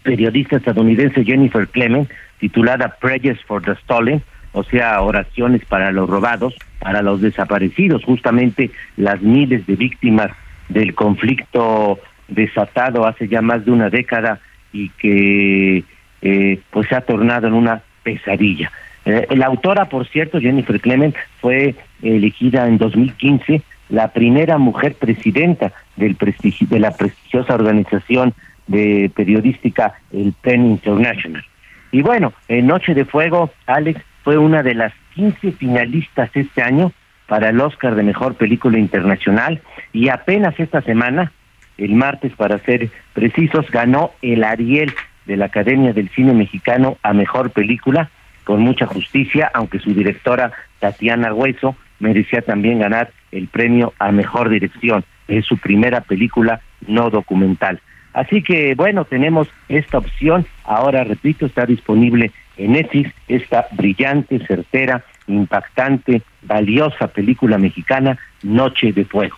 periodista 0.02 0.56
estadounidense 0.56 1.24
Jennifer 1.24 1.66
Clement, 1.68 2.10
titulada 2.38 2.96
Prayers 3.00 3.42
for 3.44 3.62
the 3.62 3.74
Stolen, 3.76 4.22
o 4.52 4.64
sea, 4.64 5.00
oraciones 5.02 5.64
para 5.64 5.92
los 5.92 6.08
robados, 6.08 6.54
para 6.80 7.02
los 7.02 7.20
desaparecidos, 7.20 8.04
justamente 8.04 8.70
las 8.96 9.20
miles 9.20 9.66
de 9.66 9.76
víctimas 9.76 10.30
del 10.68 10.94
conflicto 10.94 11.98
desatado 12.28 13.06
hace 13.06 13.28
ya 13.28 13.42
más 13.42 13.64
de 13.64 13.72
una 13.72 13.90
década 13.90 14.40
y 14.72 14.88
que 14.90 15.84
eh, 16.22 16.60
pues 16.70 16.88
se 16.88 16.94
ha 16.94 17.00
tornado 17.00 17.46
en 17.46 17.54
una 17.54 17.82
pesadilla. 18.02 18.70
Eh, 19.04 19.26
la 19.30 19.46
autora, 19.46 19.86
por 19.86 20.06
cierto, 20.06 20.40
Jennifer 20.40 20.80
Clement, 20.80 21.14
fue 21.40 21.74
elegida 22.02 22.66
en 22.66 22.78
2015 22.78 23.62
la 23.88 24.08
primera 24.08 24.58
mujer 24.58 24.94
presidenta 24.94 25.72
del 25.96 26.14
prestigio, 26.14 26.66
de 26.68 26.78
la 26.78 26.92
prestigiosa 26.92 27.54
organización 27.54 28.34
de 28.66 29.10
periodística, 29.14 29.94
el 30.12 30.32
PEN 30.40 30.66
International. 30.66 31.44
Y 31.92 32.02
bueno, 32.02 32.32
en 32.48 32.68
Noche 32.68 32.94
de 32.94 33.04
Fuego, 33.04 33.50
Alex 33.66 34.00
fue 34.22 34.38
una 34.38 34.62
de 34.62 34.74
las 34.74 34.92
15 35.14 35.52
finalistas 35.52 36.30
este 36.34 36.62
año 36.62 36.92
para 37.26 37.48
el 37.48 37.60
Oscar 37.60 37.94
de 37.94 38.02
Mejor 38.02 38.34
Película 38.34 38.78
Internacional 38.78 39.60
y 39.92 40.08
apenas 40.08 40.58
esta 40.58 40.82
semana 40.82 41.32
el 41.80 41.94
martes 41.94 42.32
para 42.36 42.58
ser 42.58 42.90
precisos, 43.14 43.68
ganó 43.70 44.12
el 44.22 44.44
Ariel 44.44 44.92
de 45.26 45.36
la 45.36 45.46
Academia 45.46 45.92
del 45.92 46.10
Cine 46.10 46.34
Mexicano 46.34 46.98
a 47.02 47.12
Mejor 47.12 47.50
Película, 47.50 48.10
con 48.44 48.60
mucha 48.60 48.86
justicia, 48.86 49.50
aunque 49.54 49.78
su 49.78 49.94
directora 49.94 50.52
Tatiana 50.78 51.32
Hueso 51.32 51.76
merecía 51.98 52.42
también 52.42 52.80
ganar 52.80 53.10
el 53.32 53.48
premio 53.48 53.94
a 53.98 54.12
Mejor 54.12 54.50
Dirección. 54.50 55.04
Es 55.28 55.46
su 55.46 55.56
primera 55.58 56.00
película 56.02 56.60
no 56.86 57.10
documental. 57.10 57.80
Así 58.12 58.42
que 58.42 58.74
bueno, 58.74 59.04
tenemos 59.04 59.48
esta 59.68 59.98
opción. 59.98 60.46
Ahora, 60.64 61.04
repito, 61.04 61.46
está 61.46 61.64
disponible 61.64 62.32
en 62.56 62.72
Netflix 62.72 63.12
esta 63.28 63.68
brillante, 63.72 64.44
certera, 64.46 65.04
impactante, 65.28 66.22
valiosa 66.42 67.06
película 67.08 67.56
mexicana, 67.56 68.18
Noche 68.42 68.92
de 68.92 69.04
Fuego. 69.04 69.36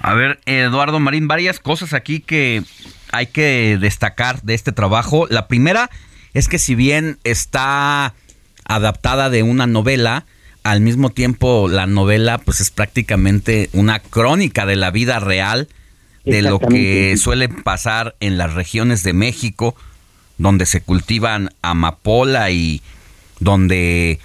A 0.00 0.14
ver, 0.14 0.40
Eduardo 0.46 1.00
Marín, 1.00 1.28
varias 1.28 1.60
cosas 1.60 1.92
aquí 1.92 2.20
que 2.20 2.62
hay 3.12 3.26
que 3.26 3.78
destacar 3.80 4.42
de 4.42 4.54
este 4.54 4.72
trabajo. 4.72 5.26
La 5.30 5.48
primera 5.48 5.90
es 6.32 6.48
que 6.48 6.58
si 6.58 6.74
bien 6.74 7.18
está 7.24 8.14
adaptada 8.64 9.30
de 9.30 9.42
una 9.42 9.66
novela, 9.66 10.26
al 10.62 10.80
mismo 10.80 11.10
tiempo 11.10 11.68
la 11.68 11.86
novela 11.86 12.38
pues 12.38 12.60
es 12.60 12.70
prácticamente 12.70 13.70
una 13.72 14.00
crónica 14.00 14.66
de 14.66 14.76
la 14.76 14.90
vida 14.90 15.20
real 15.20 15.68
de 16.24 16.40
lo 16.40 16.58
que 16.58 17.16
suele 17.18 17.50
pasar 17.50 18.16
en 18.20 18.38
las 18.38 18.54
regiones 18.54 19.02
de 19.02 19.12
México 19.12 19.76
donde 20.38 20.66
se 20.66 20.80
cultivan 20.80 21.50
amapola 21.62 22.50
y 22.50 22.82
donde 23.40 24.18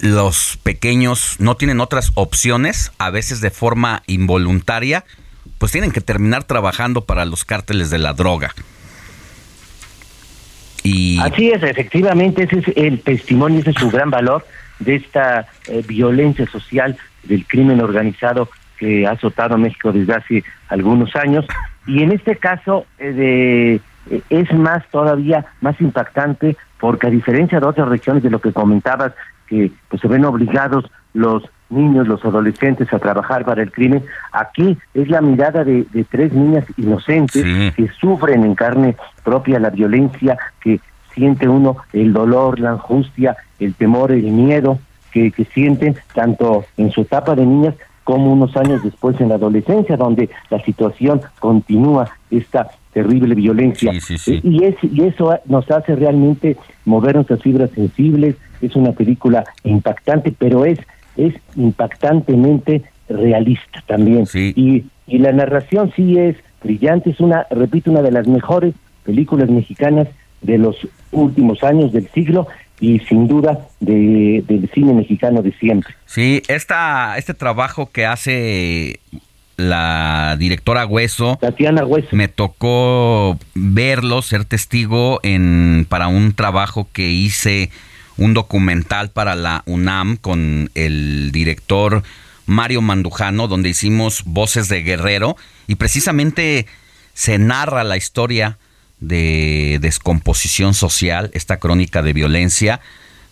los 0.00 0.58
pequeños 0.62 1.36
no 1.38 1.56
tienen 1.56 1.80
otras 1.80 2.12
opciones, 2.14 2.92
a 2.98 3.10
veces 3.10 3.40
de 3.40 3.50
forma 3.50 4.02
involuntaria, 4.06 5.04
pues 5.58 5.72
tienen 5.72 5.90
que 5.90 6.00
terminar 6.00 6.44
trabajando 6.44 7.04
para 7.04 7.24
los 7.24 7.44
cárteles 7.44 7.90
de 7.90 7.98
la 7.98 8.12
droga. 8.12 8.54
Y... 10.82 11.18
Así 11.20 11.50
es, 11.50 11.62
efectivamente, 11.62 12.44
ese 12.44 12.60
es 12.60 12.76
el 12.76 13.00
testimonio, 13.00 13.60
ese 13.60 13.70
es 13.70 13.76
su 13.76 13.90
gran 13.90 14.10
valor 14.10 14.46
de 14.78 14.96
esta 14.96 15.46
eh, 15.66 15.82
violencia 15.86 16.46
social 16.46 16.96
del 17.24 17.46
crimen 17.46 17.80
organizado 17.80 18.48
que 18.78 19.06
ha 19.06 19.12
azotado 19.12 19.58
México 19.58 19.92
desde 19.92 20.14
hace 20.14 20.44
algunos 20.68 21.14
años. 21.16 21.44
Y 21.86 22.02
en 22.02 22.12
este 22.12 22.36
caso 22.36 22.86
eh, 22.98 23.12
de, 23.12 23.80
eh, 24.10 24.22
es 24.30 24.52
más 24.52 24.86
todavía 24.90 25.46
más 25.60 25.80
impactante 25.80 26.56
porque 26.78 27.08
a 27.08 27.10
diferencia 27.10 27.58
de 27.58 27.66
otras 27.66 27.88
regiones 27.88 28.22
de 28.22 28.30
lo 28.30 28.40
que 28.40 28.52
comentabas, 28.52 29.12
que 29.48 29.70
pues, 29.88 30.00
se 30.00 30.08
ven 30.08 30.24
obligados 30.24 30.84
los 31.14 31.42
niños, 31.70 32.08
los 32.08 32.24
adolescentes 32.24 32.92
a 32.92 32.98
trabajar 32.98 33.44
para 33.44 33.62
el 33.62 33.72
crimen. 33.72 34.04
Aquí 34.32 34.78
es 34.94 35.08
la 35.08 35.20
mirada 35.20 35.64
de, 35.64 35.86
tres 36.10 36.32
niñas 36.32 36.64
inocentes 36.76 37.44
que 37.74 37.88
sufren 38.00 38.44
en 38.44 38.54
carne 38.54 38.96
propia 39.24 39.58
la 39.58 39.70
violencia, 39.70 40.38
que 40.60 40.80
siente 41.14 41.48
uno 41.48 41.76
el 41.92 42.12
dolor, 42.12 42.58
la 42.60 42.70
angustia, 42.70 43.36
el 43.58 43.74
temor, 43.74 44.12
el 44.12 44.30
miedo 44.30 44.78
que, 45.12 45.30
que 45.30 45.44
sienten 45.44 45.96
tanto 46.14 46.64
en 46.76 46.90
su 46.90 47.02
etapa 47.02 47.34
de 47.34 47.44
niñas 47.44 47.74
como 48.08 48.32
unos 48.32 48.56
años 48.56 48.82
después 48.82 49.20
en 49.20 49.28
la 49.28 49.34
adolescencia, 49.34 49.98
donde 49.98 50.30
la 50.48 50.64
situación 50.64 51.20
continúa 51.40 52.08
esta 52.30 52.70
terrible 52.94 53.34
violencia. 53.34 53.92
Y, 54.26 54.64
es, 54.64 54.76
y 54.82 55.02
eso 55.02 55.38
nos 55.44 55.70
hace 55.70 55.94
realmente 55.94 56.56
mover 56.86 57.16
nuestras 57.16 57.42
fibras 57.42 57.70
sensibles. 57.72 58.36
Es 58.60 58.76
una 58.76 58.92
película 58.92 59.44
impactante, 59.64 60.32
pero 60.36 60.64
es, 60.64 60.78
es 61.16 61.34
impactantemente 61.56 62.82
realista 63.08 63.82
también. 63.86 64.26
Y, 64.34 64.84
y 65.06 65.18
la 65.18 65.32
narración 65.32 65.92
sí 65.96 66.18
es 66.18 66.36
brillante, 66.62 67.10
es 67.10 67.20
una, 67.20 67.46
repito, 67.50 67.90
una 67.90 68.02
de 68.02 68.12
las 68.12 68.26
mejores 68.26 68.74
películas 69.04 69.48
mexicanas 69.48 70.08
de 70.42 70.58
los 70.58 70.76
últimos 71.12 71.62
años 71.64 71.92
del 71.92 72.08
siglo 72.10 72.46
y 72.80 73.00
sin 73.00 73.26
duda 73.26 73.66
de, 73.80 74.44
del 74.46 74.70
cine 74.72 74.92
mexicano 74.92 75.42
de 75.42 75.52
siempre. 75.52 75.94
Sí, 76.06 76.42
esta, 76.48 77.16
este 77.18 77.34
trabajo 77.34 77.90
que 77.90 78.06
hace 78.06 79.00
la 79.56 80.36
directora 80.38 80.86
Hueso. 80.86 81.36
Tatiana 81.40 81.84
Hueso. 81.84 82.08
Me 82.12 82.28
tocó 82.28 83.36
verlo, 83.54 84.22
ser 84.22 84.44
testigo 84.44 85.18
en 85.22 85.86
para 85.88 86.08
un 86.08 86.32
trabajo 86.32 86.86
que 86.92 87.10
hice 87.10 87.70
un 88.18 88.34
documental 88.34 89.10
para 89.10 89.34
la 89.34 89.62
UNAM 89.66 90.16
con 90.16 90.70
el 90.74 91.30
director 91.32 92.02
Mario 92.46 92.82
Mandujano, 92.82 93.48
donde 93.48 93.70
hicimos 93.70 94.24
Voces 94.24 94.68
de 94.68 94.82
Guerrero 94.82 95.36
y 95.66 95.76
precisamente 95.76 96.66
se 97.14 97.38
narra 97.38 97.84
la 97.84 97.96
historia 97.96 98.58
de 99.00 99.78
descomposición 99.80 100.74
social, 100.74 101.30
esta 101.34 101.58
crónica 101.58 102.02
de 102.02 102.12
violencia 102.12 102.80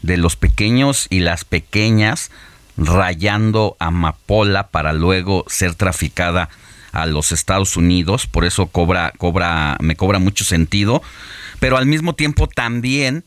de 0.03 0.17
los 0.17 0.37
pequeños 0.37 1.07
y 1.11 1.21
las 1.21 1.45
pequeñas 1.45 2.31
rayando 2.77 3.77
amapola 3.81 4.69
para 4.69 4.93
luego 4.93 5.45
ser 5.49 5.75
traficada 5.75 6.49
a 6.93 7.07
los 7.07 7.33
Estados 7.33 7.77
Unidos, 7.77 8.27
por 8.27 8.45
eso 8.45 8.67
cobra 8.67 9.13
cobra 9.19 9.77
me 9.81 9.97
cobra 9.97 10.19
mucho 10.19 10.45
sentido, 10.45 11.03
pero 11.59 11.77
al 11.77 11.87
mismo 11.87 12.15
tiempo 12.15 12.49
también 12.49 13.25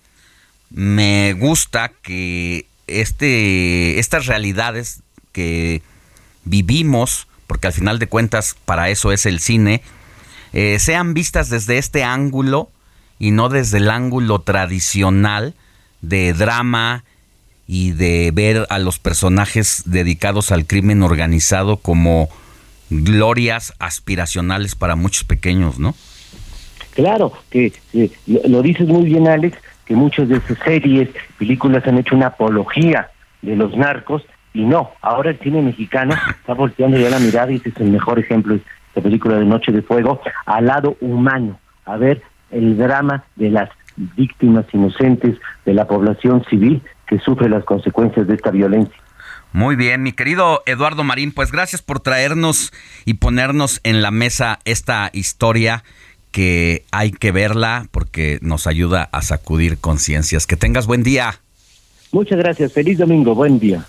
me 0.71 1.33
gusta 1.33 1.91
que 2.01 2.65
este 2.87 3.99
estas 3.99 4.25
realidades 4.25 5.01
que 5.31 5.81
vivimos, 6.45 7.27
porque 7.47 7.67
al 7.67 7.73
final 7.73 7.99
de 7.99 8.07
cuentas 8.07 8.55
para 8.65 8.89
eso 8.89 9.11
es 9.11 9.25
el 9.25 9.39
cine, 9.39 9.81
eh, 10.53 10.79
sean 10.79 11.13
vistas 11.13 11.49
desde 11.49 11.77
este 11.77 12.03
ángulo 12.03 12.69
y 13.19 13.31
no 13.31 13.49
desde 13.49 13.77
el 13.77 13.89
ángulo 13.89 14.39
tradicional 14.39 15.53
de 16.01 16.33
drama 16.33 17.03
y 17.67 17.91
de 17.91 18.31
ver 18.33 18.65
a 18.69 18.79
los 18.79 18.97
personajes 18.97 19.83
dedicados 19.85 20.51
al 20.51 20.65
crimen 20.65 21.03
organizado 21.03 21.77
como 21.77 22.29
glorias 22.89 23.73
aspiracionales 23.77 24.73
para 24.73 24.95
muchos 24.95 25.23
pequeños, 25.23 25.77
¿no? 25.77 25.93
Claro, 26.95 27.31
que 27.51 27.71
lo 28.25 28.61
dices 28.63 28.87
muy 28.87 29.05
bien, 29.05 29.27
Alex, 29.27 29.57
que 29.89 29.95
muchas 29.95 30.29
de 30.29 30.37
esas 30.37 30.59
series, 30.59 31.09
películas 31.39 31.85
han 31.87 31.97
hecho 31.97 32.15
una 32.15 32.27
apología 32.27 33.09
de 33.41 33.55
los 33.55 33.75
narcos 33.75 34.23
y 34.53 34.63
no, 34.63 34.91
ahora 35.01 35.31
el 35.31 35.39
cine 35.39 35.63
mexicano 35.63 36.13
está 36.39 36.53
volteando 36.53 36.99
ya 36.99 37.09
la 37.09 37.17
mirada 37.17 37.51
y 37.51 37.55
ese 37.55 37.69
es 37.69 37.77
el 37.77 37.89
mejor 37.89 38.19
ejemplo, 38.19 38.53
esta 38.53 39.01
película 39.01 39.39
de 39.39 39.45
Noche 39.45 39.71
de 39.71 39.81
Fuego, 39.81 40.21
al 40.45 40.67
lado 40.67 40.95
humano, 41.01 41.59
a 41.85 41.97
ver 41.97 42.21
el 42.51 42.77
drama 42.77 43.23
de 43.35 43.49
las 43.49 43.69
víctimas 43.97 44.65
inocentes 44.71 45.37
de 45.65 45.73
la 45.73 45.87
población 45.87 46.45
civil 46.47 46.83
que 47.07 47.17
sufre 47.17 47.49
las 47.49 47.63
consecuencias 47.63 48.27
de 48.27 48.35
esta 48.35 48.51
violencia. 48.51 48.95
Muy 49.53 49.75
bien, 49.75 50.03
mi 50.03 50.11
querido 50.11 50.61
Eduardo 50.67 51.03
Marín, 51.03 51.31
pues 51.31 51.51
gracias 51.51 51.81
por 51.81 51.99
traernos 51.99 52.71
y 53.05 53.15
ponernos 53.15 53.81
en 53.83 54.03
la 54.03 54.11
mesa 54.11 54.59
esta 54.65 55.09
historia 55.13 55.83
que 56.31 56.85
hay 56.91 57.11
que 57.11 57.31
verla 57.31 57.87
porque 57.91 58.39
nos 58.41 58.67
ayuda 58.67 59.09
a 59.11 59.21
sacudir 59.21 59.77
conciencias. 59.77 60.47
Que 60.47 60.55
tengas 60.55 60.87
buen 60.87 61.03
día. 61.03 61.39
Muchas 62.11 62.39
gracias, 62.39 62.73
feliz 62.73 62.97
domingo, 62.97 63.35
buen 63.35 63.59
día. 63.59 63.85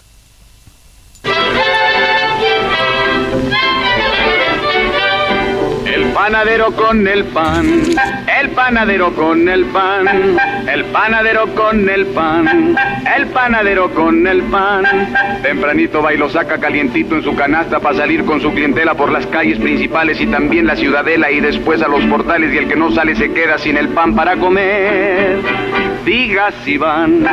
panadero 6.30 6.70
con 6.76 7.08
el 7.08 7.24
pan, 7.24 7.82
el 8.40 8.50
panadero 8.50 9.14
con 9.14 9.48
el 9.48 9.66
pan, 9.66 10.08
el 10.66 10.84
panadero 10.86 11.54
con 11.54 11.88
el 11.88 12.06
pan, 12.06 12.74
el 13.16 13.26
panadero 13.26 13.92
con 13.92 14.26
el 14.26 14.42
pan. 14.44 14.84
Tempranito 15.42 16.02
va 16.02 16.14
y 16.14 16.16
lo 16.16 16.30
saca 16.30 16.58
calientito 16.58 17.16
en 17.16 17.22
su 17.22 17.34
canasta 17.34 17.80
para 17.80 17.98
salir 17.98 18.24
con 18.24 18.40
su 18.40 18.50
clientela 18.52 18.94
por 18.94 19.12
las 19.12 19.26
calles 19.26 19.58
principales 19.58 20.18
y 20.20 20.26
también 20.26 20.66
la 20.66 20.74
ciudadela 20.74 21.30
y 21.30 21.40
después 21.40 21.82
a 21.82 21.88
los 21.88 22.02
portales 22.04 22.54
y 22.54 22.58
el 22.58 22.68
que 22.68 22.76
no 22.76 22.90
sale 22.90 23.14
se 23.14 23.30
queda 23.30 23.58
sin 23.58 23.76
el 23.76 23.88
pan 23.88 24.14
para 24.14 24.36
comer. 24.36 25.40
Diga 26.06 26.50
si 26.64 26.78
van 26.78 27.26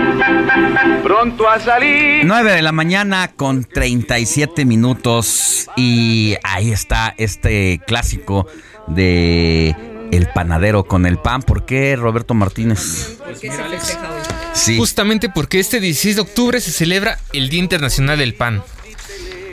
pronto 1.04 1.50
a 1.50 1.60
salir. 1.60 2.26
9 2.26 2.52
de 2.52 2.62
la 2.62 2.74
mañana 2.74 3.30
con 3.34 3.64
37 3.64 4.66
minutos 4.66 5.70
y 5.78 6.36
ahí 6.44 6.72
está 6.72 7.14
este 7.18 7.80
clásico 7.88 8.48
de 8.88 9.97
El 10.12 10.28
panadero 10.30 10.86
con 10.86 11.06
el 11.06 11.18
pan. 11.18 11.42
¿Por 11.42 11.66
qué, 11.66 11.96
Roberto 11.96 12.34
Martínez? 12.34 13.18
Sí. 14.54 14.78
Justamente 14.78 15.30
porque 15.30 15.60
este 15.60 15.80
16 15.80 16.16
de 16.16 16.22
octubre 16.22 16.62
se 16.62 16.72
celebra 16.72 17.20
el 17.34 17.50
Día 17.50 17.60
Internacional 17.60 18.18
del 18.18 18.34
Pan. 18.34 18.64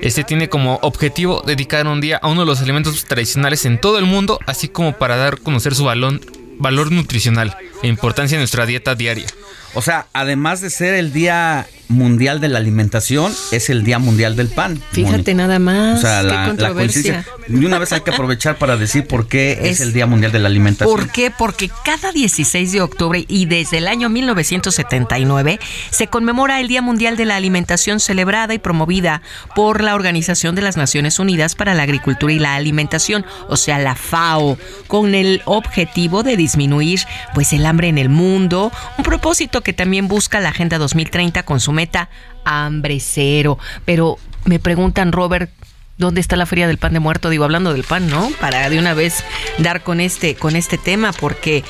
Este 0.03 0.23
tiene 0.23 0.49
como 0.49 0.79
objetivo 0.83 1.43
dedicar 1.47 1.87
un 1.87 2.01
día 2.01 2.19
a 2.19 2.29
uno 2.29 2.41
de 2.41 2.47
los 2.47 2.61
alimentos 2.61 3.05
tradicionales 3.07 3.65
en 3.65 3.81
todo 3.81 3.99
el 3.99 4.05
mundo, 4.05 4.39
así 4.47 4.69
como 4.69 4.99
para 4.99 5.17
dar 5.17 5.35
a 5.35 5.37
conocer 5.39 5.75
su 5.75 5.85
valor, 5.85 6.21
valor 6.59 6.93
nutricional 6.93 7.57
e 7.83 7.89
importancia 7.89 8.37
en 8.37 8.41
nuestra 8.41 8.67
dieta 8.67 8.95
diaria. 8.95 9.27
O 9.75 9.83
sea, 9.83 10.07
además 10.13 10.61
de 10.61 10.71
ser 10.71 10.95
el 10.95 11.13
Día 11.13 11.67
Mundial 11.89 12.41
de 12.41 12.49
la 12.49 12.59
Alimentación 12.59 13.33
es 13.53 13.71
el 13.71 13.85
Día 13.85 13.99
Mundial 13.99 14.37
del 14.37 14.49
Pan. 14.49 14.81
Fíjate 14.93 15.35
nada 15.35 15.59
más. 15.59 15.99
O 15.99 16.01
sea, 16.03 16.23
la, 16.23 16.55
coincidencia. 16.73 17.27
Y 17.49 17.65
una 17.65 17.79
vez 17.79 17.93
hay 17.93 18.01
que 18.01 18.11
aprovechar 18.11 18.57
para 18.57 18.77
decir 18.77 19.07
por 19.07 19.29
qué 19.29 19.59
es, 19.63 19.81
el 19.81 19.93
Día 19.93 20.07
Mundial 20.07 20.33
de 20.33 20.39
la 20.39 20.49
Alimentación. 20.49 20.97
¿Por 20.97 21.11
qué? 21.11 21.31
Porque 21.31 21.71
cada 21.85 22.13
16 22.13 22.73
de 22.73 22.81
octubre 22.81 23.25
y 23.29 23.47
desde 23.47 23.79
el 23.79 23.89
año 23.89 24.09
1979 24.09 25.61
se 25.91 26.07
conmemora 26.07 26.61
el 26.61 26.69
Día 26.69 26.81
Mundial 26.81 27.17
de 27.17 27.27
la 27.27 27.37
Alimentación 27.37 28.01
celebrada 28.01 28.55
y 28.55 28.59
promovida 28.59 29.23
por 29.55 29.83
la 29.83 29.95
Organización 29.95 30.55
de 30.55 30.63
las 30.63 30.77
Naciones 30.77 31.19
Unidas 31.19 31.55
para 31.55 31.75
la 31.75 31.83
Agricultura 31.83 32.33
y 32.33 32.39
la 32.39 32.55
Alimentación, 32.55 33.27
o 33.49 33.57
sea, 33.57 33.79
la 33.79 33.95
FAO, 33.95 34.59
con 34.87 35.15
el 35.15 35.43
objetivo 35.45 36.23
de 36.23 36.37
disminuir 36.37 37.01
pues 37.35 37.53
el 37.53 37.67
hambre 37.67 37.89
en 37.89 37.99
el 37.99 38.09
mundo, 38.09 38.73
un 38.97 39.05
propósito 39.05 39.61
que 39.63 39.73
también 39.73 40.09
busca 40.09 40.41
la 40.41 40.49
Agenda 40.51 40.79
2030 40.79 41.43
con 41.43 41.61
su 41.61 41.74
meta 41.75 42.09
hambre 42.45 42.99
cero. 43.01 43.59
Pero 43.85 44.19
me 44.45 44.59
preguntan, 44.59 45.13
Robert, 45.13 45.51
¿dónde 45.99 46.21
está 46.21 46.37
la 46.37 46.47
feria 46.47 46.67
del 46.67 46.79
pan 46.79 46.93
de 46.93 47.01
muerto? 47.01 47.31
Digo, 47.31 47.45
hablando 47.45 47.73
del 47.73 47.85
pan, 47.85 48.09
¿no? 48.09 48.31
Para 48.41 48.69
de 48.71 48.79
una 48.79 48.95
vez 48.95 49.25
dar 49.59 49.83
con 49.83 50.01
este, 50.01 50.35
con 50.35 50.57
este 50.57 50.79
tema, 50.79 51.13
porque 51.13 51.65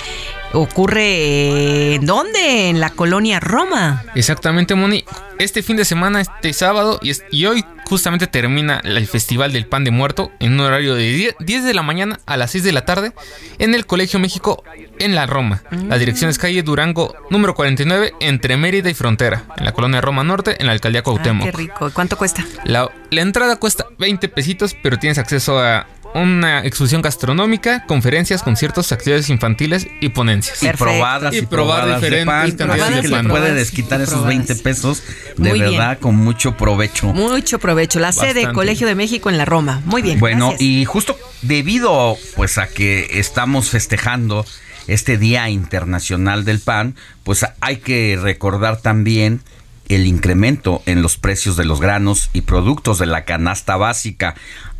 ocurre 0.54 1.94
¿en 1.94 2.06
dónde? 2.06 2.68
En 2.70 2.80
la 2.80 2.90
colonia 2.90 3.40
Roma. 3.40 4.04
Exactamente, 4.14 4.74
Moni. 4.74 5.04
Este 5.38 5.62
fin 5.62 5.76
de 5.76 5.84
semana, 5.84 6.20
este 6.20 6.52
sábado 6.52 7.00
y, 7.02 7.12
y 7.30 7.46
hoy 7.46 7.64
justamente 7.84 8.26
termina 8.26 8.80
el 8.84 9.06
Festival 9.06 9.52
del 9.52 9.66
Pan 9.66 9.84
de 9.84 9.90
Muerto 9.90 10.30
en 10.40 10.54
un 10.54 10.60
horario 10.60 10.94
de 10.94 11.34
10, 11.38 11.64
de 11.64 11.74
la 11.74 11.82
mañana 11.82 12.20
a 12.26 12.36
las 12.36 12.52
6 12.52 12.64
de 12.64 12.72
la 12.72 12.84
tarde 12.84 13.12
en 13.58 13.74
el 13.74 13.86
Colegio 13.86 14.18
México 14.18 14.62
en 14.98 15.14
la 15.14 15.26
Roma. 15.26 15.62
La 15.88 15.98
dirección 15.98 16.30
es 16.30 16.38
calle 16.38 16.62
Durango 16.62 17.14
número 17.30 17.54
49 17.54 18.12
entre 18.20 18.56
Mérida 18.56 18.90
y 18.90 18.94
Frontera, 18.94 19.44
en 19.56 19.64
la 19.64 19.72
colonia 19.72 20.00
Roma 20.00 20.24
Norte, 20.24 20.56
en 20.60 20.66
la 20.66 20.72
alcaldía 20.72 21.02
Cuauhtémoc. 21.02 21.46
qué 21.46 21.52
rico. 21.52 21.90
¿Cuánto 21.92 22.16
cuesta? 22.16 22.44
La, 22.64 22.90
la 23.10 23.20
entrada 23.20 23.56
cuesta 23.56 23.86
20 23.98 24.28
pesitos, 24.28 24.76
pero 24.82 24.98
tienes 24.98 25.18
acceso 25.18 25.58
a 25.58 25.86
una 26.14 26.64
exposición 26.64 27.02
gastronómica, 27.02 27.84
conferencias, 27.86 28.42
conciertos, 28.42 28.92
actividades 28.92 29.28
infantiles 29.30 29.88
y 30.00 30.10
ponencias. 30.10 30.62
Y 30.62 30.68
probadas 30.68 31.34
y, 31.34 31.42
probar 31.42 32.00
diferentes 32.00 32.54
cantidades 32.54 33.02
de 33.02 33.10
pan. 33.10 33.28
puede 33.28 33.52
desquitar 33.52 34.00
esos 34.00 34.24
20 34.24 34.54
pesos 34.56 35.02
de 35.36 35.52
verdad 35.52 35.98
con 35.98 36.16
mucho 36.16 36.56
provecho. 36.56 37.12
Mucho 37.12 37.58
provecho. 37.58 37.98
La 37.98 38.12
sede 38.12 38.52
Colegio 38.52 38.86
de 38.86 38.94
México 38.94 39.28
en 39.28 39.38
la 39.38 39.44
Roma. 39.44 39.82
Muy 39.84 40.02
bien. 40.02 40.20
Bueno, 40.20 40.54
y 40.58 40.84
justo 40.84 41.18
debido 41.42 42.16
pues 42.36 42.58
a 42.58 42.68
que 42.68 43.18
estamos 43.18 43.70
festejando 43.70 44.46
este 44.86 45.18
Día 45.18 45.48
Internacional 45.48 46.44
del 46.44 46.60
Pan, 46.60 46.94
pues 47.24 47.44
hay 47.60 47.78
que 47.78 48.18
recordar 48.20 48.80
también 48.80 49.40
el 49.88 50.06
incremento 50.06 50.82
en 50.86 51.02
los 51.02 51.16
precios 51.16 51.56
de 51.56 51.64
los 51.64 51.80
granos 51.80 52.30
y 52.32 52.42
productos 52.42 52.98
de 52.98 53.06
la 53.06 53.24
canasta 53.24 53.76
básica 53.76 54.34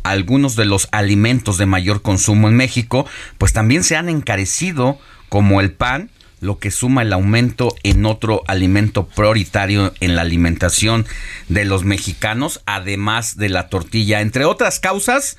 algunos 0.05 0.55
de 0.55 0.65
los 0.65 0.87
alimentos 0.91 1.57
de 1.57 1.65
mayor 1.65 2.01
consumo 2.01 2.47
en 2.47 2.55
México, 2.55 3.05
pues 3.37 3.53
también 3.53 3.83
se 3.83 3.95
han 3.95 4.07
encarecido 4.07 4.99
como 5.29 5.61
el 5.61 5.71
pan, 5.71 6.09
lo 6.41 6.59
que 6.59 6.69
suma 6.69 7.01
el 7.01 7.11
aumento 7.11 7.75
en 7.83 8.05
otro 8.05 8.43
alimento 8.47 9.07
prioritario 9.07 9.93
en 9.99 10.15
la 10.15 10.21
alimentación 10.21 11.05
de 11.49 11.65
los 11.65 11.83
mexicanos, 11.85 12.61
además 12.65 13.37
de 13.37 13.49
la 13.49 13.67
tortilla. 13.67 14.21
Entre 14.21 14.45
otras 14.45 14.79
causas, 14.79 15.37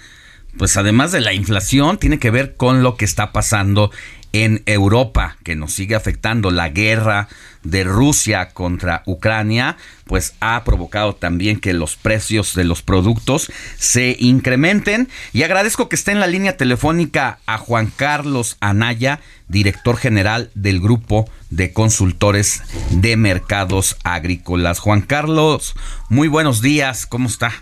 pues 0.58 0.76
además 0.76 1.12
de 1.12 1.20
la 1.20 1.32
inflación, 1.32 1.98
tiene 1.98 2.18
que 2.18 2.30
ver 2.30 2.56
con 2.56 2.82
lo 2.82 2.96
que 2.96 3.04
está 3.04 3.32
pasando 3.32 3.92
en 4.32 4.62
Europa, 4.66 5.36
que 5.44 5.54
nos 5.54 5.72
sigue 5.72 5.94
afectando 5.94 6.50
la 6.50 6.68
guerra 6.70 7.28
de 7.70 7.84
Rusia 7.84 8.50
contra 8.50 9.02
Ucrania, 9.06 9.76
pues 10.04 10.34
ha 10.40 10.62
provocado 10.64 11.14
también 11.14 11.58
que 11.58 11.72
los 11.72 11.96
precios 11.96 12.54
de 12.54 12.64
los 12.64 12.82
productos 12.82 13.50
se 13.76 14.16
incrementen. 14.18 15.08
Y 15.32 15.42
agradezco 15.42 15.88
que 15.88 15.96
esté 15.96 16.12
en 16.12 16.20
la 16.20 16.26
línea 16.26 16.56
telefónica 16.56 17.38
a 17.46 17.58
Juan 17.58 17.92
Carlos 17.94 18.56
Anaya, 18.60 19.20
director 19.48 19.96
general 19.96 20.50
del 20.54 20.80
Grupo 20.80 21.28
de 21.50 21.72
Consultores 21.72 22.62
de 22.90 23.16
Mercados 23.16 23.96
Agrícolas. 24.04 24.78
Juan 24.78 25.02
Carlos, 25.02 25.74
muy 26.08 26.28
buenos 26.28 26.62
días, 26.62 27.06
¿cómo 27.06 27.28
está? 27.28 27.52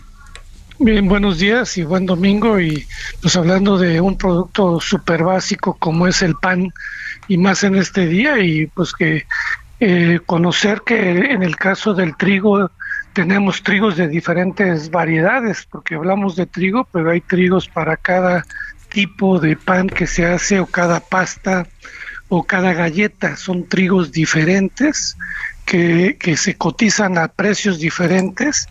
Bien, 0.77 1.07
buenos 1.07 1.39
días 1.39 1.77
y 1.77 1.83
buen 1.83 2.05
domingo. 2.05 2.59
Y 2.59 2.85
pues 3.21 3.35
hablando 3.35 3.77
de 3.77 4.01
un 4.01 4.17
producto 4.17 4.79
súper 4.81 5.23
básico 5.23 5.77
como 5.79 6.05
es 6.05 6.21
el 6.21 6.35
pan, 6.35 6.73
y 7.27 7.37
más 7.37 7.63
en 7.63 7.75
este 7.75 8.05
día, 8.05 8.39
y 8.39 8.67
pues 8.67 8.93
que 8.93 9.25
eh, 9.79 10.19
conocer 10.25 10.81
que 10.85 11.09
en 11.09 11.43
el 11.43 11.57
caso 11.57 11.93
del 11.93 12.15
trigo 12.15 12.71
tenemos 13.13 13.63
trigos 13.63 13.95
de 13.97 14.07
diferentes 14.07 14.89
variedades, 14.91 15.65
porque 15.69 15.95
hablamos 15.95 16.35
de 16.35 16.45
trigo, 16.45 16.87
pero 16.91 17.11
hay 17.11 17.21
trigos 17.21 17.67
para 17.67 17.97
cada 17.97 18.45
tipo 18.89 19.39
de 19.39 19.55
pan 19.55 19.87
que 19.87 20.07
se 20.07 20.25
hace 20.25 20.59
o 20.59 20.65
cada 20.65 20.99
pasta 20.99 21.67
o 22.27 22.43
cada 22.43 22.73
galleta, 22.73 23.37
son 23.37 23.67
trigos 23.67 24.11
diferentes 24.11 25.17
que, 25.65 26.17
que 26.19 26.37
se 26.37 26.55
cotizan 26.55 27.17
a 27.17 27.27
precios 27.27 27.79
diferentes. 27.79 28.67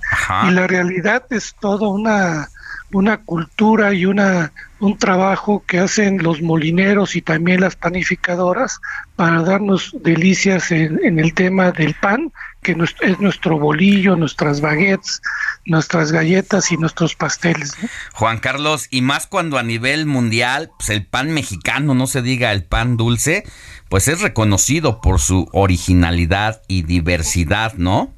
Y 0.46 0.50
la 0.50 0.66
realidad 0.66 1.24
es 1.30 1.54
toda 1.60 1.88
una, 1.88 2.48
una 2.92 3.18
cultura 3.18 3.92
y 3.92 4.06
una, 4.06 4.52
un 4.84 4.98
trabajo 4.98 5.64
que 5.66 5.78
hacen 5.78 6.22
los 6.22 6.42
molineros 6.42 7.16
y 7.16 7.22
también 7.22 7.62
las 7.62 7.74
panificadoras 7.74 8.82
para 9.16 9.40
darnos 9.40 9.96
delicias 10.02 10.70
en, 10.72 11.18
el 11.18 11.32
tema 11.32 11.72
del 11.72 11.94
pan, 11.94 12.30
que 12.62 12.76
es 13.00 13.18
nuestro 13.18 13.58
bolillo, 13.58 14.14
nuestras 14.14 14.60
baguettes, 14.60 15.22
nuestras 15.64 16.12
galletas 16.12 16.70
y 16.70 16.76
nuestros 16.76 17.14
pasteles. 17.14 17.72
Juan 18.12 18.40
Carlos, 18.40 18.88
y 18.90 19.00
más 19.00 19.26
cuando 19.26 19.56
a 19.56 19.62
nivel 19.62 20.04
mundial, 20.04 20.70
pues 20.76 20.90
el 20.90 21.06
pan 21.06 21.32
mexicano, 21.32 21.94
no 21.94 22.06
se 22.06 22.20
diga 22.20 22.52
el 22.52 22.64
pan 22.64 22.98
dulce, 22.98 23.44
pues 23.88 24.06
es 24.08 24.20
reconocido 24.20 25.00
por 25.00 25.18
su 25.18 25.48
originalidad 25.52 26.60
y 26.68 26.82
diversidad, 26.82 27.72
¿no? 27.78 28.12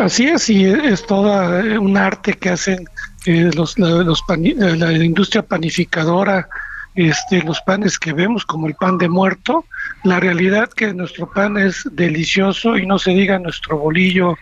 Así 0.00 0.26
es, 0.26 0.50
y 0.50 0.64
es 0.64 1.06
toda 1.06 1.62
un 1.78 1.96
arte 1.96 2.32
que 2.32 2.50
hacen 2.50 2.88
eh, 3.26 3.50
los, 3.54 3.78
la, 3.78 3.88
los 3.88 4.24
la 4.28 4.92
industria 4.92 5.42
panificadora, 5.42 6.48
este, 6.94 7.42
los 7.42 7.60
panes 7.60 7.98
que 7.98 8.12
vemos 8.12 8.44
como 8.44 8.66
el 8.66 8.74
pan 8.74 8.98
de 8.98 9.08
muerto, 9.08 9.64
la 10.04 10.20
realidad 10.20 10.70
que 10.70 10.92
nuestro 10.92 11.30
pan 11.30 11.56
es 11.56 11.88
delicioso 11.92 12.76
y 12.76 12.86
no 12.86 12.98
se 12.98 13.12
diga 13.12 13.38
nuestro 13.38 13.78
bolillo, 13.78 14.36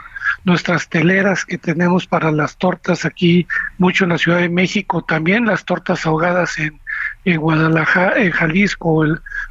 nuestras 0.45 0.89
teleras 0.89 1.45
que 1.45 1.59
tenemos 1.59 2.07
para 2.07 2.31
las 2.31 2.57
tortas 2.57 3.05
aquí, 3.05 3.47
mucho 3.77 4.05
en 4.05 4.11
la 4.11 4.19
Ciudad 4.19 4.39
de 4.39 4.49
México, 4.49 5.03
también 5.03 5.47
las 5.47 5.65
tortas 5.65 6.07
ahogadas 6.07 6.59
en, 6.59 6.81
en 7.25 7.41
Guadalajara, 7.41 8.23
en 8.23 8.31
Jalisco, 8.31 9.05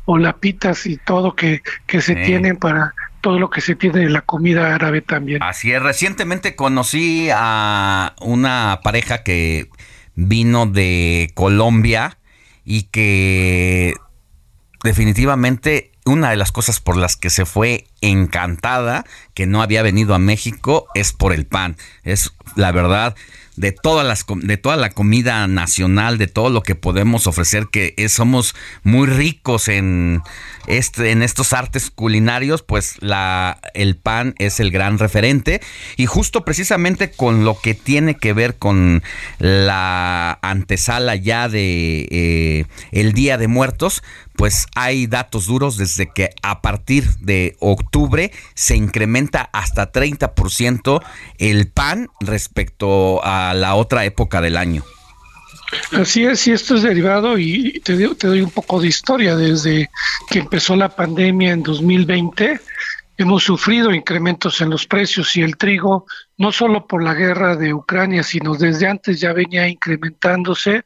o, 0.05 0.17
la 0.17 0.33
pitas 0.37 0.85
y 0.85 0.97
todo 0.97 1.35
que, 1.35 1.61
que 1.85 2.01
se 2.01 2.15
tienen 2.15 2.57
para 2.57 2.93
todo 3.27 3.39
lo 3.39 3.49
que 3.49 3.59
se 3.59 3.75
tiene 3.75 3.99
de 3.99 4.09
la 4.09 4.21
comida 4.21 4.73
árabe 4.73 5.01
también. 5.01 5.43
Así 5.43 5.73
es, 5.73 5.83
recientemente 5.83 6.55
conocí 6.55 7.27
a 7.29 8.15
una 8.21 8.79
pareja 8.85 9.23
que 9.23 9.69
vino 10.15 10.65
de 10.65 11.29
Colombia 11.33 12.19
y 12.63 12.83
que 12.83 13.95
definitivamente 14.81 15.91
una 16.05 16.29
de 16.29 16.37
las 16.37 16.53
cosas 16.53 16.79
por 16.79 16.95
las 16.95 17.17
que 17.17 17.29
se 17.29 17.45
fue 17.45 17.87
encantada 17.99 19.03
que 19.33 19.45
no 19.45 19.61
había 19.61 19.81
venido 19.81 20.15
a 20.15 20.19
México 20.19 20.87
es 20.95 21.11
por 21.11 21.33
el 21.33 21.45
pan. 21.45 21.75
Es 22.03 22.31
la 22.55 22.71
verdad 22.71 23.13
de 23.57 23.73
todas 23.73 24.07
las 24.07 24.25
de 24.27 24.55
toda 24.55 24.77
la 24.77 24.91
comida 24.91 25.45
nacional, 25.47 26.17
de 26.17 26.27
todo 26.27 26.49
lo 26.49 26.63
que 26.63 26.75
podemos 26.75 27.27
ofrecer 27.27 27.67
que 27.69 27.93
somos 28.07 28.55
muy 28.83 29.07
ricos 29.07 29.67
en 29.67 30.21
este 30.67 31.11
en 31.11 31.23
estos 31.23 31.53
artes 31.53 31.89
culinarios, 31.89 32.61
pues 32.61 32.95
la 33.01 33.59
el 33.73 33.95
pan 33.95 34.35
es 34.37 34.59
el 34.59 34.71
gran 34.71 34.99
referente 34.99 35.61
y 35.95 36.05
justo 36.05 36.45
precisamente 36.45 37.11
con 37.11 37.45
lo 37.45 37.59
que 37.59 37.73
tiene 37.73 38.15
que 38.15 38.33
ver 38.33 38.57
con 38.57 39.03
la 39.39 40.39
antesala 40.41 41.15
ya 41.15 41.49
de 41.49 42.07
eh, 42.11 42.65
el 42.91 43.13
Día 43.13 43.37
de 43.37 43.47
Muertos, 43.47 44.03
pues 44.35 44.67
hay 44.75 45.07
datos 45.07 45.47
duros 45.47 45.77
desde 45.77 46.11
que 46.13 46.29
a 46.43 46.61
partir 46.61 47.09
de 47.19 47.55
octubre 47.59 48.31
se 48.53 48.75
incrementa 48.75 49.49
hasta 49.51 49.91
30% 49.91 51.01
el 51.37 51.67
pan 51.67 52.09
respecto 52.19 53.23
a 53.23 53.53
la 53.53 53.75
otra 53.75 54.05
época 54.05 54.41
del 54.41 54.57
año. 54.57 54.83
Así 55.91 56.25
es, 56.25 56.47
y 56.47 56.51
esto 56.51 56.75
es 56.75 56.83
derivado, 56.83 57.37
y 57.37 57.79
te, 57.81 57.95
te 58.15 58.27
doy 58.27 58.41
un 58.41 58.51
poco 58.51 58.79
de 58.79 58.87
historia, 58.87 59.35
desde 59.35 59.89
que 60.29 60.39
empezó 60.39 60.75
la 60.75 60.89
pandemia 60.89 61.51
en 61.51 61.63
2020, 61.63 62.59
hemos 63.17 63.43
sufrido 63.43 63.93
incrementos 63.93 64.61
en 64.61 64.69
los 64.69 64.85
precios 64.85 65.35
y 65.35 65.41
el 65.41 65.57
trigo, 65.57 66.05
no 66.37 66.51
solo 66.51 66.87
por 66.87 67.03
la 67.03 67.13
guerra 67.13 67.55
de 67.55 67.73
Ucrania, 67.73 68.23
sino 68.23 68.55
desde 68.55 68.87
antes 68.87 69.19
ya 69.19 69.33
venía 69.33 69.67
incrementándose 69.67 70.83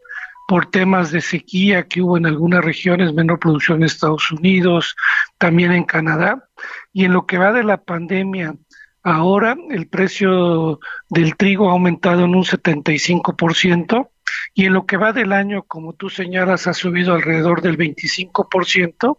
por 0.48 0.70
temas 0.70 1.12
de 1.12 1.22
sequía 1.22 1.88
que 1.88 2.02
hubo 2.02 2.18
en 2.18 2.26
algunas 2.26 2.64
regiones, 2.64 3.14
menor 3.14 3.40
producción 3.40 3.78
en 3.80 3.84
Estados 3.86 4.32
Unidos, 4.32 4.96
también 5.38 5.72
en 5.72 5.84
Canadá. 5.84 6.46
Y 6.92 7.06
en 7.06 7.14
lo 7.14 7.26
que 7.26 7.38
va 7.38 7.54
de 7.54 7.64
la 7.64 7.78
pandemia 7.78 8.56
Ahora 9.04 9.58
el 9.70 9.88
precio 9.88 10.80
del 11.10 11.36
trigo 11.36 11.70
ha 11.70 11.74
aumentado 11.74 12.26
en 12.26 12.36
un 12.36 12.44
75% 12.44 14.10
y 14.54 14.66
en 14.66 14.74
lo 14.74 14.86
que 14.86 14.98
va 14.98 15.14
del 15.14 15.34
año, 15.34 15.64
como 15.64 15.94
tú 15.94 16.10
señalas, 16.10 16.68
ha 16.68 16.74
subido 16.74 17.14
alrededor 17.14 17.62
del 17.62 17.78
25%. 17.78 19.18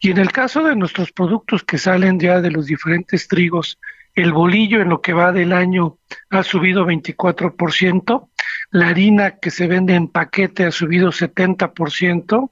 Y 0.00 0.10
en 0.10 0.18
el 0.18 0.32
caso 0.32 0.62
de 0.64 0.76
nuestros 0.76 1.12
productos 1.12 1.62
que 1.62 1.78
salen 1.78 2.18
ya 2.18 2.40
de 2.40 2.50
los 2.50 2.66
diferentes 2.66 3.28
trigos, 3.28 3.78
el 4.14 4.32
bolillo 4.32 4.82
en 4.82 4.90
lo 4.90 5.00
que 5.00 5.12
va 5.12 5.32
del 5.32 5.52
año 5.52 5.98
ha 6.30 6.42
subido 6.42 6.84
24%, 6.84 8.28
la 8.70 8.88
harina 8.88 9.38
que 9.38 9.50
se 9.50 9.66
vende 9.66 9.94
en 9.94 10.08
paquete 10.08 10.66
ha 10.66 10.70
subido 10.70 11.10
70%, 11.10 12.50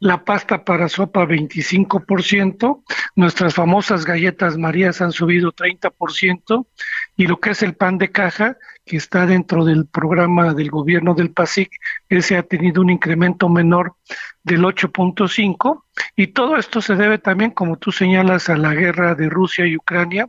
la 0.00 0.24
pasta 0.24 0.64
para 0.64 0.88
sopa 0.88 1.24
25%, 1.24 2.82
nuestras 3.16 3.54
famosas 3.54 4.04
galletas 4.04 4.56
Marías 4.56 5.00
han 5.00 5.12
subido 5.12 5.52
30% 5.52 6.66
y 7.16 7.26
lo 7.26 7.40
que 7.40 7.50
es 7.50 7.62
el 7.62 7.74
pan 7.74 7.98
de 7.98 8.10
caja, 8.10 8.56
que 8.84 8.96
está 8.96 9.26
dentro 9.26 9.64
del 9.64 9.86
programa 9.86 10.54
del 10.54 10.70
gobierno 10.70 11.14
del 11.14 11.30
PASIC, 11.30 11.70
ese 12.08 12.36
ha 12.36 12.42
tenido 12.42 12.80
un 12.80 12.90
incremento 12.90 13.48
menor 13.48 13.94
del 14.42 14.62
8.5 14.62 15.82
y 16.16 16.28
todo 16.28 16.56
esto 16.56 16.80
se 16.80 16.94
debe 16.94 17.18
también, 17.18 17.50
como 17.50 17.76
tú 17.76 17.92
señalas, 17.92 18.48
a 18.48 18.56
la 18.56 18.74
guerra 18.74 19.14
de 19.14 19.28
Rusia 19.28 19.66
y 19.66 19.76
Ucrania, 19.76 20.28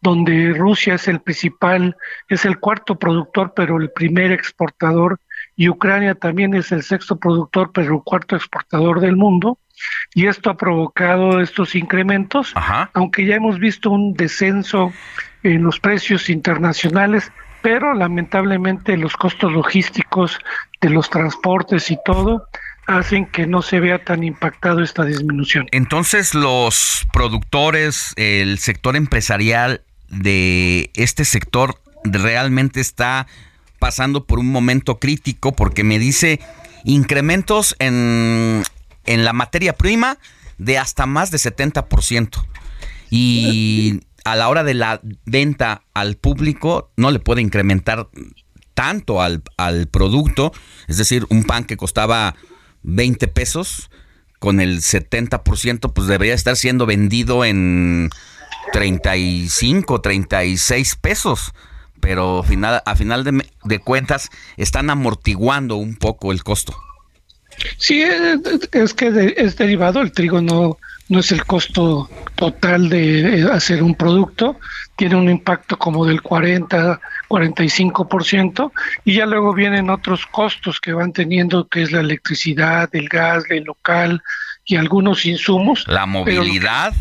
donde 0.00 0.52
Rusia 0.52 0.94
es 0.94 1.08
el 1.08 1.20
principal, 1.20 1.96
es 2.28 2.44
el 2.44 2.58
cuarto 2.58 2.98
productor, 2.98 3.54
pero 3.56 3.78
el 3.78 3.90
primer 3.90 4.32
exportador 4.32 5.18
y 5.56 5.68
Ucrania 5.68 6.14
también 6.14 6.54
es 6.54 6.72
el 6.72 6.82
sexto 6.82 7.16
productor, 7.16 7.70
pero 7.72 7.94
el 7.94 8.02
cuarto 8.02 8.36
exportador 8.36 9.00
del 9.00 9.16
mundo, 9.16 9.58
y 10.14 10.26
esto 10.26 10.50
ha 10.50 10.56
provocado 10.56 11.40
estos 11.40 11.74
incrementos, 11.74 12.54
aunque 12.92 13.26
ya 13.26 13.36
hemos 13.36 13.58
visto 13.58 13.90
un 13.90 14.14
descenso 14.14 14.92
en 15.42 15.62
los 15.62 15.80
precios 15.80 16.30
internacionales, 16.30 17.30
pero 17.62 17.94
lamentablemente 17.94 18.96
los 18.96 19.16
costos 19.16 19.52
logísticos 19.52 20.38
de 20.80 20.90
los 20.90 21.10
transportes 21.10 21.90
y 21.90 21.98
todo 22.04 22.46
hacen 22.86 23.26
que 23.26 23.46
no 23.46 23.62
se 23.62 23.80
vea 23.80 24.04
tan 24.04 24.22
impactado 24.22 24.82
esta 24.82 25.04
disminución. 25.04 25.66
Entonces 25.72 26.34
los 26.34 27.06
productores, 27.12 28.12
el 28.16 28.58
sector 28.58 28.96
empresarial 28.96 29.82
de 30.08 30.90
este 30.94 31.24
sector 31.24 31.80
realmente 32.04 32.80
está 32.80 33.26
pasando 33.84 34.24
por 34.24 34.38
un 34.38 34.50
momento 34.50 34.98
crítico 34.98 35.52
porque 35.52 35.84
me 35.84 35.98
dice 35.98 36.40
incrementos 36.84 37.76
en, 37.78 38.62
en 39.04 39.24
la 39.26 39.34
materia 39.34 39.74
prima 39.74 40.16
de 40.56 40.78
hasta 40.78 41.04
más 41.04 41.30
de 41.30 41.36
70%. 41.36 42.46
Y 43.10 44.00
a 44.24 44.36
la 44.36 44.48
hora 44.48 44.64
de 44.64 44.72
la 44.72 45.02
venta 45.26 45.82
al 45.92 46.16
público 46.16 46.92
no 46.96 47.10
le 47.10 47.18
puede 47.18 47.42
incrementar 47.42 48.08
tanto 48.72 49.20
al, 49.20 49.42
al 49.58 49.86
producto, 49.86 50.54
es 50.88 50.96
decir, 50.96 51.26
un 51.28 51.44
pan 51.44 51.64
que 51.64 51.76
costaba 51.76 52.36
20 52.84 53.28
pesos, 53.28 53.90
con 54.38 54.60
el 54.60 54.80
70%, 54.80 55.92
pues 55.92 56.08
debería 56.08 56.32
estar 56.32 56.56
siendo 56.56 56.86
vendido 56.86 57.44
en 57.44 58.08
35, 58.72 60.00
36 60.00 60.96
pesos 60.96 61.52
pero 62.04 62.42
final, 62.42 62.82
a 62.84 62.96
final 62.96 63.24
de, 63.24 63.78
cuentas 63.78 64.28
están 64.58 64.90
amortiguando 64.90 65.76
un 65.76 65.96
poco 65.96 66.32
el 66.32 66.44
costo. 66.44 66.76
Sí, 67.78 68.04
es 68.72 68.92
que 68.92 69.34
es 69.38 69.56
derivado, 69.56 70.02
el 70.02 70.12
trigo 70.12 70.42
no, 70.42 70.76
no 71.08 71.20
es 71.20 71.32
el 71.32 71.46
costo 71.46 72.10
total 72.34 72.90
de 72.90 73.48
hacer 73.50 73.82
un 73.82 73.94
producto, 73.94 74.58
tiene 74.96 75.16
un 75.16 75.30
impacto 75.30 75.78
como 75.78 76.04
del 76.04 76.20
40, 76.20 77.00
45%, 77.28 78.72
y 79.06 79.14
ya 79.14 79.24
luego 79.24 79.54
vienen 79.54 79.88
otros 79.88 80.26
costos 80.26 80.80
que 80.80 80.92
van 80.92 81.14
teniendo, 81.14 81.68
que 81.68 81.84
es 81.84 81.92
la 81.92 82.00
electricidad, 82.00 82.90
el 82.92 83.08
gas, 83.08 83.44
el 83.48 83.64
local 83.64 84.22
y 84.66 84.76
algunos 84.76 85.24
insumos. 85.24 85.84
La 85.86 86.04
movilidad 86.04 86.92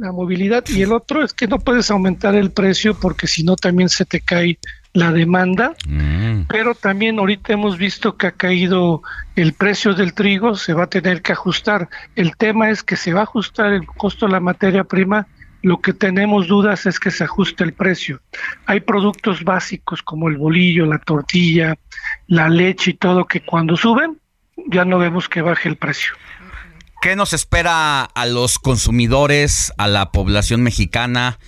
la 0.00 0.12
movilidad 0.12 0.64
y 0.68 0.82
el 0.82 0.92
otro 0.92 1.22
es 1.22 1.34
que 1.34 1.46
no 1.46 1.58
puedes 1.58 1.90
aumentar 1.90 2.34
el 2.34 2.50
precio 2.50 2.94
porque 2.94 3.26
si 3.26 3.44
no 3.44 3.56
también 3.56 3.88
se 3.88 4.04
te 4.04 4.20
cae 4.20 4.58
la 4.92 5.12
demanda, 5.12 5.74
mm. 5.86 6.42
pero 6.48 6.74
también 6.74 7.18
ahorita 7.18 7.52
hemos 7.52 7.78
visto 7.78 8.16
que 8.16 8.26
ha 8.26 8.32
caído 8.32 9.02
el 9.36 9.52
precio 9.52 9.94
del 9.94 10.14
trigo, 10.14 10.56
se 10.56 10.72
va 10.72 10.84
a 10.84 10.88
tener 10.88 11.22
que 11.22 11.32
ajustar. 11.32 11.88
El 12.16 12.36
tema 12.36 12.70
es 12.70 12.82
que 12.82 12.96
se 12.96 13.12
va 13.12 13.20
a 13.20 13.24
ajustar 13.24 13.72
el 13.72 13.86
costo 13.86 14.26
de 14.26 14.32
la 14.32 14.40
materia 14.40 14.84
prima, 14.84 15.28
lo 15.62 15.80
que 15.80 15.92
tenemos 15.92 16.48
dudas 16.48 16.86
es 16.86 16.98
que 16.98 17.10
se 17.10 17.24
ajuste 17.24 17.62
el 17.62 17.74
precio. 17.74 18.20
Hay 18.64 18.80
productos 18.80 19.44
básicos 19.44 20.02
como 20.02 20.28
el 20.28 20.38
bolillo, 20.38 20.86
la 20.86 20.98
tortilla, 20.98 21.76
la 22.26 22.48
leche 22.48 22.92
y 22.92 22.94
todo 22.94 23.26
que 23.26 23.42
cuando 23.42 23.76
suben 23.76 24.18
ya 24.66 24.84
no 24.84 24.98
vemos 24.98 25.28
que 25.28 25.42
baje 25.42 25.68
el 25.68 25.76
precio. 25.76 26.14
¿Qué 27.00 27.16
nos 27.16 27.32
espera 27.32 28.02
a 28.02 28.26
los 28.26 28.58
consumidores, 28.58 29.72
a 29.78 29.88
la 29.88 30.12
población 30.12 30.62
mexicana, 30.62 31.38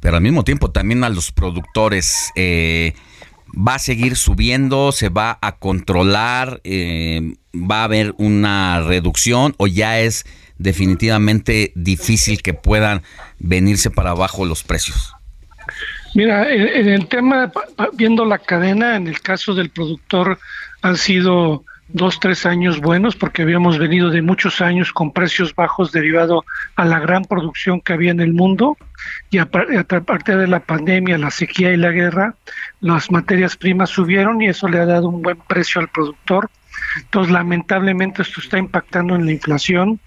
pero 0.00 0.16
al 0.16 0.22
mismo 0.22 0.44
tiempo 0.44 0.70
también 0.70 1.04
a 1.04 1.10
los 1.10 1.30
productores? 1.30 2.32
Eh, 2.36 2.94
¿Va 3.54 3.74
a 3.74 3.78
seguir 3.78 4.16
subiendo? 4.16 4.92
¿Se 4.92 5.10
va 5.10 5.38
a 5.42 5.56
controlar? 5.56 6.62
Eh, 6.64 7.34
¿Va 7.54 7.82
a 7.82 7.84
haber 7.84 8.14
una 8.16 8.80
reducción 8.80 9.54
o 9.58 9.66
ya 9.66 10.00
es 10.00 10.24
definitivamente 10.56 11.72
difícil 11.74 12.40
que 12.40 12.54
puedan 12.54 13.02
venirse 13.38 13.90
para 13.90 14.10
abajo 14.12 14.46
los 14.46 14.62
precios? 14.62 15.12
Mira, 16.14 16.50
en 16.50 16.88
el 16.88 17.06
tema, 17.08 17.52
viendo 17.92 18.24
la 18.24 18.38
cadena, 18.38 18.96
en 18.96 19.06
el 19.06 19.20
caso 19.20 19.54
del 19.54 19.68
productor 19.68 20.38
han 20.80 20.96
sido 20.96 21.64
dos, 21.88 22.20
tres 22.20 22.44
años 22.46 22.80
buenos, 22.80 23.16
porque 23.16 23.42
habíamos 23.42 23.78
venido 23.78 24.10
de 24.10 24.22
muchos 24.22 24.60
años 24.60 24.92
con 24.92 25.12
precios 25.12 25.54
bajos 25.54 25.90
derivado 25.92 26.44
a 26.76 26.84
la 26.84 26.98
gran 26.98 27.24
producción 27.24 27.80
que 27.80 27.94
había 27.94 28.10
en 28.10 28.20
el 28.20 28.34
mundo 28.34 28.76
y 29.30 29.38
a, 29.38 29.46
partir 29.46 30.36
de 30.36 30.46
la 30.46 30.60
pandemia, 30.60 31.18
la 31.18 31.30
sequía 31.30 31.72
y 31.72 31.76
la 31.76 31.90
guerra, 31.90 32.34
las 32.80 33.10
materias 33.10 33.56
primas 33.56 33.90
subieron 33.90 34.42
y 34.42 34.48
eso 34.48 34.68
le 34.68 34.78
ha 34.78 34.86
dado 34.86 35.08
un 35.08 35.22
buen 35.22 35.38
precio 35.38 35.80
al 35.80 35.88
productor. 35.88 36.50
Entonces, 36.96 37.32
lamentablemente 37.32 38.22
esto 38.22 38.40
está 38.40 38.58
impactando 38.58 39.16
en 39.16 39.26
la 39.26 39.32
inflación, 39.32 39.98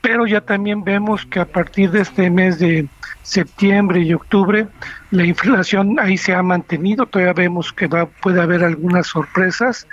pero 0.00 0.26
ya 0.26 0.40
también 0.40 0.84
vemos 0.84 1.26
que 1.26 1.40
a 1.40 1.46
partir 1.46 1.90
de 1.90 2.02
este 2.02 2.30
mes 2.30 2.58
de 2.58 2.88
septiembre 3.22 4.00
y 4.00 4.12
octubre, 4.12 4.66
la 5.10 5.24
inflación 5.24 5.98
ahí 6.00 6.16
se 6.16 6.34
ha 6.34 6.42
mantenido, 6.42 7.06
todavía 7.06 7.32
vemos 7.32 7.72
que 7.72 7.86
va, 7.86 8.06
puede 8.06 8.40
haber 8.40 8.64
algunas 8.64 9.06
sorpresas, 9.06 9.86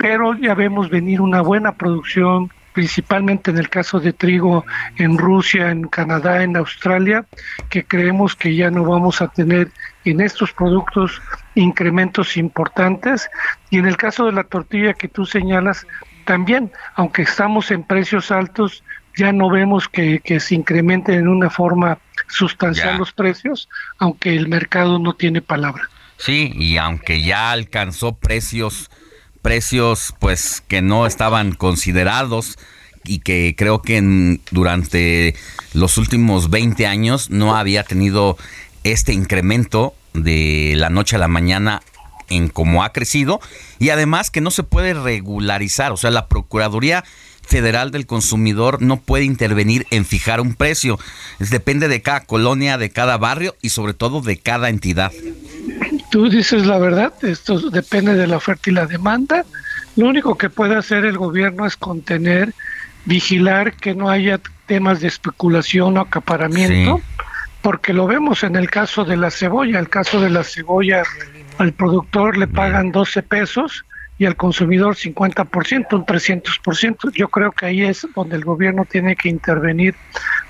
pero 0.00 0.34
ya 0.34 0.54
vemos 0.54 0.88
venir 0.88 1.20
una 1.20 1.42
buena 1.42 1.72
producción, 1.72 2.50
principalmente 2.72 3.50
en 3.50 3.58
el 3.58 3.68
caso 3.68 4.00
de 4.00 4.14
trigo 4.14 4.64
en 4.96 5.18
Rusia, 5.18 5.70
en 5.70 5.88
Canadá, 5.88 6.42
en 6.42 6.56
Australia, 6.56 7.26
que 7.68 7.84
creemos 7.84 8.34
que 8.34 8.56
ya 8.56 8.70
no 8.70 8.82
vamos 8.82 9.20
a 9.20 9.28
tener 9.28 9.70
en 10.06 10.22
estos 10.22 10.54
productos 10.54 11.20
incrementos 11.54 12.38
importantes. 12.38 13.28
Y 13.68 13.76
en 13.76 13.84
el 13.84 13.98
caso 13.98 14.24
de 14.24 14.32
la 14.32 14.44
tortilla 14.44 14.94
que 14.94 15.06
tú 15.06 15.26
señalas, 15.26 15.86
también, 16.24 16.72
aunque 16.94 17.20
estamos 17.20 17.70
en 17.70 17.82
precios 17.82 18.30
altos, 18.30 18.82
ya 19.18 19.32
no 19.32 19.50
vemos 19.50 19.86
que, 19.86 20.22
se 20.40 20.54
incrementen 20.54 21.16
en 21.16 21.28
una 21.28 21.50
forma 21.50 21.98
sustancial 22.26 22.96
los 22.96 23.12
precios, 23.12 23.68
aunque 23.98 24.34
el 24.34 24.48
mercado 24.48 24.98
no 24.98 25.12
tiene 25.12 25.42
palabra. 25.42 25.90
Sí, 26.16 26.52
y 26.54 26.78
aunque 26.78 27.20
ya 27.20 27.50
alcanzó 27.50 28.16
precios 28.16 28.90
precios 29.42 30.14
pues 30.18 30.62
que 30.66 30.82
no 30.82 31.06
estaban 31.06 31.52
considerados 31.52 32.58
y 33.04 33.20
que 33.20 33.54
creo 33.56 33.82
que 33.82 34.38
durante 34.50 35.34
los 35.72 35.98
últimos 35.98 36.50
20 36.50 36.86
años 36.86 37.30
no 37.30 37.56
había 37.56 37.82
tenido 37.84 38.36
este 38.84 39.12
incremento 39.12 39.94
de 40.12 40.74
la 40.76 40.90
noche 40.90 41.16
a 41.16 41.18
la 41.18 41.28
mañana 41.28 41.82
en 42.28 42.48
cómo 42.48 42.84
ha 42.84 42.92
crecido 42.92 43.40
y 43.78 43.90
además 43.90 44.30
que 44.30 44.40
no 44.40 44.50
se 44.50 44.62
puede 44.62 44.94
regularizar, 44.94 45.92
o 45.92 45.96
sea, 45.96 46.10
la 46.10 46.28
Procuraduría 46.28 47.04
Federal 47.42 47.90
del 47.90 48.06
Consumidor 48.06 48.80
no 48.80 49.00
puede 49.00 49.24
intervenir 49.24 49.86
en 49.90 50.04
fijar 50.04 50.40
un 50.40 50.54
precio, 50.54 50.98
depende 51.38 51.88
de 51.88 52.00
cada 52.00 52.20
colonia, 52.20 52.78
de 52.78 52.90
cada 52.90 53.18
barrio 53.18 53.56
y 53.60 53.70
sobre 53.70 53.92
todo 53.92 54.20
de 54.20 54.38
cada 54.38 54.68
entidad. 54.68 55.10
Tú 56.10 56.28
dices 56.28 56.66
la 56.66 56.78
verdad, 56.78 57.12
esto 57.22 57.70
depende 57.70 58.14
de 58.14 58.26
la 58.26 58.36
oferta 58.36 58.68
y 58.68 58.72
la 58.72 58.86
demanda. 58.86 59.44
Lo 59.96 60.06
único 60.06 60.36
que 60.36 60.50
puede 60.50 60.76
hacer 60.76 61.04
el 61.04 61.16
gobierno 61.16 61.66
es 61.66 61.76
contener, 61.76 62.52
vigilar 63.04 63.74
que 63.74 63.94
no 63.94 64.10
haya 64.10 64.40
temas 64.66 65.00
de 65.00 65.08
especulación 65.08 65.98
o 65.98 66.00
acaparamiento, 66.00 67.00
porque 67.62 67.92
lo 67.92 68.06
vemos 68.06 68.42
en 68.42 68.56
el 68.56 68.70
caso 68.70 69.04
de 69.04 69.16
la 69.16 69.30
cebolla. 69.30 69.78
El 69.78 69.88
caso 69.88 70.20
de 70.20 70.30
la 70.30 70.42
cebolla, 70.42 71.02
al 71.58 71.72
productor 71.72 72.36
le 72.36 72.48
pagan 72.48 72.90
12 72.90 73.22
pesos 73.22 73.84
y 74.18 74.26
al 74.26 74.36
consumidor 74.36 74.96
50%, 74.96 75.92
un 75.92 76.04
300%. 76.04 77.12
Yo 77.14 77.28
creo 77.28 77.52
que 77.52 77.66
ahí 77.66 77.82
es 77.82 78.06
donde 78.14 78.36
el 78.36 78.44
gobierno 78.44 78.84
tiene 78.84 79.16
que 79.16 79.28
intervenir 79.28 79.94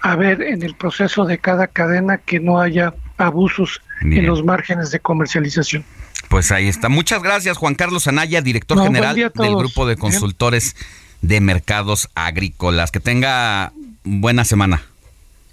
a 0.00 0.16
ver 0.16 0.42
en 0.42 0.62
el 0.62 0.74
proceso 0.74 1.24
de 1.24 1.38
cada 1.38 1.66
cadena 1.66 2.18
que 2.18 2.40
no 2.40 2.60
haya 2.60 2.94
abusos 3.20 3.80
en 4.02 4.26
los 4.26 4.44
márgenes 4.44 4.90
de 4.90 5.00
comercialización. 5.00 5.84
Pues 6.28 6.52
ahí 6.52 6.68
está. 6.68 6.88
Muchas 6.88 7.22
gracias, 7.22 7.56
Juan 7.56 7.74
Carlos 7.74 8.06
Anaya, 8.06 8.40
director 8.40 8.82
general 8.82 9.16
del 9.16 9.56
Grupo 9.56 9.86
de 9.86 9.96
Consultores 9.96 10.76
de 11.22 11.40
Mercados 11.40 12.08
Agrícolas. 12.14 12.90
Que 12.90 13.00
tenga 13.00 13.72
buena 14.04 14.44
semana. 14.44 14.82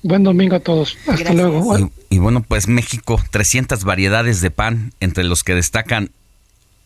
Buen 0.03 0.23
domingo 0.23 0.55
a 0.55 0.59
todos. 0.59 0.97
Hasta 1.07 1.33
luego. 1.33 1.77
Y, 1.79 1.89
y, 2.09 2.19
bueno, 2.19 2.43
pues 2.47 2.67
México, 2.67 3.19
300 3.31 3.83
variedades 3.83 4.41
de 4.41 4.51
pan, 4.51 4.93
entre 4.99 5.23
los 5.23 5.43
que 5.43 5.55
destacan 5.55 6.11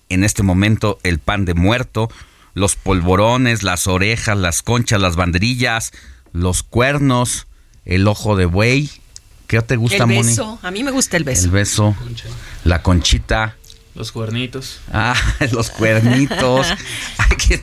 en 0.09 0.23
este 0.23 0.43
momento 0.43 0.99
el 1.03 1.19
pan 1.19 1.45
de 1.45 1.53
muerto, 1.53 2.09
los 2.53 2.75
polvorones, 2.75 3.63
las 3.63 3.87
orejas, 3.87 4.37
las 4.37 4.61
conchas, 4.61 4.99
las 4.99 5.15
banderillas, 5.15 5.91
los 6.33 6.63
cuernos, 6.63 7.47
el 7.85 8.07
ojo 8.07 8.35
de 8.35 8.45
buey. 8.45 8.89
¿Qué 9.51 9.61
te 9.61 9.75
gusta, 9.75 10.05
El 10.05 10.05
beso. 10.05 10.59
A 10.61 10.71
mí 10.71 10.81
me 10.81 10.91
gusta 10.91 11.17
el 11.17 11.25
beso. 11.25 11.43
El 11.43 11.51
beso, 11.51 11.93
la 12.63 12.81
conchita. 12.81 13.57
Los 13.93 14.11
cuernitos. 14.13 14.79
Ah, 14.93 15.15
los 15.51 15.69
cuernitos. 15.69 16.67
Hay 17.17 17.35
quien 17.35 17.61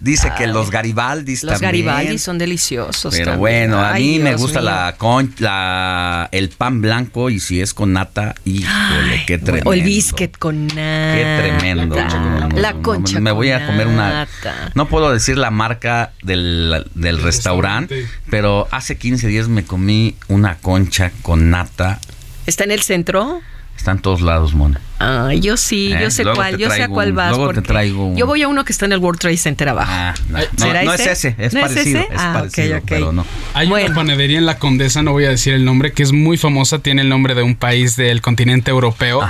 dice 0.00 0.32
que 0.38 0.46
los 0.46 0.70
garibaldis 0.70 1.42
los 1.42 1.54
también. 1.60 1.84
Los 1.84 1.94
garibaldis 1.94 2.22
son 2.22 2.38
deliciosos. 2.38 3.12
Pero 3.12 3.32
también. 3.32 3.38
bueno, 3.38 3.80
a 3.80 3.94
Ay, 3.94 4.04
mí 4.04 4.18
me 4.20 4.36
gusta 4.36 4.60
la, 4.60 4.94
con, 4.96 5.34
la 5.38 6.28
el 6.30 6.50
pan 6.50 6.80
blanco 6.80 7.28
y 7.28 7.40
si 7.40 7.60
es 7.60 7.74
con 7.74 7.92
nata, 7.92 8.34
híjole, 8.44 9.24
qué 9.26 9.38
tremendo. 9.38 9.70
O 9.70 9.72
el 9.72 9.82
biscuit 9.82 10.36
con 10.38 10.68
nata. 10.68 11.14
Qué 11.14 11.36
tremendo. 11.58 11.96
No, 11.96 12.48
no, 12.48 12.60
La 12.60 12.72
no, 12.72 12.82
concha 12.82 13.18
Me 13.20 13.32
voy 13.32 13.50
a 13.50 13.66
comer 13.66 13.88
una. 13.88 14.28
No 14.74 14.88
puedo 14.88 15.10
decir 15.10 15.38
la 15.38 15.50
marca 15.50 16.12
del, 16.22 16.86
del 16.94 17.20
restaurante, 17.20 18.06
pero 18.30 18.68
hace 18.70 18.96
15 18.96 19.26
días 19.26 19.48
me 19.48 19.64
comí 19.64 20.14
una 20.28 20.56
concha 20.58 21.10
con 21.22 21.50
nata. 21.50 22.00
¿Está 22.46 22.64
en 22.64 22.70
el 22.70 22.82
centro? 22.82 23.40
Está 23.76 23.90
en 23.92 23.98
todos 23.98 24.20
lados, 24.20 24.54
Mona. 24.54 24.80
Ah, 25.00 25.32
yo 25.34 25.56
sí, 25.56 25.92
Eh, 25.92 25.98
yo 26.02 26.10
sé 26.10 26.22
luego 26.22 26.36
cuál, 26.36 26.56
yo 26.56 26.70
sé 26.70 26.82
a 26.84 26.88
cuál 26.88 27.12
vas. 27.12 27.36
luego 27.36 27.52
te 27.52 27.62
traigo 27.62 28.06
un- 28.06 28.16
Yo 28.16 28.26
voy 28.26 28.42
a 28.42 28.48
uno 28.48 28.64
que 28.64 28.72
está 28.72 28.84
en 28.86 28.92
el 28.92 28.98
World 28.98 29.18
Trade 29.20 29.36
Center 29.36 29.68
abajo. 29.68 29.92
no, 30.28 30.38
¿Será 30.56 30.80
no, 30.82 30.90
no 30.90 30.94
ese? 30.94 31.04
es 31.12 31.24
ese, 31.24 31.34
es 31.38 31.52
¿No 31.52 31.60
es 31.60 31.66
parecido. 31.72 32.00
ese? 32.00 32.14
Es 32.14 32.20
Ah, 32.20 32.28
ok, 32.30 32.34
parecido, 32.38 32.78
ok. 32.78 32.84
pero 32.88 33.12
no. 33.12 33.26
Hay 33.54 33.66
una 33.70 33.94
panadería 33.94 34.38
en 34.38 34.46
la 34.46 34.58
Condesa, 34.58 35.02
no 35.02 35.12
voy 35.12 35.24
a 35.24 35.30
decir 35.30 35.52
el 35.52 35.64
nombre, 35.64 35.92
que 35.92 36.02
es 36.04 36.12
muy 36.12 36.36
famosa, 36.38 36.78
tiene 36.78 37.02
el 37.02 37.08
nombre 37.08 37.34
de 37.34 37.42
un 37.42 37.56
país 37.56 37.96
del 37.96 38.20
continente 38.22 38.70
europeo, 38.70 39.20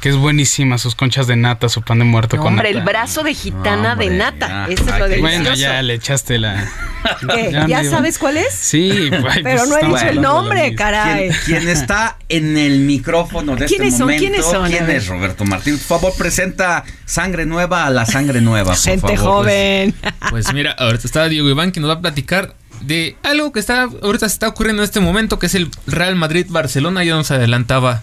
que 0.00 0.08
es 0.08 0.16
buenísima, 0.16 0.78
sus 0.78 0.94
conchas 0.94 1.26
de 1.26 1.36
nata, 1.36 1.68
su 1.68 1.82
pan 1.82 1.98
de 1.98 2.04
muerto 2.06 2.36
No, 2.36 2.42
con 2.42 2.52
hombre, 2.54 2.70
el 2.70 2.80
brazo 2.82 3.22
de 3.22 3.34
gitana 3.34 3.96
de 3.96 4.10
nata. 4.10 4.48
ya. 4.48 4.64
Ese 4.72 4.82
es 4.90 4.98
lo 4.98 5.08
delicioso. 5.08 5.20
Bueno, 5.42 5.54
ya 5.54 5.82
le 5.82 5.94
echaste 5.94 6.38
la... 6.38 6.66
¿Qué? 7.34 7.50
Ya 7.52 7.66
¿Ya 7.66 7.82
me- 7.82 7.88
sabes 7.90 8.18
cuál 8.18 8.36
es? 8.36 8.52
Sí, 8.54 8.90
ay, 8.90 9.10
Pero 9.42 9.58
pues 9.58 9.68
no 9.68 9.74
he 9.76 9.78
estamos 9.78 10.00
dicho 10.00 10.10
el 10.10 10.16
de 10.16 10.22
nombre, 10.22 10.74
caray. 10.74 11.30
Quien, 11.46 11.68
está 11.68 12.16
en 12.28 12.56
el 12.58 12.80
micrófono 12.80 13.56
de 13.56 13.66
¿Quiénes 13.66 13.88
este 13.88 13.98
son? 13.98 14.06
momento. 14.06 14.20
¿Quiénes 14.20 14.44
son? 14.44 14.64
A 14.64 14.68
¿Quién 14.68 14.86
ver. 14.86 14.96
es 14.96 15.09
Roberto 15.10 15.44
Martín? 15.44 15.76
Por 15.76 15.86
favor, 15.98 16.14
presenta 16.16 16.84
sangre 17.04 17.44
nueva 17.46 17.84
a 17.86 17.90
la 17.90 18.06
sangre 18.06 18.40
nueva. 18.40 18.72
por 18.72 18.80
Gente 18.82 19.16
favor. 19.16 19.44
joven. 19.44 19.94
Pues 20.30 20.52
mira, 20.54 20.72
ahorita 20.72 21.06
está 21.06 21.28
Diego 21.28 21.48
Iván 21.50 21.72
que 21.72 21.80
nos 21.80 21.90
va 21.90 21.94
a 21.94 22.00
platicar 22.00 22.54
de 22.80 23.16
algo 23.22 23.52
que 23.52 23.60
está 23.60 23.82
ahorita 23.82 24.28
se 24.28 24.32
está 24.34 24.48
ocurriendo 24.48 24.82
en 24.82 24.84
este 24.84 25.00
momento, 25.00 25.38
que 25.38 25.46
es 25.46 25.54
el 25.54 25.70
Real 25.86 26.16
Madrid-Barcelona. 26.16 27.04
Ya 27.04 27.14
nos 27.14 27.30
adelantaba 27.30 28.02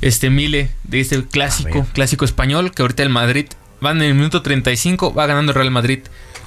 este 0.00 0.30
Mile 0.30 0.70
de 0.84 1.00
este 1.00 1.24
clásico, 1.24 1.86
clásico 1.92 2.24
español, 2.24 2.72
que 2.72 2.82
ahorita 2.82 3.02
el 3.02 3.10
Madrid 3.10 3.46
va 3.84 3.92
en 3.92 4.02
el 4.02 4.14
minuto 4.14 4.42
35, 4.42 5.14
va 5.14 5.26
ganando 5.26 5.52
el 5.52 5.56
Real 5.56 5.70
Madrid 5.70 6.00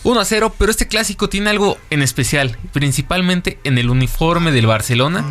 1 0.03 0.19
a 0.19 0.25
0, 0.25 0.55
pero 0.57 0.71
este 0.71 0.87
clásico 0.87 1.29
tiene 1.29 1.49
algo 1.51 1.77
en 1.91 2.01
especial, 2.01 2.57
principalmente 2.73 3.59
en 3.63 3.77
el 3.77 3.89
uniforme 3.89 4.51
del 4.51 4.65
Barcelona, 4.65 5.23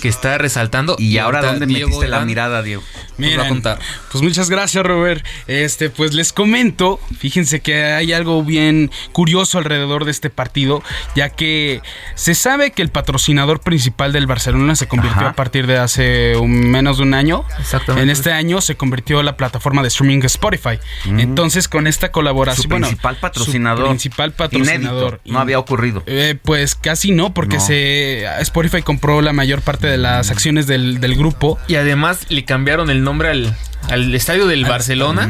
que 0.00 0.08
está 0.08 0.36
resaltando. 0.38 0.96
¿Y 0.98 1.18
ahora 1.18 1.40
dónde 1.42 1.66
Diego 1.66 1.88
metiste 1.88 2.08
la 2.08 2.20
mirada, 2.24 2.62
Diego? 2.62 2.82
nos 2.82 3.28
va 3.28 3.34
a 3.34 3.36
Miren, 3.36 3.48
contar. 3.48 3.78
Pues 4.10 4.22
muchas 4.22 4.50
gracias, 4.50 4.84
Robert. 4.84 5.24
Este, 5.46 5.88
pues 5.90 6.12
les 6.14 6.32
comento, 6.32 7.00
fíjense 7.18 7.60
que 7.60 7.84
hay 7.84 8.12
algo 8.12 8.42
bien 8.44 8.90
curioso 9.12 9.58
alrededor 9.58 10.04
de 10.04 10.10
este 10.10 10.28
partido, 10.30 10.82
ya 11.14 11.30
que 11.30 11.80
se 12.14 12.34
sabe 12.34 12.72
que 12.72 12.82
el 12.82 12.90
patrocinador 12.90 13.60
principal 13.60 14.12
del 14.12 14.26
Barcelona 14.26 14.76
se 14.76 14.88
convirtió 14.88 15.20
Ajá. 15.22 15.30
a 15.30 15.34
partir 15.34 15.66
de 15.66 15.78
hace 15.78 16.36
un- 16.36 16.70
menos 16.70 16.98
de 16.98 17.04
un 17.04 17.14
año. 17.14 17.44
Exactamente. 17.58 18.02
En 18.02 18.10
este 18.10 18.32
año 18.32 18.60
se 18.60 18.76
convirtió 18.76 19.22
la 19.22 19.36
plataforma 19.36 19.82
de 19.82 19.88
streaming 19.88 20.20
Spotify. 20.24 20.78
Mm. 21.06 21.20
Entonces, 21.20 21.68
con 21.68 21.86
esta 21.86 22.10
colaboración, 22.12 22.62
Su 22.64 22.68
bueno, 22.68 22.86
principal 22.88 23.16
patrocinador. 23.16 23.84
su 23.86 23.90
principal 24.02 24.32
patrocinador. 24.32 25.20
Inédito, 25.24 25.32
no 25.32 25.38
había 25.38 25.58
ocurrido. 25.58 26.02
Eh, 26.06 26.36
pues 26.42 26.74
casi 26.74 27.12
no, 27.12 27.32
porque 27.34 27.56
No. 27.56 27.60
se 27.64 28.24
Spotify 28.40 28.82
compró 28.82 29.22
la 29.22 29.32
mayor 29.32 29.62
parte 29.62 29.86
de 29.86 29.96
las 29.98 30.30
acciones 30.30 30.66
del, 30.66 31.00
del 31.00 31.14
grupo. 31.16 31.58
Y 31.68 31.76
además 31.76 32.26
le 32.28 32.44
cambiaron 32.44 32.90
el 32.90 33.04
nombre 33.04 33.28
al, 33.30 33.56
al 33.90 34.14
estadio 34.14 34.46
del 34.46 34.64
Barcelona. 34.64 35.28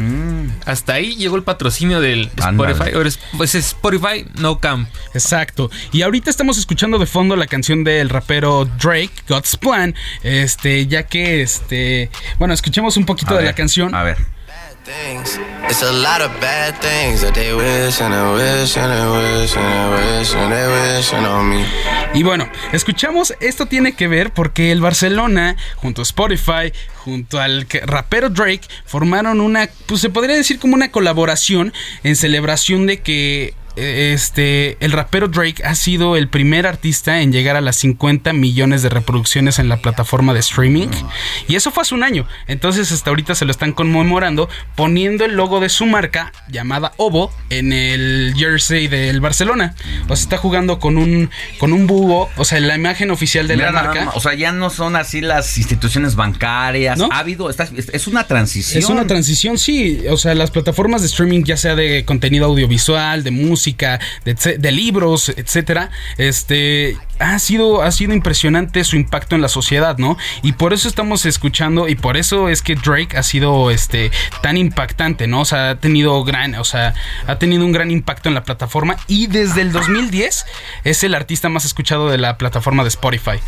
Hasta 0.65 0.93
ahí 0.93 1.15
llegó 1.15 1.35
el 1.35 1.43
patrocinio 1.43 1.99
del. 2.01 2.31
Spotify. 2.35 2.91
Ahora 2.95 3.09
es- 3.09 3.19
Pues 3.37 3.53
es 3.55 3.67
Spotify 3.67 4.25
No 4.39 4.59
Camp. 4.59 4.89
Exacto. 5.13 5.69
Y 5.91 6.01
ahorita 6.01 6.29
estamos 6.29 6.57
escuchando 6.57 6.97
de 6.97 7.05
fondo 7.05 7.35
la 7.35 7.47
canción 7.47 7.83
del 7.83 8.09
rapero 8.09 8.65
Drake, 8.81 9.11
God's 9.29 9.55
Plan. 9.57 9.93
Este, 10.23 10.87
ya 10.87 11.03
que 11.03 11.41
este. 11.41 12.09
Bueno, 12.39 12.53
escuchemos 12.53 12.97
un 12.97 13.05
poquito 13.05 13.31
A 13.31 13.37
de 13.37 13.43
ver, 13.43 13.51
la 13.51 13.55
canción. 13.55 13.93
A 13.93 14.03
ver. 14.03 14.17
Y 22.13 22.23
bueno, 22.23 22.49
escuchamos, 22.73 23.33
esto 23.39 23.65
tiene 23.67 23.93
que 23.93 24.09
ver 24.09 24.33
porque 24.33 24.73
el 24.73 24.81
Barcelona, 24.81 25.55
junto 25.77 26.01
a 26.01 26.03
Spotify, 26.03 26.73
junto 26.97 27.39
al 27.39 27.65
rapero 27.85 28.29
Drake, 28.29 28.67
formaron 28.85 29.39
una, 29.39 29.69
pues 29.85 30.01
se 30.01 30.09
podría 30.09 30.35
decir 30.35 30.59
como 30.59 30.75
una 30.75 30.91
colaboración 30.91 31.71
en 32.03 32.17
celebración 32.17 32.85
de 32.85 33.01
que 33.01 33.53
este 33.75 34.77
el 34.79 34.91
rapero 34.91 35.27
Drake 35.27 35.63
ha 35.65 35.75
sido 35.75 36.15
el 36.15 36.27
primer 36.27 36.67
artista 36.67 37.21
en 37.21 37.31
llegar 37.31 37.55
a 37.55 37.61
las 37.61 37.77
50 37.77 38.33
millones 38.33 38.81
de 38.81 38.89
reproducciones 38.89 39.59
en 39.59 39.69
la 39.69 39.77
plataforma 39.77 40.33
de 40.33 40.39
streaming 40.39 40.87
y 41.47 41.55
eso 41.55 41.71
fue 41.71 41.81
hace 41.81 41.95
un 41.95 42.03
año 42.03 42.27
entonces 42.47 42.91
hasta 42.91 43.09
ahorita 43.09 43.35
se 43.35 43.45
lo 43.45 43.51
están 43.51 43.73
conmemorando 43.73 44.49
poniendo 44.75 45.25
el 45.25 45.35
logo 45.35 45.59
de 45.59 45.69
su 45.69 45.85
marca 45.85 46.31
llamada 46.49 46.93
Ovo 46.97 47.31
en 47.49 47.73
el 47.73 48.33
jersey 48.37 48.87
del 48.87 49.21
Barcelona 49.21 49.75
o 50.07 50.15
sea 50.15 50.23
está 50.23 50.37
jugando 50.37 50.79
con 50.79 50.97
un 50.97 51.29
con 51.57 51.73
un 51.73 51.87
búho 51.87 52.29
o 52.37 52.45
sea 52.45 52.59
la 52.59 52.75
imagen 52.75 53.11
oficial 53.11 53.47
de 53.47 53.55
Mira 53.55 53.71
la 53.71 53.83
marca 53.83 54.11
o 54.15 54.19
sea, 54.19 54.33
ya 54.33 54.51
no 54.51 54.69
son 54.69 54.95
así 54.95 55.21
las 55.21 55.57
instituciones 55.57 56.15
bancarias. 56.15 56.97
¿No? 56.97 57.09
Ha 57.11 57.19
habido, 57.19 57.49
está- 57.49 57.67
es 57.75 57.89
es 57.93 58.07
una 58.07 58.25
transición. 58.27 58.79
Es 58.81 58.89
una 58.89 59.07
transición, 59.07 59.57
sí. 59.57 60.01
O 60.09 60.17
sea, 60.17 60.35
las 60.35 60.51
plataformas 60.51 61.01
de 61.01 61.07
streaming, 61.07 61.43
ya 61.43 61.57
sea 61.57 61.75
de 61.75 62.05
contenido 62.05 62.45
audiovisual, 62.45 63.23
de 63.23 63.31
música, 63.31 63.62
de, 64.25 64.57
de 64.57 64.71
libros, 64.71 65.29
etcétera, 65.29 65.89
este 66.17 66.97
ha 67.19 67.39
sido, 67.39 67.81
ha 67.81 67.91
sido 67.91 68.13
impresionante 68.13 68.83
su 68.83 68.95
impacto 68.95 69.35
en 69.35 69.41
la 69.41 69.47
sociedad, 69.47 69.97
¿no? 69.97 70.17
Y 70.41 70.53
por 70.53 70.73
eso 70.73 70.87
estamos 70.87 71.25
escuchando, 71.25 71.87
y 71.87 71.95
por 71.95 72.17
eso 72.17 72.49
es 72.49 72.61
que 72.61 72.75
Drake 72.75 73.17
ha 73.17 73.23
sido 73.23 73.71
este 73.71 74.11
tan 74.41 74.57
impactante, 74.57 75.27
¿no? 75.27 75.41
O 75.41 75.45
sea, 75.45 75.71
ha 75.71 75.75
tenido 75.79 76.23
gran, 76.23 76.55
o 76.55 76.63
sea, 76.63 76.93
ha 77.27 77.39
tenido 77.39 77.65
un 77.65 77.71
gran 77.71 77.91
impacto 77.91 78.29
en 78.29 78.35
la 78.35 78.43
plataforma. 78.43 78.97
Y 79.07 79.27
desde 79.27 79.61
el 79.61 79.71
2010 79.71 80.45
es 80.83 81.03
el 81.03 81.15
artista 81.15 81.49
más 81.49 81.65
escuchado 81.65 82.09
de 82.09 82.17
la 82.17 82.37
plataforma 82.37 82.83
de 82.83 82.89
Spotify. 82.89 83.39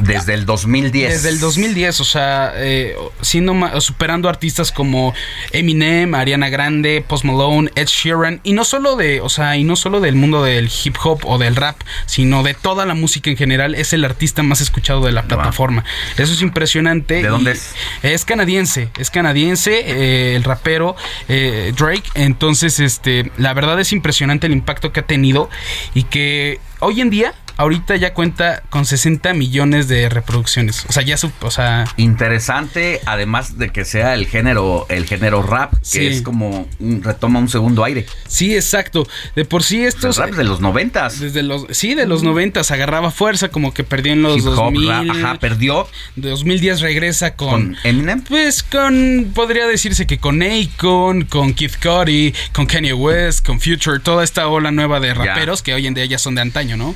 Desde 0.00 0.34
el 0.34 0.46
2010. 0.46 1.12
Desde 1.12 1.28
el 1.30 1.40
2010, 1.40 2.00
o 2.00 2.04
sea, 2.04 2.52
eh, 2.56 2.96
siendo 3.20 3.80
superando 3.80 4.28
artistas 4.28 4.72
como 4.72 5.14
Eminem, 5.52 6.14
Ariana 6.14 6.48
Grande, 6.48 7.04
Post 7.06 7.24
Malone, 7.24 7.70
Ed 7.74 7.86
Sheeran 7.86 8.40
y 8.44 8.52
no 8.52 8.64
solo 8.64 8.96
de, 8.96 9.20
o 9.20 9.28
sea, 9.28 9.56
y 9.56 9.64
no 9.64 9.76
solo 9.76 10.00
del 10.00 10.14
mundo 10.14 10.42
del 10.42 10.70
hip 10.84 10.96
hop 11.02 11.20
o 11.24 11.38
del 11.38 11.56
rap, 11.56 11.76
sino 12.06 12.42
de 12.42 12.54
toda 12.54 12.86
la 12.86 12.94
música 12.94 13.30
en 13.30 13.36
general, 13.36 13.74
es 13.74 13.92
el 13.92 14.04
artista 14.04 14.42
más 14.42 14.60
escuchado 14.60 15.04
de 15.04 15.12
la 15.12 15.22
plataforma. 15.22 15.84
Eso 16.16 16.32
es 16.32 16.42
impresionante. 16.42 17.22
¿De 17.22 17.28
dónde 17.28 17.52
es? 17.52 17.74
Es 18.02 18.24
canadiense, 18.24 18.90
es 18.98 19.10
canadiense, 19.10 19.80
eh, 19.86 20.36
el 20.36 20.44
rapero 20.44 20.96
eh, 21.28 21.72
Drake. 21.76 22.04
Entonces, 22.14 22.80
este, 22.80 23.30
la 23.36 23.54
verdad 23.54 23.80
es 23.80 23.92
impresionante 23.92 24.46
el 24.46 24.52
impacto 24.52 24.92
que 24.92 25.00
ha 25.00 25.06
tenido 25.06 25.48
y 25.94 26.04
que 26.04 26.60
hoy 26.80 27.00
en 27.00 27.10
día, 27.10 27.34
ahorita 27.56 27.96
ya 27.96 28.14
cuenta 28.14 28.62
con 28.70 28.84
60 28.86 29.32
millones 29.34 29.88
de 29.88 30.08
reproducciones. 30.08 30.84
O 30.88 30.92
sea, 30.92 31.02
ya 31.02 31.16
su, 31.16 31.30
o 31.40 31.50
sea, 31.50 31.84
Interesante, 31.96 33.00
además 33.06 33.58
de 33.58 33.70
que 33.70 33.84
sea 33.84 34.14
el 34.14 34.26
género, 34.26 34.86
el 34.88 35.06
género 35.06 35.42
rap, 35.42 35.72
que 35.74 35.78
Sí. 35.82 36.06
es 36.06 36.22
como 36.22 36.68
un- 36.78 37.02
retoma 37.02 37.38
un 37.38 37.48
segundo 37.48 37.82
aire. 37.84 38.06
sí, 38.28 38.54
exacto. 38.54 39.06
De 39.34 39.44
por 39.44 39.62
sí 39.62 39.84
estos 39.84 40.18
El 40.18 40.24
rap 40.28 40.34
de 40.36 40.44
los 40.44 40.60
noventas. 40.60 41.18
desde 41.20 41.42
los 41.42 41.66
sí, 41.70 41.94
de 41.94 42.06
los 42.06 42.22
90 42.22 42.60
agarraba 42.70 43.10
fuerza 43.10 43.48
como 43.48 43.74
que 43.74 43.84
perdió 43.84 44.12
en 44.12 44.22
los 44.22 44.38
Hip 44.38 44.46
hop, 44.48 44.54
2000. 44.72 44.88
rap, 44.88 45.10
ajá, 45.10 45.38
perdió. 45.40 45.88
De 46.16 46.28
2010 46.30 46.80
regresa 46.80 47.34
con, 47.36 47.50
¿Con 47.50 47.76
Eminem? 47.84 48.22
Pues 48.22 48.62
con, 48.62 49.32
podría 49.34 49.66
decirse 49.66 50.06
que 50.06 50.18
con 50.18 50.42
Akon, 50.42 51.22
con 51.24 51.52
Kid 51.54 51.72
Cudi, 51.82 52.34
con 52.52 52.66
Kanye 52.66 52.92
West, 52.92 53.44
con 53.44 53.60
Future, 53.60 53.98
toda 54.00 54.22
esta 54.24 54.46
ola 54.48 54.70
nueva 54.70 55.00
de 55.00 55.14
raperos 55.14 55.62
que 55.62 55.74
hoy 55.74 55.86
en 55.86 55.94
día 55.94 56.04
ya 56.04 56.18
son 56.18 56.34
de 56.34 56.42
antaño, 56.42 56.76
¿no? 56.76 56.94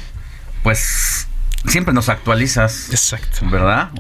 Pues 0.65 1.29
siempre 1.69 1.95
nos 1.95 2.09
actualizas. 2.09 2.89
Exacto. 2.91 3.39
¿Verdad? 3.43 3.91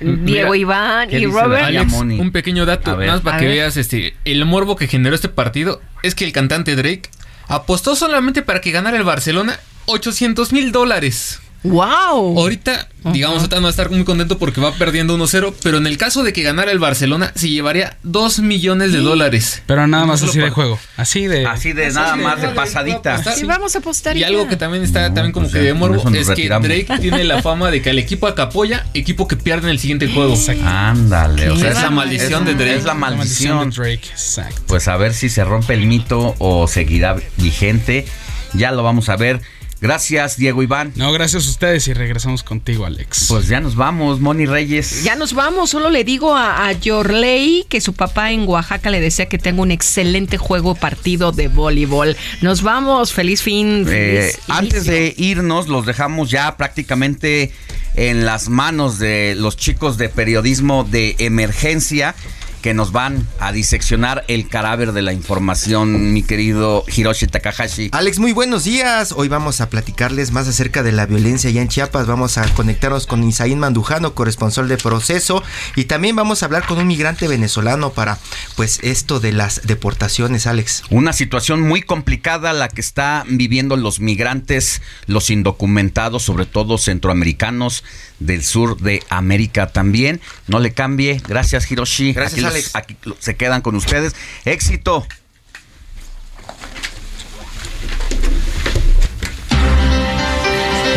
Diego 0.00 0.54
Iván 0.54 1.08
y 1.10 1.24
Robert. 1.24 1.90
un 1.92 2.32
pequeño 2.32 2.66
dato, 2.66 2.96
más 2.98 3.22
para 3.22 3.38
que 3.38 3.46
veas 3.46 3.76
este 3.76 4.14
el 4.24 4.44
morbo 4.44 4.76
que 4.76 4.88
generó 4.88 5.14
este 5.14 5.28
partido 5.28 5.80
es 6.02 6.14
que 6.14 6.24
el 6.24 6.32
cantante 6.32 6.76
Drake 6.76 7.08
apostó 7.46 7.96
solamente 7.96 8.42
para 8.42 8.60
que 8.60 8.72
ganara 8.72 8.96
el 8.96 9.04
Barcelona 9.04 9.58
800 9.86 10.52
mil 10.52 10.72
dólares. 10.72 11.40
¡Wow! 11.62 12.38
Ahorita, 12.38 12.88
digamos, 13.12 13.38
ahorita 13.38 13.56
no 13.56 13.62
va 13.62 13.68
a 13.68 13.70
estar 13.70 13.90
muy 13.90 14.02
contento 14.04 14.38
porque 14.38 14.62
va 14.62 14.72
perdiendo 14.72 15.18
1-0, 15.18 15.54
pero 15.62 15.76
en 15.76 15.86
el 15.86 15.98
caso 15.98 16.22
de 16.22 16.32
que 16.32 16.42
ganara 16.42 16.72
el 16.72 16.78
Barcelona, 16.78 17.32
se 17.34 17.50
llevaría 17.50 17.98
2 18.02 18.40
millones 18.40 18.92
de 18.92 19.00
dólares. 19.00 19.62
Pero 19.66 19.86
nada 19.86 20.06
más 20.06 20.22
así 20.22 20.38
de 20.38 20.48
juego. 20.50 20.78
Así 20.96 21.26
de. 21.26 21.46
Así 21.46 21.74
de 21.74 21.90
nada 21.92 22.16
más 22.16 22.40
de 22.40 22.48
pasadita. 22.48 23.22
Sí, 23.34 23.44
vamos 23.44 23.74
a 23.74 23.80
apostar. 23.80 24.16
Y 24.16 24.24
algo 24.24 24.48
que 24.48 24.56
también 24.56 24.82
está 24.82 25.12
también 25.12 25.32
como 25.32 25.46
pues 25.46 25.54
que 25.54 25.60
de 25.60 25.74
morbo 25.74 26.02
es 26.14 26.30
que. 26.30 26.48
Drake 26.48 26.98
tiene 27.00 27.24
la 27.24 27.42
fama 27.42 27.70
de 27.70 27.82
que 27.82 27.90
el 27.90 27.98
equipo 27.98 28.34
que 28.34 28.42
apoya, 28.42 28.86
equipo 28.94 29.28
que 29.28 29.36
pierde 29.36 29.66
en 29.66 29.72
el 29.72 29.78
siguiente 29.78 30.08
juego. 30.08 30.34
Ándale, 30.64 31.50
o 31.50 31.56
sea, 31.56 31.70
es 31.70 31.82
la 31.82 31.90
maldición 31.90 32.44
de 32.44 32.54
Drake. 32.54 32.76
Es 32.76 32.84
la 32.84 32.94
maldición. 32.94 33.70
de 33.70 33.76
Drake, 33.76 34.08
exacto. 34.10 34.62
Pues 34.66 34.88
a 34.88 34.96
ver 34.96 35.12
si 35.12 35.28
se 35.28 35.44
rompe 35.44 35.74
el 35.74 35.86
mito 35.86 36.34
o 36.38 36.66
seguirá 36.68 37.16
vigente. 37.36 38.06
Ya 38.54 38.72
lo 38.72 38.82
vamos 38.82 39.08
a 39.08 39.16
ver. 39.16 39.40
Gracias, 39.80 40.36
Diego 40.36 40.62
Iván. 40.62 40.92
No, 40.96 41.10
gracias 41.12 41.46
a 41.46 41.50
ustedes 41.50 41.88
y 41.88 41.94
regresamos 41.94 42.42
contigo, 42.42 42.84
Alex. 42.84 43.26
Pues 43.28 43.48
ya 43.48 43.60
nos 43.60 43.76
vamos, 43.76 44.20
Moni 44.20 44.44
Reyes. 44.44 45.04
Ya 45.04 45.16
nos 45.16 45.32
vamos, 45.32 45.70
solo 45.70 45.88
le 45.88 46.04
digo 46.04 46.36
a, 46.36 46.66
a 46.66 46.72
Yorley 46.72 47.64
que 47.68 47.80
su 47.80 47.94
papá 47.94 48.30
en 48.32 48.46
Oaxaca 48.46 48.90
le 48.90 49.00
desea 49.00 49.26
que 49.26 49.38
tenga 49.38 49.62
un 49.62 49.70
excelente 49.70 50.36
juego 50.36 50.74
partido 50.74 51.32
de 51.32 51.48
voleibol. 51.48 52.16
Nos 52.42 52.62
vamos, 52.62 53.12
feliz 53.12 53.42
fin. 53.42 53.86
Eh, 53.88 54.32
antes 54.48 54.84
de 54.84 55.14
irnos, 55.16 55.68
los 55.68 55.86
dejamos 55.86 56.30
ya 56.30 56.56
prácticamente 56.56 57.52
en 57.94 58.24
las 58.26 58.48
manos 58.48 58.98
de 58.98 59.34
los 59.36 59.56
chicos 59.56 59.96
de 59.96 60.08
periodismo 60.08 60.84
de 60.84 61.16
emergencia 61.18 62.14
que 62.60 62.74
nos 62.74 62.92
van 62.92 63.26
a 63.38 63.52
diseccionar 63.52 64.24
el 64.28 64.48
cadáver 64.48 64.92
de 64.92 65.02
la 65.02 65.12
información, 65.12 66.12
mi 66.12 66.22
querido 66.22 66.84
Hiroshi 66.94 67.26
Takahashi. 67.26 67.88
Alex, 67.92 68.18
muy 68.18 68.32
buenos 68.32 68.64
días. 68.64 69.12
Hoy 69.16 69.28
vamos 69.28 69.60
a 69.60 69.70
platicarles 69.70 70.30
más 70.32 70.46
acerca 70.46 70.82
de 70.82 70.92
la 70.92 71.06
violencia 71.06 71.50
allá 71.50 71.62
en 71.62 71.68
Chiapas. 71.68 72.06
Vamos 72.06 72.38
a 72.38 72.46
conectarnos 72.54 73.06
con 73.06 73.24
Isaín 73.24 73.58
Mandujano, 73.58 74.14
corresponsal 74.14 74.68
de 74.68 74.76
proceso. 74.76 75.42
Y 75.76 75.84
también 75.84 76.16
vamos 76.16 76.42
a 76.42 76.46
hablar 76.46 76.66
con 76.66 76.78
un 76.78 76.86
migrante 76.86 77.28
venezolano 77.28 77.90
para, 77.90 78.18
pues, 78.56 78.78
esto 78.82 79.20
de 79.20 79.32
las 79.32 79.66
deportaciones, 79.66 80.46
Alex. 80.46 80.82
Una 80.90 81.12
situación 81.12 81.62
muy 81.62 81.82
complicada 81.82 82.52
la 82.52 82.68
que 82.68 82.80
está 82.80 83.24
viviendo 83.28 83.76
los 83.76 84.00
migrantes, 84.00 84.82
los 85.06 85.30
indocumentados, 85.30 86.22
sobre 86.22 86.46
todo 86.46 86.78
centroamericanos 86.78 87.84
del 88.20 88.44
sur 88.44 88.78
de 88.78 89.02
América 89.08 89.66
también. 89.72 90.20
No 90.46 90.60
le 90.60 90.72
cambie. 90.72 91.20
Gracias, 91.26 91.70
Hiroshi. 91.70 92.12
Gracias, 92.12 92.34
Aquí 92.34 92.40
los- 92.42 92.52
Alex. 92.52 92.70
aquí 92.76 92.96
se 93.18 93.34
quedan 93.36 93.60
con 93.62 93.74
ustedes. 93.74 94.14
Éxito. 94.44 95.06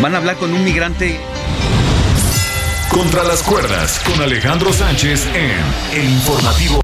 Van 0.00 0.14
a 0.14 0.18
hablar 0.18 0.36
con 0.36 0.52
un 0.52 0.64
migrante 0.64 1.18
Contra 2.90 3.24
las 3.24 3.42
cuerdas 3.42 4.00
con 4.04 4.20
Alejandro 4.22 4.72
Sánchez 4.72 5.26
en 5.34 5.98
El 5.98 6.08
Informativo. 6.10 6.83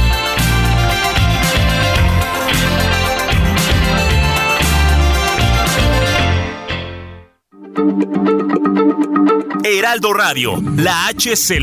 Heraldo 9.63 10.13
Radio, 10.13 10.57
la 10.77 11.07
H 11.07 11.35
se 11.35 11.59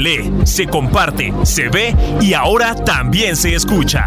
se 0.46 0.66
comparte, 0.66 1.32
se 1.44 1.68
ve 1.68 1.94
y 2.20 2.32
ahora 2.32 2.74
también 2.74 3.36
se 3.36 3.54
escucha. 3.54 4.06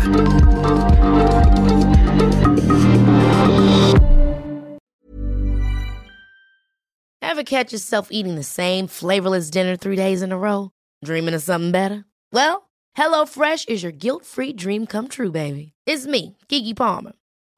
Ever 7.22 7.44
catch 7.44 7.72
yourself 7.72 8.10
eating 8.12 8.36
the 8.36 8.44
same 8.44 8.88
flavorless 8.88 9.50
dinner 9.50 9.76
three 9.76 9.96
days 9.96 10.22
in 10.22 10.32
a 10.32 10.38
row? 10.38 10.72
Dreaming 11.04 11.34
of 11.34 11.42
something 11.42 11.72
better? 11.72 12.06
Well, 12.34 12.70
HelloFresh 12.98 13.70
is 13.70 13.84
your 13.84 13.94
guilt 13.94 14.26
free 14.26 14.54
dream 14.54 14.86
come 14.86 15.08
true, 15.08 15.32
baby. 15.32 15.74
It's 15.86 16.06
me, 16.06 16.38
Kiki 16.50 16.74
Palmer. 16.74 17.14